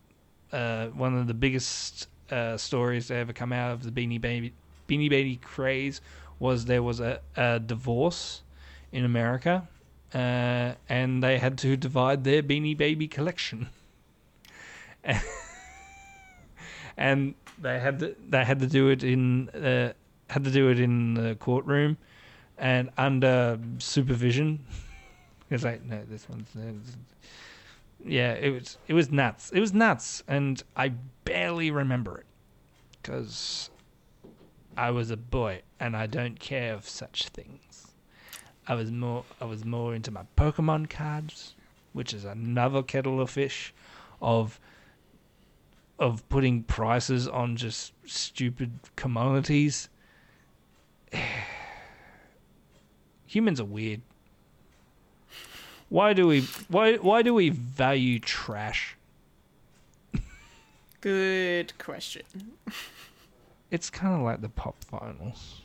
uh, 0.52 0.86
one 0.86 1.18
of 1.18 1.27
the 1.27 1.35
biggest 1.35 2.09
uh, 2.31 2.56
stories 2.56 3.09
to 3.09 3.14
ever 3.14 3.35
come 3.35 3.52
out 3.52 3.73
of 3.73 3.82
the 3.82 3.90
Beanie 3.90 4.20
Baby 4.20 4.55
Beanie 4.89 5.10
Baby 5.10 5.36
craze 5.36 6.01
was 6.39 6.64
there 6.64 6.82
was 6.82 7.01
a, 7.01 7.20
a 7.36 7.59
divorce 7.59 8.43
in 8.97 9.05
America, 9.05 9.68
uh, 10.14 10.73
and 10.89 11.23
they 11.23 11.39
had 11.39 11.59
to 11.59 11.77
divide 11.77 12.24
their 12.24 12.43
Beanie 12.43 12.77
Baby 12.77 13.06
collection, 13.06 13.68
and 16.97 17.35
they 17.59 17.78
had 17.78 17.98
to 18.01 18.16
they 18.28 18.44
had 18.44 18.59
to 18.60 18.66
do 18.66 18.89
it 18.89 19.05
in 19.05 19.48
uh, 19.51 19.93
had 20.31 20.44
to 20.44 20.51
do 20.51 20.68
it 20.70 20.81
in 20.81 21.14
the 21.14 21.35
courtroom, 21.36 21.98
and 22.59 22.90
under 22.97 23.59
supervision. 23.78 24.64
It's 25.48 25.62
like 25.62 25.85
no, 25.85 26.01
this 26.10 26.28
one's. 26.28 26.48
no, 26.56 26.73
this- 26.73 26.97
yeah, 28.05 28.32
it 28.32 28.51
was 28.51 28.78
it 28.89 28.94
was 28.94 29.12
nuts. 29.12 29.52
It 29.52 29.60
was 29.60 29.73
nuts, 29.73 30.24
and 30.27 30.60
I 30.74 30.89
barely 31.24 31.70
remember 31.70 32.18
it 32.18 32.27
because 32.93 33.70
I 34.77 34.90
was 34.90 35.12
a 35.12 35.16
boy 35.16 35.62
and 35.78 35.97
I 35.97 36.06
don't 36.06 36.40
care 36.40 36.74
of 36.74 36.89
such 36.89 37.28
things. 37.28 37.75
I 38.68 38.74
was 38.74 38.90
more 38.90 39.24
I 39.40 39.44
was 39.44 39.64
more 39.64 39.94
into 39.94 40.10
my 40.10 40.22
Pokemon 40.36 40.90
cards, 40.90 41.55
which 41.93 42.12
is 42.12 42.24
another 42.24 42.82
kettle 42.82 43.20
of 43.20 43.30
fish, 43.30 43.72
of 44.20 44.59
of 45.98 46.28
putting 46.28 46.62
prices 46.62 47.26
on 47.28 47.56
just 47.56 47.93
stupid 48.05 48.72
commodities. 48.97 49.88
Humans 53.26 53.60
are 53.60 53.64
weird. 53.64 54.02
Why 55.88 56.12
do 56.12 56.26
we 56.26 56.43
why 56.68 56.97
why 56.97 57.22
do 57.22 57.34
we 57.34 57.51
value 57.51 58.18
trash? 58.18 58.97
good 61.01 61.78
question. 61.78 62.24
It's 63.70 63.90
kind 63.90 64.14
of 64.14 64.22
like 64.22 64.40
the 64.40 64.48
Pop 64.48 64.76
vinyls. 64.90 65.60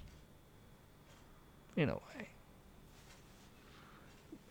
In 1.76 1.90
a 1.90 1.94
way. 1.94 2.31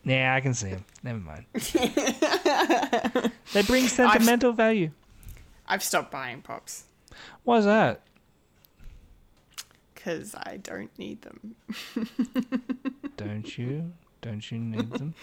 Nah, 0.04 0.34
I 0.34 0.40
can 0.40 0.54
see 0.54 0.70
them. 0.70 0.84
Never 1.02 1.18
mind. 1.18 1.44
they 3.52 3.62
bring 3.62 3.86
sentimental 3.86 4.52
value. 4.52 4.90
I've 5.66 5.84
stopped 5.84 6.10
buying 6.10 6.42
pops 6.42 6.84
Why's 7.44 7.64
that? 7.64 8.02
because 10.00 10.34
I 10.34 10.56
don't 10.56 10.90
need 10.98 11.22
them. 11.22 11.56
Don't 13.16 13.58
you? 13.58 13.92
Don't 14.22 14.50
you 14.50 14.58
need 14.58 14.90
them? 14.92 15.14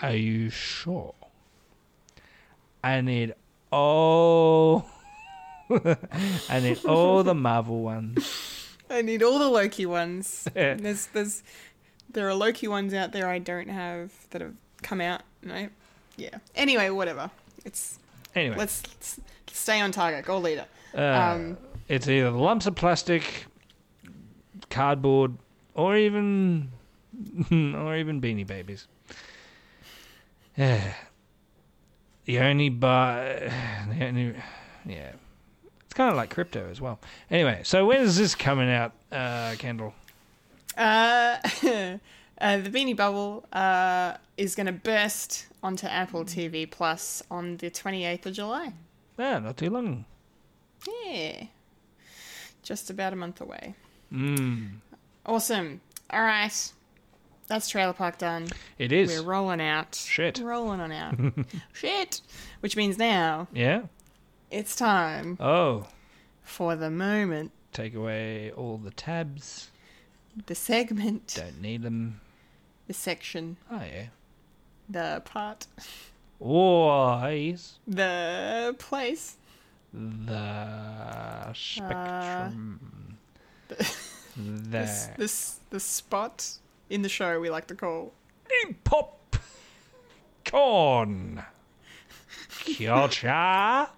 Are 0.00 0.14
you 0.14 0.48
sure? 0.48 1.14
I 2.82 3.02
need 3.02 3.34
all. 3.70 4.86
I 5.70 6.60
need 6.60 6.84
all 6.86 7.22
the 7.22 7.34
Marvel 7.34 7.82
ones. 7.82 8.68
I 8.88 9.02
need 9.02 9.22
all 9.22 9.38
the 9.38 9.48
Loki 9.48 9.84
ones. 9.84 10.48
Yeah. 10.56 10.74
There's 10.74 11.06
there's 11.06 11.42
there 12.10 12.28
are 12.28 12.34
Loki 12.34 12.68
ones 12.68 12.94
out 12.94 13.12
there 13.12 13.28
I 13.28 13.38
don't 13.38 13.68
have 13.68 14.12
that 14.30 14.40
have 14.42 14.54
come 14.82 15.00
out. 15.00 15.22
No, 15.42 15.68
yeah. 16.16 16.38
Anyway, 16.54 16.90
whatever. 16.90 17.30
It's 17.64 17.98
Anyway, 18.34 18.56
let's, 18.56 18.82
let's 18.86 19.20
stay 19.52 19.80
on 19.80 19.92
target. 19.92 20.24
Goal 20.24 20.40
leader. 20.40 20.66
uh, 20.96 21.00
um, 21.02 21.58
it's 21.88 22.08
either 22.08 22.30
lumps 22.30 22.66
of 22.66 22.74
plastic, 22.74 23.46
cardboard, 24.70 25.36
or 25.74 25.96
even, 25.96 26.70
or 27.50 27.96
even 27.96 28.20
beanie 28.20 28.46
babies. 28.46 28.86
Yeah. 30.56 30.94
The 32.24 32.38
only 32.38 32.68
buy, 32.68 33.50
the 33.98 34.06
only, 34.06 34.36
yeah, 34.86 35.10
It's 35.82 35.92
kind 35.92 36.08
of 36.08 36.16
like 36.16 36.30
crypto 36.30 36.70
as 36.70 36.80
well. 36.80 37.00
Anyway, 37.32 37.62
so 37.64 37.84
when 37.84 38.00
is 38.00 38.16
this 38.16 38.36
coming 38.36 38.70
out, 38.70 38.92
uh, 39.10 39.56
Kendall? 39.58 39.92
Uh, 40.76 41.36
uh, 42.40 42.56
the 42.58 42.70
Beanie 42.70 42.96
Bubble 42.96 43.44
uh, 43.52 44.14
is 44.36 44.54
going 44.54 44.66
to 44.66 44.72
burst 44.72 45.46
onto 45.62 45.86
Apple 45.86 46.24
TV 46.24 46.68
Plus 46.70 47.22
on 47.30 47.56
the 47.58 47.70
28th 47.70 48.26
of 48.26 48.32
July. 48.34 48.72
Ah, 49.18 49.38
not 49.38 49.56
too 49.56 49.70
long. 49.70 50.04
Yeah. 51.04 51.44
Just 52.62 52.90
about 52.90 53.12
a 53.12 53.16
month 53.16 53.40
away. 53.40 53.74
Mm. 54.12 54.76
Awesome. 55.26 55.80
All 56.10 56.22
right. 56.22 56.72
That's 57.48 57.68
Trailer 57.68 57.92
Park 57.92 58.18
done. 58.18 58.48
It 58.78 58.92
is. 58.92 59.10
We're 59.20 59.26
rolling 59.28 59.60
out. 59.60 59.94
Shit. 59.94 60.38
Rolling 60.38 60.80
on 60.80 60.92
out. 60.92 61.14
Shit. 61.72 62.20
Which 62.60 62.76
means 62.76 62.96
now 62.98 63.48
Yeah. 63.52 63.82
it's 64.50 64.74
time 64.74 65.36
Oh, 65.40 65.86
for 66.42 66.76
the 66.76 66.90
moment, 66.90 67.50
take 67.72 67.94
away 67.94 68.50
all 68.52 68.78
the 68.78 68.90
tabs. 68.90 69.68
The 70.46 70.54
segment, 70.54 71.34
Don't 71.36 71.60
need 71.60 71.82
them. 71.82 72.20
the 72.86 72.94
section, 72.94 73.56
Oh 73.70 73.76
yeah. 73.82 74.06
the 74.88 75.22
part, 75.24 75.66
Oh, 76.40 77.26
yes. 77.28 77.78
the 77.86 78.74
place. 78.78 79.36
The 79.94 81.52
spectrum. 81.52 83.18
Uh, 83.70 83.74
the, 83.76 83.94
the 84.36 85.10
the, 85.18 85.32
the 85.70 85.80
spot 85.80 86.48
in 86.90 87.02
the 87.02 87.08
show 87.08 87.38
we 87.40 87.50
like 87.50 87.66
to 87.68 87.74
call. 87.74 88.12
pop 88.84 89.36
corn 90.44 91.42
culture. 92.78 93.88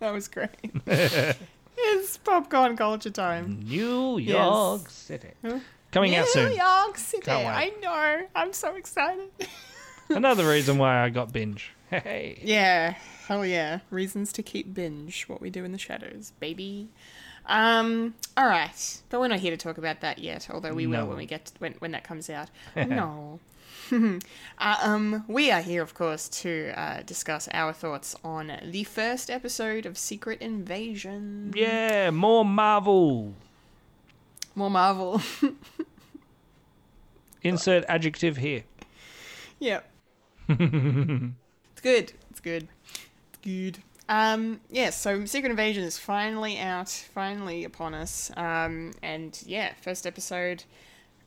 That 0.00 0.12
was 0.12 0.28
great. 0.28 0.50
it's 1.94 2.16
popcorn 2.18 2.76
culture 2.76 3.10
time. 3.10 3.60
New 3.66 4.18
York 4.18 4.82
Yes. 4.84 4.92
City. 4.92 5.30
Coming 5.90 6.14
out 6.16 6.26
soon. 6.28 6.50
New. 6.50 6.56
York 6.56 6.98
City. 6.98 7.30
I 7.30 7.72
know. 7.82 8.26
I'm 8.34 8.52
so 8.52 8.74
excited. 8.74 9.28
Another 10.08 10.48
reason 10.48 10.76
why 10.78 11.02
I 11.02 11.08
got 11.10 11.32
binge. 11.32 11.72
Hey. 11.90 12.38
Yeah, 12.42 12.94
hell 13.28 13.46
yeah. 13.46 13.78
Reasons 13.90 14.32
to 14.32 14.42
keep 14.42 14.74
binge 14.74 15.24
what 15.28 15.40
we 15.40 15.48
do 15.50 15.64
in 15.64 15.72
the 15.72 15.78
shadows, 15.78 16.32
baby. 16.40 16.88
Um, 17.46 18.14
all 18.36 18.46
right, 18.46 19.00
but 19.10 19.20
we're 19.20 19.28
not 19.28 19.38
here 19.38 19.50
to 19.50 19.56
talk 19.56 19.78
about 19.78 20.00
that 20.00 20.18
yet. 20.18 20.48
Although 20.50 20.74
we 20.74 20.86
No. 20.86 21.00
will 21.02 21.08
when 21.10 21.16
we 21.18 21.26
get 21.26 21.52
when 21.58 21.74
when 21.74 21.92
that 21.92 22.02
comes 22.04 22.28
out. 22.30 22.48
no. 22.76 23.38
uh, 24.58 24.76
um, 24.82 25.24
we 25.28 25.50
are 25.50 25.60
here, 25.60 25.82
of 25.82 25.94
course, 25.94 26.28
to 26.28 26.72
uh, 26.76 27.02
discuss 27.02 27.48
our 27.52 27.72
thoughts 27.72 28.16
on 28.24 28.52
the 28.64 28.84
first 28.84 29.30
episode 29.30 29.86
of 29.86 29.96
Secret 29.96 30.40
Invasion. 30.40 31.52
Yeah, 31.54 32.10
more 32.10 32.44
Marvel. 32.44 33.34
More 34.54 34.70
Marvel. 34.70 35.20
Insert 37.42 37.84
adjective 37.88 38.38
here. 38.38 38.64
Yep. 39.58 39.90
it's 40.48 41.80
good. 41.82 42.12
It's 42.30 42.40
good. 42.40 42.68
It's 43.28 43.38
good. 43.42 43.78
Um, 44.08 44.60
yeah, 44.70 44.90
so 44.90 45.24
Secret 45.24 45.50
Invasion 45.50 45.84
is 45.84 45.98
finally 45.98 46.58
out, 46.58 46.88
finally 46.88 47.64
upon 47.64 47.94
us. 47.94 48.30
Um, 48.36 48.92
and 49.02 49.40
yeah, 49.46 49.72
first 49.80 50.06
episode. 50.06 50.64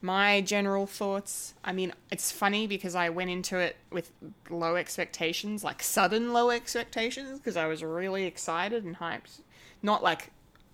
My 0.02 0.42
general 0.42 0.86
thoughts. 0.86 1.54
I 1.64 1.72
mean, 1.72 1.94
it's 2.12 2.32
funny 2.32 2.68
because 2.68 2.96
I 2.96 3.10
went 3.10 3.30
into 3.30 3.58
it 3.58 3.78
with 3.92 4.12
low 4.50 4.76
expectations, 4.76 5.64
like 5.64 5.82
sudden 5.82 6.34
low 6.34 6.52
expectations, 6.52 7.40
because 7.40 7.58
I 7.58 7.68
was 7.68 7.84
really 7.84 8.26
excited 8.26 8.84
and 8.84 8.98
hyped. 8.98 9.42
Not 9.82 10.04
like 10.04 10.32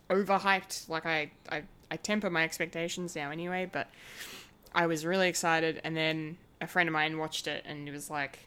overhyped, 0.10 0.90
like 0.90 1.06
I, 1.06 1.32
I, 1.50 1.64
I 1.90 1.96
temper 1.98 2.30
my 2.30 2.44
expectations 2.44 3.16
now 3.16 3.32
anyway, 3.32 3.70
but 3.72 3.90
I 4.76 4.88
was 4.88 5.06
really 5.06 5.30
excited, 5.30 5.80
and 5.84 5.96
then 5.96 6.38
a 6.60 6.68
friend 6.68 6.90
of 6.90 6.94
mine 6.94 7.18
watched 7.18 7.48
it 7.48 7.64
and 7.68 7.88
he 7.88 7.92
was 7.92 8.10
like, 8.10 8.40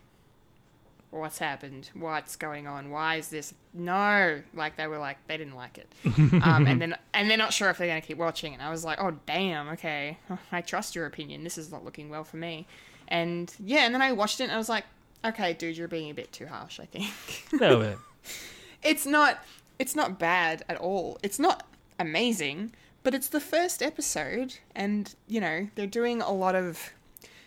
"What's 1.10 1.38
happened? 1.38 1.90
What's 1.94 2.36
going 2.36 2.66
on? 2.66 2.90
Why 2.90 3.16
is 3.16 3.28
this?" 3.28 3.54
No, 3.72 4.42
like 4.54 4.76
they 4.76 4.86
were 4.86 4.98
like 4.98 5.18
they 5.26 5.36
didn't 5.36 5.54
like 5.54 5.78
it, 5.78 5.92
um, 6.42 6.66
and 6.66 6.80
then 6.80 6.96
and 7.14 7.30
they're 7.30 7.38
not 7.38 7.52
sure 7.52 7.70
if 7.70 7.78
they're 7.78 7.86
gonna 7.86 8.00
keep 8.00 8.18
watching. 8.18 8.52
And 8.52 8.62
I 8.62 8.70
was 8.70 8.84
like, 8.84 9.00
"Oh 9.00 9.18
damn, 9.26 9.68
okay, 9.70 10.18
I 10.52 10.60
trust 10.60 10.94
your 10.94 11.06
opinion. 11.06 11.44
This 11.44 11.58
is 11.58 11.70
not 11.70 11.84
looking 11.84 12.08
well 12.08 12.24
for 12.24 12.36
me." 12.36 12.66
And 13.08 13.52
yeah, 13.64 13.84
and 13.86 13.94
then 13.94 14.02
I 14.02 14.12
watched 14.12 14.40
it 14.40 14.44
and 14.44 14.52
I 14.52 14.58
was 14.58 14.68
like, 14.68 14.84
"Okay, 15.24 15.52
dude, 15.52 15.76
you're 15.76 15.88
being 15.88 16.10
a 16.10 16.14
bit 16.14 16.32
too 16.32 16.46
harsh. 16.46 16.80
I 16.80 16.86
think." 16.86 17.12
No, 17.52 17.96
it's 18.82 19.06
not 19.06 19.44
it's 19.78 19.94
not 19.94 20.18
bad 20.18 20.64
at 20.68 20.76
all. 20.76 21.18
It's 21.22 21.38
not 21.38 21.66
amazing, 21.98 22.72
but 23.02 23.14
it's 23.14 23.28
the 23.28 23.40
first 23.40 23.82
episode 23.82 24.58
and 24.74 25.14
you 25.26 25.40
know, 25.40 25.68
they're 25.74 25.86
doing 25.86 26.20
a 26.20 26.32
lot 26.32 26.54
of 26.54 26.92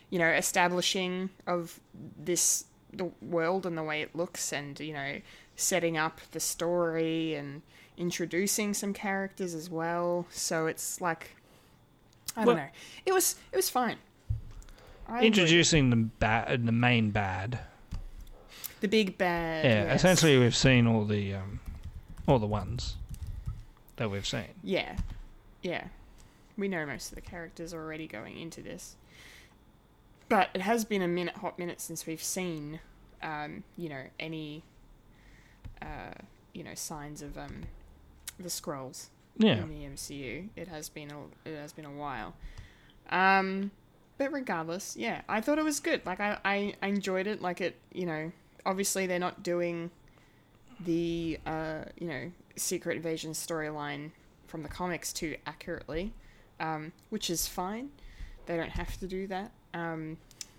you 0.09 0.17
know, 0.17 0.27
establishing 0.27 1.29
of 1.45 1.79
this 2.17 2.65
the 2.91 3.11
world 3.21 3.65
and 3.65 3.77
the 3.77 3.83
way 3.83 4.01
it 4.01 4.15
looks 4.15 4.51
and 4.51 4.79
you 4.79 4.93
know, 4.93 5.21
setting 5.55 5.97
up 5.97 6.19
the 6.31 6.39
story 6.39 7.35
and 7.35 7.61
introducing 7.97 8.73
some 8.73 8.93
characters 8.93 9.53
as 9.53 9.69
well. 9.69 10.25
So 10.31 10.67
it's 10.67 11.01
like 11.01 11.35
I 12.35 12.45
don't 12.45 12.57
know. 12.57 12.67
It 13.05 13.13
was 13.13 13.35
it 13.51 13.55
was 13.55 13.69
fine. 13.69 13.97
I 15.07 15.23
introducing 15.23 15.89
the 15.89 15.95
bad, 15.95 16.65
the 16.65 16.71
main 16.71 17.11
bad. 17.11 17.59
the 18.81 18.87
big 18.87 19.17
bad. 19.17 19.65
Yeah, 19.65 19.83
yes. 19.85 19.95
essentially 19.97 20.37
we've 20.37 20.55
seen 20.55 20.87
all 20.87 21.05
the 21.05 21.35
um, 21.35 21.59
all 22.27 22.39
the 22.39 22.47
ones 22.47 22.95
that 23.97 24.09
we've 24.09 24.25
seen. 24.25 24.47
Yeah. 24.63 24.95
Yeah. 25.61 25.85
We 26.57 26.67
know 26.67 26.85
most 26.85 27.09
of 27.09 27.15
the 27.15 27.21
characters 27.21 27.73
already 27.73 28.07
going 28.07 28.37
into 28.37 28.61
this. 28.61 28.95
But 30.29 30.49
it 30.53 30.61
has 30.61 30.85
been 30.85 31.01
a 31.01 31.07
minute, 31.07 31.37
hot 31.37 31.57
minute 31.57 31.81
since 31.81 32.05
we've 32.05 32.23
seen, 32.23 32.79
um, 33.21 33.63
you 33.75 33.89
know, 33.89 34.03
any, 34.19 34.63
uh, 35.81 36.13
you 36.53 36.63
know, 36.63 36.75
signs 36.75 37.21
of 37.21 37.37
um, 37.37 37.63
the 38.39 38.49
Skrulls 38.49 39.07
Yeah, 39.37 39.63
in 39.63 39.69
the 39.69 39.85
MCU. 39.85 40.49
It 40.55 40.67
has 40.67 40.87
been 40.87 41.11
a, 41.11 41.49
it 41.49 41.57
has 41.57 41.73
been 41.73 41.85
a 41.85 41.91
while. 41.91 42.35
Um, 43.09 43.71
but 44.19 44.31
regardless, 44.31 44.95
yeah, 44.95 45.21
I 45.27 45.41
thought 45.41 45.57
it 45.57 45.63
was 45.63 45.79
good. 45.79 46.05
Like 46.05 46.19
I, 46.19 46.37
I, 46.45 46.75
I 46.81 46.87
enjoyed 46.87 47.25
it. 47.25 47.41
Like 47.41 47.59
it, 47.59 47.75
you 47.91 48.05
know, 48.05 48.31
obviously 48.65 49.07
they're 49.07 49.17
not 49.17 49.41
doing 49.41 49.89
the, 50.79 51.39
uh, 51.45 51.85
you 51.97 52.07
know, 52.07 52.31
secret 52.55 52.97
invasion 52.97 53.31
storyline 53.31 54.11
from 54.47 54.61
the 54.61 54.69
comics 54.69 55.11
too 55.13 55.37
accurately, 55.47 56.13
um, 56.59 56.91
which 57.09 57.29
is 57.29 57.47
fine. 57.47 57.89
They 58.45 58.57
don't 58.57 58.71
have 58.71 58.97
to 58.99 59.07
do 59.07 59.25
that. 59.27 59.51
Um, 59.73 60.17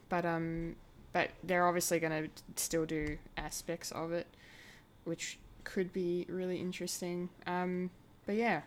but 0.09 0.25
um, 0.25 0.77
but 1.13 1.31
they're 1.43 1.67
obviously 1.67 1.99
going 1.99 2.25
to 2.25 2.31
still 2.57 2.87
do 2.87 3.19
aspects 3.37 3.91
of 3.93 4.13
it, 4.13 4.27
which 5.05 5.39
could 5.65 5.93
be 5.93 6.27
really 6.29 6.59
interesting. 6.59 7.29
Um, 7.47 7.91
but 8.27 8.37
yeah, 8.37 8.63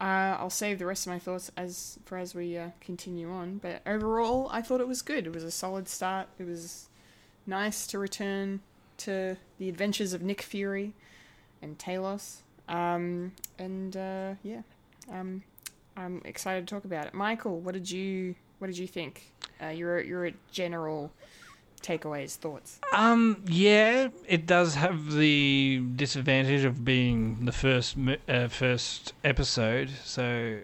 uh, 0.00 0.36
I'll 0.38 0.50
save 0.50 0.78
the 0.78 0.86
rest 0.86 1.06
of 1.06 1.12
my 1.12 1.18
thoughts 1.18 1.50
as 1.56 1.98
for 2.04 2.18
as 2.18 2.34
we 2.34 2.56
uh, 2.56 2.70
continue 2.80 3.30
on. 3.30 3.58
But 3.58 3.82
overall, 3.86 4.48
I 4.52 4.62
thought 4.62 4.80
it 4.80 4.88
was 4.88 5.02
good. 5.02 5.26
It 5.26 5.34
was 5.34 5.44
a 5.44 5.50
solid 5.50 5.88
start. 5.88 6.28
It 6.38 6.46
was 6.46 6.88
nice 7.46 7.86
to 7.88 7.98
return 7.98 8.60
to 8.98 9.36
the 9.58 9.68
adventures 9.68 10.12
of 10.12 10.22
Nick 10.22 10.42
Fury 10.42 10.94
and 11.60 11.78
Talos. 11.78 12.38
Um, 12.68 13.32
and 13.58 13.96
uh, 13.96 14.34
yeah, 14.42 14.62
um, 15.10 15.42
I'm 15.96 16.22
excited 16.24 16.66
to 16.66 16.74
talk 16.74 16.84
about 16.84 17.06
it. 17.06 17.14
Michael, 17.14 17.60
what 17.60 17.74
did 17.74 17.90
you 17.90 18.36
what 18.58 18.68
did 18.68 18.78
you 18.78 18.86
think? 18.86 19.32
Uh, 19.62 19.68
your 19.68 20.00
your 20.00 20.30
general 20.50 21.12
takeaways, 21.80 22.36
thoughts. 22.36 22.80
Um, 22.92 23.42
yeah, 23.46 24.08
it 24.26 24.46
does 24.46 24.74
have 24.74 25.12
the 25.12 25.82
disadvantage 25.96 26.64
of 26.64 26.84
being 26.84 27.44
the 27.44 27.52
first 27.52 27.96
uh, 28.28 28.48
first 28.48 29.14
episode. 29.24 29.90
So 30.04 30.60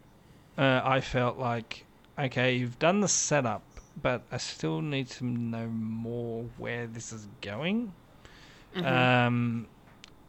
uh, 0.59 0.81
I 0.85 1.01
felt 1.01 1.39
like, 1.39 1.87
okay, 2.19 2.57
you've 2.57 2.79
done 2.79 3.01
the 3.01 3.09
setup, 3.09 3.63
but 4.01 4.23
I 4.31 4.37
still 4.39 4.81
need 4.81 5.09
to 5.11 5.25
know 5.25 5.67
more 5.69 6.45
where 6.59 6.87
this 6.87 7.13
is 7.13 7.27
going. 7.41 7.93
Um, 8.77 9.69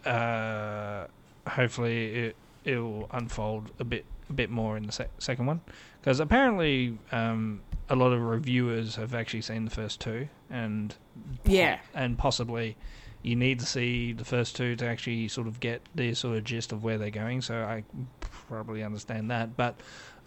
uh, 0.06 1.08
hopefully 1.48 2.16
it 2.16 2.36
it'll 2.64 3.08
unfold 3.12 3.72
a 3.80 3.84
bit 3.84 4.06
a 4.30 4.34
bit 4.34 4.50
more 4.50 4.78
in 4.78 4.86
the 4.86 4.92
sec- 4.92 5.10
second 5.20 5.46
one 5.46 5.62
because 6.02 6.20
apparently 6.20 6.98
um, 7.12 7.62
a 7.90 7.96
lot 7.96 8.12
of 8.14 8.22
reviewers 8.22 8.96
have 8.96 9.14
actually 9.14 9.42
seen 9.42 9.66
the 9.66 9.72
first 9.72 10.00
two 10.02 10.28
and 10.50 10.96
Yeah. 11.44 11.80
and 11.94 12.18
possibly 12.18 12.76
you 13.22 13.36
need 13.36 13.60
to 13.60 13.66
see 13.66 14.14
the 14.14 14.26
first 14.26 14.56
two 14.56 14.76
to 14.76 14.86
actually 14.88 15.28
sort 15.28 15.48
of 15.48 15.60
get 15.60 15.82
the 15.96 16.14
sort 16.14 16.38
of 16.38 16.44
gist 16.44 16.72
of 16.72 16.84
where 16.84 16.98
they're 17.00 17.10
going. 17.10 17.42
So 17.42 17.56
I 17.56 17.84
probably 18.48 18.84
understand 18.84 19.32
that, 19.32 19.58
but 19.58 19.80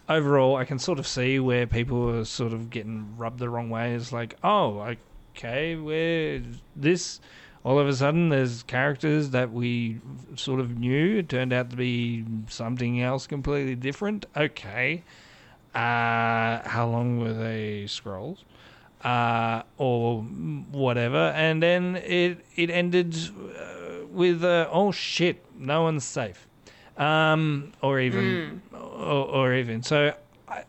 overall, 0.09 0.57
I 0.57 0.65
can 0.65 0.79
sort 0.79 0.99
of 0.99 1.07
see 1.07 1.39
where 1.39 1.65
people 1.65 2.09
are 2.09 2.25
sort 2.25 2.51
of 2.51 2.69
getting 2.69 3.15
rubbed 3.17 3.39
the 3.39 3.47
wrong 3.47 3.69
way. 3.69 3.93
It's 3.93 4.11
like, 4.11 4.35
oh, 4.43 4.95
okay, 5.37 5.77
where 5.77 6.41
this. 6.75 7.21
All 7.63 7.77
of 7.77 7.87
a 7.87 7.93
sudden 7.93 8.29
there's 8.29 8.63
characters 8.63 9.31
that 9.31 9.51
we 9.51 9.99
sort 10.35 10.59
of 10.59 10.77
knew 10.79 11.17
it 11.17 11.29
turned 11.29 11.51
out 11.51 11.69
to 11.71 11.75
be 11.75 12.25
something 12.47 13.01
else 13.01 13.27
completely 13.27 13.75
different. 13.75 14.25
Okay. 14.35 15.03
Uh, 15.75 16.67
how 16.67 16.87
long 16.89 17.19
were 17.19 17.33
they 17.33 17.83
Skrulls? 17.85 18.39
Uh, 19.03 19.63
or 19.77 20.21
whatever, 20.71 21.31
and 21.33 21.63
then 21.63 21.95
it 21.97 22.43
it 22.57 22.69
ended 22.69 23.15
uh, 23.15 24.05
with 24.11 24.43
uh, 24.43 24.67
oh 24.69 24.91
shit, 24.91 25.41
no 25.57 25.83
one's 25.83 26.03
safe, 26.03 26.45
um, 26.97 27.71
or 27.81 28.01
even 28.01 28.61
or, 28.73 29.25
or 29.25 29.53
even 29.53 29.81
so. 29.83 30.13
I, 30.49 30.63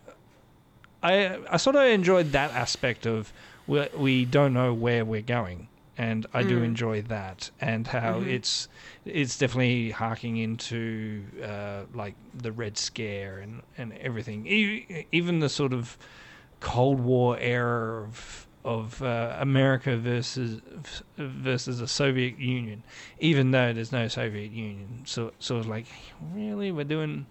I 1.03 1.39
I 1.51 1.57
sort 1.57 1.75
of 1.75 1.83
enjoyed 1.83 2.31
that 2.31 2.53
aspect 2.53 3.05
of 3.05 3.33
we 3.67 3.89
we 3.97 4.25
don't 4.27 4.53
know 4.53 4.73
where 4.75 5.05
we're 5.05 5.23
going, 5.23 5.67
and 6.01 6.27
I 6.33 6.43
do 6.45 6.63
enjoy 6.63 7.03
that, 7.03 7.51
and 7.61 7.87
how 7.87 8.21
it's 8.21 8.69
it's 9.05 9.37
definitely 9.37 9.91
harking 9.91 10.39
into 10.39 11.27
uh, 11.45 11.83
like 11.93 12.15
the 12.33 12.53
Red 12.53 12.79
Scare 12.79 13.39
and 13.39 13.61
and 13.77 13.93
everything, 13.99 14.47
E- 14.47 15.07
even 15.13 15.41
the 15.41 15.51
sort 15.51 15.75
of 15.75 15.99
Cold 16.61 17.01
War 17.01 17.37
era 17.39 18.03
of 18.03 18.47
of 18.65 19.03
uh, 19.03 19.37
America 19.39 19.99
versus 19.99 20.63
versus 21.19 21.81
the 21.81 21.89
Soviet 21.89 22.39
Union, 22.39 22.83
even 23.19 23.51
though 23.51 23.75
there's 23.75 23.93
no 23.93 24.09
Soviet 24.09 24.53
Union. 24.53 25.03
So 25.05 25.33
sort 25.39 25.61
of 25.61 25.67
like, 25.67 25.87
really, 26.33 26.73
we're 26.73 26.85
doing 26.85 27.27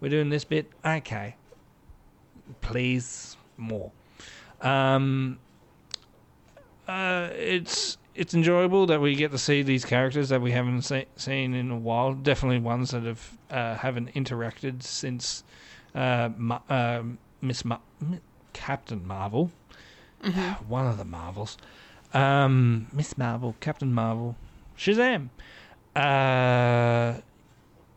we're 0.00 0.10
doing 0.10 0.30
this 0.30 0.44
bit, 0.44 0.72
okay? 0.84 1.36
Please 2.62 3.36
more. 3.56 3.92
Um, 4.60 5.38
uh, 6.88 7.28
it's 7.32 7.98
it's 8.18 8.34
enjoyable 8.34 8.84
that 8.86 9.00
we 9.00 9.14
get 9.14 9.30
to 9.30 9.38
see 9.38 9.62
these 9.62 9.84
characters 9.84 10.28
that 10.30 10.42
we 10.42 10.50
haven't 10.50 10.82
se- 10.82 11.06
seen 11.14 11.54
in 11.54 11.70
a 11.70 11.76
while. 11.76 12.12
Definitely 12.14 12.58
ones 12.58 12.90
that 12.90 13.04
have 13.04 13.38
uh, 13.48 13.76
haven't 13.76 14.12
interacted 14.14 14.82
since 14.82 15.44
uh, 15.94 16.28
Ma- 16.36 16.60
uh, 16.68 17.04
Miss 17.40 17.64
Ma- 17.64 17.78
Captain 18.52 19.06
Marvel, 19.06 19.52
one 20.66 20.86
of 20.86 20.98
the 20.98 21.04
Marvels, 21.04 21.56
um, 22.12 22.88
Miss 22.92 23.16
Marvel, 23.16 23.54
Captain 23.60 23.94
Marvel, 23.94 24.34
Shazam, 24.76 25.28
uh, 25.94 27.20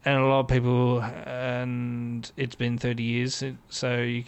and 0.06 0.18
a 0.19 0.26
lot 0.26 0.41
of 0.41 0.48
people. 0.48 1.02
And 1.02 2.31
it's 2.38 2.56
been 2.56 2.77
thirty 2.77 3.03
years, 3.03 3.43
so 3.69 4.02
you, 4.03 4.23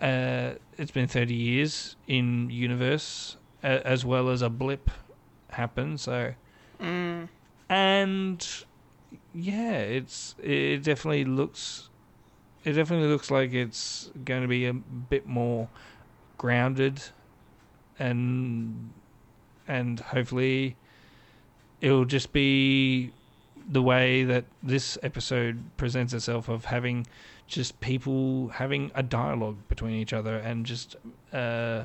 uh, 0.00 0.52
it's 0.78 0.90
been 0.90 1.06
thirty 1.06 1.34
years 1.34 1.96
in 2.06 2.48
universe 2.48 3.36
as 3.62 4.06
well 4.06 4.30
as 4.30 4.40
a 4.40 4.48
blip 4.48 4.88
happened. 5.50 6.00
So, 6.00 6.34
and 7.68 8.46
yeah, 9.34 9.78
it's 9.78 10.34
it 10.42 10.82
definitely 10.82 11.24
looks 11.24 11.88
it 12.64 12.72
definitely 12.72 13.08
looks 13.08 13.30
like 13.30 13.52
it's 13.52 14.10
going 14.24 14.42
to 14.42 14.48
be 14.48 14.66
a 14.66 14.72
bit 14.74 15.26
more 15.26 15.68
grounded 16.36 17.02
and 17.98 18.92
and 19.66 20.00
hopefully 20.00 20.76
it'll 21.80 22.04
just 22.04 22.32
be 22.32 23.12
the 23.70 23.82
way 23.82 24.24
that 24.24 24.44
this 24.62 24.96
episode 25.02 25.62
presents 25.76 26.12
itself 26.14 26.48
of 26.48 26.66
having 26.66 27.06
just 27.46 27.78
people 27.80 28.48
having 28.48 28.90
a 28.94 29.02
dialogue 29.02 29.56
between 29.68 29.94
each 29.94 30.12
other 30.12 30.36
and 30.36 30.66
just 30.66 30.96
uh, 31.32 31.84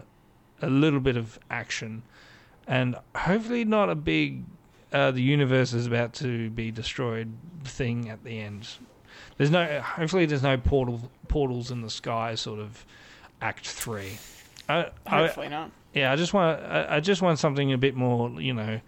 a 0.62 0.70
little 0.70 1.00
bit 1.00 1.18
of 1.18 1.40
action 1.50 2.04
and 2.68 2.96
hopefully 3.16 3.66
not 3.66 3.90
a 3.90 3.96
big 3.96 4.44
uh, 4.92 5.12
the 5.12 5.22
universe 5.22 5.74
is 5.74 5.88
about 5.88 6.14
to 6.14 6.50
be 6.52 6.72
destroyed 6.72 7.32
thing 7.64 8.10
at 8.10 8.24
the 8.24 8.40
end 8.40 8.68
there's 9.38 9.52
no 9.52 9.82
hopefully 9.82 10.26
there's 10.26 10.44
no 10.44 10.58
portal 10.58 11.10
portals 11.28 11.72
in 11.72 11.82
the 11.82 11.90
sky 11.90 12.36
sort 12.36 12.60
of 12.60 12.86
act 13.42 13.68
3 13.68 14.12
I, 14.70 14.90
I, 15.06 15.18
Hopefully 15.18 15.50
not. 15.50 15.72
yeah, 15.94 16.12
I 16.12 16.16
just 16.16 16.34
want 16.34 16.62
I, 16.64 16.96
I 16.96 17.00
just 17.02 17.22
want 17.22 17.38
something 17.38 17.74
a 17.74 17.78
bit 17.78 17.96
more, 17.96 18.30
you 18.40 18.54
know, 18.54 18.80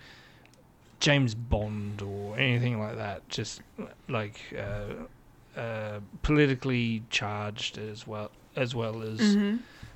James 1.02 1.36
Bond 1.36 2.02
or 2.02 2.38
anything 2.40 2.80
like 2.80 2.96
that. 2.96 3.28
Just 3.28 3.62
like 4.08 4.40
uh, 4.58 5.60
uh, 5.60 6.00
politically 6.22 7.04
charged 7.10 7.78
as 7.78 8.08
well 8.08 8.32
as 8.56 8.74
well 8.74 9.02
as 9.02 9.20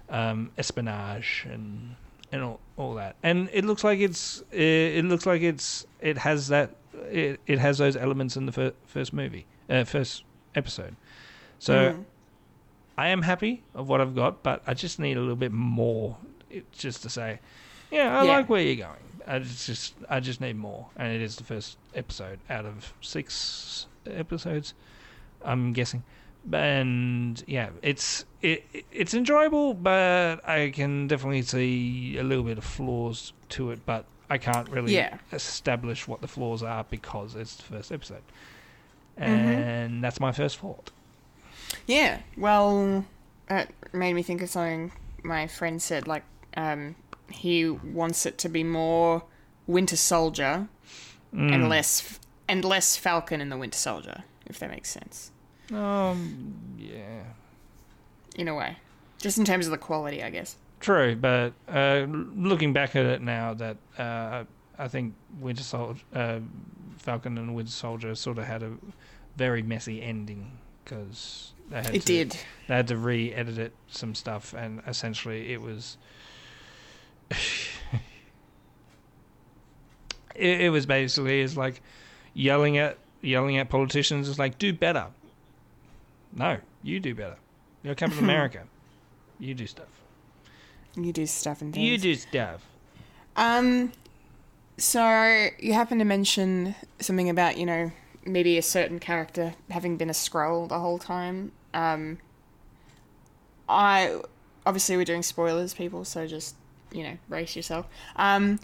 um, 0.09 0.51
espionage 0.57 1.47
and 1.49 1.95
and 2.31 2.43
all, 2.43 2.59
all 2.77 2.93
that. 2.95 3.15
And 3.23 3.49
it 3.53 3.65
looks 3.65 3.83
like 3.83 3.99
it's 3.99 4.43
it, 4.51 4.61
it 4.97 5.05
looks 5.05 5.25
like 5.25 5.41
it's 5.41 5.85
it 5.99 6.17
has 6.19 6.47
that 6.49 6.75
it, 7.11 7.39
it 7.47 7.59
has 7.59 7.77
those 7.77 7.95
elements 7.95 8.35
in 8.37 8.45
the 8.45 8.51
fir- 8.51 8.73
first 8.85 9.13
movie, 9.13 9.45
uh, 9.69 9.83
first 9.83 10.23
episode. 10.55 10.95
So 11.59 12.03
I 12.97 13.09
am 13.09 13.21
happy 13.21 13.63
of 13.73 13.87
what 13.89 14.01
I've 14.01 14.15
got, 14.15 14.43
but 14.43 14.61
I 14.67 14.73
just 14.73 14.99
need 14.99 15.17
a 15.17 15.19
little 15.19 15.35
bit 15.35 15.51
more, 15.51 16.17
it, 16.49 16.69
just 16.71 17.01
to 17.03 17.09
say, 17.09 17.39
yeah, 17.91 18.19
I 18.19 18.23
Yeah. 18.25 18.31
like 18.37 18.49
where 18.49 18.61
you're 18.61 18.75
going. 18.87 18.99
I 19.27 19.39
just 19.39 19.93
I 20.09 20.19
just 20.19 20.41
need 20.41 20.55
more, 20.55 20.87
and 20.97 21.13
it 21.13 21.21
is 21.21 21.35
the 21.35 21.43
first 21.43 21.77
episode 21.93 22.39
out 22.49 22.65
of 22.65 22.93
six 23.01 23.85
episodes, 24.09 24.73
I'm 25.43 25.71
guessing. 25.73 26.03
And 26.51 27.43
yeah, 27.47 27.69
it's 27.81 28.25
it 28.41 28.65
it's 28.91 29.13
enjoyable, 29.13 29.73
but 29.73 30.47
I 30.47 30.71
can 30.73 31.07
definitely 31.07 31.41
see 31.43 32.17
a 32.17 32.23
little 32.23 32.43
bit 32.43 32.57
of 32.57 32.63
flaws 32.63 33.33
to 33.49 33.71
it. 33.71 33.85
But 33.85 34.05
I 34.29 34.37
can't 34.37 34.69
really 34.69 34.95
Yeah. 34.95 35.17
establish 35.33 36.07
what 36.07 36.21
the 36.21 36.27
flaws 36.27 36.63
are 36.63 36.85
because 36.89 37.35
it's 37.35 37.55
the 37.55 37.63
first 37.63 37.91
episode, 37.91 38.23
and 39.17 40.03
that's 40.03 40.19
my 40.19 40.31
first 40.31 40.57
fault. 40.57 40.91
Yeah, 41.85 42.19
well, 42.37 43.05
it 43.49 43.69
made 43.93 44.13
me 44.13 44.23
think 44.23 44.41
of 44.41 44.49
something 44.49 44.91
my 45.23 45.47
friend 45.47 45.81
said. 45.81 46.07
Like, 46.07 46.23
um, 46.55 46.95
he 47.29 47.69
wants 47.69 48.25
it 48.25 48.37
to 48.39 48.49
be 48.49 48.63
more 48.63 49.23
Winter 49.67 49.97
Soldier 49.97 50.67
and 51.31 51.69
less 51.69 52.19
and 52.47 52.65
less 52.65 52.97
Falcon 52.97 53.39
in 53.41 53.49
the 53.49 53.57
Winter 53.57 53.77
Soldier, 53.77 54.23
if 54.47 54.57
that 54.59 54.71
makes 54.71 54.89
sense. 54.89 55.31
Um, 55.73 56.53
yeah. 56.77 57.23
In 58.35 58.47
a 58.47 58.55
way, 58.55 58.77
just 59.17 59.37
in 59.37 59.45
terms 59.45 59.65
of 59.65 59.71
the 59.71 59.77
quality, 59.77 60.23
I 60.23 60.29
guess. 60.29 60.55
True, 60.79 61.15
but 61.15 61.53
uh, 61.67 62.05
looking 62.07 62.71
back 62.73 62.95
at 62.95 63.05
it 63.05 63.21
now, 63.21 63.53
that 63.55 63.77
uh, 63.97 64.45
I 64.77 64.87
think 64.87 65.13
Winter 65.39 65.63
Soldier, 65.63 66.01
uh, 66.13 66.39
Falcon 66.97 67.37
and 67.37 67.53
Winter 67.53 67.71
Soldier 67.71 68.15
sort 68.15 68.37
of 68.37 68.45
had 68.45 68.63
a 68.63 68.71
very 69.35 69.61
messy 69.61 70.01
ending 70.01 70.57
because 70.83 71.51
they 71.69 71.77
had 71.83 71.95
It 71.95 72.01
to, 72.01 72.05
did. 72.05 72.37
They 72.67 72.75
had 72.75 72.87
to 72.87 72.97
re-edit 72.97 73.57
it 73.57 73.73
some 73.87 74.15
stuff, 74.15 74.53
and 74.53 74.81
essentially 74.87 75.51
it 75.51 75.61
was. 75.61 75.97
it, 80.35 80.61
it 80.61 80.71
was 80.71 80.85
basically 80.85 81.41
is 81.41 81.57
like 81.57 81.81
yelling 82.33 82.77
at 82.77 82.97
yelling 83.21 83.57
at 83.57 83.69
politicians. 83.69 84.29
It's 84.29 84.39
like 84.39 84.57
do 84.57 84.73
better. 84.73 85.07
No, 86.33 86.57
you 86.83 86.99
do 86.99 87.15
better. 87.15 87.37
You're 87.83 87.95
Captain 87.95 88.19
America. 88.19 88.63
You 89.41 89.53
do 89.53 89.67
stuff. 89.67 89.87
You 90.97 91.13
do 91.13 91.25
stuff 91.25 91.61
and 91.61 91.73
things. 91.73 91.81
You 91.87 91.97
do 91.97 92.13
stuff. 92.13 92.61
Um, 93.37 93.93
so 94.77 95.47
you 95.59 95.71
happen 95.71 95.97
to 95.99 96.03
mention 96.03 96.75
something 96.99 97.29
about 97.29 97.57
you 97.57 97.65
know 97.65 97.91
maybe 98.25 98.57
a 98.57 98.61
certain 98.61 98.99
character 98.99 99.53
having 99.69 99.95
been 99.95 100.09
a 100.09 100.13
Skrull 100.13 100.67
the 100.67 100.79
whole 100.79 100.99
time. 100.99 101.53
Um, 101.73 102.17
I 103.69 104.19
obviously 104.65 104.97
we're 104.97 105.05
doing 105.05 105.23
spoilers, 105.23 105.73
people, 105.73 106.03
so 106.03 106.27
just 106.27 106.55
you 106.91 107.03
know 107.03 107.17
brace 107.29 107.55
yourself. 107.55 107.87
Um, 108.17 108.59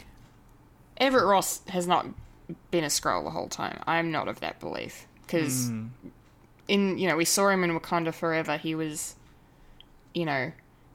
Everett 0.97 1.25
Ross 1.25 1.61
has 1.69 1.87
not 1.87 2.05
been 2.69 2.83
a 2.83 2.87
Skrull 2.87 3.23
the 3.23 3.29
whole 3.29 3.47
time. 3.47 3.81
I'm 3.87 4.11
not 4.11 4.27
of 4.27 4.41
that 4.41 4.59
belief 4.59 5.07
because 5.21 5.71
in 6.67 6.97
you 6.97 7.07
know 7.07 7.15
we 7.15 7.25
saw 7.25 7.49
him 7.49 7.63
in 7.63 7.77
Wakanda 7.77 8.13
Forever. 8.13 8.57
He 8.57 8.75
was, 8.75 9.15
you 10.13 10.25
know, 10.25 10.51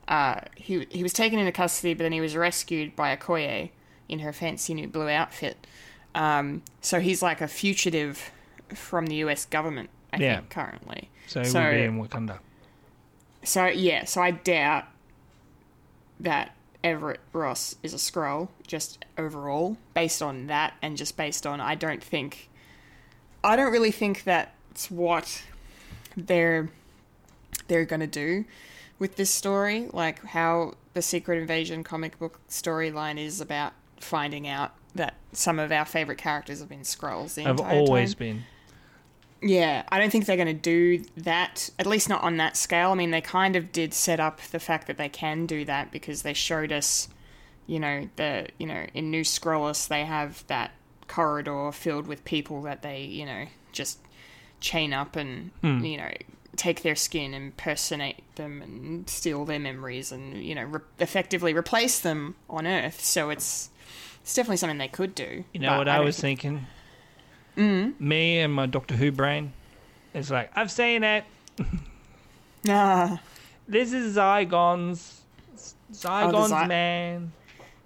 uh, 0.07 0.41
he 0.55 0.85
he 0.89 1.03
was 1.03 1.13
taken 1.13 1.39
into 1.39 1.51
custody, 1.51 1.93
but 1.93 2.03
then 2.03 2.11
he 2.11 2.21
was 2.21 2.35
rescued 2.35 2.95
by 2.95 3.15
Okoye 3.15 3.69
in 4.09 4.19
her 4.19 4.33
fancy 4.33 4.73
new 4.73 4.87
blue 4.87 5.09
outfit. 5.09 5.65
Um, 6.13 6.63
so 6.81 6.99
he's 6.99 7.21
like 7.21 7.39
a 7.41 7.47
fugitive 7.47 8.31
from 8.73 9.05
the 9.07 9.15
U.S. 9.15 9.45
government, 9.45 9.89
I 10.11 10.17
Yeah. 10.17 10.35
think, 10.37 10.49
currently. 10.49 11.09
So, 11.27 11.43
So- 11.43 11.61
we'll 11.61 11.71
be 11.71 11.83
in 11.83 12.01
Wakanda. 12.03 12.39
So 13.43 13.65
yeah, 13.67 14.03
so 14.05 14.21
I 14.21 14.31
doubt 14.31 14.85
that 16.19 16.53
Everett 16.83 17.19
Ross 17.33 17.75
is 17.83 17.93
a 17.93 17.97
Skrull, 17.97 18.49
just 18.67 19.03
overall, 19.17 19.77
based 19.93 20.21
on 20.21 20.47
that 20.47 20.73
and 20.81 20.97
just 20.97 21.17
based 21.17 21.47
on 21.47 21.59
I 21.61 21.75
don't 21.75 22.03
think 22.03 22.49
I 23.43 23.55
don't 23.55 23.71
really 23.71 23.91
think 23.91 24.23
that's 24.23 24.91
what 24.91 25.43
they're 26.15 26.69
they're 27.67 27.85
gonna 27.85 28.07
do 28.07 28.45
with 28.99 29.15
this 29.15 29.29
story. 29.29 29.87
Like 29.91 30.23
how 30.25 30.75
the 30.93 31.01
Secret 31.01 31.37
Invasion 31.37 31.83
comic 31.83 32.19
book 32.19 32.39
storyline 32.49 33.17
is 33.17 33.41
about 33.41 33.73
finding 33.99 34.47
out 34.47 34.71
that 34.95 35.15
some 35.31 35.59
of 35.59 35.71
our 35.71 35.85
favorite 35.85 36.17
characters 36.17 36.59
have 36.59 36.69
been 36.69 36.81
Skrulls. 36.81 37.35
The 37.35 37.43
Have 37.43 37.59
always 37.61 38.13
time. 38.13 38.19
been. 38.19 38.43
Yeah, 39.43 39.83
I 39.89 39.99
don't 39.99 40.11
think 40.11 40.25
they're 40.25 40.35
going 40.35 40.47
to 40.47 40.53
do 40.53 41.03
that, 41.17 41.71
at 41.79 41.87
least 41.87 42.09
not 42.09 42.21
on 42.21 42.37
that 42.37 42.55
scale. 42.55 42.91
I 42.91 42.95
mean, 42.95 43.09
they 43.09 43.21
kind 43.21 43.55
of 43.55 43.71
did 43.71 43.93
set 43.93 44.19
up 44.19 44.39
the 44.39 44.59
fact 44.59 44.85
that 44.85 44.97
they 44.97 45.09
can 45.09 45.47
do 45.47 45.65
that 45.65 45.91
because 45.91 46.21
they 46.21 46.33
showed 46.33 46.71
us, 46.71 47.07
you 47.65 47.79
know, 47.79 48.07
the, 48.17 48.49
you 48.59 48.67
know, 48.67 48.85
in 48.93 49.09
New 49.09 49.23
Skrullos, 49.23 49.87
they 49.87 50.05
have 50.05 50.45
that 50.45 50.71
corridor 51.07 51.71
filled 51.71 52.05
with 52.05 52.23
people 52.23 52.61
that 52.63 52.83
they, 52.83 53.01
you 53.01 53.25
know, 53.25 53.45
just 53.71 53.97
chain 54.61 54.93
up 54.93 55.15
and, 55.17 55.51
you 55.61 55.97
know, 55.97 56.09
take 56.55 56.81
their 56.83 56.95
skin, 56.95 57.33
impersonate 57.33 58.23
them, 58.35 58.61
and 58.61 59.09
steal 59.09 59.43
their 59.45 59.59
memories 59.59 60.11
and, 60.11 60.41
you 60.43 60.55
know, 60.55 60.63
re- 60.63 60.79
effectively 60.99 61.53
replace 61.53 61.99
them 61.99 62.35
on 62.49 62.65
Earth. 62.65 63.01
So 63.01 63.29
it's, 63.29 63.69
it's 64.21 64.33
definitely 64.33 64.57
something 64.57 64.77
they 64.77 64.87
could 64.87 65.13
do. 65.15 65.43
You 65.53 65.59
know 65.61 65.77
what 65.77 65.89
I, 65.89 65.97
don't 65.97 66.05
was 66.05 66.19
think- 66.19 66.41
thinking? 66.41 66.67
Mm. 67.57 67.99
Me 67.99 68.39
and 68.39 68.53
my 68.53 68.65
Doctor 68.65 68.95
Who 68.95 69.11
brain. 69.11 69.51
It's 70.13 70.29
like 70.31 70.51
I've 70.55 70.71
seen 70.71 71.03
it. 71.03 71.25
Ah. 72.69 73.19
This 73.67 73.91
is 73.91 74.15
Zygons. 74.17 75.15
Zygons, 75.91 76.47
Zy- 76.61 76.67
man. 76.67 77.31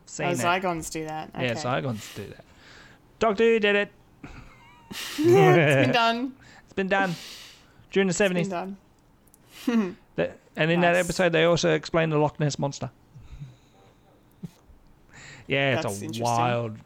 Seen 0.06 0.26
Oh, 0.28 0.30
it. 0.32 0.38
Zygons 0.38 0.92
do 0.92 1.06
that. 1.06 1.30
Okay. 1.34 1.46
Yeah, 1.46 1.54
Zygons 1.54 2.14
do 2.16 2.26
that. 2.28 2.44
Doctor 3.20 3.44
Who 3.44 3.60
did 3.60 3.76
it. 3.76 3.92
It's 4.90 5.18
been 5.18 5.92
done. 5.94 6.34
Been 6.76 6.88
done 6.88 7.16
during 7.92 8.08
the 8.08 8.14
seventies. 8.14 8.50
done. 8.50 8.78
And 10.58 10.72
in 10.72 10.80
that 10.82 10.96
episode, 10.96 11.34
they 11.34 11.44
also 11.44 11.74
explained 11.74 12.14
the 12.14 12.18
Loch 12.18 12.40
Ness 12.40 12.58
monster. 12.58 12.90
yeah, 15.48 15.76
That's 15.82 16.02
it's 16.02 16.18
a 16.18 16.24
wild, 16.24 16.78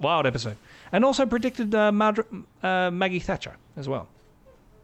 wild 0.00 0.24
episode, 0.26 0.56
and 0.92 1.04
also 1.04 1.26
predicted 1.26 1.74
uh, 1.74 1.92
uh, 2.62 2.90
Maggie 2.90 3.18
Thatcher 3.20 3.56
as 3.76 3.86
well. 3.86 4.08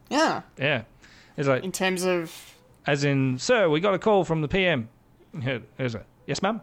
Yeah. 0.09 0.43
Yeah, 0.59 0.83
it's 1.37 1.47
like 1.47 1.63
In 1.63 1.71
terms 1.71 2.03
of 2.03 2.31
as 2.85 3.03
in, 3.03 3.39
sir, 3.39 3.67
we 3.67 3.79
got 3.79 3.95
a 3.95 3.99
call 3.99 4.23
from 4.23 4.41
the 4.41 4.47
PM. 4.47 4.89
Here's 5.41 5.95
it. 5.95 6.05
Yes, 6.27 6.43
ma'am. 6.43 6.61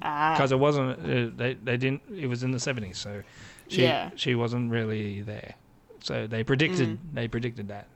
ah, 0.00 0.32
Because 0.34 0.52
it 0.52 0.58
wasn't. 0.58 0.98
Uh, 1.00 1.30
they 1.36 1.54
they 1.62 1.76
didn't. 1.76 2.00
It 2.16 2.28
was 2.28 2.42
in 2.42 2.50
the 2.52 2.60
seventies, 2.60 2.96
so 2.96 3.22
she 3.68 3.82
Yeah. 3.82 4.10
she 4.16 4.34
wasn't 4.34 4.70
really 4.70 5.20
there. 5.20 5.54
So 6.02 6.26
they 6.26 6.42
predicted 6.44 6.88
Mm. 6.88 6.98
they 7.14 7.28
predicted 7.28 7.68
that. 7.68 7.86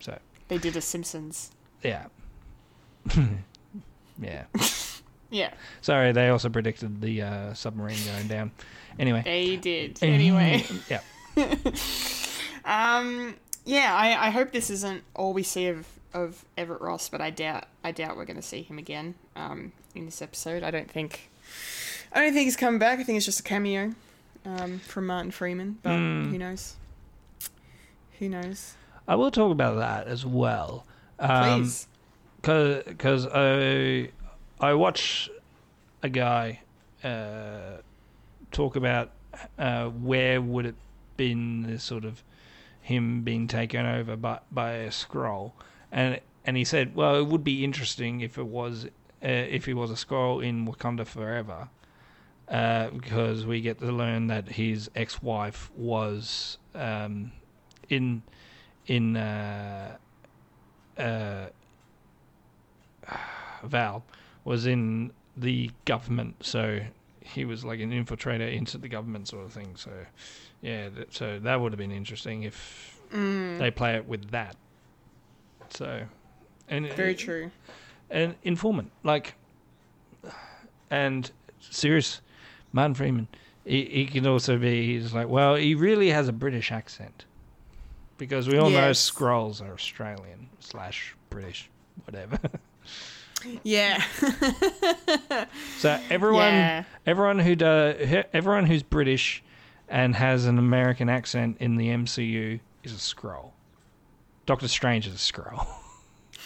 So 0.00 0.18
they 0.48 0.58
did 0.58 0.76
a 0.76 0.80
Simpsons. 0.80 1.50
yeah, 1.82 2.06
yeah. 4.20 4.44
Yeah, 5.32 5.54
Sorry, 5.80 6.10
they 6.10 6.28
also 6.28 6.48
predicted 6.48 7.00
the 7.00 7.22
uh, 7.22 7.54
submarine 7.54 7.96
going 8.04 8.26
down. 8.26 8.50
Anyway, 8.98 9.22
they 9.24 9.54
did. 9.56 9.96
Anyway, 10.02 10.64
yeah. 10.88 11.02
um, 12.64 13.36
yeah, 13.64 13.94
I, 13.94 14.26
I 14.26 14.30
hope 14.30 14.50
this 14.50 14.70
isn't 14.70 15.02
all 15.14 15.32
we 15.32 15.44
see 15.44 15.68
of 15.68 15.86
of 16.12 16.44
Everett 16.58 16.80
Ross, 16.80 17.08
but 17.08 17.20
I 17.20 17.30
doubt 17.30 17.66
I 17.84 17.92
doubt 17.92 18.16
we're 18.16 18.24
going 18.24 18.36
to 18.40 18.42
see 18.42 18.62
him 18.62 18.76
again. 18.78 19.14
Um, 19.36 19.70
in 19.94 20.04
this 20.06 20.20
episode, 20.20 20.64
I 20.64 20.72
don't 20.72 20.90
think 20.90 21.30
I 22.12 22.24
don't 22.24 22.32
think 22.32 22.46
he's 22.46 22.56
coming 22.56 22.80
back. 22.80 22.98
I 22.98 23.04
think 23.04 23.16
it's 23.16 23.26
just 23.26 23.38
a 23.38 23.44
cameo, 23.44 23.94
um, 24.44 24.80
from 24.80 25.06
Martin 25.06 25.30
Freeman. 25.30 25.78
But 25.82 25.96
Hmm. 25.96 26.30
who 26.32 26.38
knows? 26.38 26.74
Who 28.20 28.28
knows? 28.28 28.74
I 29.08 29.16
will 29.16 29.30
talk 29.30 29.50
about 29.50 29.76
that 29.78 30.06
as 30.06 30.24
well. 30.24 30.86
Um, 31.18 31.62
Please. 31.62 31.88
because 32.42 33.26
I 33.26 34.10
I 34.60 34.74
watch 34.74 35.30
a 36.02 36.08
guy 36.10 36.60
uh, 37.02 37.78
talk 38.52 38.76
about 38.76 39.10
uh, 39.58 39.86
where 39.86 40.40
would 40.40 40.66
it 40.66 40.74
been 41.16 41.62
the 41.62 41.78
sort 41.78 42.04
of 42.04 42.22
him 42.82 43.22
being 43.22 43.48
taken 43.48 43.86
over 43.86 44.16
by 44.16 44.40
by 44.52 44.72
a 44.72 44.90
Skrull, 44.90 45.52
and 45.90 46.20
and 46.44 46.58
he 46.58 46.64
said, 46.64 46.94
well, 46.94 47.16
it 47.16 47.26
would 47.26 47.42
be 47.42 47.64
interesting 47.64 48.20
if 48.20 48.36
it 48.36 48.46
was 48.46 48.84
uh, 49.24 49.28
if 49.28 49.64
he 49.64 49.72
was 49.72 49.90
a 49.90 49.94
Skrull 49.94 50.44
in 50.44 50.66
Wakanda 50.66 51.06
forever. 51.06 51.68
Uh, 52.48 52.90
because 52.90 53.46
we 53.46 53.60
get 53.60 53.78
to 53.78 53.92
learn 53.92 54.26
that 54.26 54.48
his 54.48 54.90
ex-wife 54.96 55.70
was 55.76 56.58
um, 56.74 57.30
in 57.90 58.22
in 58.86 59.16
uh, 59.16 59.96
uh, 60.98 61.46
Val 63.64 64.02
was 64.44 64.66
in 64.66 65.12
the 65.36 65.70
government, 65.84 66.36
so 66.40 66.80
he 67.20 67.44
was 67.44 67.64
like 67.64 67.80
an 67.80 67.90
infiltrator 67.92 68.52
into 68.52 68.78
the 68.78 68.88
government 68.88 69.28
sort 69.28 69.44
of 69.44 69.52
thing. 69.52 69.76
So 69.76 69.90
yeah, 70.62 70.88
that, 70.88 71.14
so 71.14 71.38
that 71.40 71.60
would 71.60 71.72
have 71.72 71.78
been 71.78 71.92
interesting 71.92 72.44
if 72.44 73.00
they 73.12 73.70
play 73.70 73.96
it 73.96 74.06
with 74.08 74.30
that. 74.30 74.56
So 75.70 76.02
and 76.68 76.88
Very 76.92 77.14
true. 77.14 77.50
an 78.10 78.34
informant 78.42 78.90
like 79.04 79.34
and 80.90 81.30
serious 81.60 82.20
Martin 82.72 82.94
Freeman. 82.94 83.28
He, 83.64 83.84
he 83.84 84.06
can 84.06 84.26
also 84.26 84.56
be. 84.56 84.86
He's 84.86 85.12
like, 85.12 85.28
well, 85.28 85.54
he 85.54 85.74
really 85.74 86.10
has 86.10 86.28
a 86.28 86.32
British 86.32 86.72
accent 86.72 87.24
because 88.20 88.46
we 88.46 88.56
all 88.58 88.70
know 88.70 88.76
Yes. 88.86 89.10
Skrulls 89.10 89.60
are 89.60 89.72
Australian 89.72 90.48
slash 90.60 91.16
British, 91.30 91.68
whatever. 92.04 92.38
Yeah. 93.62 94.02
so 95.78 95.98
everyone, 96.10 96.52
Yeah. 96.52 96.84
everyone 97.06 97.38
who 97.38 97.56
does, 97.56 97.96
everyone 98.34 98.66
who's 98.66 98.82
British 98.82 99.42
and 99.88 100.14
has 100.14 100.44
an 100.44 100.58
American 100.58 101.08
accent 101.08 101.56
in 101.58 101.76
the 101.76 101.88
MCU 101.88 102.60
is 102.84 102.92
a 102.92 102.96
Skrull. 102.96 103.52
Doctor 104.44 104.68
Strange 104.68 105.06
is 105.06 105.14
a 105.14 105.16
Skrull. 105.16 105.66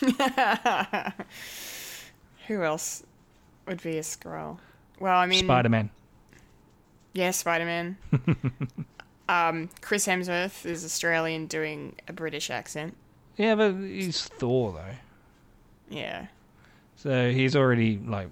Who 2.47 2.63
else 2.63 3.03
would 3.67 3.83
be 3.83 3.99
a 3.99 4.03
Skrull? 4.03 4.59
Well, 5.01 5.17
I 5.19 5.27
mean, 5.27 5.43
Spider 5.45 5.71
Man. 5.71 5.91
Yeah, 7.13 7.33
Spider 7.33 7.65
Man. 7.65 7.97
Um, 9.29 9.71
Chris 9.81 10.07
Hemsworth 10.07 10.67
is 10.67 10.85
Australian 10.85 11.47
doing 11.47 11.97
a 12.09 12.13
British 12.13 12.51
accent. 12.51 12.97
Yeah, 13.37 13.55
but 13.55 13.75
he's 13.75 14.23
Thor 14.23 14.73
though, 14.73 15.97
Yeah, 15.97 16.27
so 16.97 17.31
he's 17.31 17.57
already 17.57 17.99
like 17.99 18.29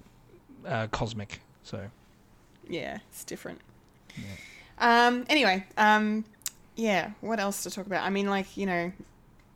uh, 0.65 0.87
cosmic. 0.87 1.41
So 1.63 1.89
yeah, 2.67 2.99
it's 3.09 3.23
different. 3.23 3.59
Yeah. 4.15 5.07
Um. 5.07 5.25
Anyway, 5.29 5.65
um, 5.77 6.25
yeah. 6.75 7.11
What 7.21 7.39
else 7.39 7.63
to 7.63 7.69
talk 7.71 7.85
about? 7.85 8.03
I 8.05 8.09
mean, 8.09 8.29
like 8.29 8.55
you 8.55 8.65
know, 8.65 8.91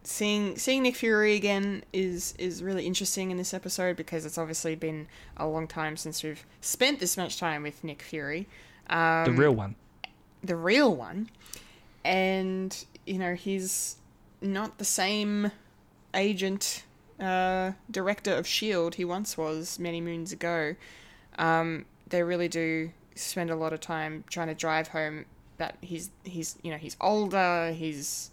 seeing 0.03 0.57
seeing 0.57 0.83
Nick 0.83 0.95
Fury 0.95 1.35
again 1.35 1.83
is 1.93 2.33
is 2.37 2.63
really 2.63 2.85
interesting 2.85 3.31
in 3.31 3.37
this 3.37 3.53
episode 3.53 3.95
because 3.95 4.25
it's 4.25 4.37
obviously 4.37 4.75
been 4.75 5.07
a 5.35 5.47
long 5.47 5.67
time 5.67 5.97
since 5.97 6.23
we've 6.23 6.45
spent 6.61 6.99
this 6.99 7.17
much 7.17 7.37
time 7.37 7.63
with 7.63 7.83
Nick 7.83 8.01
Fury. 8.01 8.47
Um, 8.89 9.25
the 9.25 9.31
real 9.31 9.53
one. 9.53 9.75
The 10.43 10.55
real 10.55 10.95
one. 10.95 11.29
And, 12.03 12.85
you 13.05 13.17
know, 13.17 13.35
he's 13.35 13.97
not 14.41 14.77
the 14.77 14.85
same 14.85 15.51
agent, 16.13 16.83
uh, 17.19 17.73
director 17.89 18.33
of 18.33 18.45
S.H.I.E.L.D. 18.45 18.97
he 18.97 19.05
once 19.05 19.37
was 19.37 19.79
many 19.79 20.01
moons 20.01 20.31
ago. 20.31 20.75
Um, 21.37 21.85
they 22.07 22.23
really 22.23 22.47
do 22.47 22.91
spend 23.15 23.49
a 23.49 23.55
lot 23.55 23.73
of 23.73 23.81
time 23.81 24.23
trying 24.29 24.47
to 24.47 24.55
drive 24.55 24.89
home 24.89 25.25
that 25.57 25.77
he's, 25.81 26.11
he's, 26.23 26.57
you 26.61 26.71
know, 26.71 26.77
he's 26.77 26.95
older, 27.01 27.73
he's, 27.75 28.31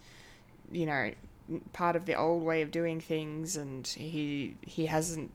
you 0.71 0.87
know, 0.87 1.11
part 1.73 1.97
of 1.97 2.07
the 2.07 2.15
old 2.15 2.43
way 2.43 2.63
of 2.63 2.71
doing 2.71 3.01
things, 3.01 3.57
and 3.57 3.87
he, 3.87 4.57
he 4.61 4.87
hasn't 4.87 5.31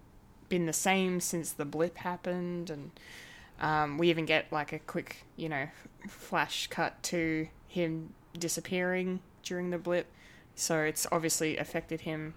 been 0.47 0.65
the 0.65 0.73
same 0.73 1.19
since 1.19 1.51
the 1.51 1.65
blip 1.65 1.97
happened, 1.97 2.69
and, 2.69 2.91
um, 3.59 3.97
we 3.97 4.09
even 4.09 4.25
get 4.25 4.51
like 4.51 4.73
a 4.73 4.79
quick, 4.79 5.25
you 5.35 5.49
know, 5.49 5.67
flash 6.07 6.67
cut 6.67 7.01
to 7.03 7.47
him 7.67 8.13
disappearing 8.37 9.19
during 9.43 9.69
the 9.69 9.77
blip. 9.77 10.07
So 10.55 10.79
it's 10.79 11.05
obviously 11.11 11.57
affected 11.57 12.01
him 12.01 12.33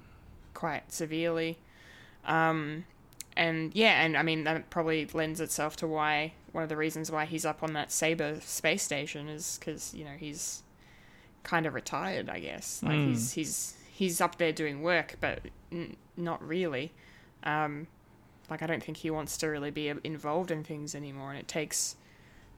quite 0.55 0.93
severely. 0.93 1.59
Um, 2.25 2.85
and 3.37 3.75
yeah, 3.75 4.03
and 4.03 4.17
I 4.17 4.23
mean, 4.23 4.45
that 4.45 4.71
probably 4.71 5.07
lends 5.13 5.41
itself 5.41 5.77
to 5.77 5.87
why 5.87 6.35
one 6.53 6.63
of 6.63 6.69
the 6.69 6.77
reasons 6.77 7.11
why 7.11 7.25
he's 7.25 7.45
up 7.45 7.63
on 7.63 7.73
that 7.73 7.91
Saber 7.91 8.41
space 8.41 8.83
station 8.83 9.29
is 9.29 9.59
because, 9.59 9.95
you 9.95 10.05
know, 10.05 10.17
he's 10.19 10.63
kind 11.43 11.67
of 11.67 11.75
retired, 11.75 12.29
I 12.29 12.41
guess. 12.41 12.83
Like 12.83 12.99
he's, 13.09 13.33
he's, 13.33 13.75
he's 13.91 14.21
up 14.21 14.37
there 14.39 14.53
doing 14.53 14.83
work, 14.83 15.17
but 15.21 15.41
n- 15.73 15.97
not 16.17 16.47
really. 16.47 16.93
Um, 17.43 17.87
like 18.51 18.63
I 18.63 18.67
don't 18.67 18.83
think 18.83 18.99
he 18.99 19.11
wants 19.11 19.37
to 19.39 19.47
really 19.47 19.71
be 19.71 19.93
involved 20.05 20.51
in 20.51 20.65
things 20.65 20.95
anymore, 20.95 21.31
and 21.31 21.39
it 21.39 21.49
takes 21.49 21.97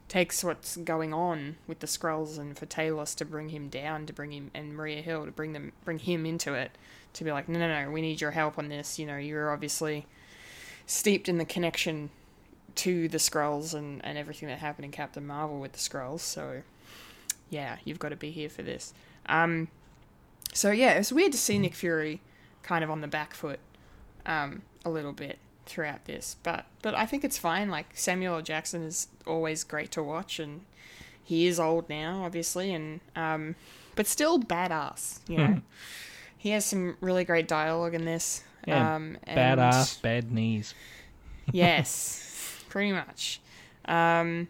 takes 0.06 0.44
what's 0.44 0.76
going 0.76 1.14
on 1.14 1.56
with 1.66 1.80
the 1.80 1.86
Skrulls 1.86 2.38
and 2.38 2.58
for 2.58 2.66
Talos 2.66 3.16
to 3.16 3.24
bring 3.24 3.48
him 3.48 3.68
down, 3.68 4.04
to 4.06 4.12
bring 4.12 4.32
him 4.32 4.50
and 4.54 4.76
Maria 4.76 5.00
Hill 5.00 5.24
to 5.24 5.30
bring 5.30 5.52
them 5.52 5.72
bring 5.84 5.98
him 5.98 6.26
into 6.26 6.54
it, 6.54 6.72
to 7.14 7.24
be 7.24 7.32
like, 7.32 7.48
no, 7.48 7.58
no, 7.58 7.84
no, 7.84 7.90
we 7.90 8.02
need 8.02 8.20
your 8.20 8.32
help 8.32 8.58
on 8.58 8.68
this. 8.68 8.98
You 8.98 9.06
know, 9.06 9.16
you're 9.16 9.52
obviously 9.52 10.06
steeped 10.86 11.28
in 11.28 11.38
the 11.38 11.44
connection 11.44 12.10
to 12.76 13.08
the 13.08 13.18
Skrulls 13.18 13.74
and 13.74 14.04
and 14.04 14.18
everything 14.18 14.48
that 14.48 14.58
happened 14.58 14.84
in 14.84 14.90
Captain 14.90 15.26
Marvel 15.26 15.58
with 15.58 15.72
the 15.72 15.78
Skrulls. 15.78 16.20
So 16.20 16.62
yeah, 17.50 17.76
you've 17.84 17.98
got 17.98 18.10
to 18.10 18.16
be 18.16 18.30
here 18.30 18.48
for 18.48 18.62
this. 18.62 18.92
Um, 19.26 19.68
so 20.52 20.70
yeah, 20.70 20.92
it's 20.92 21.12
weird 21.12 21.32
to 21.32 21.38
see 21.38 21.58
Nick 21.58 21.74
Fury 21.74 22.20
kind 22.62 22.84
of 22.84 22.90
on 22.90 23.00
the 23.00 23.08
back 23.08 23.34
foot 23.34 23.60
um, 24.26 24.62
a 24.84 24.90
little 24.90 25.12
bit 25.12 25.38
throughout 25.66 26.04
this, 26.04 26.36
but 26.42 26.66
but 26.82 26.94
I 26.94 27.06
think 27.06 27.24
it's 27.24 27.38
fine. 27.38 27.70
Like 27.70 27.86
Samuel 27.94 28.36
L. 28.36 28.42
Jackson 28.42 28.82
is 28.82 29.08
always 29.26 29.64
great 29.64 29.90
to 29.92 30.02
watch, 30.02 30.38
and 30.38 30.62
he 31.22 31.46
is 31.46 31.58
old 31.60 31.88
now, 31.88 32.24
obviously, 32.24 32.72
and 32.72 33.00
um, 33.16 33.54
but 33.96 34.06
still 34.06 34.38
badass. 34.40 35.20
You 35.28 35.38
know, 35.38 35.60
he 36.36 36.50
has 36.50 36.64
some 36.64 36.96
really 37.00 37.24
great 37.24 37.48
dialogue 37.48 37.94
in 37.94 38.04
this. 38.04 38.44
Yeah, 38.66 38.94
um, 38.96 39.18
and- 39.24 39.58
Badass, 39.60 40.00
bad 40.00 40.32
knees. 40.32 40.74
yes, 41.52 42.64
pretty 42.68 42.92
much. 42.92 43.40
Um, 43.84 44.48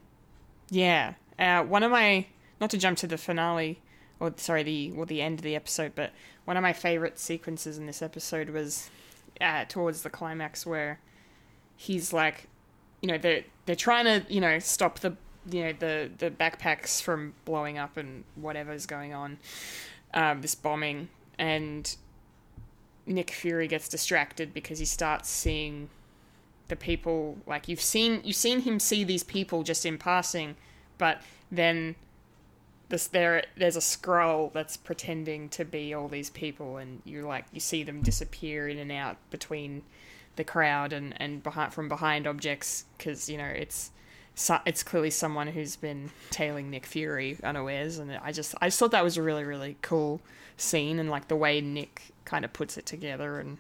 yeah. 0.70 1.15
Uh, 1.39 1.62
one 1.65 1.82
of 1.82 1.91
my 1.91 2.27
not 2.61 2.70
to 2.70 2.78
jump 2.78 2.97
to 2.99 3.07
the 3.07 3.19
finale 3.19 3.81
or 4.20 4.32
sorry 4.36 4.62
the 4.62 4.93
or 4.97 5.07
the 5.07 5.20
end 5.20 5.39
of 5.41 5.43
the 5.43 5.57
episode, 5.57 5.93
but 5.95 6.12
one 6.45 6.57
of 6.57 6.62
my 6.62 6.73
favorite 6.73 7.19
sequences 7.19 7.78
in 7.78 7.86
this 7.86 8.03
episode 8.03 8.51
was 8.51 8.91
uh, 9.40 9.65
towards 9.69 10.02
the 10.02 10.11
climax 10.11 10.66
where 10.66 11.01
he's 11.77 12.12
like, 12.12 12.48
you 13.01 13.09
know, 13.09 13.19
they're 13.19 13.44
they're 13.66 13.77
trying 13.77 14.05
to 14.05 14.32
you 14.32 14.40
know 14.40 14.59
stop 14.59 15.01
the 15.01 15.16
you 15.51 15.65
know 15.65 15.73
the 15.78 16.11
the 16.19 16.31
backpacks 16.31 17.02
from 17.02 17.35
blowing 17.44 17.78
up 17.78 17.97
and 17.97 18.24
whatever's 18.35 18.86
going 18.86 19.12
on, 19.12 19.39
um, 20.12 20.40
this 20.40 20.55
bombing 20.55 21.09
and. 21.39 21.97
Nick 23.06 23.32
Fury 23.32 23.69
gets 23.69 23.86
distracted 23.86 24.55
because 24.55 24.78
he 24.78 24.86
starts 24.86 25.28
seeing 25.28 25.90
the 26.69 26.77
people 26.77 27.36
like 27.47 27.69
you've 27.69 27.81
seen 27.81 28.20
you've 28.24 28.36
seen 28.36 28.61
him 28.61 28.81
see 28.81 29.05
these 29.05 29.23
people 29.23 29.62
just 29.62 29.85
in 29.85 29.98
passing, 29.98 30.56
but 30.97 31.20
then 31.51 31.94
there's 32.89 33.77
a 33.77 33.81
Skrull 33.81 34.52
that's 34.52 34.77
pretending 34.77 35.48
to 35.51 35.65
be 35.65 35.94
all 35.94 36.09
these 36.09 36.31
people 36.31 36.77
and 36.77 37.01
you 37.05 37.27
like 37.27 37.47
you 37.52 37.61
see 37.61 37.82
them 37.82 38.02
disappear 38.02 38.69
in 38.69 38.78
and 38.78 38.93
out 38.93 39.16
between 39.31 39.82
the 40.36 40.44
crowd 40.44 40.93
and 40.93 41.15
and 41.20 41.43
behind 41.43 41.73
from 41.73 41.89
behind 41.89 42.27
objects 42.27 42.85
because 42.97 43.28
you 43.28 43.39
know 43.39 43.44
it's 43.44 43.90
so, 44.36 44.59
it's 44.66 44.82
clearly 44.82 45.11
someone 45.11 45.47
who's 45.47 45.77
been 45.77 46.11
tailing 46.31 46.69
Nick 46.69 46.86
Fury 46.86 47.39
unawares 47.44 47.98
and 47.98 48.12
I 48.23 48.32
just 48.32 48.55
I 48.61 48.66
just 48.66 48.78
thought 48.78 48.90
that 48.90 49.05
was 49.05 49.16
a 49.16 49.23
really 49.23 49.44
really 49.44 49.77
cool 49.81 50.20
scene 50.56 50.98
and 50.98 51.11
like 51.11 51.28
the 51.28 51.36
way 51.36 51.61
Nick 51.61 52.02
kind 52.24 52.44
of 52.44 52.52
puts 52.52 52.77
it 52.77 52.86
together 52.86 53.39
and 53.39 53.59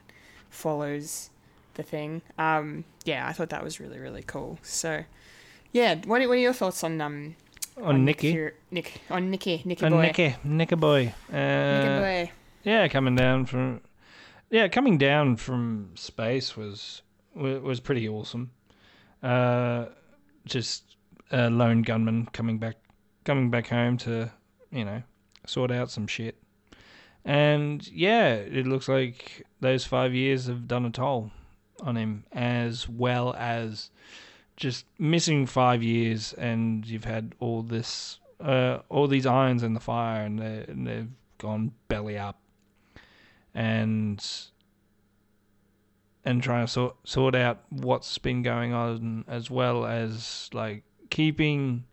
follows 0.50 1.30
the 1.74 1.82
thing. 1.82 2.22
Um, 2.38 2.84
yeah, 3.04 3.26
I 3.26 3.32
thought 3.32 3.50
that 3.50 3.64
was 3.64 3.80
really 3.80 3.98
really 3.98 4.22
cool. 4.22 4.58
So, 4.62 5.04
yeah, 5.72 5.94
what 6.06 6.20
what 6.20 6.30
are 6.30 6.36
your 6.36 6.52
thoughts 6.52 6.82
on 6.82 7.00
um 7.00 7.36
On 7.82 8.04
Nicky. 8.04 8.32
Fury- 8.32 8.52
Nick 8.70 9.00
on 9.10 9.30
Nicky 9.30 9.62
Nicky 9.64 9.84
On 9.84 9.92
boy 9.92 10.02
Nicky. 10.02 10.36
Nicky 10.44 10.74
boy. 10.76 11.14
Uh, 11.32 11.36
Nicky 11.36 11.98
boy? 12.00 12.30
Yeah, 12.62 12.88
coming 12.88 13.16
down 13.16 13.46
from 13.46 13.80
yeah, 14.50 14.68
coming 14.68 14.98
down 14.98 15.36
from 15.36 15.90
space 15.94 16.56
was 16.56 17.02
was 17.34 17.80
pretty 17.80 18.08
awesome. 18.08 18.50
Uh, 19.22 19.86
just 20.44 20.96
a 21.32 21.50
lone 21.50 21.82
gunman 21.82 22.26
coming 22.32 22.58
back 22.58 22.76
coming 23.24 23.50
back 23.50 23.66
home 23.68 23.96
to 23.98 24.30
you 24.70 24.84
know 24.84 25.02
sort 25.46 25.70
out 25.70 25.90
some 25.90 26.06
shit. 26.06 26.36
And 27.24 27.86
yeah, 27.88 28.34
it 28.34 28.66
looks 28.66 28.86
like 28.88 29.44
those 29.60 29.84
five 29.84 30.14
years 30.14 30.46
have 30.46 30.68
done 30.68 30.84
a 30.84 30.90
toll 30.90 31.30
on 31.80 31.96
him, 31.96 32.24
as 32.32 32.88
well 32.88 33.34
as 33.36 33.90
just 34.56 34.86
missing 34.98 35.46
five 35.46 35.82
years, 35.82 36.32
and 36.34 36.86
you've 36.86 37.04
had 37.04 37.34
all 37.40 37.62
this, 37.62 38.20
uh, 38.40 38.78
all 38.88 39.08
these 39.08 39.26
irons 39.26 39.62
in 39.62 39.74
the 39.74 39.80
fire, 39.80 40.24
and, 40.24 40.38
they, 40.38 40.64
and 40.68 40.86
they've 40.86 41.10
gone 41.38 41.72
belly 41.88 42.18
up, 42.18 42.38
and 43.54 44.24
and 46.26 46.42
trying 46.42 46.64
to 46.64 46.72
sort 46.72 46.96
sort 47.04 47.34
out 47.34 47.62
what's 47.70 48.16
been 48.18 48.42
going 48.42 48.72
on, 48.72 49.24
as 49.28 49.50
well 49.50 49.84
as 49.84 50.48
like 50.52 50.82
keeping 51.10 51.84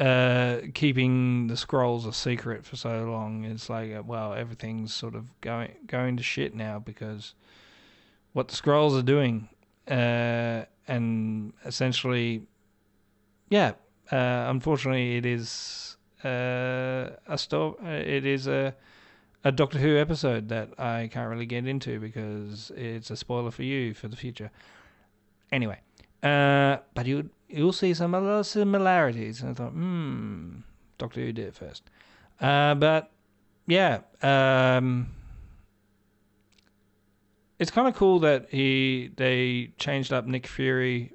uh, 0.00 0.60
keeping 0.72 1.46
the 1.46 1.54
Skrulls 1.54 2.08
a 2.08 2.12
secret 2.12 2.64
for 2.64 2.76
so 2.76 3.04
long. 3.04 3.44
It's 3.44 3.68
like, 3.68 3.94
uh, 3.94 4.02
well, 4.02 4.32
everything's 4.32 4.94
sort 4.94 5.14
of 5.14 5.26
going 5.40 5.72
going 5.86 6.16
to 6.16 6.22
shit 6.22 6.54
now 6.54 6.78
because 6.78 7.34
what 8.32 8.48
the 8.48 8.56
Skrulls 8.56 8.98
are 8.98 9.02
doing, 9.02 9.48
uh, 9.86 10.64
and 10.90 11.52
essentially, 11.64 12.42
yeah. 13.48 13.72
Uh, 14.10 14.50
unfortunately, 14.50 15.16
it 15.16 15.24
is 15.24 15.96
uh, 16.24 17.10
a 17.28 17.38
sto- 17.38 17.78
uh, 17.82 17.88
It 17.88 18.26
is 18.26 18.48
a 18.48 18.74
a 19.44 19.52
Doctor 19.52 19.78
Who 19.78 19.96
episode 19.96 20.48
that 20.48 20.68
I 20.78 21.08
can't 21.10 21.30
really 21.30 21.46
get 21.46 21.66
into 21.66 21.98
because 21.98 22.70
it's 22.76 23.10
a 23.10 23.16
spoiler 23.16 23.50
for 23.50 23.62
you 23.62 23.94
for 23.94 24.08
the 24.08 24.16
future. 24.16 24.50
Anyway, 25.52 25.78
uh, 26.22 26.78
but 26.94 27.06
you 27.06 27.30
you'll 27.48 27.72
see 27.72 27.94
some 27.94 28.14
other 28.14 28.42
similarities. 28.42 29.40
And 29.42 29.50
I 29.50 29.54
thought, 29.54 29.72
hmm, 29.72 30.56
Doctor 30.98 31.20
Who 31.20 31.32
did 31.32 31.46
it 31.46 31.54
first. 31.54 31.84
Uh, 32.40 32.74
but 32.74 33.12
yeah, 33.66 34.00
um, 34.22 35.06
it's 37.60 37.70
kind 37.70 37.86
of 37.86 37.94
cool 37.94 38.18
that 38.20 38.48
he 38.50 39.10
they 39.16 39.70
changed 39.76 40.14
up 40.14 40.26
Nick 40.26 40.46
Fury 40.46 41.12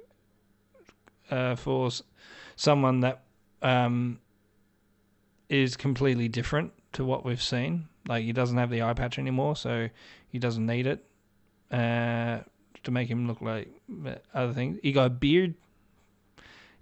uh, 1.32 1.56
for 1.56 1.90
someone 2.56 3.00
that 3.00 3.24
um, 3.64 4.20
is 5.50 5.76
completely 5.76 6.28
different 6.28 6.72
to 6.94 7.04
what 7.04 7.26
we've 7.26 7.42
seen. 7.42 7.88
Like 8.08 8.24
he 8.24 8.32
doesn't 8.32 8.58
have 8.58 8.70
the 8.70 8.84
eye 8.84 8.94
patch 8.94 9.18
anymore, 9.18 9.56
so 9.56 9.90
he 10.30 10.38
doesn't 10.38 10.68
need 10.68 10.86
it 10.86 11.04
uh, 11.72 12.42
to 12.84 12.92
make 12.92 13.10
him 13.10 13.28
look 13.28 13.42
like 13.42 13.74
other 14.32 14.54
things. 14.54 14.78
He 14.84 14.92
got 14.92 15.08
a 15.08 15.10
beard. 15.10 15.56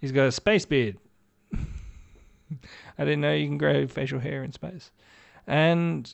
He's 0.01 0.11
got 0.11 0.25
a 0.25 0.31
space 0.33 0.65
beard. 0.65 0.97
I 1.53 3.05
didn't 3.05 3.21
know 3.21 3.33
you 3.33 3.47
can 3.47 3.57
grow 3.57 3.87
facial 3.87 4.19
hair 4.19 4.43
in 4.43 4.51
space, 4.51 4.91
and 5.47 6.13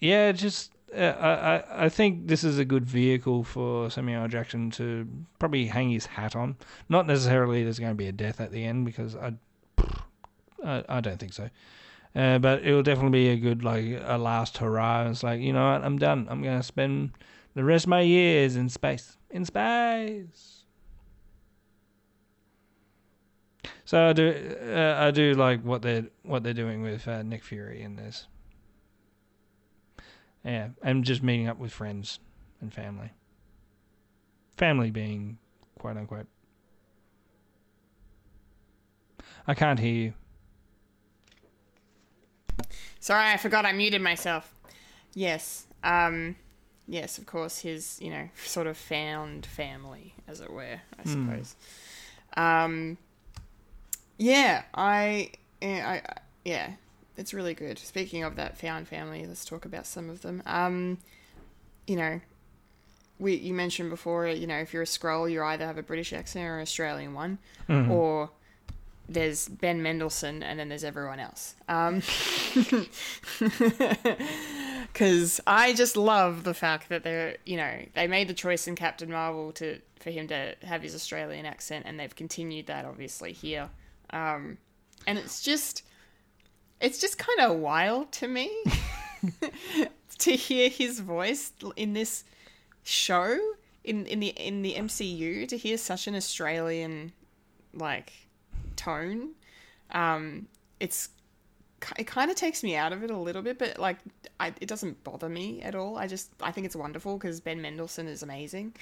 yeah, 0.00 0.32
just 0.32 0.72
uh, 0.74 0.77
I 0.94 1.56
I- 1.56 1.84
I 1.84 1.88
think 1.88 2.28
this 2.28 2.44
is 2.44 2.58
a 2.58 2.64
good 2.64 2.84
vehicle 2.84 3.44
for 3.44 3.90
Samuel 3.90 4.28
Jackson 4.28 4.70
to 4.72 5.06
probably 5.38 5.66
hang 5.66 5.90
his 5.90 6.06
hat 6.06 6.34
on. 6.34 6.56
Not 6.88 7.06
necessarily 7.06 7.62
there's 7.62 7.78
going 7.78 7.92
to 7.92 7.96
be 7.96 8.06
a 8.08 8.12
death 8.12 8.40
at 8.40 8.52
the 8.52 8.64
end 8.64 8.86
because 8.86 9.14
I 9.16 9.34
I, 10.64 10.84
I 10.88 11.00
don't 11.00 11.18
think 11.18 11.32
so. 11.32 11.50
Uh, 12.16 12.38
but 12.38 12.62
it 12.62 12.72
will 12.72 12.82
definitely 12.82 13.18
be 13.24 13.28
a 13.28 13.36
good 13.36 13.62
like 13.62 13.84
a 14.04 14.18
last 14.18 14.58
hurrah. 14.58 15.08
It's 15.10 15.22
like 15.22 15.40
you 15.40 15.52
know 15.52 15.70
what, 15.72 15.84
I'm 15.84 15.98
done. 15.98 16.26
I'm 16.30 16.42
gonna 16.42 16.62
spend 16.62 17.12
the 17.54 17.64
rest 17.64 17.84
of 17.84 17.90
my 17.90 18.00
years 18.00 18.56
in 18.56 18.68
space. 18.68 19.18
In 19.30 19.44
space. 19.44 20.64
So 23.84 24.08
I 24.08 24.12
do, 24.12 24.56
uh, 24.74 24.96
I 24.98 25.10
do 25.10 25.34
like 25.34 25.62
what 25.62 25.82
they're 25.82 26.06
what 26.22 26.42
they're 26.42 26.54
doing 26.54 26.82
with 26.82 27.06
uh, 27.08 27.22
Nick 27.22 27.42
Fury 27.44 27.82
in 27.82 27.96
this. 27.96 28.26
Yeah, 30.44 30.68
and 30.82 31.04
just 31.04 31.22
meeting 31.22 31.48
up 31.48 31.58
with 31.58 31.72
friends 31.72 32.20
and 32.60 32.72
family. 32.72 33.10
Family 34.56 34.90
being 34.90 35.38
quote 35.78 35.96
unquote. 35.96 36.26
I 39.46 39.54
can't 39.54 39.78
hear 39.78 39.94
you. 39.94 40.12
Sorry, 43.00 43.30
I 43.32 43.36
forgot 43.36 43.64
I 43.64 43.72
muted 43.72 44.02
myself. 44.02 44.52
Yes. 45.14 45.66
Um 45.84 46.36
yes, 46.86 47.18
of 47.18 47.26
course, 47.26 47.60
his, 47.60 47.98
you 48.00 48.10
know, 48.10 48.28
sort 48.44 48.66
of 48.66 48.76
found 48.76 49.46
family, 49.46 50.14
as 50.26 50.40
it 50.40 50.50
were, 50.50 50.80
I 50.98 51.04
suppose. 51.08 51.56
Um 52.36 52.98
yeah, 54.18 54.62
I 54.74 55.30
I 55.62 55.66
I- 55.66 56.02
yeah, 56.44 56.72
it's 57.18 57.34
really 57.34 57.54
good. 57.54 57.78
Speaking 57.78 58.22
of 58.24 58.36
that 58.36 58.56
found 58.56 58.88
family, 58.88 59.26
let's 59.26 59.44
talk 59.44 59.64
about 59.64 59.86
some 59.86 60.08
of 60.08 60.22
them. 60.22 60.42
Um 60.46 60.98
you 61.86 61.96
know, 61.96 62.20
we 63.18 63.34
you 63.34 63.52
mentioned 63.52 63.90
before, 63.90 64.28
you 64.28 64.46
know, 64.46 64.58
if 64.58 64.72
you're 64.72 64.82
a 64.82 64.86
Skrull, 64.86 65.30
you 65.30 65.42
either 65.42 65.66
have 65.66 65.78
a 65.78 65.82
British 65.82 66.12
accent 66.12 66.46
or 66.46 66.56
an 66.56 66.62
Australian 66.62 67.14
one, 67.14 67.38
or 67.90 68.30
there's 69.08 69.48
Ben 69.48 69.82
Mendelsohn 69.82 70.42
and 70.42 70.58
then 70.58 70.68
there's 70.68 70.84
everyone 70.84 71.18
else. 71.18 71.54
Um, 71.68 72.02
because 74.92 75.40
I 75.46 75.72
just 75.72 75.96
love 75.96 76.44
the 76.44 76.54
fact 76.54 76.88
that 76.90 77.04
they're, 77.04 77.36
you 77.46 77.56
know, 77.56 77.84
they 77.94 78.06
made 78.06 78.28
the 78.28 78.34
choice 78.34 78.68
in 78.68 78.74
Captain 78.74 79.10
Marvel 79.10 79.52
to 79.52 79.80
for 80.00 80.10
him 80.10 80.28
to 80.28 80.54
have 80.62 80.82
his 80.82 80.94
Australian 80.94 81.46
accent, 81.46 81.84
and 81.86 81.98
they've 81.98 82.14
continued 82.14 82.66
that 82.66 82.84
obviously 82.84 83.32
here. 83.32 83.70
Um, 84.10 84.58
and 85.06 85.18
it's 85.18 85.42
just, 85.42 85.82
it's 86.80 87.00
just 87.00 87.18
kind 87.18 87.40
of 87.40 87.58
wild 87.58 88.12
to 88.12 88.28
me 88.28 88.50
to 90.18 90.32
hear 90.32 90.68
his 90.68 91.00
voice 91.00 91.52
in 91.76 91.92
this 91.92 92.24
show 92.82 93.38
in 93.84 94.06
in 94.06 94.20
the 94.20 94.28
in 94.28 94.62
the 94.62 94.74
MCU 94.74 95.48
to 95.48 95.56
hear 95.56 95.76
such 95.78 96.06
an 96.06 96.14
Australian 96.14 97.12
like 97.74 98.12
tone. 98.76 99.30
Um, 99.90 100.48
it's 100.80 101.10
it 101.96 102.06
kind 102.08 102.30
of 102.30 102.36
takes 102.36 102.62
me 102.64 102.74
out 102.74 102.92
of 102.92 103.04
it 103.04 103.10
a 103.10 103.16
little 103.16 103.42
bit, 103.42 103.58
but 103.58 103.78
like 103.78 103.98
I, 104.40 104.52
it 104.60 104.68
doesn't 104.68 105.02
bother 105.04 105.28
me 105.28 105.62
at 105.62 105.74
all. 105.74 105.96
I 105.96 106.06
just 106.06 106.30
I 106.40 106.50
think 106.50 106.66
it's 106.66 106.76
wonderful 106.76 107.18
because 107.18 107.40
Ben 107.40 107.60
Mendelsohn 107.62 108.08
is 108.08 108.22
amazing 108.22 108.74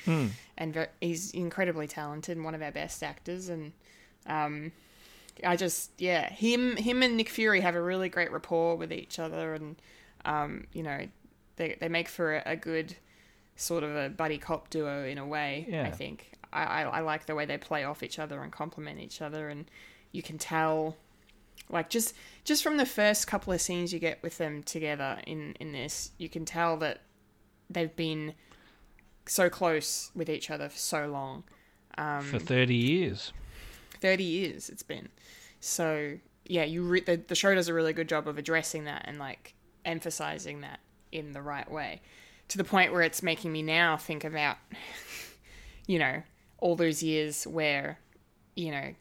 and 0.57 0.75
ver- 0.75 0.89
he's 1.01 1.31
incredibly 1.33 1.87
talented 1.87 2.37
and 2.37 2.45
one 2.45 2.55
of 2.55 2.63
our 2.63 2.73
best 2.73 3.03
actors. 3.03 3.49
And 3.49 3.73
um, 4.27 4.73
I 5.45 5.57
just 5.57 5.91
yeah, 5.99 6.31
him 6.31 6.77
him 6.77 7.03
and 7.03 7.17
Nick 7.17 7.29
Fury 7.29 7.61
have 7.61 7.75
a 7.75 7.83
really 7.83 8.09
great 8.09 8.33
rapport 8.33 8.77
with 8.77 8.93
each 8.93 9.19
other, 9.19 9.55
and 9.55 9.77
um, 10.25 10.67
you 10.73 10.83
know 10.83 11.07
they 11.57 11.77
they 11.81 11.89
make 11.89 12.09
for 12.09 12.37
a, 12.37 12.43
a 12.47 12.57
good 12.57 12.97
sort 13.57 13.83
of 13.83 13.95
a 13.97 14.09
buddy 14.09 14.39
cop 14.39 14.71
duo 14.71 15.05
in 15.05 15.19
a 15.19 15.27
way. 15.27 15.67
Yeah. 15.69 15.85
I 15.87 15.91
think 15.91 16.31
I, 16.53 16.65
I 16.65 16.83
I 16.83 17.01
like 17.01 17.27
the 17.27 17.35
way 17.35 17.45
they 17.47 17.59
play 17.59 17.85
off 17.85 18.03
each 18.03 18.19
other 18.19 18.43
and 18.43 18.53
complement 18.53 19.01
each 19.01 19.21
other, 19.21 19.49
and 19.49 19.67
you 20.13 20.23
can 20.23 20.39
tell 20.39 20.97
like 21.69 21.91
just 21.91 22.15
just 22.45 22.63
from 22.63 22.77
the 22.77 22.87
first 22.87 23.27
couple 23.27 23.53
of 23.53 23.61
scenes 23.61 23.93
you 23.93 23.99
get 23.99 24.23
with 24.23 24.39
them 24.39 24.63
together 24.63 25.19
in 25.27 25.55
in 25.59 25.73
this 25.73 26.13
you 26.17 26.29
can 26.29 26.45
tell 26.45 26.77
that 26.77 27.01
they've 27.69 27.97
been 27.97 28.35
so 29.27 29.51
close 29.51 30.13
with 30.15 30.31
each 30.31 30.51
other 30.51 30.69
for 30.69 30.79
so 30.79 31.07
long 31.09 31.43
For 32.25 32.39
30 32.39 32.75
years. 32.75 33.33
30 34.07 34.23
years 34.25 34.69
it's 34.69 34.83
been 34.85 35.09
so 35.59 36.17
yeah 36.47 36.63
you 36.65 36.83
re- 36.83 37.01
the, 37.01 37.17
the 37.17 37.35
show 37.35 37.53
does 37.55 37.67
a 37.69 37.75
really 37.75 37.93
good 37.93 38.09
job 38.09 38.29
of 38.29 38.39
addressing 38.39 38.85
that 38.85 39.03
and 39.07 39.19
like 39.19 39.55
emphasizing 39.85 40.61
that 40.61 40.79
in 41.11 41.33
the 41.33 41.43
right 41.43 41.69
way 41.71 42.01
to 42.49 42.57
the 42.57 42.65
point 42.65 42.93
where 42.93 43.03
it's 43.03 43.21
making 43.23 43.51
me 43.51 43.63
now 43.63 43.97
think 43.97 44.23
about 44.23 44.57
you 45.87 45.99
know 45.99 46.23
all 46.59 46.77
those 46.77 47.03
years 47.03 47.47
where 47.47 47.99
you 48.55 48.71
know 48.71 48.95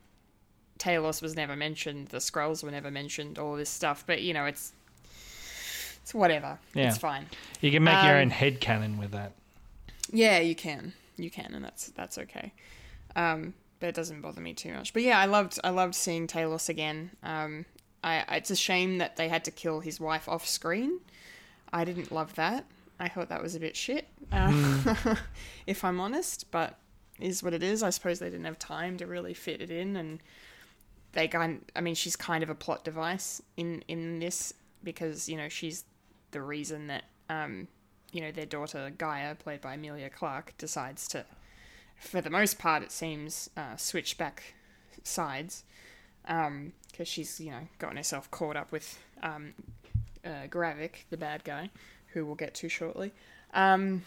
Talos 0.77 1.21
was 1.21 1.35
never 1.37 1.55
mentioned, 1.55 2.09
the 2.09 2.17
Skrulls 2.17 2.61
were 2.61 2.69
never 2.69 2.91
mentioned, 2.91 3.39
all 3.39 3.55
this 3.55 3.69
stuff. 3.69 4.03
But 4.05 4.21
you 4.21 4.33
know, 4.33 4.45
it's 4.45 4.73
it's 6.01 6.13
whatever. 6.13 6.59
Yeah. 6.73 6.89
It's 6.89 6.97
fine. 6.97 7.27
You 7.61 7.71
can 7.71 7.83
make 7.83 8.03
your 8.03 8.15
Um, 8.15 8.23
own 8.23 8.29
head 8.29 8.59
canon 8.59 8.97
with 8.97 9.11
that. 9.11 9.31
Yeah, 10.11 10.39
you 10.39 10.53
can, 10.53 10.93
you 11.15 11.31
can, 11.31 11.53
and 11.55 11.63
that's 11.63 11.87
that's 11.91 12.17
okay. 12.17 12.51
Um, 13.15 13.53
it 13.87 13.95
doesn't 13.95 14.21
bother 14.21 14.41
me 14.41 14.53
too 14.53 14.73
much. 14.73 14.93
But 14.93 15.03
yeah, 15.03 15.19
I 15.19 15.25
loved 15.25 15.59
I 15.63 15.69
loved 15.69 15.95
seeing 15.95 16.27
Talos 16.27 16.69
again. 16.69 17.11
Um, 17.23 17.65
I 18.03 18.23
it's 18.35 18.51
a 18.51 18.55
shame 18.55 18.97
that 18.99 19.15
they 19.15 19.29
had 19.29 19.43
to 19.45 19.51
kill 19.51 19.79
his 19.79 19.99
wife 19.99 20.27
off 20.27 20.47
screen. 20.47 20.99
I 21.71 21.83
didn't 21.85 22.11
love 22.11 22.35
that. 22.35 22.65
I 22.99 23.09
thought 23.09 23.29
that 23.29 23.41
was 23.41 23.55
a 23.55 23.59
bit 23.59 23.75
shit, 23.75 24.07
uh, 24.31 25.15
if 25.67 25.83
I'm 25.83 25.99
honest. 25.99 26.49
But 26.51 26.77
is 27.19 27.41
what 27.43 27.53
it 27.53 27.63
is. 27.63 27.83
I 27.83 27.89
suppose 27.89 28.19
they 28.19 28.29
didn't 28.29 28.45
have 28.45 28.59
time 28.59 28.97
to 28.97 29.07
really 29.07 29.33
fit 29.33 29.61
it 29.61 29.71
in, 29.71 29.95
and 29.95 30.21
they 31.13 31.27
kind. 31.27 31.61
I 31.75 31.81
mean, 31.81 31.95
she's 31.95 32.15
kind 32.15 32.43
of 32.43 32.49
a 32.49 32.55
plot 32.55 32.83
device 32.83 33.41
in 33.57 33.83
in 33.87 34.19
this 34.19 34.53
because 34.83 35.29
you 35.29 35.37
know 35.37 35.49
she's 35.49 35.85
the 36.31 36.41
reason 36.41 36.87
that 36.87 37.03
um, 37.29 37.67
you 38.11 38.21
know 38.21 38.31
their 38.31 38.45
daughter 38.45 38.91
Gaia, 38.97 39.35
played 39.35 39.61
by 39.61 39.73
Emilia 39.75 40.09
Clarke, 40.09 40.53
decides 40.57 41.07
to, 41.09 41.25
for 41.97 42.21
the 42.21 42.29
most 42.29 42.59
part, 42.59 42.83
it 42.83 42.91
seems, 42.91 43.49
uh, 43.57 43.75
switch 43.77 44.17
back 44.17 44.53
sides 45.03 45.63
because 46.23 47.07
she's 47.07 47.39
you 47.39 47.51
know 47.51 47.67
gotten 47.77 47.97
herself 47.97 48.29
caught 48.31 48.55
up 48.55 48.71
with 48.71 48.97
um, 49.21 49.53
uh, 50.25 50.47
Gravik, 50.49 51.05
the 51.09 51.17
bad 51.17 51.43
guy, 51.43 51.69
who 52.13 52.25
we'll 52.25 52.35
get 52.35 52.53
to 52.55 52.69
shortly. 52.69 53.11
Um, 53.53 54.03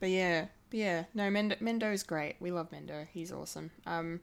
but 0.00 0.10
yeah, 0.10 0.46
but 0.70 0.78
yeah, 0.78 1.04
no, 1.14 1.24
Mendo, 1.30 1.58
Mendo's 1.60 2.02
great. 2.02 2.36
We 2.40 2.50
love 2.50 2.70
Mendo. 2.70 3.06
He's 3.12 3.32
awesome. 3.32 3.70
Um, 3.86 4.20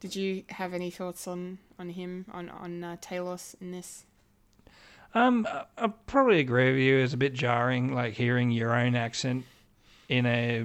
did 0.00 0.16
you 0.16 0.44
have 0.48 0.72
any 0.72 0.90
thoughts 0.90 1.28
on 1.28 1.58
on 1.78 1.90
him 1.90 2.24
on 2.32 2.48
on 2.48 2.82
uh, 2.84 2.96
Talos 3.02 3.54
in 3.60 3.70
this? 3.72 4.04
Um, 5.12 5.46
I- 5.50 5.64
I 5.76 5.88
probably 6.06 6.38
agree 6.40 6.70
with 6.72 6.80
you. 6.80 6.98
It's 6.98 7.12
a 7.14 7.16
bit 7.18 7.34
jarring, 7.34 7.92
like 7.94 8.14
hearing 8.14 8.50
your 8.50 8.74
own 8.74 8.94
accent 8.94 9.44
in 10.08 10.24
a 10.24 10.64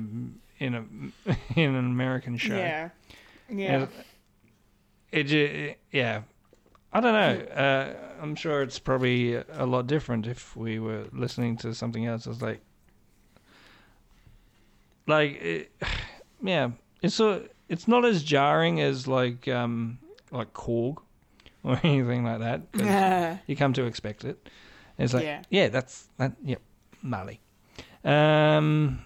in 0.60 0.76
a 0.76 0.84
in 1.60 1.76
an 1.76 1.86
American 1.86 2.38
show. 2.38 2.56
Yeah, 2.56 2.90
yeah, 3.50 3.88
It, 5.12 5.24
ju- 5.26 5.74
yeah. 5.92 6.22
I 6.94 7.02
don't 7.02 7.14
know. 7.14 7.46
Uh, 7.54 7.94
I'm 8.22 8.36
sure 8.36 8.62
it's 8.62 8.80
probably 8.80 9.36
a 9.36 9.66
lot 9.66 9.86
different 9.88 10.28
if 10.28 10.56
we 10.56 10.80
were 10.80 11.06
listening 11.12 11.58
to 11.58 11.74
something 11.76 12.06
else. 12.06 12.26
It's 12.26 12.42
like, 12.42 12.62
like, 15.08 15.32
it, 15.42 15.72
yeah. 16.44 16.72
It's 17.02 17.16
so 17.16 17.44
it's 17.70 17.88
not 17.88 18.06
as 18.06 18.24
jarring 18.24 18.80
as 18.82 19.08
like 19.08 19.48
um 19.48 20.00
like 20.32 20.54
Korg 20.54 20.98
or 21.64 21.80
anything 21.84 22.24
like 22.24 22.40
that. 22.40 22.62
yeah. 22.76 23.38
you 23.48 23.56
come 23.56 23.74
to 23.74 23.84
expect 23.86 24.24
it. 24.24 24.50
It's 24.98 25.14
like, 25.14 25.24
Yeah. 25.24 25.42
yeah, 25.50 25.68
that's 25.68 26.08
that. 26.18 26.34
Yep, 26.44 26.62
Mali. 27.02 27.42
Um, 28.06 29.04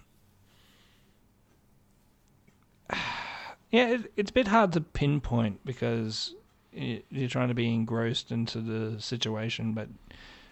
yeah, 3.71 3.89
it, 3.89 4.11
it's 4.17 4.29
a 4.31 4.33
bit 4.33 4.47
hard 4.47 4.73
to 4.73 4.81
pinpoint 4.81 5.63
because 5.65 6.33
you're 6.73 7.29
trying 7.29 7.47
to 7.49 7.53
be 7.53 7.73
engrossed 7.73 8.31
into 8.31 8.59
the 8.61 9.01
situation, 9.01 9.73
but 9.73 9.87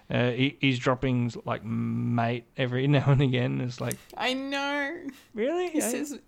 uh, 0.10 0.32
he, 0.32 0.58
he's 0.62 0.80
dropping 0.80 1.32
like 1.46 1.64
mate 1.64 2.46
every 2.58 2.88
now 2.88 3.06
and 3.12 3.22
again. 3.22 3.62
It's 3.62 3.80
like, 3.82 3.96
I 4.16 4.34
know. 4.34 4.98
really? 5.34 5.70
He 5.70 5.82
I- 5.82 5.92
says 5.92 6.20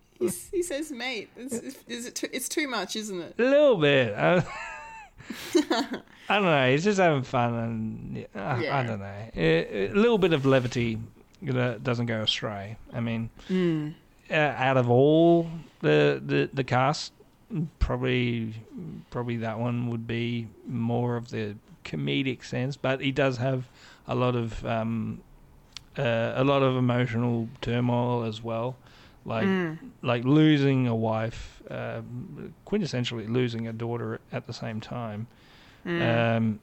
he 0.52 0.61
says 0.64 0.91
mate. 0.91 1.30
It's, 1.38 1.53
is 1.88 2.06
it 2.06 2.16
too, 2.16 2.28
it's 2.34 2.49
too 2.49 2.68
much, 2.68 2.95
isn't 2.98 3.20
it? 3.22 3.36
A 3.40 3.44
little 3.44 3.78
bit. 3.78 4.14
I, 4.14 4.44
I 6.30 6.36
don't 6.36 6.44
know. 6.45 6.72
He's 6.72 6.84
just 6.84 6.99
having 6.99 7.24
fun, 7.24 7.53
and 7.53 8.18
yeah, 8.18 8.26
I, 8.74 8.80
I 8.82 8.84
don't 8.84 8.99
know. 8.99 9.30
A, 9.36 9.88
a 9.90 9.94
little 9.94 10.18
bit 10.18 10.34
of 10.34 10.45
levity 10.45 10.98
that 11.44 11.84
doesn't 11.84 12.07
go 12.07 12.22
astray. 12.22 12.78
I 12.94 12.99
mean, 12.99 13.30
uh, 14.30 14.34
out 14.34 14.78
of 14.78 14.90
all 14.90 15.49
the, 15.82 16.22
the 16.26 16.50
the 16.54 16.64
cast, 16.64 17.14
probably 17.80 18.54
probably 19.10 19.38
that 19.38 19.60
one 19.60 19.90
would 19.90 20.06
be 20.08 20.48
more 20.68 21.16
of 21.16 21.30
the 21.32 21.56
comedic 21.84 22.44
sense, 22.44 22.78
but 22.78 23.02
he 23.02 23.12
does 23.12 23.38
have 23.38 23.68
a 24.08 24.16
lot 24.16 24.36
of 24.36 24.66
um, 24.66 25.22
uh, 25.98 26.34
a 26.36 26.44
lot 26.44 26.62
of 26.62 26.76
emotional 26.76 27.50
turmoil 27.62 28.24
as 28.24 28.44
well. 28.44 28.76
Like 29.26 29.48
like 30.02 30.24
losing 30.24 30.88
a 30.88 30.96
wife, 30.96 31.62
uh, 31.70 32.02
quintessentially 32.66 33.28
losing 33.30 33.68
a 33.68 33.74
daughter 33.74 34.20
at 34.32 34.48
the 34.48 34.54
same 34.54 34.80
time, 34.80 35.28
um, 36.38 36.60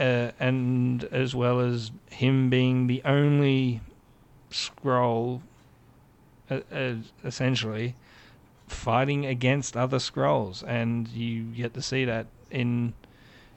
uh, 0.00 0.30
and 0.40 1.04
as 1.04 1.34
well 1.34 1.60
as 1.60 1.90
him 2.10 2.48
being 2.50 2.86
the 2.86 3.02
only 3.04 3.80
Skrull, 4.50 5.42
uh, 6.50 6.60
uh, 6.72 6.94
essentially 7.24 7.94
fighting 8.68 9.26
against 9.26 9.76
other 9.76 9.98
Skrulls, 9.98 10.62
and 10.66 11.08
you 11.08 11.44
get 11.44 11.74
to 11.74 11.82
see 11.82 12.04
that 12.04 12.26
in 12.50 12.94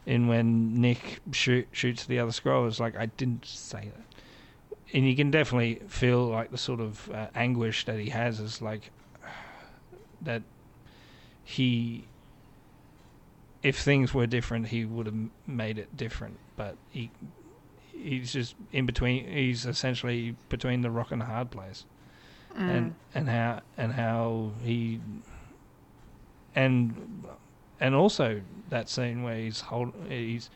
in 0.04 0.26
when 0.26 0.80
Nick 0.80 1.20
shoot, 1.30 1.68
shoots 1.72 2.04
the 2.06 2.18
other 2.18 2.32
Skrull. 2.32 2.66
It's 2.66 2.80
like 2.80 2.96
I 2.96 3.06
didn't 3.06 3.46
say 3.46 3.90
that. 3.94 4.94
And 4.94 5.08
you 5.08 5.16
can 5.16 5.30
definitely 5.30 5.80
feel 5.88 6.26
like 6.26 6.50
the 6.50 6.58
sort 6.58 6.80
of 6.80 7.10
uh, 7.10 7.28
anguish 7.34 7.84
that 7.86 7.98
he 7.98 8.10
has 8.10 8.40
is 8.40 8.60
like 8.60 8.90
that 10.22 10.42
he 11.44 12.04
if 13.62 13.78
things 13.78 14.12
were 14.12 14.26
different 14.26 14.68
he 14.68 14.84
would 14.84 15.06
have 15.06 15.14
made 15.46 15.78
it 15.78 15.96
different. 15.96 16.38
But 16.56 16.76
he 16.90 17.10
he's 17.92 18.32
just 18.32 18.56
in 18.72 18.86
between 18.86 19.26
he's 19.26 19.66
essentially 19.66 20.34
between 20.48 20.82
the 20.82 20.90
rock 20.90 21.12
and 21.12 21.20
the 21.20 21.26
hard 21.26 21.50
place 21.50 21.84
and 22.56 22.94
and 23.14 23.28
how 23.28 23.60
and 23.76 23.92
how 23.92 24.52
he 24.62 25.00
and 26.54 27.24
and 27.80 27.94
also 27.94 28.40
that 28.68 28.88
scene 28.88 29.22
where 29.22 29.36
he's 29.36 29.60
hold 29.60 29.92
he's 30.08 30.50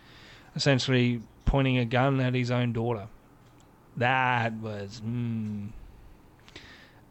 essentially 0.55 1.23
pointing 1.45 1.79
a 1.79 1.85
gun 1.85 2.21
at 2.21 2.35
his 2.35 2.51
own 2.51 2.73
daughter 2.73 3.09
that 3.97 4.53
was. 4.55 5.01
Mm, 5.05 5.69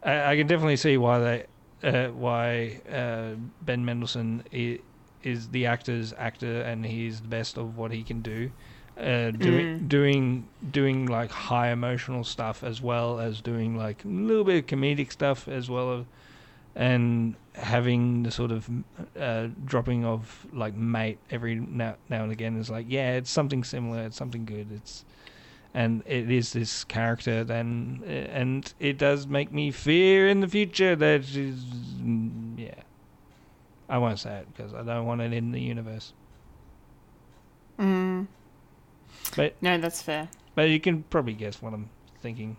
I, 0.04 0.32
I 0.32 0.38
can 0.38 0.48
definitely 0.48 0.78
see 0.78 0.98
why 0.98 1.20
they, 1.20 1.46
uh, 1.84 2.12
why 2.12 2.82
uh, 2.90 3.36
Ben 3.62 3.84
Mendelsohn 3.84 4.44
is, 4.52 4.80
is 5.24 5.50
the 5.50 5.66
actor's 5.66 6.14
actor, 6.14 6.62
and 6.62 6.86
he's 6.86 7.22
the 7.22 7.28
best 7.28 7.58
of 7.58 7.78
what 7.78 7.92
he 7.92 8.04
can 8.04 8.22
do. 8.22 8.52
Uh, 8.98 9.32
doing 9.32 9.88
doing 9.88 10.48
doing 10.72 11.06
like 11.06 11.30
high 11.30 11.70
emotional 11.70 12.24
stuff 12.24 12.64
as 12.64 12.82
well 12.82 13.20
as 13.20 13.42
doing 13.42 13.76
like 13.76 14.06
a 14.06 14.08
little 14.08 14.46
bit 14.46 14.64
of 14.64 14.66
comedic 14.68 15.12
stuff 15.12 15.50
as 15.50 15.70
well 15.70 16.00
as, 16.00 16.06
and 16.76 17.36
having 17.56 18.24
the 18.24 18.32
sort 18.32 18.52
of 18.52 18.70
uh, 19.20 19.48
dropping 19.66 20.06
of 20.06 20.48
like 20.54 20.76
mate 20.76 21.18
every 21.30 21.56
now 21.56 21.96
now 22.08 22.24
and 22.24 22.32
again 22.32 22.58
is 22.58 22.70
like 22.70 22.86
yeah 22.88 23.16
it's 23.16 23.30
something 23.30 23.66
similar 23.66 24.04
it's 24.04 24.16
something 24.16 24.46
good 24.46 24.68
it's 24.72 25.04
and 25.76 26.04
it 26.06 26.32
is 26.32 26.54
this 26.54 26.86
character. 26.86 27.44
Then, 27.44 28.02
and 28.08 28.74
it 28.80 28.98
does 28.98 29.28
make 29.28 29.52
me 29.52 29.70
fear 29.72 30.28
in 30.28 30.40
the 30.40 30.48
future 30.48 30.96
that 30.96 31.22
is, 31.36 31.60
mm, 32.02 32.58
yeah. 32.58 32.82
I 33.88 34.00
won't 34.00 34.18
say 34.18 34.38
it 34.38 34.48
because 34.56 34.74
I 34.74 34.82
don't 34.82 35.06
want 35.06 35.22
it 35.22 35.34
in 35.34 35.52
the 35.52 35.60
universe. 35.60 36.14
Mm. 37.78 38.28
But 39.36 39.56
No, 39.62 39.78
that's 39.78 40.02
fair. 40.02 40.30
but 40.56 40.70
you 40.70 40.80
can 40.80 41.04
probably 41.04 41.34
guess 41.34 41.62
what 41.62 41.74
I'm 41.74 41.90
thinking. 42.22 42.58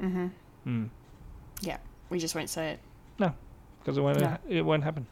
Mm-hmm. 0.00 0.26
Hmm. 0.64 0.84
Yeah, 1.60 1.78
we 2.10 2.18
just 2.18 2.34
won't 2.34 2.50
say 2.50 2.70
it. 2.70 2.80
No, 3.18 3.34
because 3.80 3.96
it 3.98 4.00
won't 4.00 4.20
No. 4.20 4.36
it 4.48 4.62
won't 4.62 4.84
happen. 4.84 5.06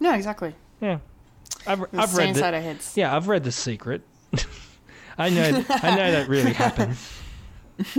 No, 0.00 0.14
exactly. 0.14 0.54
Yeah, 0.80 0.98
I've 1.66 1.82
I've 1.94 2.14
read 2.16 2.30
inside 2.30 2.50
the, 2.52 2.56
our 2.56 2.62
heads. 2.62 2.92
yeah 2.96 3.14
I've 3.14 3.28
read 3.28 3.44
the 3.44 3.52
secret. 3.52 4.02
I 5.18 5.28
know 5.30 5.64
I 5.68 5.96
know 5.96 6.10
that 6.12 6.26
really 6.28 6.52
happened. 6.52 6.96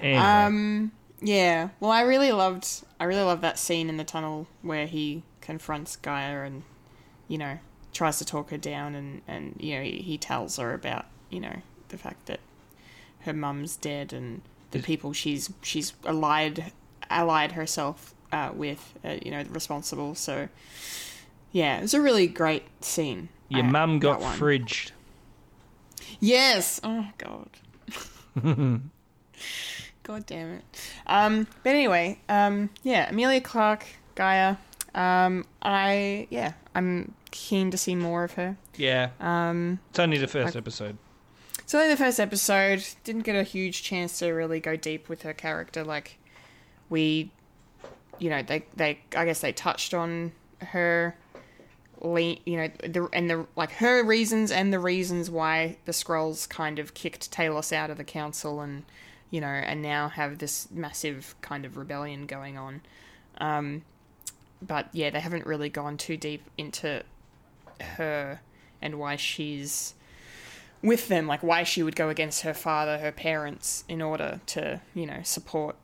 anyway, 0.00 0.16
Um. 0.16 0.92
Yeah. 1.20 1.68
Well, 1.80 1.90
I 1.90 2.02
really 2.02 2.32
loved. 2.32 2.66
I 2.98 3.04
really 3.04 3.22
loved 3.22 3.42
that 3.42 3.58
scene 3.58 3.88
in 3.88 3.96
the 3.96 4.04
tunnel 4.04 4.46
where 4.62 4.86
he 4.86 5.22
confronts 5.40 5.96
Gaia 5.96 6.42
and, 6.42 6.62
you 7.28 7.38
know, 7.38 7.58
tries 7.92 8.18
to 8.18 8.24
talk 8.24 8.50
her 8.50 8.56
down 8.58 8.94
and 8.94 9.22
and 9.26 9.56
you 9.58 9.76
know 9.76 9.82
he, 9.82 9.98
he 9.98 10.18
tells 10.18 10.56
her 10.56 10.72
about 10.74 11.06
you 11.28 11.40
know 11.40 11.56
the 11.88 11.98
fact 11.98 12.26
that 12.26 12.40
her 13.20 13.32
mum's 13.32 13.76
dead 13.76 14.12
and 14.12 14.42
the 14.70 14.78
Is- 14.78 14.84
people 14.84 15.12
she's 15.12 15.52
she's 15.62 15.92
allied 16.04 16.72
allied 17.10 17.52
herself 17.52 18.14
uh, 18.32 18.50
with 18.54 18.94
uh, 19.04 19.16
you 19.24 19.30
know 19.30 19.42
responsible. 19.50 20.14
So 20.14 20.48
yeah, 21.52 21.78
it 21.78 21.82
was 21.82 21.94
a 21.94 22.00
really 22.00 22.26
great 22.28 22.62
scene. 22.80 23.28
your 23.48 23.64
mum 23.64 23.98
got 23.98 24.20
fridged. 24.20 24.92
Yes. 26.20 26.80
Oh 26.84 27.06
God. 27.18 27.48
God 30.02 30.26
damn 30.26 30.50
it. 30.54 30.64
Um. 31.06 31.46
But 31.62 31.70
anyway. 31.70 32.18
Um. 32.28 32.70
Yeah. 32.82 33.08
Emilia 33.10 33.40
Clarke, 33.40 33.86
Gaia. 34.14 34.56
Um. 34.94 35.44
I. 35.62 36.26
Yeah. 36.30 36.52
I'm 36.74 37.14
keen 37.30 37.70
to 37.70 37.78
see 37.78 37.94
more 37.94 38.24
of 38.24 38.32
her. 38.34 38.56
Yeah, 38.76 39.10
Um. 39.20 39.80
it's 39.90 39.98
only 39.98 40.18
the 40.18 40.28
first 40.28 40.56
episode. 40.56 40.96
It's 41.58 41.74
only 41.74 41.88
the 41.88 41.96
first 41.96 42.18
episode, 42.18 42.84
didn't 43.04 43.22
get 43.22 43.36
a 43.36 43.42
huge 43.44 43.82
chance 43.82 44.18
to 44.20 44.30
really 44.30 44.58
go 44.60 44.74
deep 44.76 45.08
with 45.08 45.22
her 45.22 45.32
character. 45.32 45.84
Like, 45.84 46.18
we, 46.88 47.30
you 48.18 48.30
know, 48.30 48.42
they 48.42 48.64
they 48.76 49.00
I 49.16 49.24
guess 49.24 49.40
they 49.40 49.52
touched 49.52 49.94
on 49.94 50.32
her, 50.60 51.16
le- 52.00 52.38
you 52.44 52.56
know, 52.56 52.68
the 52.82 53.08
and 53.12 53.30
the 53.30 53.46
like 53.56 53.72
her 53.72 54.02
reasons 54.04 54.50
and 54.50 54.72
the 54.72 54.80
reasons 54.80 55.30
why 55.30 55.76
the 55.84 55.92
Skrulls 55.92 56.48
kind 56.48 56.78
of 56.78 56.94
kicked 56.94 57.30
Talos 57.30 57.72
out 57.72 57.90
of 57.90 57.98
the 57.98 58.04
council 58.04 58.60
and, 58.60 58.84
you 59.30 59.40
know, 59.40 59.46
and 59.46 59.82
now 59.82 60.08
have 60.08 60.38
this 60.38 60.68
massive 60.72 61.34
kind 61.40 61.64
of 61.64 61.76
rebellion 61.76 62.26
going 62.26 62.56
on. 62.58 62.80
Um, 63.38 63.82
but 64.62 64.88
yeah, 64.92 65.10
they 65.10 65.20
haven't 65.20 65.46
really 65.46 65.68
gone 65.68 65.96
too 65.96 66.16
deep 66.16 66.42
into 66.58 67.02
her 67.80 68.40
and 68.82 68.98
why 68.98 69.16
she's 69.16 69.94
with 70.82 71.08
them, 71.08 71.26
like 71.26 71.42
why 71.42 71.62
she 71.62 71.82
would 71.82 71.96
go 71.96 72.08
against 72.08 72.42
her 72.42 72.54
father, 72.54 72.98
her 72.98 73.12
parents, 73.12 73.84
in 73.88 74.00
order 74.00 74.40
to, 74.46 74.80
you 74.94 75.06
know, 75.06 75.20
support 75.22 75.76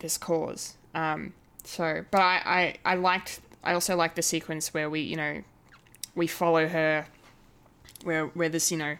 this 0.00 0.18
cause. 0.18 0.76
Um, 0.94 1.32
so, 1.64 2.04
but 2.10 2.20
I, 2.20 2.76
I, 2.84 2.92
I 2.92 2.94
liked, 2.94 3.40
I 3.64 3.72
also 3.72 3.96
liked 3.96 4.16
the 4.16 4.22
sequence 4.22 4.74
where 4.74 4.90
we, 4.90 5.00
you 5.00 5.16
know, 5.16 5.42
we 6.14 6.26
follow 6.26 6.68
her, 6.68 7.06
where 8.04 8.26
where 8.26 8.48
this, 8.48 8.70
you 8.70 8.76
know, 8.76 8.96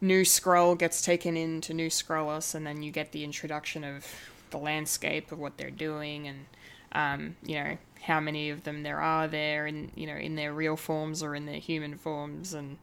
new 0.00 0.22
Skrull 0.22 0.78
gets 0.78 1.02
taken 1.02 1.36
into 1.36 1.74
New 1.74 1.88
Skrullos, 1.88 2.54
and 2.54 2.66
then 2.66 2.82
you 2.82 2.90
get 2.90 3.12
the 3.12 3.24
introduction 3.24 3.84
of 3.84 4.06
the 4.50 4.58
landscape 4.58 5.32
of 5.32 5.38
what 5.38 5.56
they're 5.56 5.70
doing, 5.70 6.28
and 6.28 6.46
um, 6.92 7.36
you 7.44 7.56
know 7.56 7.78
how 8.06 8.20
many 8.20 8.50
of 8.50 8.64
them 8.64 8.82
there 8.82 9.00
are 9.00 9.26
there, 9.26 9.66
in 9.66 9.90
you 9.94 10.06
know 10.06 10.16
in 10.16 10.36
their 10.36 10.52
real 10.52 10.76
forms 10.76 11.22
or 11.22 11.34
in 11.34 11.46
their 11.46 11.58
human 11.58 11.96
forms, 11.96 12.54
and 12.54 12.78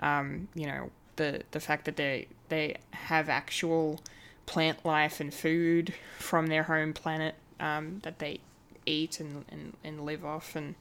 um, 0.00 0.48
you 0.54 0.66
know 0.66 0.90
the 1.16 1.42
the 1.50 1.60
fact 1.60 1.84
that 1.84 1.96
they 1.96 2.26
they 2.48 2.76
have 2.92 3.28
actual 3.28 4.00
plant 4.46 4.84
life 4.84 5.20
and 5.20 5.32
food 5.32 5.94
from 6.18 6.48
their 6.48 6.64
home 6.64 6.92
planet 6.92 7.34
um, 7.60 8.00
that 8.02 8.18
they 8.18 8.40
eat 8.86 9.20
and, 9.20 9.44
and, 9.48 9.76
and 9.84 10.04
live 10.04 10.24
off 10.24 10.56
and 10.56 10.74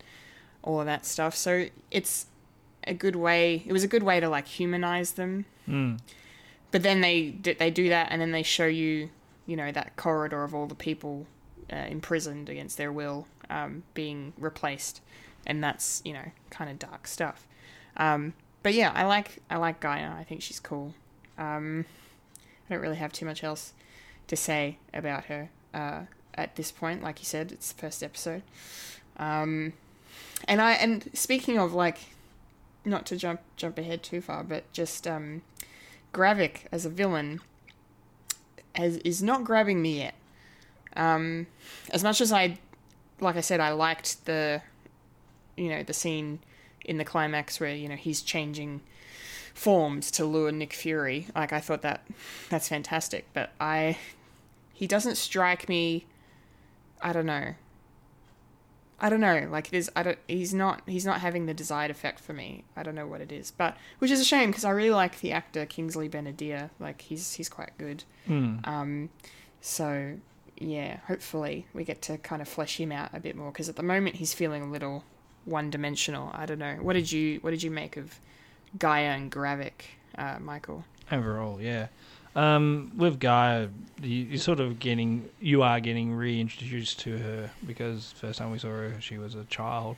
all 0.64 0.80
of 0.80 0.88
that 0.88 1.06
stuff. 1.06 1.36
So 1.36 1.68
it's 1.92 2.26
a 2.88 2.94
good 2.94 3.16
way. 3.16 3.62
It 3.68 3.74
was 3.74 3.84
a 3.84 3.88
good 3.88 4.02
way 4.02 4.20
to 4.20 4.30
like 4.30 4.48
humanize 4.48 5.14
them. 5.14 5.46
But 6.72 6.84
then 6.84 7.02
they 7.02 7.32
they 7.32 7.72
do 7.72 7.90
that, 7.90 8.08
and 8.12 8.22
then 8.22 8.32
they 8.32 8.44
show 8.44 8.68
you, 8.68 9.10
you 9.48 9.56
know, 9.56 9.72
that 9.72 9.96
corridor 9.96 10.44
of 10.44 10.54
all 10.54 10.68
the 10.68 10.76
people 10.76 11.26
uh, 11.72 11.86
imprisoned 11.90 12.50
against 12.50 12.78
their 12.78 12.92
will 12.92 13.28
um, 13.50 13.84
being 13.94 14.34
replaced, 14.38 15.02
and 15.46 15.64
that's 15.64 16.02
you 16.06 16.14
know 16.14 16.32
kind 16.50 16.70
of 16.70 16.80
dark 16.80 17.08
stuff. 17.08 17.48
Um, 17.98 18.34
but 18.64 18.74
yeah, 18.74 18.92
I 18.96 19.06
like 19.06 19.40
I 19.50 19.58
like 19.58 19.80
Gaia. 19.80 20.12
I 20.18 20.24
think 20.24 20.42
she's 20.42 20.60
cool. 20.60 20.94
Um, 21.38 21.86
I 22.70 22.74
don't 22.74 22.82
really 22.82 22.98
have 22.98 23.14
too 23.14 23.26
much 23.26 23.44
else 23.44 23.74
to 24.28 24.36
say 24.36 24.78
about 24.94 25.26
her 25.26 25.50
uh, 25.74 26.02
at 26.36 26.56
this 26.56 26.72
point. 26.72 27.04
Like 27.04 27.20
you 27.20 27.26
said, 27.26 27.52
it's 27.52 27.72
the 27.72 27.80
first 27.80 28.04
episode. 28.04 28.44
Um, 29.18 29.74
and 30.48 30.62
I 30.62 30.74
and 30.74 31.10
speaking 31.14 31.58
of 31.58 31.74
like, 31.74 31.98
not 32.86 33.06
to 33.08 33.18
jump 33.18 33.42
jump 33.58 33.78
ahead 33.78 34.04
too 34.04 34.22
far, 34.22 34.44
but 34.44 34.72
just 34.72 35.08
um, 35.08 35.42
Gravik 36.14 36.62
as 36.72 36.86
a 36.86 36.90
villain 36.90 37.42
has, 38.76 38.98
is 38.98 39.22
not 39.22 39.44
grabbing 39.44 39.82
me 39.82 40.00
yet. 40.00 40.16
Um, 40.96 41.48
as 41.92 42.04
much 42.04 42.22
as 42.22 42.32
I, 42.32 42.58
like 43.20 43.36
I 43.36 43.42
said, 43.42 43.60
I 43.60 43.72
liked 43.72 44.26
the, 44.26 44.62
you 45.56 45.70
know, 45.70 45.84
the 45.84 45.94
scene 45.94 46.40
in 46.86 46.98
the 46.98 47.06
climax 47.06 47.60
where 47.60 47.76
you 47.76 47.88
know 47.88 47.96
he's 47.96 48.22
changing 48.22 48.82
forms 49.54 50.10
to 50.12 50.26
lure 50.26 50.52
Nick 50.52 50.74
Fury. 50.74 51.28
Like 51.36 51.54
I 51.54 51.60
thought 51.60 51.82
that 51.84 52.06
that's 52.50 52.68
fantastic, 52.68 53.26
but 53.34 53.52
I 53.60 53.98
he 54.74 54.88
doesn't 54.88 55.16
strike 55.16 55.70
me. 55.70 56.06
I 57.02 57.14
don't 57.14 57.26
know. 57.26 57.54
I 59.02 59.10
don't 59.10 59.22
know. 59.22 59.48
Like 59.50 59.70
there's, 59.70 59.90
I 59.96 60.04
don't. 60.04 60.18
He's 60.28 60.54
not. 60.54 60.82
He's 60.86 61.06
not 61.06 61.22
having 61.22 61.46
the 61.46 61.54
desired 61.54 61.92
effect 61.92 62.20
for 62.20 62.34
me. 62.34 62.66
I 62.76 62.84
don't 62.84 62.96
know 62.96 63.08
what 63.08 63.22
it 63.22 63.32
is, 63.32 63.52
but 63.52 63.78
which 64.00 64.12
is 64.12 64.20
a 64.20 64.26
shame 64.26 64.50
because 64.50 64.66
I 64.66 64.72
really 64.72 64.92
like 64.92 65.22
the 65.22 65.32
actor 65.32 65.66
Kingsley 65.66 66.08
Ben-Adir. 66.08 66.70
Like 66.80 67.02
he's 67.02 67.34
he's 67.34 67.50
quite 67.50 67.78
good. 67.78 68.04
Um, 68.66 69.10
so 69.62 70.16
yeah, 70.60 70.98
hopefully 71.08 71.66
we 71.74 71.84
get 71.84 72.02
to 72.04 72.18
kind 72.18 72.42
of 72.42 72.48
flesh 72.48 72.80
him 72.80 72.92
out 72.92 73.10
a 73.14 73.20
bit 73.20 73.36
more 73.36 73.52
because 73.52 73.70
at 73.70 73.76
the 73.76 73.84
moment 73.84 74.18
he's 74.18 74.34
feeling 74.34 74.62
a 74.64 74.70
little 74.70 75.04
one 75.46 75.70
dimensional. 75.70 76.32
I 76.34 76.46
don't 76.46 76.60
know. 76.60 76.76
What 76.82 76.94
did 76.94 77.12
you 77.12 77.40
What 77.40 77.52
did 77.52 77.64
you 77.64 77.72
make 77.72 77.98
of 77.98 78.20
Gaia 78.78 79.12
and 79.12 79.32
Gravik, 79.32 79.82
uh, 80.18 80.38
Michael? 80.40 80.84
overall, 81.12 81.60
yeah. 81.62 81.88
Um, 82.36 82.92
with 82.96 83.20
Gaia, 83.20 83.70
you, 84.02 84.26
you're 84.26 84.38
sort 84.38 84.60
of 84.60 84.80
getting, 84.80 85.28
you 85.40 85.64
are 85.64 85.80
getting 85.80 86.14
reintroduced 86.14 87.00
to 87.00 87.18
her 87.18 87.52
because 87.66 88.12
first 88.12 88.38
time 88.38 88.52
we 88.52 88.60
saw 88.60 88.68
her, 88.68 88.96
she 89.00 89.18
was 89.18 89.36
a 89.36 89.46
child, 89.46 89.98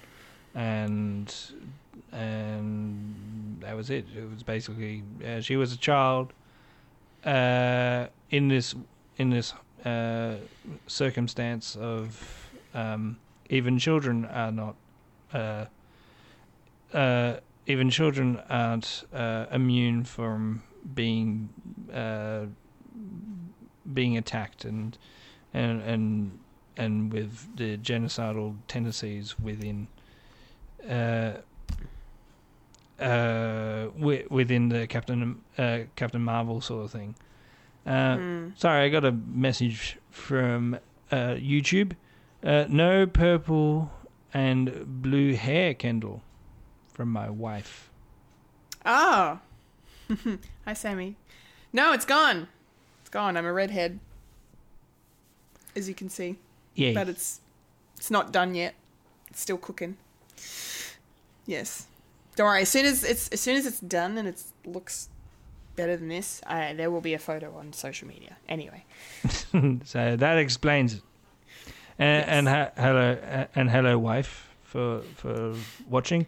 and 0.56 1.34
and 2.12 3.58
that 3.60 3.76
was 3.76 3.90
it. 3.90 4.06
It 4.16 4.30
was 4.30 4.44
basically 4.44 5.04
she 5.42 5.56
was 5.58 5.74
a 5.74 5.78
child 5.78 6.32
uh, 7.26 8.08
in 8.30 8.48
this 8.48 8.76
in 9.18 9.30
this 9.30 9.54
uh, 9.86 10.36
circumstance 10.88 11.76
of 11.76 12.50
um, 12.74 13.18
even 13.50 13.78
children 13.78 14.26
are 14.26 14.52
not 14.52 14.76
uh, 15.34 15.66
uh, 16.94 17.38
even 17.68 17.90
children 17.90 18.40
aren't 18.50 19.04
uh, 19.14 19.46
immune 19.52 20.04
from 20.04 20.64
being 20.94 21.50
uh, 21.94 22.46
being 23.94 24.18
attacked 24.18 24.66
and 24.66 24.98
and 25.54 25.82
and 25.82 26.40
and 26.78 27.14
with 27.14 27.56
the 27.58 27.78
genocidal 27.78 28.56
tendencies 28.68 29.38
within 29.40 29.88
uh, 33.02 33.88
within 34.30 34.70
the 34.70 34.88
Captain 34.88 35.42
uh, 35.58 35.80
Captain 35.96 36.22
Marvel 36.22 36.62
sort 36.62 36.86
of 36.86 36.92
thing. 36.92 37.16
Uh, 37.86 38.50
Sorry, 38.56 38.86
I 38.86 38.90
got 38.90 39.06
a 39.06 39.12
message 39.12 39.98
from 40.10 40.76
uh, 41.12 41.36
YouTube. 41.36 41.94
Uh, 42.44 42.66
no 42.70 43.06
purple 43.08 43.92
and 44.34 45.02
blue 45.02 45.34
hair, 45.36 45.74
Kendall, 45.74 46.22
from 46.94 47.10
my 47.10 47.30
wife. 47.30 47.90
Oh, 48.86 49.40
hi 50.66 50.74
Sammy. 50.74 51.16
No, 51.74 51.94
it's 51.94 52.06
gone. 52.06 52.48
It's 53.02 53.10
gone. 53.10 53.38
I'm 53.38 53.46
a 53.46 53.54
redhead, 53.54 54.00
as 55.76 55.88
you 55.88 55.96
can 55.96 56.10
see, 56.10 56.38
Yeah, 56.76 56.94
but 56.94 57.08
it's 57.10 57.42
it's 57.98 58.10
not 58.12 58.32
done 58.34 58.56
yet. 58.56 58.74
It's 59.30 59.40
still 59.42 59.58
cooking. 59.58 59.98
Yes. 61.46 61.88
Don't 62.36 62.48
worry. 62.48 62.62
As 62.62 62.70
soon 62.70 62.86
as 62.86 63.04
it's 63.04 63.28
as 63.30 63.40
soon 63.40 63.56
as 63.58 63.66
it's 63.66 63.80
done 63.80 64.18
and 64.18 64.28
it 64.28 64.42
looks 64.66 65.10
better 65.76 65.96
than 65.98 66.08
this, 66.10 66.42
uh, 66.48 66.74
there 66.74 66.90
will 66.92 67.02
be 67.02 67.14
a 67.14 67.20
photo 67.20 67.56
on 67.56 67.74
social 67.74 68.08
media. 68.08 68.38
Anyway, 68.50 68.84
so 69.86 70.16
that 70.16 70.38
explains 70.38 70.96
it. 70.96 71.02
And, 72.00 72.26
and 72.28 72.48
ha- 72.50 72.72
hello, 72.78 73.46
and 73.56 73.70
hello, 73.70 73.98
wife, 74.00 74.50
for 74.64 75.02
for 75.16 75.56
watching. 75.90 76.26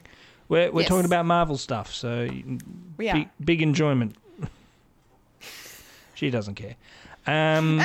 We're 0.50 0.72
we're 0.72 0.82
Yes. 0.82 0.90
talking 0.90 1.06
about 1.06 1.26
Marvel 1.26 1.58
stuff, 1.58 1.94
so 1.94 2.28
big, 2.98 3.30
big 3.44 3.62
enjoyment. 3.62 4.16
she 6.14 6.30
doesn't 6.30 6.56
care. 6.56 6.76
Um, 7.26 7.82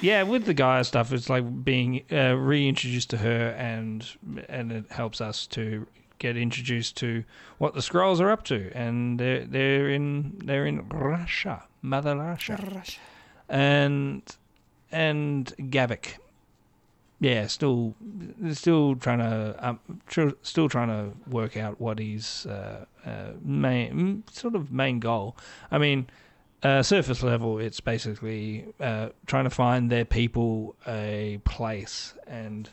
yeah, 0.00 0.24
with 0.24 0.44
the 0.44 0.54
Gaia 0.54 0.84
stuff, 0.84 1.12
it's 1.12 1.30
like 1.30 1.64
being 1.64 2.02
uh, 2.12 2.34
reintroduced 2.36 3.10
to 3.10 3.16
her, 3.18 3.50
and 3.56 4.06
and 4.48 4.72
it 4.72 4.90
helps 4.90 5.20
us 5.20 5.46
to 5.48 5.86
get 6.18 6.36
introduced 6.36 6.96
to 6.98 7.24
what 7.58 7.74
the 7.74 7.80
Skrulls 7.80 8.20
are 8.20 8.30
up 8.30 8.44
to, 8.44 8.70
and 8.74 9.18
they're 9.18 9.44
they're 9.44 9.88
in 9.90 10.40
they're 10.44 10.66
in 10.66 10.88
Russia, 10.88 11.64
Mother 11.82 12.16
Russia, 12.16 12.58
and 13.48 14.22
and 14.90 15.54
Gavik. 15.58 16.18
Yeah, 17.18 17.46
still 17.46 17.94
still 18.52 18.94
trying 18.94 19.20
to 19.20 19.56
um, 19.58 19.80
tr- 20.06 20.36
still 20.42 20.68
trying 20.68 20.88
to 20.88 21.16
work 21.30 21.56
out 21.56 21.80
what 21.80 21.98
his 21.98 22.44
uh, 22.44 22.84
uh, 23.06 23.32
main 23.42 24.24
sort 24.30 24.54
of 24.54 24.70
main 24.70 25.00
goal. 25.00 25.34
I 25.70 25.78
mean, 25.78 26.08
uh, 26.62 26.82
surface 26.82 27.22
level, 27.22 27.58
it's 27.58 27.80
basically 27.80 28.66
uh, 28.80 29.08
trying 29.26 29.44
to 29.44 29.50
find 29.50 29.90
their 29.90 30.04
people 30.04 30.76
a 30.86 31.40
place, 31.44 32.12
and 32.26 32.68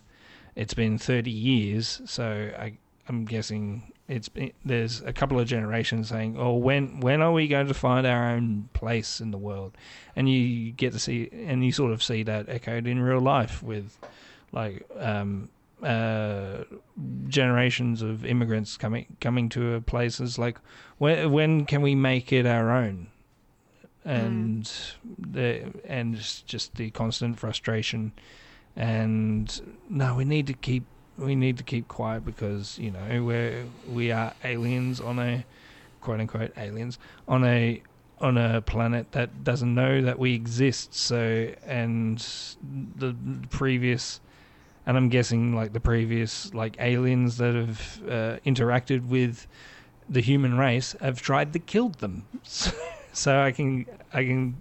it's 0.55 0.73
been 0.73 0.97
thirty 0.97 1.31
years. 1.31 2.01
So 2.05 2.51
I, 2.57 2.77
I'm 3.07 3.25
guessing 3.25 3.91
it's 4.07 4.29
been, 4.29 4.51
there's 4.63 5.01
a 5.01 5.13
couple 5.13 5.39
of 5.39 5.47
generations 5.47 6.09
saying, 6.09 6.35
"Oh, 6.37 6.55
when 6.55 6.99
when 6.99 7.21
are 7.21 7.31
we 7.31 7.47
going 7.47 7.67
to 7.67 7.73
find 7.73 8.05
our 8.07 8.29
own 8.31 8.69
place 8.73 9.19
in 9.19 9.31
the 9.31 9.37
world?" 9.37 9.77
And 10.15 10.29
you 10.29 10.71
get 10.71 10.93
to 10.93 10.99
see, 10.99 11.29
and 11.31 11.65
you 11.65 11.71
sort 11.71 11.91
of 11.91 12.01
see 12.01 12.23
that 12.23 12.49
echoed 12.49 12.87
in 12.87 13.01
real 13.01 13.19
life 13.19 13.61
with, 13.63 13.97
like, 14.51 14.85
um, 14.97 15.49
uh, 15.81 16.63
generations 17.27 18.01
of 18.01 18.25
immigrants 18.25 18.77
coming 18.77 19.17
coming 19.19 19.49
to 19.49 19.81
places 19.81 20.37
like, 20.37 20.57
when 20.97 21.31
when 21.31 21.65
can 21.65 21.81
we 21.81 21.95
make 21.95 22.31
it 22.31 22.45
our 22.45 22.71
own? 22.71 23.07
and 24.05 24.69
the 25.17 25.63
and 25.85 26.17
just 26.45 26.75
the 26.75 26.89
constant 26.91 27.39
frustration 27.39 28.11
and 28.75 29.61
no 29.89 30.15
we 30.15 30.25
need 30.25 30.45
to 30.47 30.53
keep 30.53 30.83
we 31.17 31.35
need 31.35 31.57
to 31.57 31.63
keep 31.63 31.87
quiet 31.87 32.25
because 32.25 32.77
you 32.79 32.91
know 32.91 33.23
we're 33.23 33.65
we 33.87 34.11
are 34.11 34.33
aliens 34.43 34.99
on 34.99 35.19
a 35.19 35.45
quote 36.01 36.19
unquote 36.19 36.51
aliens 36.57 36.97
on 37.27 37.43
a 37.45 37.81
on 38.19 38.37
a 38.37 38.61
planet 38.61 39.11
that 39.11 39.43
doesn't 39.43 39.75
know 39.75 40.01
that 40.01 40.17
we 40.17 40.33
exist 40.33 40.93
so 40.93 41.53
and 41.65 42.19
the 42.95 43.15
previous 43.49 44.21
and 44.85 44.97
I'm 44.97 45.09
guessing 45.09 45.55
like 45.55 45.73
the 45.73 45.79
previous 45.79 46.53
like 46.53 46.75
aliens 46.79 47.37
that 47.37 47.55
have 47.55 48.01
uh, 48.03 48.37
interacted 48.45 49.07
with 49.07 49.47
the 50.09 50.21
human 50.21 50.57
race 50.57 50.95
have 50.99 51.21
tried 51.21 51.53
to 51.53 51.59
kill 51.59 51.89
them. 51.89 52.27
So 53.15 53.39
I 53.39 53.51
can 53.51 53.85
I 54.11 54.23
can 54.23 54.55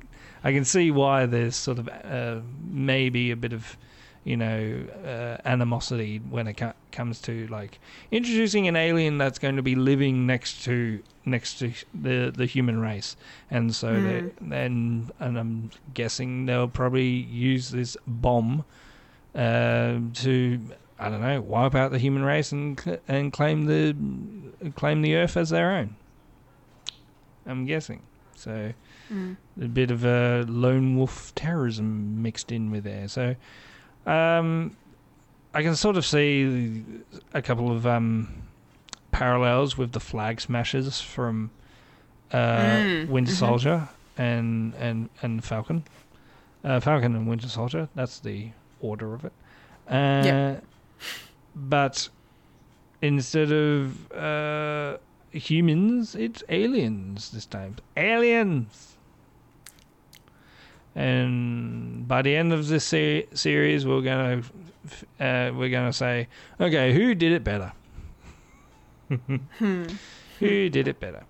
I 0.44 0.52
can 0.52 0.66
see 0.66 0.90
why 0.90 1.24
there's 1.24 1.56
sort 1.56 1.78
of 1.78 1.88
uh, 1.88 2.40
maybe 2.62 3.30
a 3.30 3.36
bit 3.36 3.54
of 3.54 3.78
you 4.24 4.36
know 4.36 4.84
uh, 5.04 5.36
animosity 5.44 6.18
when 6.30 6.46
it 6.46 6.54
co- 6.54 6.74
comes 6.92 7.20
to 7.22 7.46
like 7.48 7.80
introducing 8.10 8.68
an 8.68 8.76
alien 8.76 9.18
that's 9.18 9.38
going 9.38 9.56
to 9.56 9.62
be 9.62 9.74
living 9.74 10.26
next 10.26 10.64
to 10.64 11.02
next 11.24 11.58
to 11.58 11.72
the 11.94 12.32
the 12.34 12.46
human 12.46 12.80
race, 12.80 13.16
and 13.50 13.74
so 13.74 14.00
they 14.00 14.30
then 14.40 15.10
and 15.18 15.38
I'm 15.38 15.70
guessing 15.94 16.46
they'll 16.46 16.68
probably 16.68 17.08
use 17.08 17.70
this 17.70 17.96
bomb 18.06 18.64
uh, 19.34 19.98
to 20.14 20.60
I 20.98 21.08
don't 21.08 21.20
know 21.20 21.40
wipe 21.40 21.74
out 21.74 21.90
the 21.90 21.98
human 21.98 22.22
race 22.22 22.52
and 22.52 23.00
and 23.08 23.32
claim 23.32 23.64
the 23.66 23.96
claim 24.76 25.02
the 25.02 25.16
Earth 25.16 25.36
as 25.36 25.50
their 25.50 25.72
own. 25.72 25.96
I'm 27.44 27.64
guessing. 27.66 28.02
So 28.36 28.72
a 29.60 29.68
bit 29.68 29.90
of 29.90 30.04
a 30.04 30.44
lone 30.48 30.96
wolf 30.96 31.34
terrorism 31.34 32.22
mixed 32.22 32.50
in 32.52 32.70
with 32.70 32.84
there. 32.84 33.08
So 33.08 33.36
um, 34.06 34.76
I 35.54 35.62
can 35.62 35.76
sort 35.76 35.96
of 35.96 36.04
see 36.06 36.84
a 37.34 37.42
couple 37.42 37.70
of 37.70 37.86
um, 37.86 38.28
parallels 39.10 39.76
with 39.76 39.92
the 39.92 40.00
Flag 40.00 40.40
Smashers 40.40 41.00
from 41.00 41.50
uh, 42.32 43.04
Winter 43.08 43.32
Soldier 43.32 43.88
and 44.16 44.74
and 44.74 45.08
and 45.22 45.44
Falcon. 45.44 45.84
Uh, 46.64 46.80
Falcon 46.80 47.14
and 47.16 47.26
Winter 47.28 47.48
Soldier. 47.48 47.88
That's 47.94 48.20
the 48.20 48.50
order 48.80 49.14
of 49.14 49.24
it. 49.24 49.32
Uh, 49.88 50.22
Yep. 50.24 50.64
But 51.54 52.08
instead 53.02 53.52
of 53.52 54.10
uh, 54.12 54.96
humans, 55.32 56.14
it's 56.14 56.42
aliens 56.48 57.30
this 57.30 57.44
time. 57.46 57.76
Aliens. 57.96 58.91
And 60.94 62.06
by 62.06 62.22
the 62.22 62.36
end 62.36 62.52
of 62.52 62.68
this 62.68 62.84
se- 62.84 63.28
series, 63.32 63.86
we're 63.86 64.02
gonna 64.02 64.42
uh, 65.20 65.52
we're 65.54 65.70
gonna 65.70 65.92
say, 65.92 66.28
okay, 66.60 66.92
who 66.92 67.14
did 67.14 67.32
it 67.32 67.44
better? 67.44 67.72
who 70.38 70.68
did 70.68 70.88
it 70.88 71.00
better? 71.00 71.24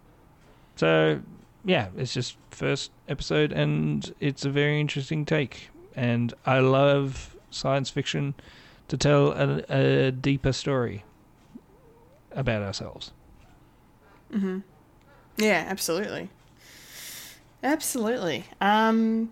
So 0.76 1.20
yeah, 1.64 1.88
it's 1.96 2.12
just 2.12 2.36
first 2.50 2.90
episode, 3.08 3.52
and 3.52 4.12
it's 4.20 4.44
a 4.44 4.50
very 4.50 4.80
interesting 4.80 5.24
take. 5.24 5.70
And 5.94 6.32
I 6.46 6.58
love 6.60 7.36
science 7.50 7.90
fiction 7.90 8.34
to 8.88 8.96
tell 8.96 9.32
a, 9.32 9.62
a 9.68 10.10
deeper 10.10 10.52
story 10.52 11.04
about 12.32 12.62
ourselves. 12.62 13.12
Yeah, 15.36 15.64
absolutely. 15.68 16.30
Absolutely. 17.62 18.44
Um 18.60 19.30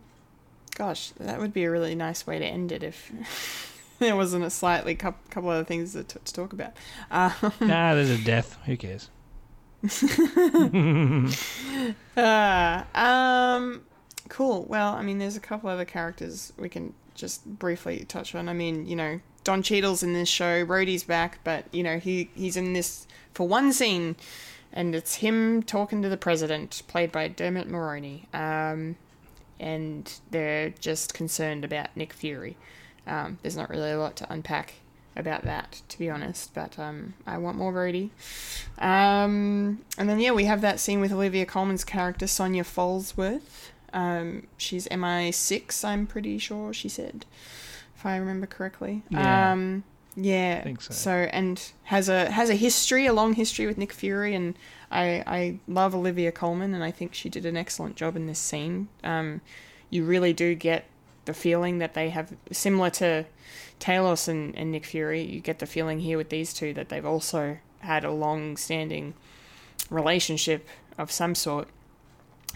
gosh, 0.80 1.10
that 1.20 1.38
would 1.38 1.52
be 1.52 1.64
a 1.64 1.70
really 1.70 1.94
nice 1.94 2.26
way 2.26 2.38
to 2.38 2.44
end 2.44 2.72
it 2.72 2.82
if 2.82 3.12
there 3.98 4.16
wasn't 4.16 4.42
a 4.42 4.48
slightly 4.48 4.94
cou- 4.94 5.12
couple 5.28 5.50
other 5.50 5.62
things 5.62 5.92
to, 5.92 6.02
to 6.02 6.32
talk 6.32 6.54
about. 6.54 6.72
Uh, 7.10 7.30
nah, 7.60 7.94
there's 7.94 8.08
a 8.08 8.16
death. 8.16 8.56
Who 8.64 8.78
cares? 8.78 9.10
uh, 12.16 12.84
um 12.98 13.82
cool. 14.30 14.64
Well, 14.64 14.94
I 14.94 15.02
mean 15.02 15.18
there's 15.18 15.36
a 15.36 15.40
couple 15.40 15.68
other 15.68 15.84
characters 15.84 16.54
we 16.56 16.70
can 16.70 16.94
just 17.14 17.44
briefly 17.44 18.06
touch 18.08 18.34
on. 18.34 18.48
I 18.48 18.54
mean, 18.54 18.86
you 18.86 18.96
know, 18.96 19.20
Don 19.44 19.62
Cheadle's 19.62 20.02
in 20.02 20.14
this 20.14 20.30
show, 20.30 20.64
Rhodey's 20.64 21.04
back, 21.04 21.40
but 21.44 21.66
you 21.74 21.82
know, 21.82 21.98
he 21.98 22.30
he's 22.34 22.56
in 22.56 22.72
this 22.72 23.06
for 23.34 23.46
one 23.46 23.74
scene 23.74 24.16
and 24.72 24.94
it's 24.94 25.16
him 25.16 25.62
talking 25.62 26.00
to 26.00 26.08
the 26.08 26.16
president, 26.16 26.84
played 26.88 27.12
by 27.12 27.28
Dermot 27.28 27.68
Mulroney. 27.68 28.34
Um, 28.34 28.96
and 29.60 30.12
they're 30.30 30.70
just 30.70 31.14
concerned 31.14 31.64
about 31.64 31.96
Nick 31.96 32.12
Fury. 32.12 32.56
Um, 33.06 33.38
there's 33.42 33.56
not 33.56 33.70
really 33.70 33.92
a 33.92 33.98
lot 33.98 34.16
to 34.16 34.32
unpack 34.32 34.74
about 35.16 35.42
that, 35.42 35.82
to 35.88 35.98
be 35.98 36.08
honest, 36.08 36.54
but 36.54 36.78
um, 36.78 37.14
I 37.26 37.38
want 37.38 37.56
more 37.56 37.72
Rhodey. 37.72 38.10
Um, 38.78 39.80
and 39.98 40.08
then, 40.08 40.18
yeah, 40.18 40.32
we 40.32 40.44
have 40.44 40.60
that 40.62 40.80
scene 40.80 41.00
with 41.00 41.12
Olivia 41.12 41.44
Colman's 41.44 41.84
character, 41.84 42.26
Sonya 42.26 42.64
Falsworth. 42.64 43.70
Um, 43.92 44.46
she's 44.56 44.88
MI6, 44.88 45.84
I'm 45.84 46.06
pretty 46.06 46.38
sure 46.38 46.72
she 46.72 46.88
said, 46.88 47.26
if 47.96 48.06
I 48.06 48.16
remember 48.16 48.46
correctly. 48.46 49.02
Yeah. 49.10 49.52
Um, 49.52 49.84
yeah. 50.16 50.62
think 50.62 50.80
so. 50.80 50.92
So 50.92 51.10
and 51.10 51.72
has 51.84 52.08
a 52.08 52.30
has 52.30 52.50
a 52.50 52.54
history, 52.54 53.06
a 53.06 53.12
long 53.12 53.34
history 53.34 53.66
with 53.66 53.78
Nick 53.78 53.92
Fury, 53.92 54.34
and 54.34 54.54
I 54.90 55.22
I 55.26 55.58
love 55.68 55.94
Olivia 55.94 56.32
Colman, 56.32 56.74
and 56.74 56.82
I 56.82 56.90
think 56.90 57.14
she 57.14 57.28
did 57.28 57.46
an 57.46 57.56
excellent 57.56 57.96
job 57.96 58.16
in 58.16 58.26
this 58.26 58.38
scene. 58.38 58.88
Um, 59.04 59.40
you 59.88 60.04
really 60.04 60.32
do 60.32 60.54
get 60.54 60.84
the 61.24 61.34
feeling 61.34 61.78
that 61.78 61.94
they 61.94 62.10
have 62.10 62.34
similar 62.50 62.90
to 62.90 63.26
Talos 63.78 64.28
and, 64.28 64.56
and 64.56 64.72
Nick 64.72 64.86
Fury. 64.86 65.22
You 65.22 65.40
get 65.40 65.58
the 65.58 65.66
feeling 65.66 66.00
here 66.00 66.16
with 66.16 66.30
these 66.30 66.52
two 66.52 66.72
that 66.74 66.88
they've 66.88 67.04
also 67.04 67.58
had 67.80 68.04
a 68.04 68.10
long-standing 68.10 69.14
relationship 69.90 70.68
of 70.98 71.10
some 71.10 71.34
sort, 71.34 71.68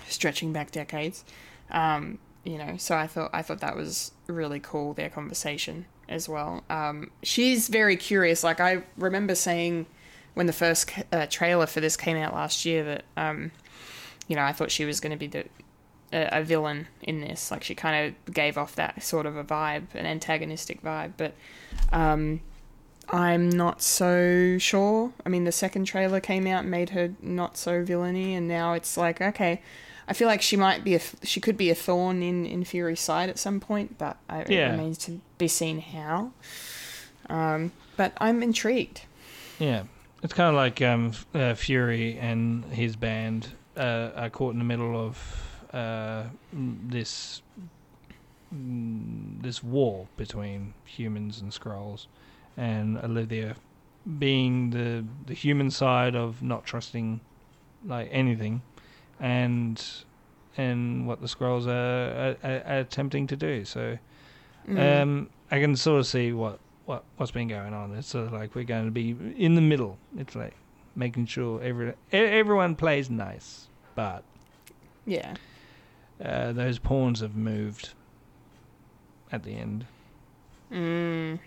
stretching 0.06 0.52
back 0.52 0.70
decades. 0.70 1.24
Um, 1.70 2.18
you 2.44 2.58
know, 2.58 2.76
so 2.76 2.94
I 2.96 3.06
thought 3.06 3.30
I 3.32 3.42
thought 3.42 3.60
that 3.60 3.76
was 3.76 4.12
really 4.26 4.60
cool 4.60 4.92
their 4.92 5.10
conversation 5.10 5.86
as 6.08 6.28
well. 6.28 6.62
Um, 6.68 7.10
she's 7.22 7.68
very 7.68 7.96
curious. 7.96 8.44
Like 8.44 8.60
I 8.60 8.82
remember 8.96 9.34
saying 9.34 9.86
when 10.34 10.46
the 10.46 10.52
first 10.52 10.90
uh, 11.12 11.26
trailer 11.30 11.66
for 11.66 11.80
this 11.80 11.96
came 11.96 12.16
out 12.16 12.34
last 12.34 12.64
year 12.64 12.84
that 12.84 13.04
um, 13.16 13.50
you 14.28 14.36
know 14.36 14.42
I 14.42 14.52
thought 14.52 14.70
she 14.70 14.84
was 14.84 15.00
going 15.00 15.12
to 15.12 15.16
be 15.18 15.26
the 15.28 15.44
a, 16.12 16.40
a 16.40 16.42
villain 16.42 16.86
in 17.02 17.20
this. 17.20 17.50
Like 17.50 17.64
she 17.64 17.74
kind 17.74 18.14
of 18.26 18.34
gave 18.34 18.58
off 18.58 18.74
that 18.76 19.02
sort 19.02 19.26
of 19.26 19.36
a 19.36 19.44
vibe, 19.44 19.94
an 19.94 20.06
antagonistic 20.06 20.82
vibe. 20.82 21.12
But 21.16 21.34
um, 21.92 22.40
I'm 23.08 23.48
not 23.48 23.82
so 23.82 24.58
sure. 24.58 25.12
I 25.24 25.28
mean, 25.28 25.44
the 25.44 25.52
second 25.52 25.84
trailer 25.84 26.20
came 26.20 26.46
out 26.46 26.62
and 26.62 26.70
made 26.70 26.90
her 26.90 27.12
not 27.20 27.56
so 27.56 27.84
villainy, 27.84 28.34
and 28.34 28.48
now 28.48 28.72
it's 28.74 28.96
like, 28.96 29.20
okay, 29.20 29.60
I 30.08 30.12
feel 30.14 30.26
like 30.28 30.42
she 30.42 30.56
might 30.56 30.84
be 30.84 30.94
a, 30.94 31.00
she 31.22 31.40
could 31.40 31.56
be 31.56 31.70
a 31.70 31.74
thorn 31.74 32.22
in 32.22 32.44
in 32.46 32.64
Fury's 32.64 33.00
side 33.00 33.28
at 33.28 33.38
some 33.38 33.60
point, 33.60 33.98
but 33.98 34.16
I, 34.28 34.44
Yeah. 34.48 34.68
it 34.68 34.70
remains 34.72 34.98
to 35.06 35.20
be 35.38 35.48
seen 35.48 35.80
how. 35.80 36.32
Um, 37.28 37.72
but 37.96 38.12
I'm 38.18 38.42
intrigued. 38.42 39.02
Yeah, 39.58 39.84
it's 40.24 40.32
kind 40.32 40.48
of 40.48 40.56
like 40.56 40.82
um, 40.82 41.12
uh, 41.34 41.54
Fury 41.54 42.18
and 42.18 42.64
his 42.64 42.96
band 42.96 43.52
uh, 43.76 44.10
are 44.16 44.30
caught 44.30 44.54
in 44.54 44.58
the 44.58 44.64
middle 44.64 44.96
of 44.96 45.60
uh, 45.72 46.24
this 46.52 47.42
this 48.50 49.62
war 49.62 50.06
between 50.16 50.74
humans 50.84 51.40
and 51.40 51.52
Skrulls, 51.52 52.06
and 52.56 52.98
Olivia 52.98 53.54
being 54.18 54.70
the 54.70 55.04
the 55.26 55.34
human 55.34 55.70
side 55.70 56.16
of 56.16 56.42
not 56.42 56.64
trusting 56.64 57.20
like 57.86 58.08
anything, 58.10 58.62
and 59.20 59.84
and 60.56 61.06
what 61.06 61.20
the 61.20 61.26
Skrulls 61.26 61.66
are, 61.66 62.36
are, 62.42 62.62
are 62.72 62.78
attempting 62.80 63.26
to 63.28 63.36
do. 63.36 63.64
So 63.64 63.98
Mm. 64.66 65.02
um, 65.02 65.30
I 65.50 65.60
can 65.60 65.76
sort 65.76 66.00
of 66.00 66.06
see 66.06 66.32
what, 66.32 66.58
what 66.86 67.04
what's 67.16 67.32
been 67.32 67.48
going 67.48 67.74
on. 67.74 67.94
It's 67.94 68.08
sort 68.08 68.26
of 68.26 68.32
like 68.32 68.54
we're 68.54 68.64
going 68.64 68.86
to 68.86 68.90
be 68.90 69.16
in 69.36 69.54
the 69.54 69.60
middle. 69.60 69.98
It's 70.16 70.34
like 70.34 70.54
making 70.96 71.26
sure 71.26 71.62
every 71.62 71.94
everyone 72.12 72.76
plays 72.76 73.10
nice, 73.10 73.68
but 73.94 74.22
yeah. 75.06 75.34
uh, 76.24 76.52
those 76.52 76.78
pawns 76.78 77.20
have 77.20 77.36
moved 77.36 77.90
at 79.32 79.42
the 79.42 79.52
end. 79.52 79.86
Mm. 80.70 81.38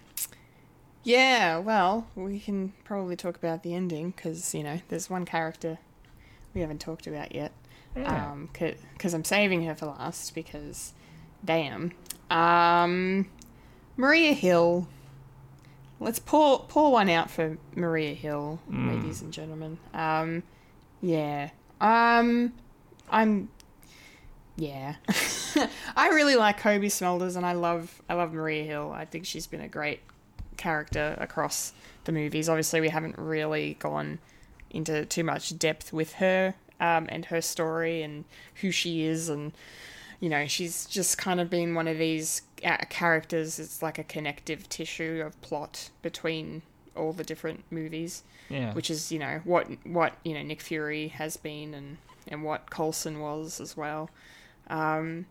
Yeah, 1.03 1.59
well, 1.59 2.07
we 2.15 2.39
can 2.39 2.73
probably 2.83 3.15
talk 3.15 3.37
about 3.37 3.63
the 3.63 3.73
ending 3.73 4.11
because, 4.11 4.53
you 4.53 4.61
know, 4.61 4.81
there's 4.89 5.09
one 5.09 5.23
character 5.23 5.77
we 6.53 6.59
haven't 6.59 6.81
talked 6.81 7.07
about 7.07 7.33
yet. 7.33 7.53
Yeah. 7.95 8.31
Um, 8.31 8.49
because 8.53 9.13
I'm 9.13 9.23
saving 9.23 9.63
her 9.63 9.73
for 9.73 9.85
last 9.85 10.35
because, 10.35 10.93
damn. 11.45 11.93
Um, 12.29 13.29
Maria 13.95 14.33
Hill. 14.33 14.87
Let's 15.99 16.19
pour 16.19 16.59
pour 16.67 16.91
one 16.91 17.09
out 17.09 17.29
for 17.29 17.57
Maria 17.75 18.13
Hill, 18.13 18.59
ladies 18.69 19.21
and 19.21 19.33
gentlemen. 19.33 19.79
Um, 19.93 20.43
yeah. 21.01 21.49
Um, 21.81 22.53
I'm. 23.09 23.49
Yeah. 24.55 24.95
I 25.95 26.09
really 26.09 26.35
like 26.35 26.59
Cobie 26.59 26.89
Smulders, 26.89 27.35
and 27.35 27.45
I 27.45 27.53
love 27.53 28.01
I 28.07 28.13
love 28.13 28.33
Maria 28.33 28.63
Hill. 28.63 28.91
I 28.95 29.05
think 29.05 29.25
she's 29.25 29.47
been 29.47 29.61
a 29.61 29.67
great 29.67 30.01
character 30.57 31.15
across 31.19 31.73
the 32.03 32.11
movies. 32.11 32.47
Obviously, 32.47 32.79
we 32.79 32.89
haven't 32.89 33.17
really 33.17 33.75
gone 33.79 34.19
into 34.69 35.05
too 35.05 35.23
much 35.23 35.57
depth 35.57 35.93
with 35.93 36.13
her 36.13 36.53
um, 36.79 37.07
and 37.09 37.25
her 37.25 37.41
story 37.41 38.03
and 38.03 38.25
who 38.61 38.69
she 38.69 39.03
is, 39.03 39.29
and 39.29 39.51
you 40.19 40.29
know, 40.29 40.45
she's 40.45 40.85
just 40.85 41.17
kind 41.17 41.39
of 41.39 41.49
been 41.49 41.73
one 41.75 41.87
of 41.87 41.97
these 41.97 42.41
characters. 42.61 43.59
It's 43.59 43.81
like 43.81 43.97
a 43.99 44.03
connective 44.03 44.67
tissue 44.69 45.23
of 45.25 45.39
plot 45.41 45.89
between 46.01 46.61
all 46.95 47.13
the 47.13 47.23
different 47.23 47.63
movies 47.69 48.23
yeah, 48.49 48.73
which 48.73 48.89
is 48.89 49.11
you 49.11 49.19
know 49.19 49.41
what 49.43 49.67
what 49.85 50.13
you 50.23 50.33
know 50.33 50.41
Nick 50.41 50.61
Fury 50.61 51.09
has 51.09 51.37
been 51.37 51.73
and 51.73 51.97
and 52.27 52.43
what 52.43 52.69
Coulson 52.69 53.19
was 53.19 53.59
as 53.59 53.75
well. 53.77 54.09
Um, 54.69 55.25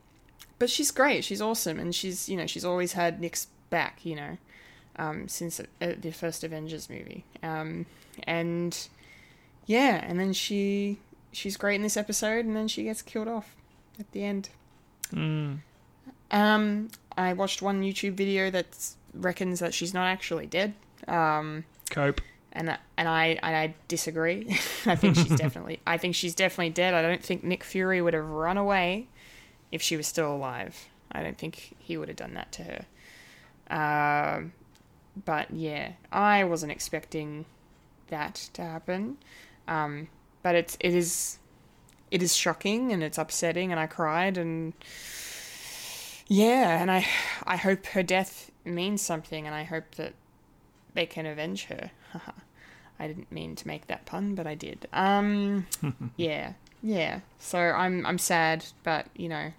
but 0.59 0.71
she's 0.71 0.91
great. 0.91 1.25
She's 1.25 1.41
awesome, 1.43 1.79
and 1.81 1.95
she's 1.95 2.29
you 2.29 2.37
know 2.37 2.47
she's 2.47 2.65
always 2.65 2.93
had 2.93 3.21
Nick's 3.21 3.47
back. 3.71 4.05
You 4.05 4.17
know, 4.17 4.39
um, 4.97 5.29
since 5.29 5.61
uh, 5.61 5.65
the 5.81 6.13
first 6.13 6.45
Avengers 6.45 6.89
movie. 6.91 7.25
Um, 7.43 7.87
and 8.25 8.89
yeah, 9.67 10.05
and 10.07 10.21
then 10.21 10.33
she 10.33 10.99
she's 11.33 11.57
great 11.57 11.77
in 11.77 11.83
this 11.83 11.97
episode, 11.97 12.45
and 12.45 12.55
then 12.55 12.69
she 12.69 12.85
gets 12.85 13.03
killed 13.03 13.29
off 13.29 13.57
at 13.99 14.11
the 14.13 14.25
end. 14.25 14.51
mm, 15.11 15.59
Um, 16.31 16.89
I 17.17 17.33
watched 17.33 17.63
one 17.63 17.83
YouTube 17.83 18.15
video 18.15 18.51
that 18.51 18.67
reckons 19.15 19.61
that 19.61 19.73
she's 19.75 19.95
not 19.95 20.07
actually 20.07 20.47
dead. 20.47 20.75
Um, 21.09 21.65
cope. 21.91 22.21
and 22.53 22.71
I- 22.71 22.79
and 22.97 23.09
I 23.09 23.27
and 23.43 23.57
I 23.57 23.75
disagree. 23.89 24.47
I 24.87 24.97
think 24.97 25.17
she's 25.17 25.37
definitely 25.37 25.81
I 25.87 25.97
think 25.99 26.15
she's 26.15 26.35
definitely 26.35 26.71
dead. 26.71 26.95
I 26.95 27.03
don't 27.03 27.23
think 27.23 27.45
Nick 27.45 27.65
Fury 27.65 28.01
would 28.03 28.15
have 28.15 28.27
run 28.29 28.57
away 28.59 29.09
if 29.73 29.81
she 29.83 29.97
was 29.97 30.07
still 30.07 30.35
alive. 30.35 30.89
I 31.13 31.23
don't 31.23 31.39
think 31.39 31.75
he 31.79 31.97
would 31.97 32.09
have 32.09 32.17
done 32.17 32.35
that 32.35 32.53
to 32.53 32.63
her. 32.65 32.85
Um, 33.71 34.53
but 35.25 35.51
yeah, 35.51 35.93
I 36.13 36.45
wasn't 36.45 36.73
expecting 36.73 37.47
that 38.09 38.35
to 38.55 38.63
happen. 38.63 39.17
Um, 39.69 40.09
but 40.43 40.55
it's 40.55 40.77
it 40.81 40.95
is 40.95 41.39
it 42.11 42.23
is 42.23 42.37
shocking 42.37 42.93
and 42.93 43.03
it's 43.03 43.19
upsetting 43.19 43.71
and 43.73 43.81
I 43.81 43.87
cried 43.87 44.39
and 44.39 44.73
yeah, 46.27 46.81
and 46.81 46.91
I 46.91 47.07
I 47.45 47.57
hope 47.57 47.87
her 47.87 48.03
death 48.03 48.51
means 48.65 49.03
something 49.03 49.47
and 49.47 49.55
I 49.55 49.65
hope 49.65 49.95
that 49.97 50.15
they 50.95 51.07
can 51.07 51.27
avenge 51.27 51.65
her. 51.65 51.91
I 52.99 53.07
didn't 53.07 53.31
mean 53.31 53.57
to 53.57 53.67
make 53.67 53.89
that 53.89 54.07
pun, 54.07 54.35
but 54.35 54.47
I 54.47 54.55
did. 54.55 54.89
Um, 54.93 55.67
yeah, 56.17 56.55
yeah. 56.83 57.21
So 57.39 57.59
I'm 57.59 58.07
I'm 58.07 58.19
sad, 58.19 58.65
but 58.83 59.07
you 59.15 59.29
know, 59.29 59.53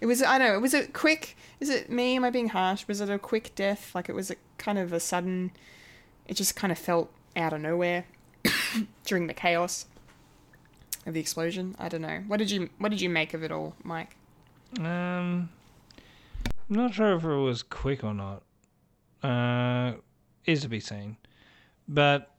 it 0.00 0.06
was 0.06 0.22
I 0.22 0.38
don't 0.38 0.48
know. 0.48 0.54
It 0.54 0.62
was 0.62 0.74
it 0.74 0.92
quick? 0.92 1.36
Is 1.60 1.68
it 1.68 1.90
me? 1.90 2.16
Am 2.16 2.24
I 2.24 2.30
being 2.30 2.48
harsh? 2.48 2.88
Was 2.88 3.00
it 3.00 3.10
a 3.10 3.18
quick 3.18 3.54
death? 3.54 3.94
Like 3.94 4.08
it 4.08 4.14
was 4.14 4.30
a 4.30 4.36
kind 4.58 4.78
of 4.78 4.92
a 4.92 5.00
sudden. 5.00 5.52
It 6.26 6.34
just 6.34 6.56
kind 6.56 6.72
of 6.72 6.78
felt 6.78 7.10
out 7.36 7.52
of 7.52 7.60
nowhere 7.60 8.06
during 9.04 9.26
the 9.26 9.34
chaos 9.34 9.86
of 11.04 11.14
the 11.14 11.20
explosion. 11.20 11.76
I 11.78 11.88
don't 11.88 12.02
know. 12.02 12.24
What 12.26 12.38
did 12.38 12.50
you 12.50 12.70
What 12.78 12.88
did 12.90 13.00
you 13.00 13.10
make 13.10 13.34
of 13.34 13.42
it 13.42 13.52
all, 13.52 13.74
Mike? 13.84 14.16
Um, 14.78 15.48
I'm 16.68 16.76
not 16.76 16.94
sure 16.94 17.16
if 17.16 17.24
it 17.24 17.28
was 17.28 17.62
quick 17.62 18.04
or 18.04 18.14
not. 18.14 18.42
Uh, 19.22 19.94
is 20.44 20.60
to 20.62 20.68
be 20.68 20.80
seen, 20.80 21.16
but 21.88 22.30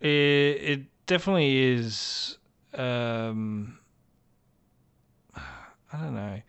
it 0.00 0.08
it 0.08 0.80
definitely 1.06 1.58
is. 1.74 2.38
Um, 2.72 3.78
I 5.34 5.98
don't 6.00 6.14
know. 6.14 6.40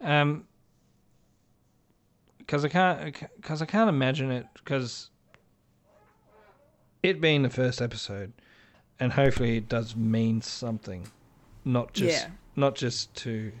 Um, 0.00 0.46
because 2.38 2.64
I 2.64 2.68
can't 2.68 3.14
because 3.36 3.62
I 3.62 3.66
can't 3.66 3.88
imagine 3.88 4.30
it 4.32 4.46
because 4.54 5.10
it 7.02 7.20
being 7.20 7.42
the 7.42 7.50
first 7.50 7.80
episode, 7.80 8.32
and 8.98 9.12
hopefully 9.12 9.56
it 9.58 9.68
does 9.68 9.94
mean 9.94 10.42
something, 10.42 11.06
not 11.64 11.92
just 11.92 12.24
Yeah. 12.24 12.30
not 12.56 12.74
just 12.74 13.14
to 13.16 13.52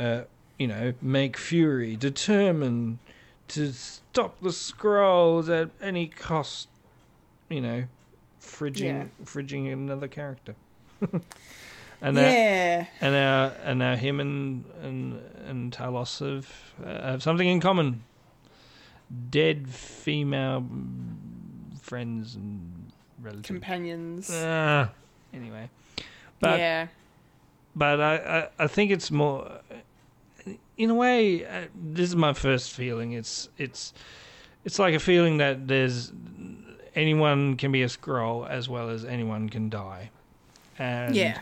uh, 0.00 0.22
you 0.58 0.66
know, 0.66 0.94
make 1.00 1.36
Fury 1.36 1.94
determined 1.96 2.98
to 3.48 3.72
stop 3.72 4.40
the 4.40 4.48
Skrulls 4.50 5.48
at 5.48 5.70
any 5.80 6.06
cost. 6.08 6.68
You 7.48 7.60
know, 7.60 7.84
fridging 8.40 8.80
Yeah. 8.80 9.04
fridging 9.24 9.72
another 9.72 10.08
character. 10.08 10.54
and 12.00 12.14
now, 12.14 12.20
yeah. 12.20 12.86
and 13.00 13.12
now 13.14 13.52
and 13.64 13.78
now 13.78 13.96
him 13.96 14.20
and 14.20 14.64
and 14.82 15.20
and 15.46 15.72
Talos 15.72 16.20
have 16.20 16.48
uh, 16.84 17.10
have 17.12 17.22
something 17.22 17.46
in 17.48 17.60
common. 17.60 18.02
Dead 19.30 19.68
female 19.68 20.64
friends 21.82 22.36
and 22.36 22.92
relatives. 23.20 23.46
Companions. 23.48 24.30
Ah, 24.32 24.90
anyway, 25.34 25.68
but 26.38 26.58
yeah. 26.60 26.86
but 27.74 28.00
I, 28.00 28.14
I, 28.16 28.48
I 28.60 28.66
think 28.68 28.92
it's 28.92 29.10
more 29.10 29.60
in 30.80 30.90
a 30.90 30.94
way 30.94 31.44
uh, 31.44 31.66
this 31.74 32.08
is 32.08 32.16
my 32.16 32.32
first 32.32 32.72
feeling. 32.72 33.12
It's 33.12 33.48
it's 33.58 33.92
it's 34.64 34.78
like 34.78 34.94
a 34.94 34.98
feeling 34.98 35.36
that 35.38 35.68
there's 35.68 36.12
anyone 36.94 37.56
can 37.56 37.70
be 37.70 37.82
a 37.82 37.86
Skrull 37.88 38.48
as 38.48 38.68
well 38.68 38.88
as 38.88 39.04
anyone 39.04 39.48
can 39.48 39.68
die. 39.68 40.10
And 40.78 41.14
Yeah. 41.14 41.40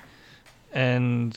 and 0.73 1.35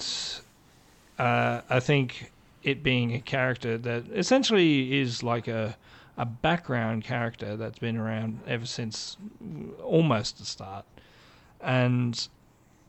uh, 1.19 1.61
I 1.69 1.80
think 1.80 2.32
it 2.64 2.84
being 2.84 3.14
a 3.14 3.19
character 3.19 3.78
that 3.78 4.06
essentially 4.11 4.99
is 4.99 5.23
like 5.23 5.48
a 5.48 5.78
a 6.18 6.26
background 6.26 7.03
character 7.03 7.56
that's 7.56 7.80
been 7.80 7.98
around 7.98 8.40
ever 8.45 8.65
since 8.65 9.18
almost 9.84 10.40
the 10.40 10.45
start. 10.45 10.86
And 11.61 12.28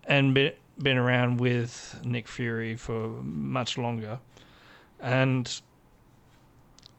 and 0.06 0.34
been 0.34 0.52
been 0.78 0.96
around 0.96 1.38
with 1.38 2.00
Nick 2.04 2.26
Fury 2.26 2.76
for 2.76 3.08
much 3.22 3.76
longer, 3.78 4.18
and 5.02 5.60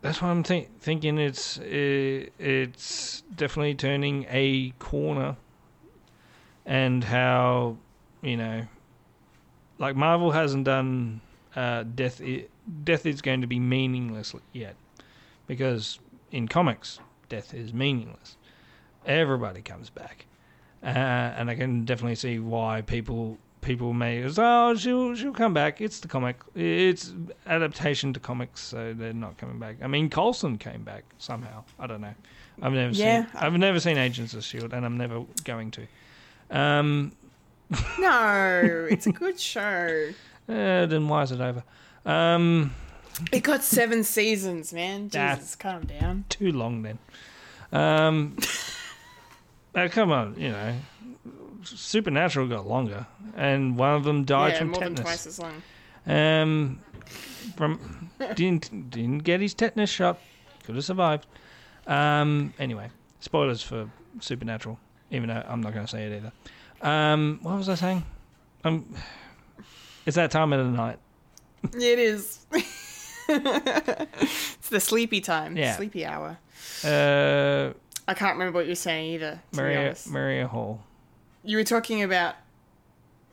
that's 0.01 0.21
why 0.21 0.29
I'm 0.29 0.43
think, 0.43 0.79
thinking 0.81 1.17
it's 1.17 1.57
i 1.59 1.63
it's 2.37 3.23
definitely 3.35 3.75
turning 3.75 4.25
a 4.29 4.71
corner, 4.77 5.37
and 6.65 7.03
how 7.05 7.77
you 8.21 8.37
know, 8.37 8.67
like 9.79 9.95
Marvel 9.95 10.31
hasn't 10.31 10.65
done 10.65 11.21
uh, 11.55 11.83
death. 11.83 12.21
i- 12.23 12.45
Death 12.85 13.05
is 13.05 13.21
going 13.21 13.41
to 13.41 13.47
be 13.47 13.59
meaningless 13.59 14.33
yet, 14.53 14.75
because 15.47 15.99
in 16.31 16.47
comics, 16.47 16.99
death 17.27 17.53
is 17.53 17.73
meaningless. 17.73 18.37
Everybody 19.05 19.61
comes 19.61 19.89
back, 19.89 20.27
uh, 20.81 20.87
and 20.87 21.49
I 21.49 21.55
can 21.55 21.83
definitely 21.83 22.15
see 22.15 22.39
why 22.39 22.81
people 22.81 23.37
people 23.63 23.93
may 23.93 24.21
go, 24.21 24.33
oh 24.37 24.75
she'll 24.75 25.15
she'll 25.15 25.33
come 25.33 25.53
back. 25.53 25.81
It's 25.81 25.99
the 25.99 26.07
comic. 26.07 26.37
It's 26.55 27.13
adaptation 27.47 28.13
to 28.13 28.19
comics, 28.19 28.61
so 28.61 28.93
they're 28.93 29.13
not 29.13 29.37
coming 29.37 29.59
back. 29.59 29.77
I 29.81 29.87
mean, 29.87 30.09
Coulson 30.09 30.57
came 30.57 30.83
back 30.83 31.03
somehow. 31.17 31.63
I 31.79 31.87
don't 31.87 32.01
know. 32.01 32.13
I've 32.61 32.73
never 32.73 32.93
Yeah. 32.93 33.25
seen. 33.25 33.31
I've 33.35 33.53
never 33.57 33.79
seen 33.79 33.97
Agents 33.97 34.33
of 34.33 34.43
Shield, 34.43 34.73
and 34.73 34.85
I'm 34.85 34.97
never 34.97 35.23
going 35.43 35.71
to. 35.71 35.87
Um, 36.51 37.11
No, 37.99 38.87
it's 38.91 39.07
a 39.07 39.11
good 39.11 39.39
show. 39.39 40.09
uh, 40.47 40.85
then 40.85 41.07
why 41.07 41.23
is 41.23 41.31
it 41.31 41.41
over? 41.41 41.63
Um, 42.05 42.73
It 43.31 43.41
got 43.43 43.63
seven 43.63 44.03
seasons, 44.03 44.71
man. 44.73 45.07
That- 45.09 45.37
Jesus, 45.39 45.55
calm 45.55 45.85
down. 45.85 46.25
too 46.29 46.51
long 46.51 46.83
then. 46.83 46.99
Um, 47.71 48.37
uh, 49.75 49.87
come 49.89 50.11
on, 50.11 50.35
you 50.39 50.49
know, 50.49 50.75
Supernatural 51.63 52.47
got 52.47 52.67
longer, 52.67 53.07
and 53.35 53.77
one 53.77 53.95
of 53.95 54.03
them 54.03 54.25
died 54.25 54.53
yeah, 54.53 54.59
from 54.59 54.67
more 54.69 54.79
tetanus. 54.79 54.97
than 54.97 55.05
twice 55.05 55.27
as 55.27 55.39
long. 55.39 55.63
Um, 56.05 56.79
from 57.55 58.09
didn't 58.35 58.89
didn't 58.89 59.19
get 59.19 59.41
his 59.41 59.53
tetanus 59.53 59.89
shot. 59.89 60.19
Could 60.63 60.75
have 60.75 60.85
survived. 60.85 61.25
Um, 61.87 62.53
anyway, 62.59 62.89
spoilers 63.19 63.61
for 63.61 63.89
Supernatural. 64.19 64.79
Even 65.11 65.29
though 65.29 65.43
I'm 65.47 65.61
not 65.61 65.73
going 65.73 65.85
to 65.85 65.91
say 65.91 66.05
it 66.05 66.17
either. 66.17 66.31
Um, 66.81 67.39
what 67.43 67.57
was 67.57 67.69
I 67.69 67.75
saying? 67.75 68.03
Um, 68.63 68.93
it's 70.05 70.15
that 70.15 70.31
time 70.31 70.53
of 70.53 70.65
the 70.65 70.71
night. 70.71 70.99
It 71.75 71.97
is. 71.97 72.45
it's 73.29 74.69
the 74.69 74.81
sleepy 74.81 75.21
time. 75.21 75.55
Yeah. 75.55 75.77
Sleepy 75.77 76.05
hour. 76.05 76.37
Uh, 76.83 77.71
I 78.05 78.13
can't 78.13 78.33
remember 78.33 78.59
what 78.59 78.65
you're 78.65 78.75
saying 78.75 79.13
either. 79.13 79.41
Maria. 79.53 79.95
Maria 80.09 80.49
Hill. 80.49 80.81
You 81.43 81.57
were 81.57 81.63
talking 81.63 82.01
about 82.03 82.35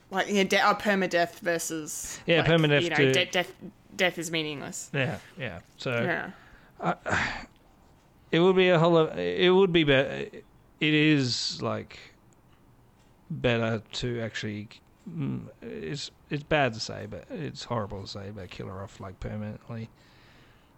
like 0.09 0.27
yeah, 0.29 0.43
de- 0.43 0.61
oh, 0.67 0.73
permadeath 0.75 1.39
versus 1.39 2.19
Yeah, 2.25 2.39
like, 2.41 2.47
permadeath 2.49 2.81
You 2.83 2.89
know, 2.89 2.95
to- 2.97 3.11
de- 3.13 3.25
death. 3.25 3.53
Death 3.95 4.17
is 4.17 4.31
meaningless. 4.31 4.89
Yeah, 4.93 5.17
yeah. 5.37 5.59
So 5.77 5.91
Yeah. 6.81 6.93
it 8.31 8.39
would 8.39 8.55
be 8.55 8.69
a 8.69 8.79
whole. 8.79 8.91
lot- 8.93 9.17
It 9.19 9.53
would 9.53 9.71
be 9.73 9.83
better. 9.83 10.25
It 10.79 10.93
is 10.93 11.61
like 11.61 11.99
better 13.29 13.81
to 13.93 14.21
actually. 14.21 14.69
mm, 15.09 15.47
It's 15.61 16.11
it's 16.29 16.43
bad 16.43 16.73
to 16.73 16.79
say, 16.79 17.05
but 17.09 17.25
it's 17.29 17.65
horrible 17.65 18.01
to 18.03 18.07
say, 18.07 18.31
but 18.33 18.49
kill 18.49 18.67
her 18.67 18.81
off 18.81 18.99
like 18.99 19.19
permanently. 19.19 19.89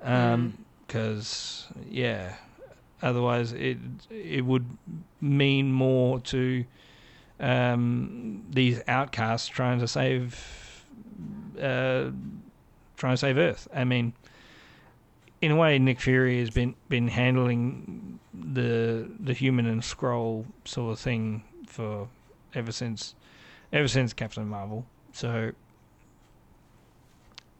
Um, 0.01 0.65
because 0.87 1.67
yeah, 1.89 2.35
otherwise 3.01 3.53
it 3.53 3.77
it 4.09 4.43
would 4.45 4.65
mean 5.21 5.71
more 5.71 6.19
to 6.21 6.65
um 7.39 8.45
these 8.49 8.81
outcasts 8.87 9.47
trying 9.47 9.79
to 9.79 9.87
save 9.87 10.85
uh 11.61 12.11
trying 12.97 13.13
to 13.13 13.17
save 13.17 13.37
Earth. 13.37 13.67
I 13.73 13.83
mean, 13.83 14.13
in 15.41 15.51
a 15.51 15.55
way, 15.57 15.77
Nick 15.77 15.99
Fury 15.99 16.39
has 16.39 16.49
been 16.49 16.75
been 16.87 17.09
handling 17.09 18.19
the 18.33 19.09
the 19.19 19.33
human 19.33 19.65
and 19.65 19.81
Skrull 19.81 20.45
sort 20.63 20.93
of 20.93 20.99
thing 20.99 21.43
for 21.67 22.07
ever 22.53 22.71
since 22.71 23.13
ever 23.73 23.87
since 23.87 24.13
Captain 24.13 24.47
Marvel. 24.47 24.85
So, 25.11 25.51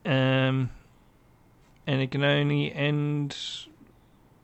um, 0.06 0.70
and 1.86 2.02
it 2.02 2.12
can 2.12 2.24
only 2.24 2.74
end 2.74 3.36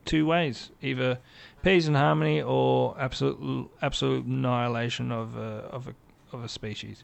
two 0.04 0.26
ways: 0.26 0.72
either 0.82 1.20
peace 1.64 1.88
and 1.88 1.96
harmony, 1.96 2.42
or 2.42 2.96
absolute 3.00 3.70
absolute 3.82 4.26
annihilation 4.26 5.12
of 5.12 5.36
a 5.38 5.68
of 5.72 5.88
a 5.88 5.96
of 6.32 6.44
a 6.44 6.50
species. 6.50 7.04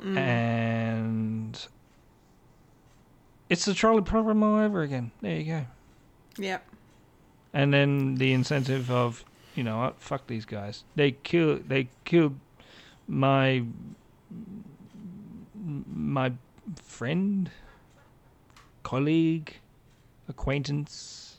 Mm. 0.00 0.16
And 0.16 1.66
it's 3.48 3.64
the 3.64 3.74
trolley 3.74 4.02
problem 4.02 4.42
all 4.42 4.58
over 4.58 4.82
again. 4.82 5.12
There 5.20 5.36
you 5.36 5.44
go. 5.44 5.66
Yep. 6.38 6.66
And 7.52 7.72
then 7.72 8.14
the 8.14 8.32
incentive 8.32 8.90
of, 8.90 9.24
you 9.54 9.62
know 9.62 9.78
what, 9.78 10.00
fuck 10.00 10.26
these 10.26 10.44
guys. 10.44 10.84
They 10.96 11.12
kill 11.12 11.60
they 11.66 11.88
killed 12.04 12.34
my 13.06 13.64
my 15.94 16.32
friend, 16.82 17.50
colleague, 18.82 19.56
acquaintance. 20.28 21.31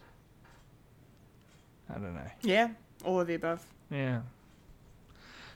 I 1.94 2.00
don't 2.00 2.16
know. 2.16 2.32
Yeah. 2.42 2.70
All 3.06 3.20
of 3.20 3.28
the 3.28 3.36
above. 3.36 3.66
Yeah. 3.92 4.22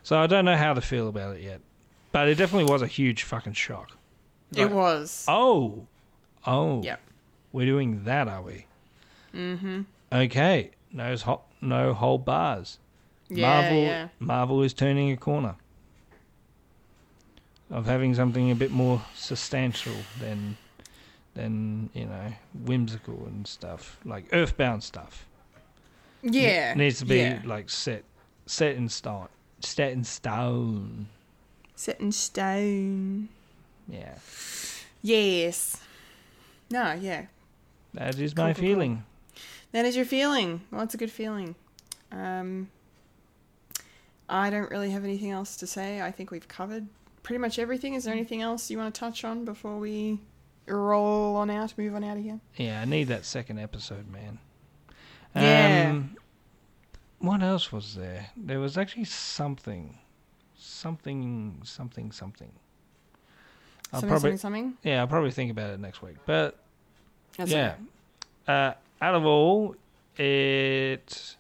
So 0.03 0.17
I 0.17 0.27
don't 0.27 0.45
know 0.45 0.55
how 0.55 0.73
to 0.73 0.81
feel 0.81 1.07
about 1.07 1.35
it 1.37 1.43
yet. 1.43 1.61
But 2.11 2.27
it 2.29 2.35
definitely 2.35 2.71
was 2.71 2.81
a 2.81 2.87
huge 2.87 3.23
fucking 3.23 3.53
shock. 3.53 3.91
It 4.55 4.71
was. 4.71 5.25
Oh. 5.27 5.85
Oh. 6.45 6.81
Yep. 6.83 7.01
We're 7.51 7.65
doing 7.65 8.03
that, 8.05 8.27
are 8.27 8.41
we? 8.41 8.65
Mm-hmm. 9.33 9.81
Okay. 10.11 10.71
No 10.93 11.15
hot 11.17 11.43
no 11.61 11.93
whole 11.93 12.17
bars. 12.17 12.79
Yeah, 13.29 13.47
Marvel 13.47 13.81
yeah. 13.81 14.07
Marvel 14.19 14.63
is 14.63 14.73
turning 14.73 15.11
a 15.11 15.17
corner. 15.17 15.55
Of 17.69 17.85
having 17.85 18.15
something 18.15 18.49
a 18.49 18.55
bit 18.55 18.71
more 18.71 19.01
substantial 19.13 19.95
than 20.19 20.57
than, 21.33 21.89
you 21.93 22.05
know, 22.05 22.33
whimsical 22.65 23.25
and 23.27 23.45
stuff. 23.45 23.99
Like 24.05 24.25
earthbound 24.31 24.83
stuff. 24.83 25.25
Yeah. 26.23 26.71
It 26.71 26.77
needs 26.77 26.99
to 26.99 27.05
be 27.05 27.17
yeah. 27.17 27.41
like 27.45 27.69
set 27.69 28.03
set 28.45 28.75
in 28.75 28.89
stone. 28.89 29.27
Set 29.59 29.91
in 29.91 30.03
stone. 30.03 31.07
set 31.75 31.99
in 31.99 32.11
stone. 32.11 33.29
Yeah. 33.87 34.15
Yes. 35.01 35.81
No, 36.69 36.93
yeah. 36.93 37.25
That 37.93 38.19
is 38.19 38.33
Cool, 38.33 38.45
my 38.45 38.53
cool, 38.53 38.61
cool. 38.61 38.69
feeling. 38.69 39.03
That 39.71 39.85
is 39.85 39.95
your 39.95 40.05
feeling. 40.05 40.61
Well, 40.71 40.81
it's 40.81 40.93
a 40.93 40.97
good 40.97 41.11
feeling. 41.11 41.55
Um, 42.11 42.69
I 44.29 44.49
don't 44.49 44.69
really 44.69 44.91
have 44.91 45.03
anything 45.03 45.31
else 45.31 45.55
to 45.57 45.67
say. 45.67 46.01
I 46.01 46.11
think 46.11 46.31
we've 46.31 46.47
covered 46.47 46.87
pretty 47.23 47.39
much 47.39 47.59
everything. 47.59 47.93
Is 47.93 48.03
there 48.03 48.13
anything 48.13 48.41
else 48.41 48.69
you 48.69 48.77
want 48.77 48.93
to 48.93 48.99
touch 48.99 49.23
on 49.23 49.45
before 49.45 49.77
we 49.77 50.19
roll 50.67 51.35
on 51.37 51.49
out, 51.49 51.77
move 51.77 51.95
on 51.95 52.03
out 52.03 52.17
of 52.17 52.23
here? 52.23 52.39
Yeah, 52.57 52.81
I 52.81 52.85
need 52.85 53.05
that 53.05 53.25
second 53.25 53.59
episode, 53.59 54.09
man. 54.09 54.39
Yeah. 55.35 55.89
Um, 55.91 56.15
what 57.19 57.41
else 57.43 57.71
was 57.71 57.95
there? 57.95 58.27
There 58.37 58.59
was 58.59 58.77
actually 58.77 59.05
something, 59.05 59.97
something, 60.55 61.61
something, 61.63 62.11
something. 62.11 62.51
I'll 63.93 64.01
something, 64.01 64.09
probably, 64.09 64.37
something, 64.37 64.63
something. 64.63 64.77
yeah, 64.83 65.01
I'll 65.01 65.07
probably 65.07 65.31
think 65.31 65.49
about 65.51 65.71
it 65.71 65.79
next 65.79 66.01
week. 66.01 66.17
But 66.25 66.59
That's 67.37 67.51
yeah, 67.51 67.75
okay. 68.47 68.53
uh, 68.53 68.73
out 69.01 69.15
of 69.15 69.25
all, 69.25 69.75
it, 70.17 71.35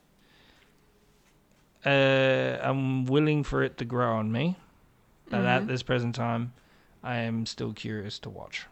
uh, 1.85 1.89
I'm 2.61 3.05
willing 3.05 3.43
for 3.43 3.63
it 3.63 3.77
to 3.79 3.85
grow 3.85 4.15
on 4.17 4.31
me, 4.31 4.57
but 5.29 5.37
Mm-hmm. 5.39 5.45
at 5.47 5.67
this 5.67 5.83
present 5.83 6.15
time, 6.15 6.53
I 7.03 7.17
am 7.17 7.45
still 7.45 7.73
curious 7.73 8.17
to 8.19 8.29
watch. 8.29 8.65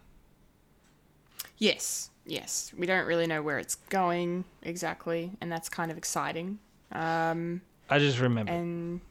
Yes, 1.57 2.09
yes. 2.25 2.71
We 2.77 2.85
don't 2.85 3.05
really 3.05 3.27
know 3.27 3.41
where 3.41 3.59
it's 3.59 3.75
going 3.89 4.45
exactly, 4.61 5.31
and 5.41 5.51
that's 5.51 5.69
kind 5.69 5.91
of 5.91 5.97
exciting. 5.97 6.59
Um, 6.91 7.61
I 7.89 7.99
just 7.99 8.19
remember. 8.19 8.51
and 8.51 9.01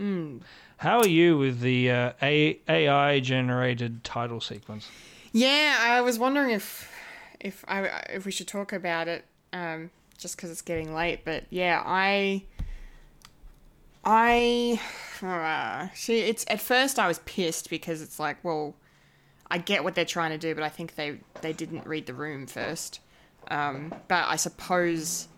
mm, 0.00 0.40
How 0.78 0.98
are 1.00 1.08
you 1.08 1.38
with 1.38 1.60
the 1.60 1.90
uh, 1.90 2.12
A- 2.22 2.60
AI 2.68 3.20
generated 3.20 4.04
title 4.04 4.40
sequence? 4.40 4.88
Yeah, 5.32 5.76
I 5.80 6.00
was 6.00 6.18
wondering 6.18 6.50
if 6.50 6.90
if 7.40 7.64
I 7.68 7.82
if 8.10 8.24
we 8.24 8.32
should 8.32 8.48
talk 8.48 8.72
about 8.72 9.08
it, 9.08 9.24
um, 9.52 9.90
just 10.18 10.36
because 10.36 10.50
it's 10.50 10.62
getting 10.62 10.94
late. 10.94 11.24
But 11.24 11.44
yeah, 11.50 11.82
I 11.84 12.44
I 14.04 14.80
uh, 15.22 15.88
see. 15.94 16.20
It's 16.20 16.44
at 16.48 16.60
first 16.60 16.98
I 16.98 17.08
was 17.08 17.18
pissed 17.20 17.70
because 17.70 18.00
it's 18.02 18.18
like, 18.18 18.42
well, 18.44 18.74
I 19.50 19.58
get 19.58 19.84
what 19.84 19.94
they're 19.94 20.04
trying 20.04 20.32
to 20.32 20.38
do, 20.38 20.54
but 20.54 20.64
I 20.64 20.68
think 20.68 20.94
they 20.96 21.18
they 21.40 21.52
didn't 21.52 21.86
read 21.86 22.06
the 22.06 22.14
room 22.14 22.46
first. 22.46 23.00
Um, 23.48 23.94
but 24.08 24.24
I 24.26 24.36
suppose 24.36 25.28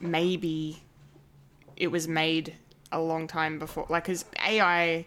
maybe 0.00 0.82
it 1.76 1.88
was 1.88 2.08
made 2.08 2.54
a 2.90 3.00
long 3.00 3.26
time 3.26 3.58
before, 3.58 3.86
like, 3.88 4.04
because 4.04 4.24
AI 4.46 5.06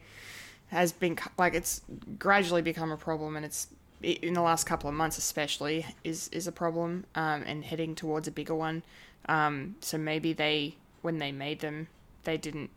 has 0.67 0.91
been 0.91 1.17
like 1.37 1.53
it's 1.53 1.81
gradually 2.19 2.61
become 2.61 2.91
a 2.91 2.97
problem, 2.97 3.35
and 3.35 3.45
it's 3.45 3.67
in 4.01 4.33
the 4.33 4.41
last 4.41 4.65
couple 4.65 4.89
of 4.89 4.95
months 4.95 5.17
especially 5.17 5.85
is 6.03 6.27
is 6.29 6.47
a 6.47 6.51
problem, 6.51 7.05
um, 7.15 7.43
and 7.45 7.65
heading 7.65 7.95
towards 7.95 8.27
a 8.27 8.31
bigger 8.31 8.55
one. 8.55 8.83
Um, 9.27 9.75
so 9.81 9.97
maybe 9.97 10.33
they 10.33 10.75
when 11.01 11.17
they 11.17 11.31
made 11.31 11.61
them, 11.61 11.87
they 12.23 12.37
didn't. 12.37 12.69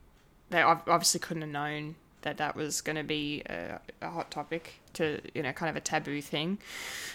They 0.51 0.62
obviously 0.62 1.20
couldn't 1.20 1.43
have 1.43 1.51
known 1.51 1.97
that 2.23 2.39
that 2.39 2.57
was 2.57 2.81
going 2.81 2.97
to 2.97 3.05
be 3.05 3.43
a, 3.47 3.81
a 4.01 4.11
hot 4.11 4.31
topic 4.31 4.81
to 4.99 5.20
you 5.35 5.43
know 5.43 5.53
kind 5.53 5.70
of 5.70 5.77
a 5.77 5.81
taboo 5.81 6.20
thing. 6.20 6.59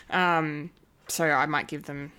Um, 0.10 0.72
so 1.08 1.30
I 1.30 1.46
might 1.46 1.68
give 1.68 1.84
them 1.84 2.12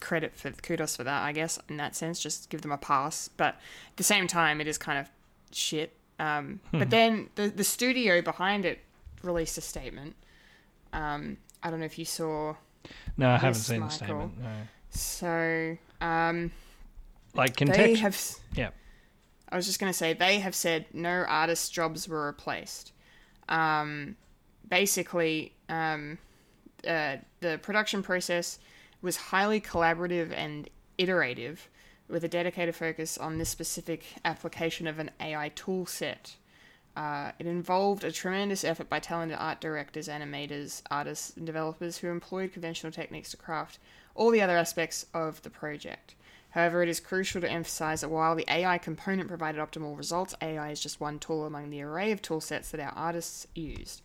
credit 0.00 0.32
for 0.36 0.50
kudos 0.50 0.96
for 0.96 1.04
that, 1.04 1.22
I 1.22 1.32
guess. 1.32 1.58
In 1.68 1.76
that 1.76 1.94
sense, 1.96 2.20
just 2.20 2.50
give 2.50 2.62
them 2.62 2.72
a 2.72 2.78
pass. 2.78 3.28
But 3.28 3.54
at 3.54 3.96
the 3.96 4.04
same 4.04 4.26
time, 4.26 4.60
it 4.60 4.66
is 4.66 4.78
kind 4.78 4.98
of 4.98 5.08
shit. 5.52 5.92
Um, 6.18 6.60
but 6.72 6.90
then 6.90 7.28
the 7.34 7.48
the 7.48 7.64
studio 7.64 8.22
behind 8.22 8.64
it 8.64 8.80
released 9.22 9.58
a 9.58 9.60
statement. 9.60 10.16
Um, 10.92 11.38
I 11.62 11.70
don't 11.70 11.80
know 11.80 11.86
if 11.86 11.98
you 11.98 12.04
saw. 12.04 12.54
No, 13.16 13.30
I 13.30 13.36
haven't 13.38 13.54
seen 13.54 13.80
the 13.80 13.88
statement. 13.88 14.40
No. 14.40 14.50
So 14.90 15.76
um, 16.00 16.52
Like 17.34 17.56
they 17.56 17.94
have. 17.94 18.20
Yeah. 18.54 18.70
I 19.48 19.56
was 19.56 19.66
just 19.66 19.78
going 19.78 19.92
to 19.92 19.96
say 19.96 20.14
they 20.14 20.40
have 20.40 20.54
said 20.54 20.86
no 20.92 21.24
artist 21.28 21.72
jobs 21.72 22.08
were 22.08 22.26
replaced. 22.26 22.92
Um, 23.48 24.16
basically, 24.68 25.52
um, 25.68 26.18
uh, 26.86 27.16
the 27.40 27.58
production 27.62 28.02
process 28.02 28.58
was 29.02 29.16
highly 29.16 29.60
collaborative 29.60 30.32
and 30.32 30.68
iterative, 30.98 31.68
with 32.08 32.24
a 32.24 32.28
dedicated 32.28 32.74
focus 32.74 33.16
on 33.16 33.38
this 33.38 33.48
specific 33.48 34.04
application 34.24 34.86
of 34.86 34.98
an 34.98 35.10
AI 35.20 35.50
tool 35.54 35.86
set. 35.86 36.36
Uh, 36.96 37.32
it 37.38 37.46
involved 37.46 38.04
a 38.04 38.12
tremendous 38.12 38.62
effort 38.62 38.88
by 38.88 39.00
talented 39.00 39.36
art 39.40 39.60
directors, 39.60 40.06
animators, 40.06 40.82
artists, 40.90 41.36
and 41.36 41.44
developers 41.44 41.98
who 41.98 42.08
employed 42.08 42.52
conventional 42.52 42.92
techniques 42.92 43.30
to 43.30 43.36
craft 43.36 43.78
all 44.14 44.30
the 44.30 44.40
other 44.40 44.56
aspects 44.56 45.06
of 45.12 45.42
the 45.42 45.50
project. 45.50 46.14
However, 46.50 46.84
it 46.84 46.88
is 46.88 47.00
crucial 47.00 47.40
to 47.40 47.50
emphasize 47.50 48.02
that 48.02 48.10
while 48.10 48.36
the 48.36 48.44
AI 48.48 48.78
component 48.78 49.26
provided 49.26 49.60
optimal 49.60 49.98
results, 49.98 50.36
AI 50.40 50.70
is 50.70 50.80
just 50.80 51.00
one 51.00 51.18
tool 51.18 51.46
among 51.46 51.70
the 51.70 51.82
array 51.82 52.12
of 52.12 52.22
tool 52.22 52.40
sets 52.40 52.70
that 52.70 52.80
our 52.80 52.92
artists 52.94 53.48
used. 53.56 54.02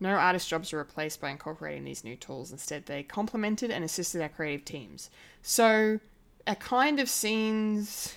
No 0.00 0.10
artist 0.10 0.48
jobs 0.48 0.72
were 0.72 0.78
replaced 0.78 1.20
by 1.20 1.30
incorporating 1.30 1.84
these 1.84 2.04
new 2.04 2.16
tools. 2.16 2.50
Instead, 2.50 2.86
they 2.86 3.02
complemented 3.02 3.70
and 3.70 3.84
assisted 3.84 4.22
our 4.22 4.30
creative 4.30 4.64
teams. 4.64 5.10
So, 5.42 6.00
it 6.46 6.60
kind 6.60 6.98
of 6.98 7.08
seems 7.08 8.14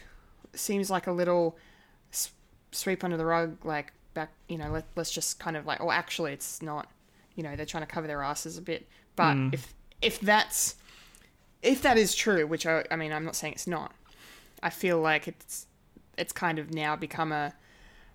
seems 0.54 0.90
like 0.90 1.08
a 1.08 1.12
little 1.12 1.58
sweep 2.72 3.04
under 3.04 3.18
the 3.18 3.26
rug, 3.26 3.64
like 3.66 3.94
back, 4.14 4.32
you 4.48 4.58
know, 4.58 4.70
let, 4.72 4.86
let's 4.96 5.12
just 5.12 5.40
kind 5.40 5.58
of 5.58 5.66
like, 5.66 5.82
oh, 5.82 5.92
actually, 5.92 6.34
it's 6.34 6.62
not, 6.62 6.90
you 7.36 7.44
know, 7.44 7.56
they're 7.56 7.66
trying 7.66 7.84
to 7.84 7.88
cover 7.88 8.08
their 8.08 8.22
asses 8.22 8.58
a 8.58 8.62
bit. 8.62 8.88
But 9.16 9.34
mm. 9.36 9.54
if 9.54 9.74
if 10.02 10.20
that's 10.20 10.76
if 11.62 11.82
that 11.82 11.98
is 11.98 12.14
true, 12.14 12.46
which 12.46 12.66
I, 12.66 12.84
I 12.92 12.96
mean, 12.96 13.14
I'm 13.14 13.26
not 13.26 13.36
saying 13.36 13.54
it's 13.54 13.68
not. 13.68 13.94
I 14.62 14.70
feel 14.70 15.00
like 15.00 15.28
it's 15.28 15.68
it's 16.18 16.34
kind 16.34 16.60
of 16.60 16.74
now 16.74 16.96
become 16.96 17.32
a, 17.32 17.54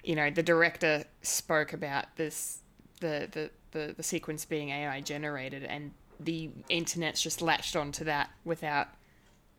you 0.05 0.15
know, 0.15 0.31
the 0.31 0.43
director 0.43 1.05
spoke 1.23 1.73
about 1.73 2.17
this, 2.17 2.61
the 3.01 3.29
the 3.31 3.51
the, 3.73 3.95
the 3.97 4.03
sequence 4.03 4.45
being 4.45 4.71
AI 4.71 5.01
generated, 5.01 5.65
and 5.65 5.93
the 6.21 6.51
internet's 6.69 7.21
just 7.23 7.41
latched 7.43 7.77
onto 7.77 8.05
that 8.05 8.31
without 8.45 8.89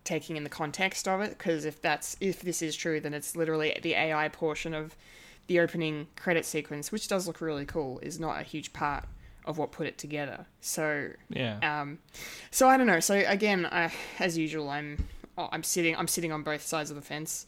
taking 0.03 0.35
in 0.37 0.43
the 0.43 0.49
context 0.49 1.07
of 1.07 1.21
it. 1.21 1.37
Because 1.37 1.65
if 1.65 1.81
that's 1.81 2.17
if 2.19 2.41
this 2.41 2.61
is 2.61 2.75
true, 2.75 2.99
then 2.99 3.13
it's 3.13 3.35
literally 3.35 3.77
the 3.81 3.93
AI 3.93 4.27
portion 4.29 4.73
of 4.73 4.95
the 5.47 5.59
opening 5.59 6.07
credit 6.15 6.45
sequence, 6.45 6.91
which 6.91 7.07
does 7.07 7.27
look 7.27 7.41
really 7.41 7.65
cool, 7.65 7.99
is 7.99 8.19
not 8.19 8.39
a 8.39 8.43
huge 8.43 8.71
part 8.73 9.05
of 9.45 9.57
what 9.57 9.71
put 9.71 9.87
it 9.87 9.97
together. 9.97 10.45
So 10.61 11.09
Yeah. 11.29 11.57
um, 11.63 11.99
so 12.51 12.67
I 12.67 12.77
don't 12.77 12.87
know. 12.87 12.99
So 12.99 13.23
again, 13.25 13.65
I, 13.65 13.91
as 14.19 14.37
usual, 14.37 14.69
I'm 14.69 15.07
I'm 15.37 15.63
sitting 15.63 15.95
I'm 15.95 16.07
sitting 16.07 16.31
on 16.31 16.43
both 16.43 16.61
sides 16.61 16.89
of 16.89 16.95
the 16.95 17.01
fence 17.01 17.45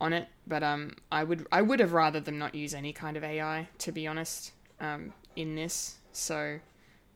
on 0.00 0.12
it. 0.12 0.28
But 0.46 0.62
um, 0.62 0.96
I 1.10 1.24
would 1.24 1.46
I 1.52 1.62
would 1.62 1.80
have 1.80 1.92
rather 1.92 2.20
them 2.20 2.38
not 2.38 2.54
use 2.54 2.74
any 2.74 2.92
kind 2.92 3.16
of 3.16 3.24
AI 3.24 3.68
to 3.78 3.92
be 3.92 4.06
honest. 4.06 4.52
Um, 4.80 5.12
in 5.34 5.54
this, 5.54 5.97
so 6.12 6.58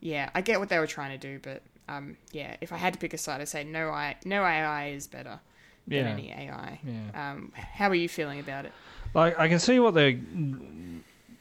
yeah, 0.01 0.31
I 0.35 0.41
get 0.41 0.59
what 0.61 0.69
they 0.69 0.79
were 0.79 0.87
trying 0.87 1.19
to 1.19 1.27
do, 1.29 1.39
but 1.43 1.63
um, 1.89 2.17
yeah, 2.33 2.57
if 2.61 2.73
I 2.73 2.77
had 2.77 2.93
to 2.95 2.99
pick 2.99 3.13
a 3.15 3.19
side, 3.19 3.41
I'd 3.41 3.49
say 3.49 3.65
no. 3.65 3.91
I 3.91 4.17
no 4.25 4.43
AI 4.45 4.89
is 4.89 5.07
better 5.07 5.41
than 5.87 6.05
Yeah. 6.07 6.11
any 6.13 6.31
AI. 6.33 6.81
Yeah. 6.85 7.31
Um, 7.33 7.53
how 7.55 7.89
are 7.89 7.95
you 7.95 8.09
feeling 8.09 8.41
about 8.41 8.65
it? 8.67 8.73
Like 9.15 9.39
I 9.39 9.49
can 9.49 9.59
see 9.59 9.79
what 9.81 9.95
they're 9.95 10.19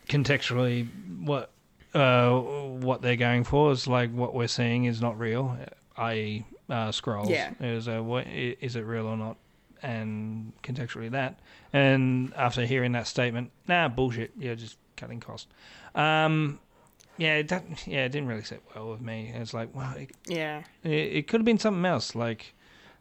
contextually 0.07 0.87
what 1.25 1.51
uh, 1.93 2.39
what 2.39 3.01
they're 3.01 3.15
going 3.17 3.43
for 3.43 3.71
is 3.71 3.87
like 3.87 4.11
what 4.11 4.33
we're 4.33 4.47
seeing 4.47 4.85
is 4.85 5.01
not 5.01 5.19
real, 5.19 5.57
i.e., 5.97 6.45
uh, 6.69 6.89
Skrulls. 6.89 7.29
Yeah. 7.29 7.51
Is 7.59 7.87
uh, 7.87 8.01
what 8.01 8.27
is 8.27 8.75
it 8.75 8.81
real 8.81 9.07
or 9.07 9.17
not? 9.17 9.37
And 9.83 10.53
contextually 10.63 11.11
that. 11.11 11.39
And 11.73 12.33
after 12.35 12.65
hearing 12.65 12.91
that 12.93 13.07
statement, 13.07 13.51
nah, 13.67 13.87
bullshit. 13.89 14.31
You're 14.37 14.55
just 14.55 14.77
cutting 14.95 15.19
cost. 15.19 15.47
Um, 15.95 16.59
yeah, 17.17 17.35
it 17.35 17.47
that, 17.49 17.63
yeah, 17.88 18.05
it 18.05 18.09
didn't 18.09 18.27
really 18.27 18.43
sit 18.43 18.61
well 18.75 18.89
with 18.91 19.01
me. 19.01 19.31
It's 19.35 19.53
like, 19.53 19.73
wow, 19.75 19.93
it, 19.97 20.11
Yeah. 20.27 20.63
it, 20.83 20.89
it 20.91 21.27
could 21.27 21.41
have 21.41 21.45
been 21.45 21.59
something 21.59 21.85
else. 21.85 22.15
Like, 22.15 22.53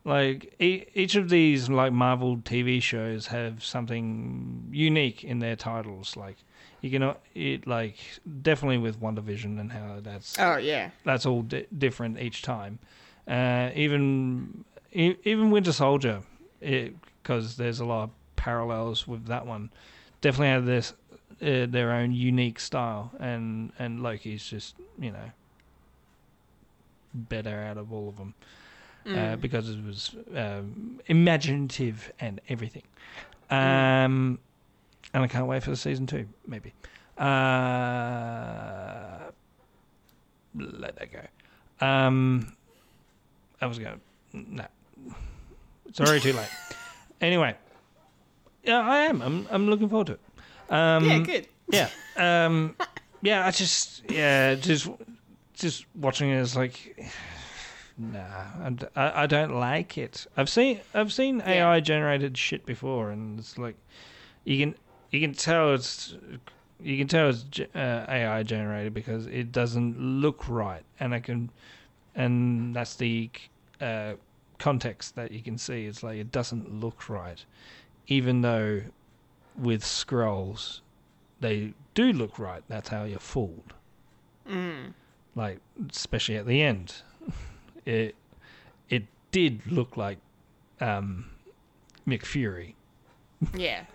like 0.05 0.55
e- 0.59 0.85
each 0.95 1.15
of 1.17 1.29
these 1.29 1.69
like 1.69 1.93
Marvel 1.93 2.39
TV 2.39 2.81
shows 2.83 3.29
have 3.29 3.63
something 3.63 4.69
unique 4.73 5.23
in 5.25 5.39
their 5.41 5.57
titles. 5.57 6.17
Like, 6.17 6.37
you 6.81 6.91
can 6.91 7.03
uh, 7.03 7.15
it 7.35 7.67
like 7.67 7.97
definitely 8.43 8.79
with 8.79 9.01
WandaVision 9.01 9.61
and 9.61 9.71
how 9.73 9.99
that's 10.03 10.39
Oh 10.39 10.57
yeah. 10.57 10.91
that's 11.05 11.27
all 11.27 11.43
di- 11.43 11.67
different 11.77 12.19
each 12.19 12.41
time. 12.43 12.79
Uh, 13.29 13.71
even 13.75 14.65
e- 14.93 15.17
even 15.25 15.51
Winter 15.51 15.73
Soldier, 15.73 16.23
because 16.61 17.57
there's 17.57 17.81
a 17.81 17.85
lot 17.85 18.05
of 18.05 18.11
parallels 18.37 19.07
with 19.07 19.27
that 19.27 19.47
one. 19.47 19.71
Definitely 20.23 20.49
have 20.49 20.65
this 20.67 20.95
uh, 21.43 21.67
their 21.67 21.93
own 21.93 22.13
unique 22.13 22.61
style, 22.61 23.11
and 23.19 23.73
and 23.79 24.03
Loki's 24.03 24.45
just 24.45 24.77
you 24.99 25.11
know 25.11 25.31
better 27.15 27.61
out 27.63 27.77
of 27.77 27.93
all 27.93 28.09
of 28.09 28.17
them 28.17 28.35
uh, 29.07 29.37
because 29.37 29.69
it 29.69 29.85
was 29.85 30.15
um, 30.37 31.01
imaginative 31.07 32.13
and 32.21 32.41
everything. 32.49 32.83
Um, 33.51 34.39
and 35.13 35.25
I 35.25 35.27
can't 35.27 35.47
wait 35.47 35.63
for 35.65 35.71
the 35.71 35.77
season 35.77 36.07
two, 36.07 36.29
maybe. 36.47 36.73
Uh, 37.19 37.31
let 40.55 40.97
that 40.97 41.09
go. 41.13 41.87
Um, 41.87 42.55
I 43.61 43.67
was 43.67 43.79
going. 43.79 44.01
No, 44.33 44.65
it's 45.87 46.01
already 46.01 46.21
too 46.21 46.33
late. 46.33 46.49
Anyway, 47.23 47.55
yeah, 48.65 48.81
I 48.81 49.01
am. 49.01 49.21
I'm. 49.21 49.47
I'm 49.51 49.69
looking 49.69 49.91
forward 49.91 50.07
to 50.07 50.13
it. 50.15 50.21
Um, 50.71 51.05
Yeah. 51.05 51.19
Good. 51.19 51.47
yeah. 51.71 51.89
Um, 52.17 52.77
yeah. 53.23 53.47
I 53.47 53.51
just. 53.51 54.11
Yeah. 54.11 54.55
Just. 54.55 54.89
Just 55.55 55.85
watching 55.95 56.31
it 56.31 56.39
is 56.39 56.57
like. 56.57 56.99
Nah, 57.99 58.71
I, 58.97 59.25
I 59.25 59.27
don't 59.27 59.55
like 59.61 59.99
it. 59.99 60.27
I've 60.35 60.49
seen 60.49 60.81
I've 60.95 61.13
seen 61.13 61.43
AI 61.45 61.81
generated 61.81 62.39
shit 62.39 62.65
before, 62.65 63.11
and 63.11 63.39
it's 63.39 63.59
like 63.59 63.75
you 64.45 64.57
can 64.59 64.75
you 65.11 65.21
can 65.21 65.35
tell 65.35 65.75
it's 65.75 66.17
you 66.81 66.97
can 66.97 67.09
tell 67.09 67.29
it's 67.29 67.45
uh, 67.75 68.07
AI 68.09 68.43
generated 68.43 68.95
because 68.95 69.27
it 69.27 69.53
doesn't 69.53 70.01
look 70.01 70.49
right, 70.49 70.83
and 70.99 71.13
I 71.13 71.21
can 71.21 71.51
and 72.15 72.75
that's 72.75 72.97
the 72.97 73.29
uh, 73.83 74.15
context 74.59 75.17
that 75.17 75.31
you 75.31 75.43
can 75.43 75.59
see. 75.59 75.85
It's 75.85 76.03
like 76.03 76.17
it 76.17 76.33
doesn't 76.33 76.73
look 76.81 77.11
right, 77.11 77.45
even 78.07 78.41
though 78.41 78.81
with 79.57 79.83
Skrulls 79.83 80.81
they 81.41 81.73
do 81.95 82.13
look 82.13 82.39
right. 82.39 82.63
That's 82.69 82.89
how 82.91 83.05
you're 83.05 83.19
fooled. 83.19 83.73
Like 85.35 85.59
especially 85.91 86.37
at 86.37 86.47
the 86.47 86.61
end, 86.63 86.97
it 87.87 88.15
it 88.89 89.05
did 89.31 89.67
look 89.71 89.97
like 89.97 90.19
um, 90.81 91.31
Nick 92.07 92.27
Fury. 92.27 92.75
Yeah. 93.57 93.85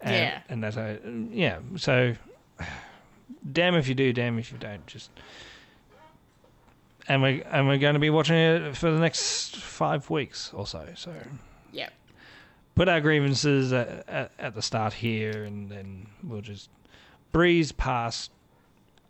And, 0.00 0.14
Yeah. 0.14 0.40
and 0.50 0.62
that's 0.62 0.76
how, 0.76 0.96
yeah. 1.30 1.60
So, 1.76 2.14
damn 3.52 3.74
if 3.74 3.88
you 3.88 3.94
do, 3.94 4.12
damn 4.12 4.38
if 4.38 4.52
you 4.52 4.58
don't. 4.58 4.86
Just, 4.86 5.08
and 7.08 7.22
we 7.22 7.42
and 7.44 7.66
we're 7.66 7.78
going 7.78 7.94
to 7.94 8.00
be 8.00 8.10
watching 8.10 8.36
it 8.36 8.76
for 8.76 8.90
the 8.90 8.98
next 8.98 9.56
five 9.56 10.10
weeks 10.10 10.50
or 10.52 10.66
so. 10.66 10.86
So, 10.94 11.12
Yep. 11.72 11.92
Put 12.74 12.88
our 12.88 13.00
grievances 13.00 13.72
at, 13.72 14.08
at, 14.08 14.32
at 14.38 14.54
the 14.54 14.62
start 14.62 14.92
here, 14.94 15.44
and 15.44 15.68
then 15.70 16.06
we'll 16.22 16.40
just 16.40 16.68
breeze 17.32 17.72
past. 17.72 18.30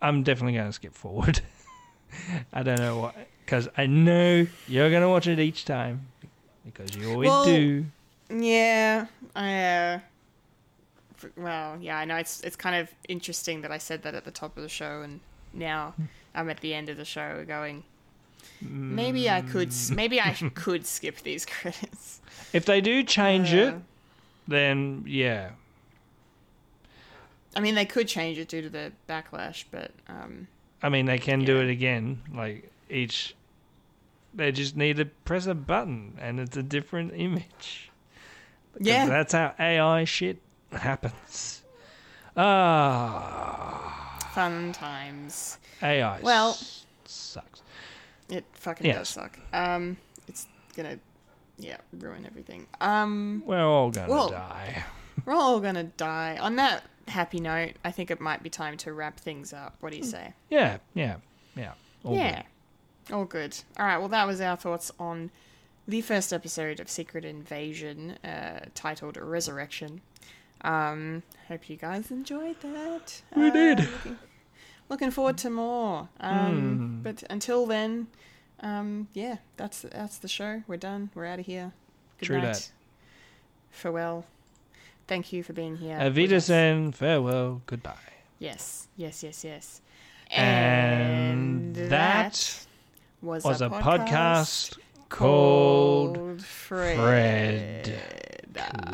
I'm 0.02 0.22
definitely 0.22 0.54
going 0.54 0.66
to 0.66 0.72
skip 0.72 0.94
forward. 0.94 1.40
I 2.52 2.62
don't 2.62 2.78
know 2.78 2.98
why, 2.98 3.26
because 3.44 3.68
I 3.76 3.86
know 3.86 4.46
you're 4.68 4.90
going 4.90 5.02
to 5.02 5.08
watch 5.08 5.26
it 5.26 5.38
each 5.38 5.64
time 5.64 6.06
because 6.64 6.94
you 6.96 7.10
always 7.10 7.28
Well, 7.28 7.44
do. 7.44 7.86
Yeah, 8.30 9.06
I. 9.34 9.64
Uh, 9.64 9.98
well, 11.36 11.78
yeah, 11.80 11.96
I 11.98 12.04
know 12.04 12.16
it's 12.16 12.40
it's 12.42 12.56
kind 12.56 12.76
of 12.76 12.90
interesting 13.08 13.62
that 13.62 13.72
I 13.72 13.78
said 13.78 14.02
that 14.02 14.14
at 14.14 14.24
the 14.24 14.30
top 14.30 14.56
of 14.56 14.62
the 14.62 14.68
show, 14.68 15.02
and 15.02 15.20
now 15.52 15.94
I'm 16.34 16.50
at 16.50 16.60
the 16.60 16.74
end 16.74 16.88
of 16.88 16.96
the 16.96 17.04
show 17.04 17.44
going. 17.46 17.84
Maybe 18.60 19.28
I 19.30 19.42
could. 19.42 19.72
Maybe 19.90 20.20
I 20.20 20.32
could 20.54 20.86
skip 20.86 21.18
these 21.22 21.44
credits. 21.46 22.20
If 22.52 22.64
they 22.66 22.80
do 22.80 23.02
change 23.02 23.52
it, 23.52 23.74
Uh, 23.74 23.78
then 24.48 25.04
yeah, 25.06 25.50
I 27.56 27.60
mean, 27.60 27.74
they 27.74 27.84
could 27.86 28.08
change 28.08 28.38
it 28.38 28.48
due 28.48 28.62
to 28.62 28.68
the 28.68 28.92
backlash, 29.08 29.64
but 29.70 29.92
um, 30.08 30.48
I 30.82 30.88
mean, 30.88 31.06
they 31.06 31.18
can 31.18 31.44
do 31.44 31.60
it 31.60 31.70
again. 31.70 32.20
Like 32.32 32.70
each 32.90 33.34
They 34.34 34.50
just 34.52 34.76
need 34.76 34.96
to 34.96 35.04
press 35.24 35.46
a 35.46 35.54
button 35.54 36.18
and 36.20 36.40
it's 36.40 36.56
a 36.56 36.62
different 36.62 37.12
image. 37.14 37.90
Yeah. 38.80 39.06
That's 39.06 39.32
how 39.32 39.54
AI 39.58 40.04
shit 40.04 40.38
happens. 40.72 41.62
Ah, 42.36 44.18
Fun 44.34 44.72
times. 44.72 45.58
AI 45.82 46.20
Well- 46.20 46.58
sucks. 47.04 47.62
It 48.28 48.44
fucking 48.52 48.86
Yes. 48.86 48.96
does 48.98 49.09
suck. 49.10 49.38
Um, 49.52 49.96
it's 50.28 50.46
gonna, 50.76 50.98
yeah, 51.59 51.76
ruin 51.92 52.24
everything. 52.26 52.66
Um, 52.80 53.42
We're 53.46 53.64
all 53.64 53.90
gonna 53.90 54.30
die. 54.30 54.84
we're 55.24 55.34
all 55.34 55.60
gonna 55.60 55.84
die. 55.84 56.38
On 56.40 56.56
that 56.56 56.84
happy 57.09 57.38
note, 57.40 57.72
I 57.84 57.90
think 57.90 58.10
it 58.10 58.20
might 58.20 58.42
be 58.42 58.48
time 58.51 58.76
to 58.78 58.92
wrap 58.92 59.20
things 59.20 59.52
up. 59.52 59.76
What 59.80 59.92
do 59.92 59.98
you 59.98 60.05
say? 60.05 60.32
Yeah, 60.51 60.78
yeah, 60.94 61.16
yeah. 61.55 61.72
All 62.02 62.14
yeah. 62.16 62.42
good. 63.06 63.14
All 63.14 63.24
good. 63.26 63.56
All 63.78 63.84
right. 63.86 63.98
Well, 63.98 64.09
that 64.09 64.26
was 64.26 64.40
our 64.40 64.56
thoughts 64.56 64.90
on 64.98 65.30
the 65.86 66.01
first 66.01 66.32
episode 66.32 66.80
of 66.80 66.88
Secret 66.88 67.24
Invasion, 67.26 68.12
uh, 68.24 68.60
titled 68.74 69.18
Resurrection. 69.18 70.01
Um, 70.62 71.22
hope 71.48 71.68
you 71.68 71.76
guys 71.76 72.10
enjoyed 72.10 72.59
that. 72.62 73.20
We 73.36 73.51
Uh, 73.51 73.52
did. 73.52 73.88
Looking, 74.89 75.11
forward 75.11 75.39
to 75.39 75.51
more. 75.51 76.09
Um, 76.20 76.78
Hmm. 76.98 77.02
But 77.02 77.23
until 77.31 77.66
then, 77.66 78.06
um, 78.61 79.09
yeah, 79.15 79.36
that's 79.56 79.82
that's 79.82 80.19
the 80.19 80.28
show. 80.28 80.62
We're 80.66 80.77
done. 80.77 81.11
We're 81.15 81.27
out 81.27 81.39
of 81.40 81.47
here. 81.47 81.73
Good 82.19 82.27
True 82.27 82.40
night. 82.40 82.52
that. 82.55 82.70
Farewell. 83.70 84.24
Thank 85.06 85.32
you 85.32 85.43
for 85.43 85.52
being 85.52 85.77
here. 85.77 85.97
With 86.90 86.97
farewell, 86.97 87.62
goodbye. 87.66 87.94
Yes, 88.39 88.89
yes, 88.97 89.23
yes, 89.23 89.44
yes. 89.44 89.81
And 90.31 91.74
that 91.77 92.66
was, 93.23 93.44
Was 93.44 93.61
a 93.61 93.66
a 93.66 93.70
podcast 93.70 93.98
podcast 94.09 94.78
called 95.09 96.43
Fred. 96.43 96.97
Fred. 96.97 98.01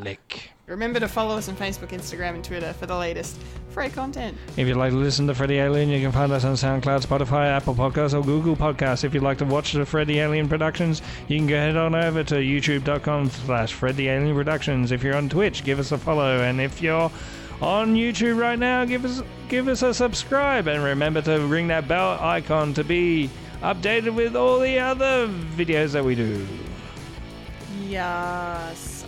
Click. 0.01 0.50
Remember 0.71 1.01
to 1.01 1.09
follow 1.09 1.37
us 1.37 1.49
on 1.49 1.57
Facebook, 1.57 1.89
Instagram, 1.89 2.37
and 2.37 2.45
Twitter 2.45 2.73
for 2.73 2.87
the 2.87 2.97
latest 2.97 3.37
free 3.71 3.89
content. 3.89 4.37
If 4.57 4.69
you'd 4.69 4.77
like 4.77 4.93
to 4.93 4.99
listen 4.99 5.27
to 5.27 5.35
Fred 5.35 5.51
the 5.51 5.59
Alien, 5.59 5.89
you 5.89 6.01
can 6.01 6.13
find 6.13 6.31
us 6.31 6.45
on 6.45 6.55
SoundCloud, 6.55 7.05
Spotify, 7.05 7.47
Apple 7.49 7.75
Podcasts, 7.75 8.15
or 8.15 8.25
Google 8.25 8.55
Podcasts. 8.55 9.03
If 9.03 9.13
you'd 9.13 9.25
like 9.25 9.39
to 9.39 9.45
watch 9.45 9.73
the 9.73 9.85
Fred 9.85 10.07
the 10.07 10.21
Alien 10.21 10.49
Productions, 10.49 11.03
you 11.27 11.39
can 11.39 11.49
go 11.49 11.57
head 11.57 11.77
on 11.77 11.97
over 11.97 12.23
to 12.23 12.37
youtube.com 12.37 13.31
slash 13.31 13.73
Fred 13.73 13.97
the 13.97 14.09
Alien 14.09 14.37
Productions. 14.37 14.93
If 14.93 15.03
you're 15.03 15.17
on 15.17 15.29
Twitch, 15.29 15.65
give 15.65 15.81
us 15.81 15.91
a 15.91 15.99
follow. 15.99 16.41
And 16.43 16.61
if 16.61 16.81
you're 16.81 17.11
on 17.61 17.95
YouTube 17.95 18.39
right 18.39 18.59
now, 18.59 18.85
give 18.85 19.05
us 19.05 19.23
give 19.49 19.67
us 19.67 19.83
a 19.83 19.93
subscribe. 19.93 20.69
And 20.69 20.83
remember 20.85 21.21
to 21.23 21.41
ring 21.47 21.67
that 21.69 21.89
bell 21.89 22.19
icon 22.21 22.75
to 22.75 22.85
be 22.85 23.29
updated 23.61 24.15
with 24.15 24.37
all 24.37 24.61
the 24.61 24.79
other 24.79 25.29
videos 25.57 25.93
that 25.93 26.05
we 26.05 26.15
do. 26.15 26.47
Yes, 27.89 29.00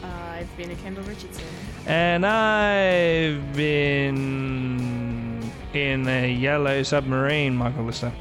I've 0.43 0.56
been 0.56 0.73
a 0.73 0.74
Kendall 0.74 1.05
Richardson. 1.05 1.44
And 1.86 2.27
I've 2.27 3.55
been 3.55 5.40
in 5.73 6.09
a 6.09 6.32
yellow 6.32 6.82
submarine, 6.82 7.55
Michael 7.55 7.85
Lister. 7.85 8.12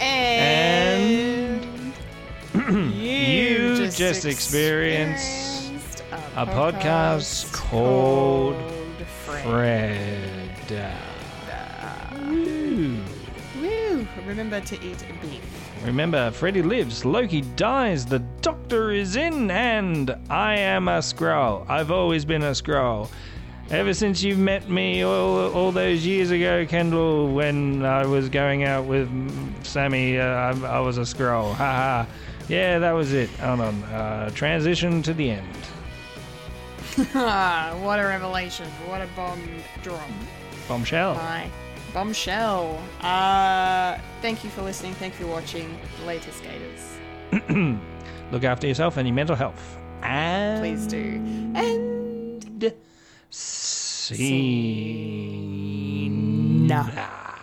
And, 0.00 1.64
You 2.92 3.88
just 3.92 4.24
experienced 4.24 6.02
a 6.34 6.44
podcast 6.44 7.52
called 7.52 8.56
Fred. 9.24 10.90
Woo. 12.20 12.98
Woo! 13.60 14.08
Remember 14.26 14.60
to 14.60 14.74
eat 14.84 15.04
beef. 15.22 15.59
Remember, 15.84 16.30
Freddy 16.30 16.62
lives, 16.62 17.04
Loki 17.04 17.40
dies, 17.56 18.04
the 18.04 18.18
Doctor 18.42 18.90
is 18.90 19.16
in, 19.16 19.50
and 19.50 20.14
I 20.28 20.56
am 20.56 20.88
a 20.88 20.98
Skrull. 20.98 21.68
I've 21.70 21.90
always 21.90 22.24
been 22.24 22.42
a 22.42 22.50
Skrull. 22.50 23.08
Ever 23.70 23.94
since 23.94 24.22
you 24.22 24.36
met 24.36 24.68
me 24.68 25.02
all, 25.02 25.50
all 25.52 25.72
those 25.72 26.04
years 26.04 26.30
ago, 26.32 26.66
Kendall, 26.66 27.32
when 27.32 27.84
I 27.84 28.04
was 28.04 28.28
going 28.28 28.64
out 28.64 28.84
with 28.84 29.08
Sammy, 29.64 30.18
uh, 30.18 30.24
I, 30.24 30.50
I 30.66 30.80
was 30.80 30.98
a 30.98 31.02
Skrull. 31.02 31.54
Haha. 31.54 32.04
Yeah, 32.48 32.78
that 32.80 32.92
was 32.92 33.12
it. 33.12 33.30
Hold 33.38 33.60
on. 33.60 33.82
Uh, 33.84 34.30
transition 34.30 35.02
to 35.02 35.14
the 35.14 35.30
end. 35.30 35.46
Ah, 37.14 37.78
what 37.80 37.98
a 37.98 38.02
revelation. 38.02 38.66
What 38.86 39.00
a 39.00 39.06
bomb 39.16 39.40
drop. 39.82 40.02
Bombshell. 40.68 41.14
Bye. 41.14 41.48
Bombshell. 41.92 42.82
Uh, 43.00 43.98
thank 44.22 44.44
you 44.44 44.50
for 44.50 44.62
listening. 44.62 44.94
Thank 44.94 45.18
you 45.18 45.26
for 45.26 45.32
watching. 45.32 45.78
Later, 46.06 46.30
skaters. 46.32 46.98
Look 48.32 48.44
after 48.44 48.66
yourself 48.66 48.96
and 48.96 49.06
your 49.08 49.14
mental 49.14 49.36
health. 49.36 49.78
And 50.02 50.60
Please 50.60 50.86
do. 50.86 51.20
And 51.54 52.72
see. 53.30 54.28
Nah. 56.10 57.36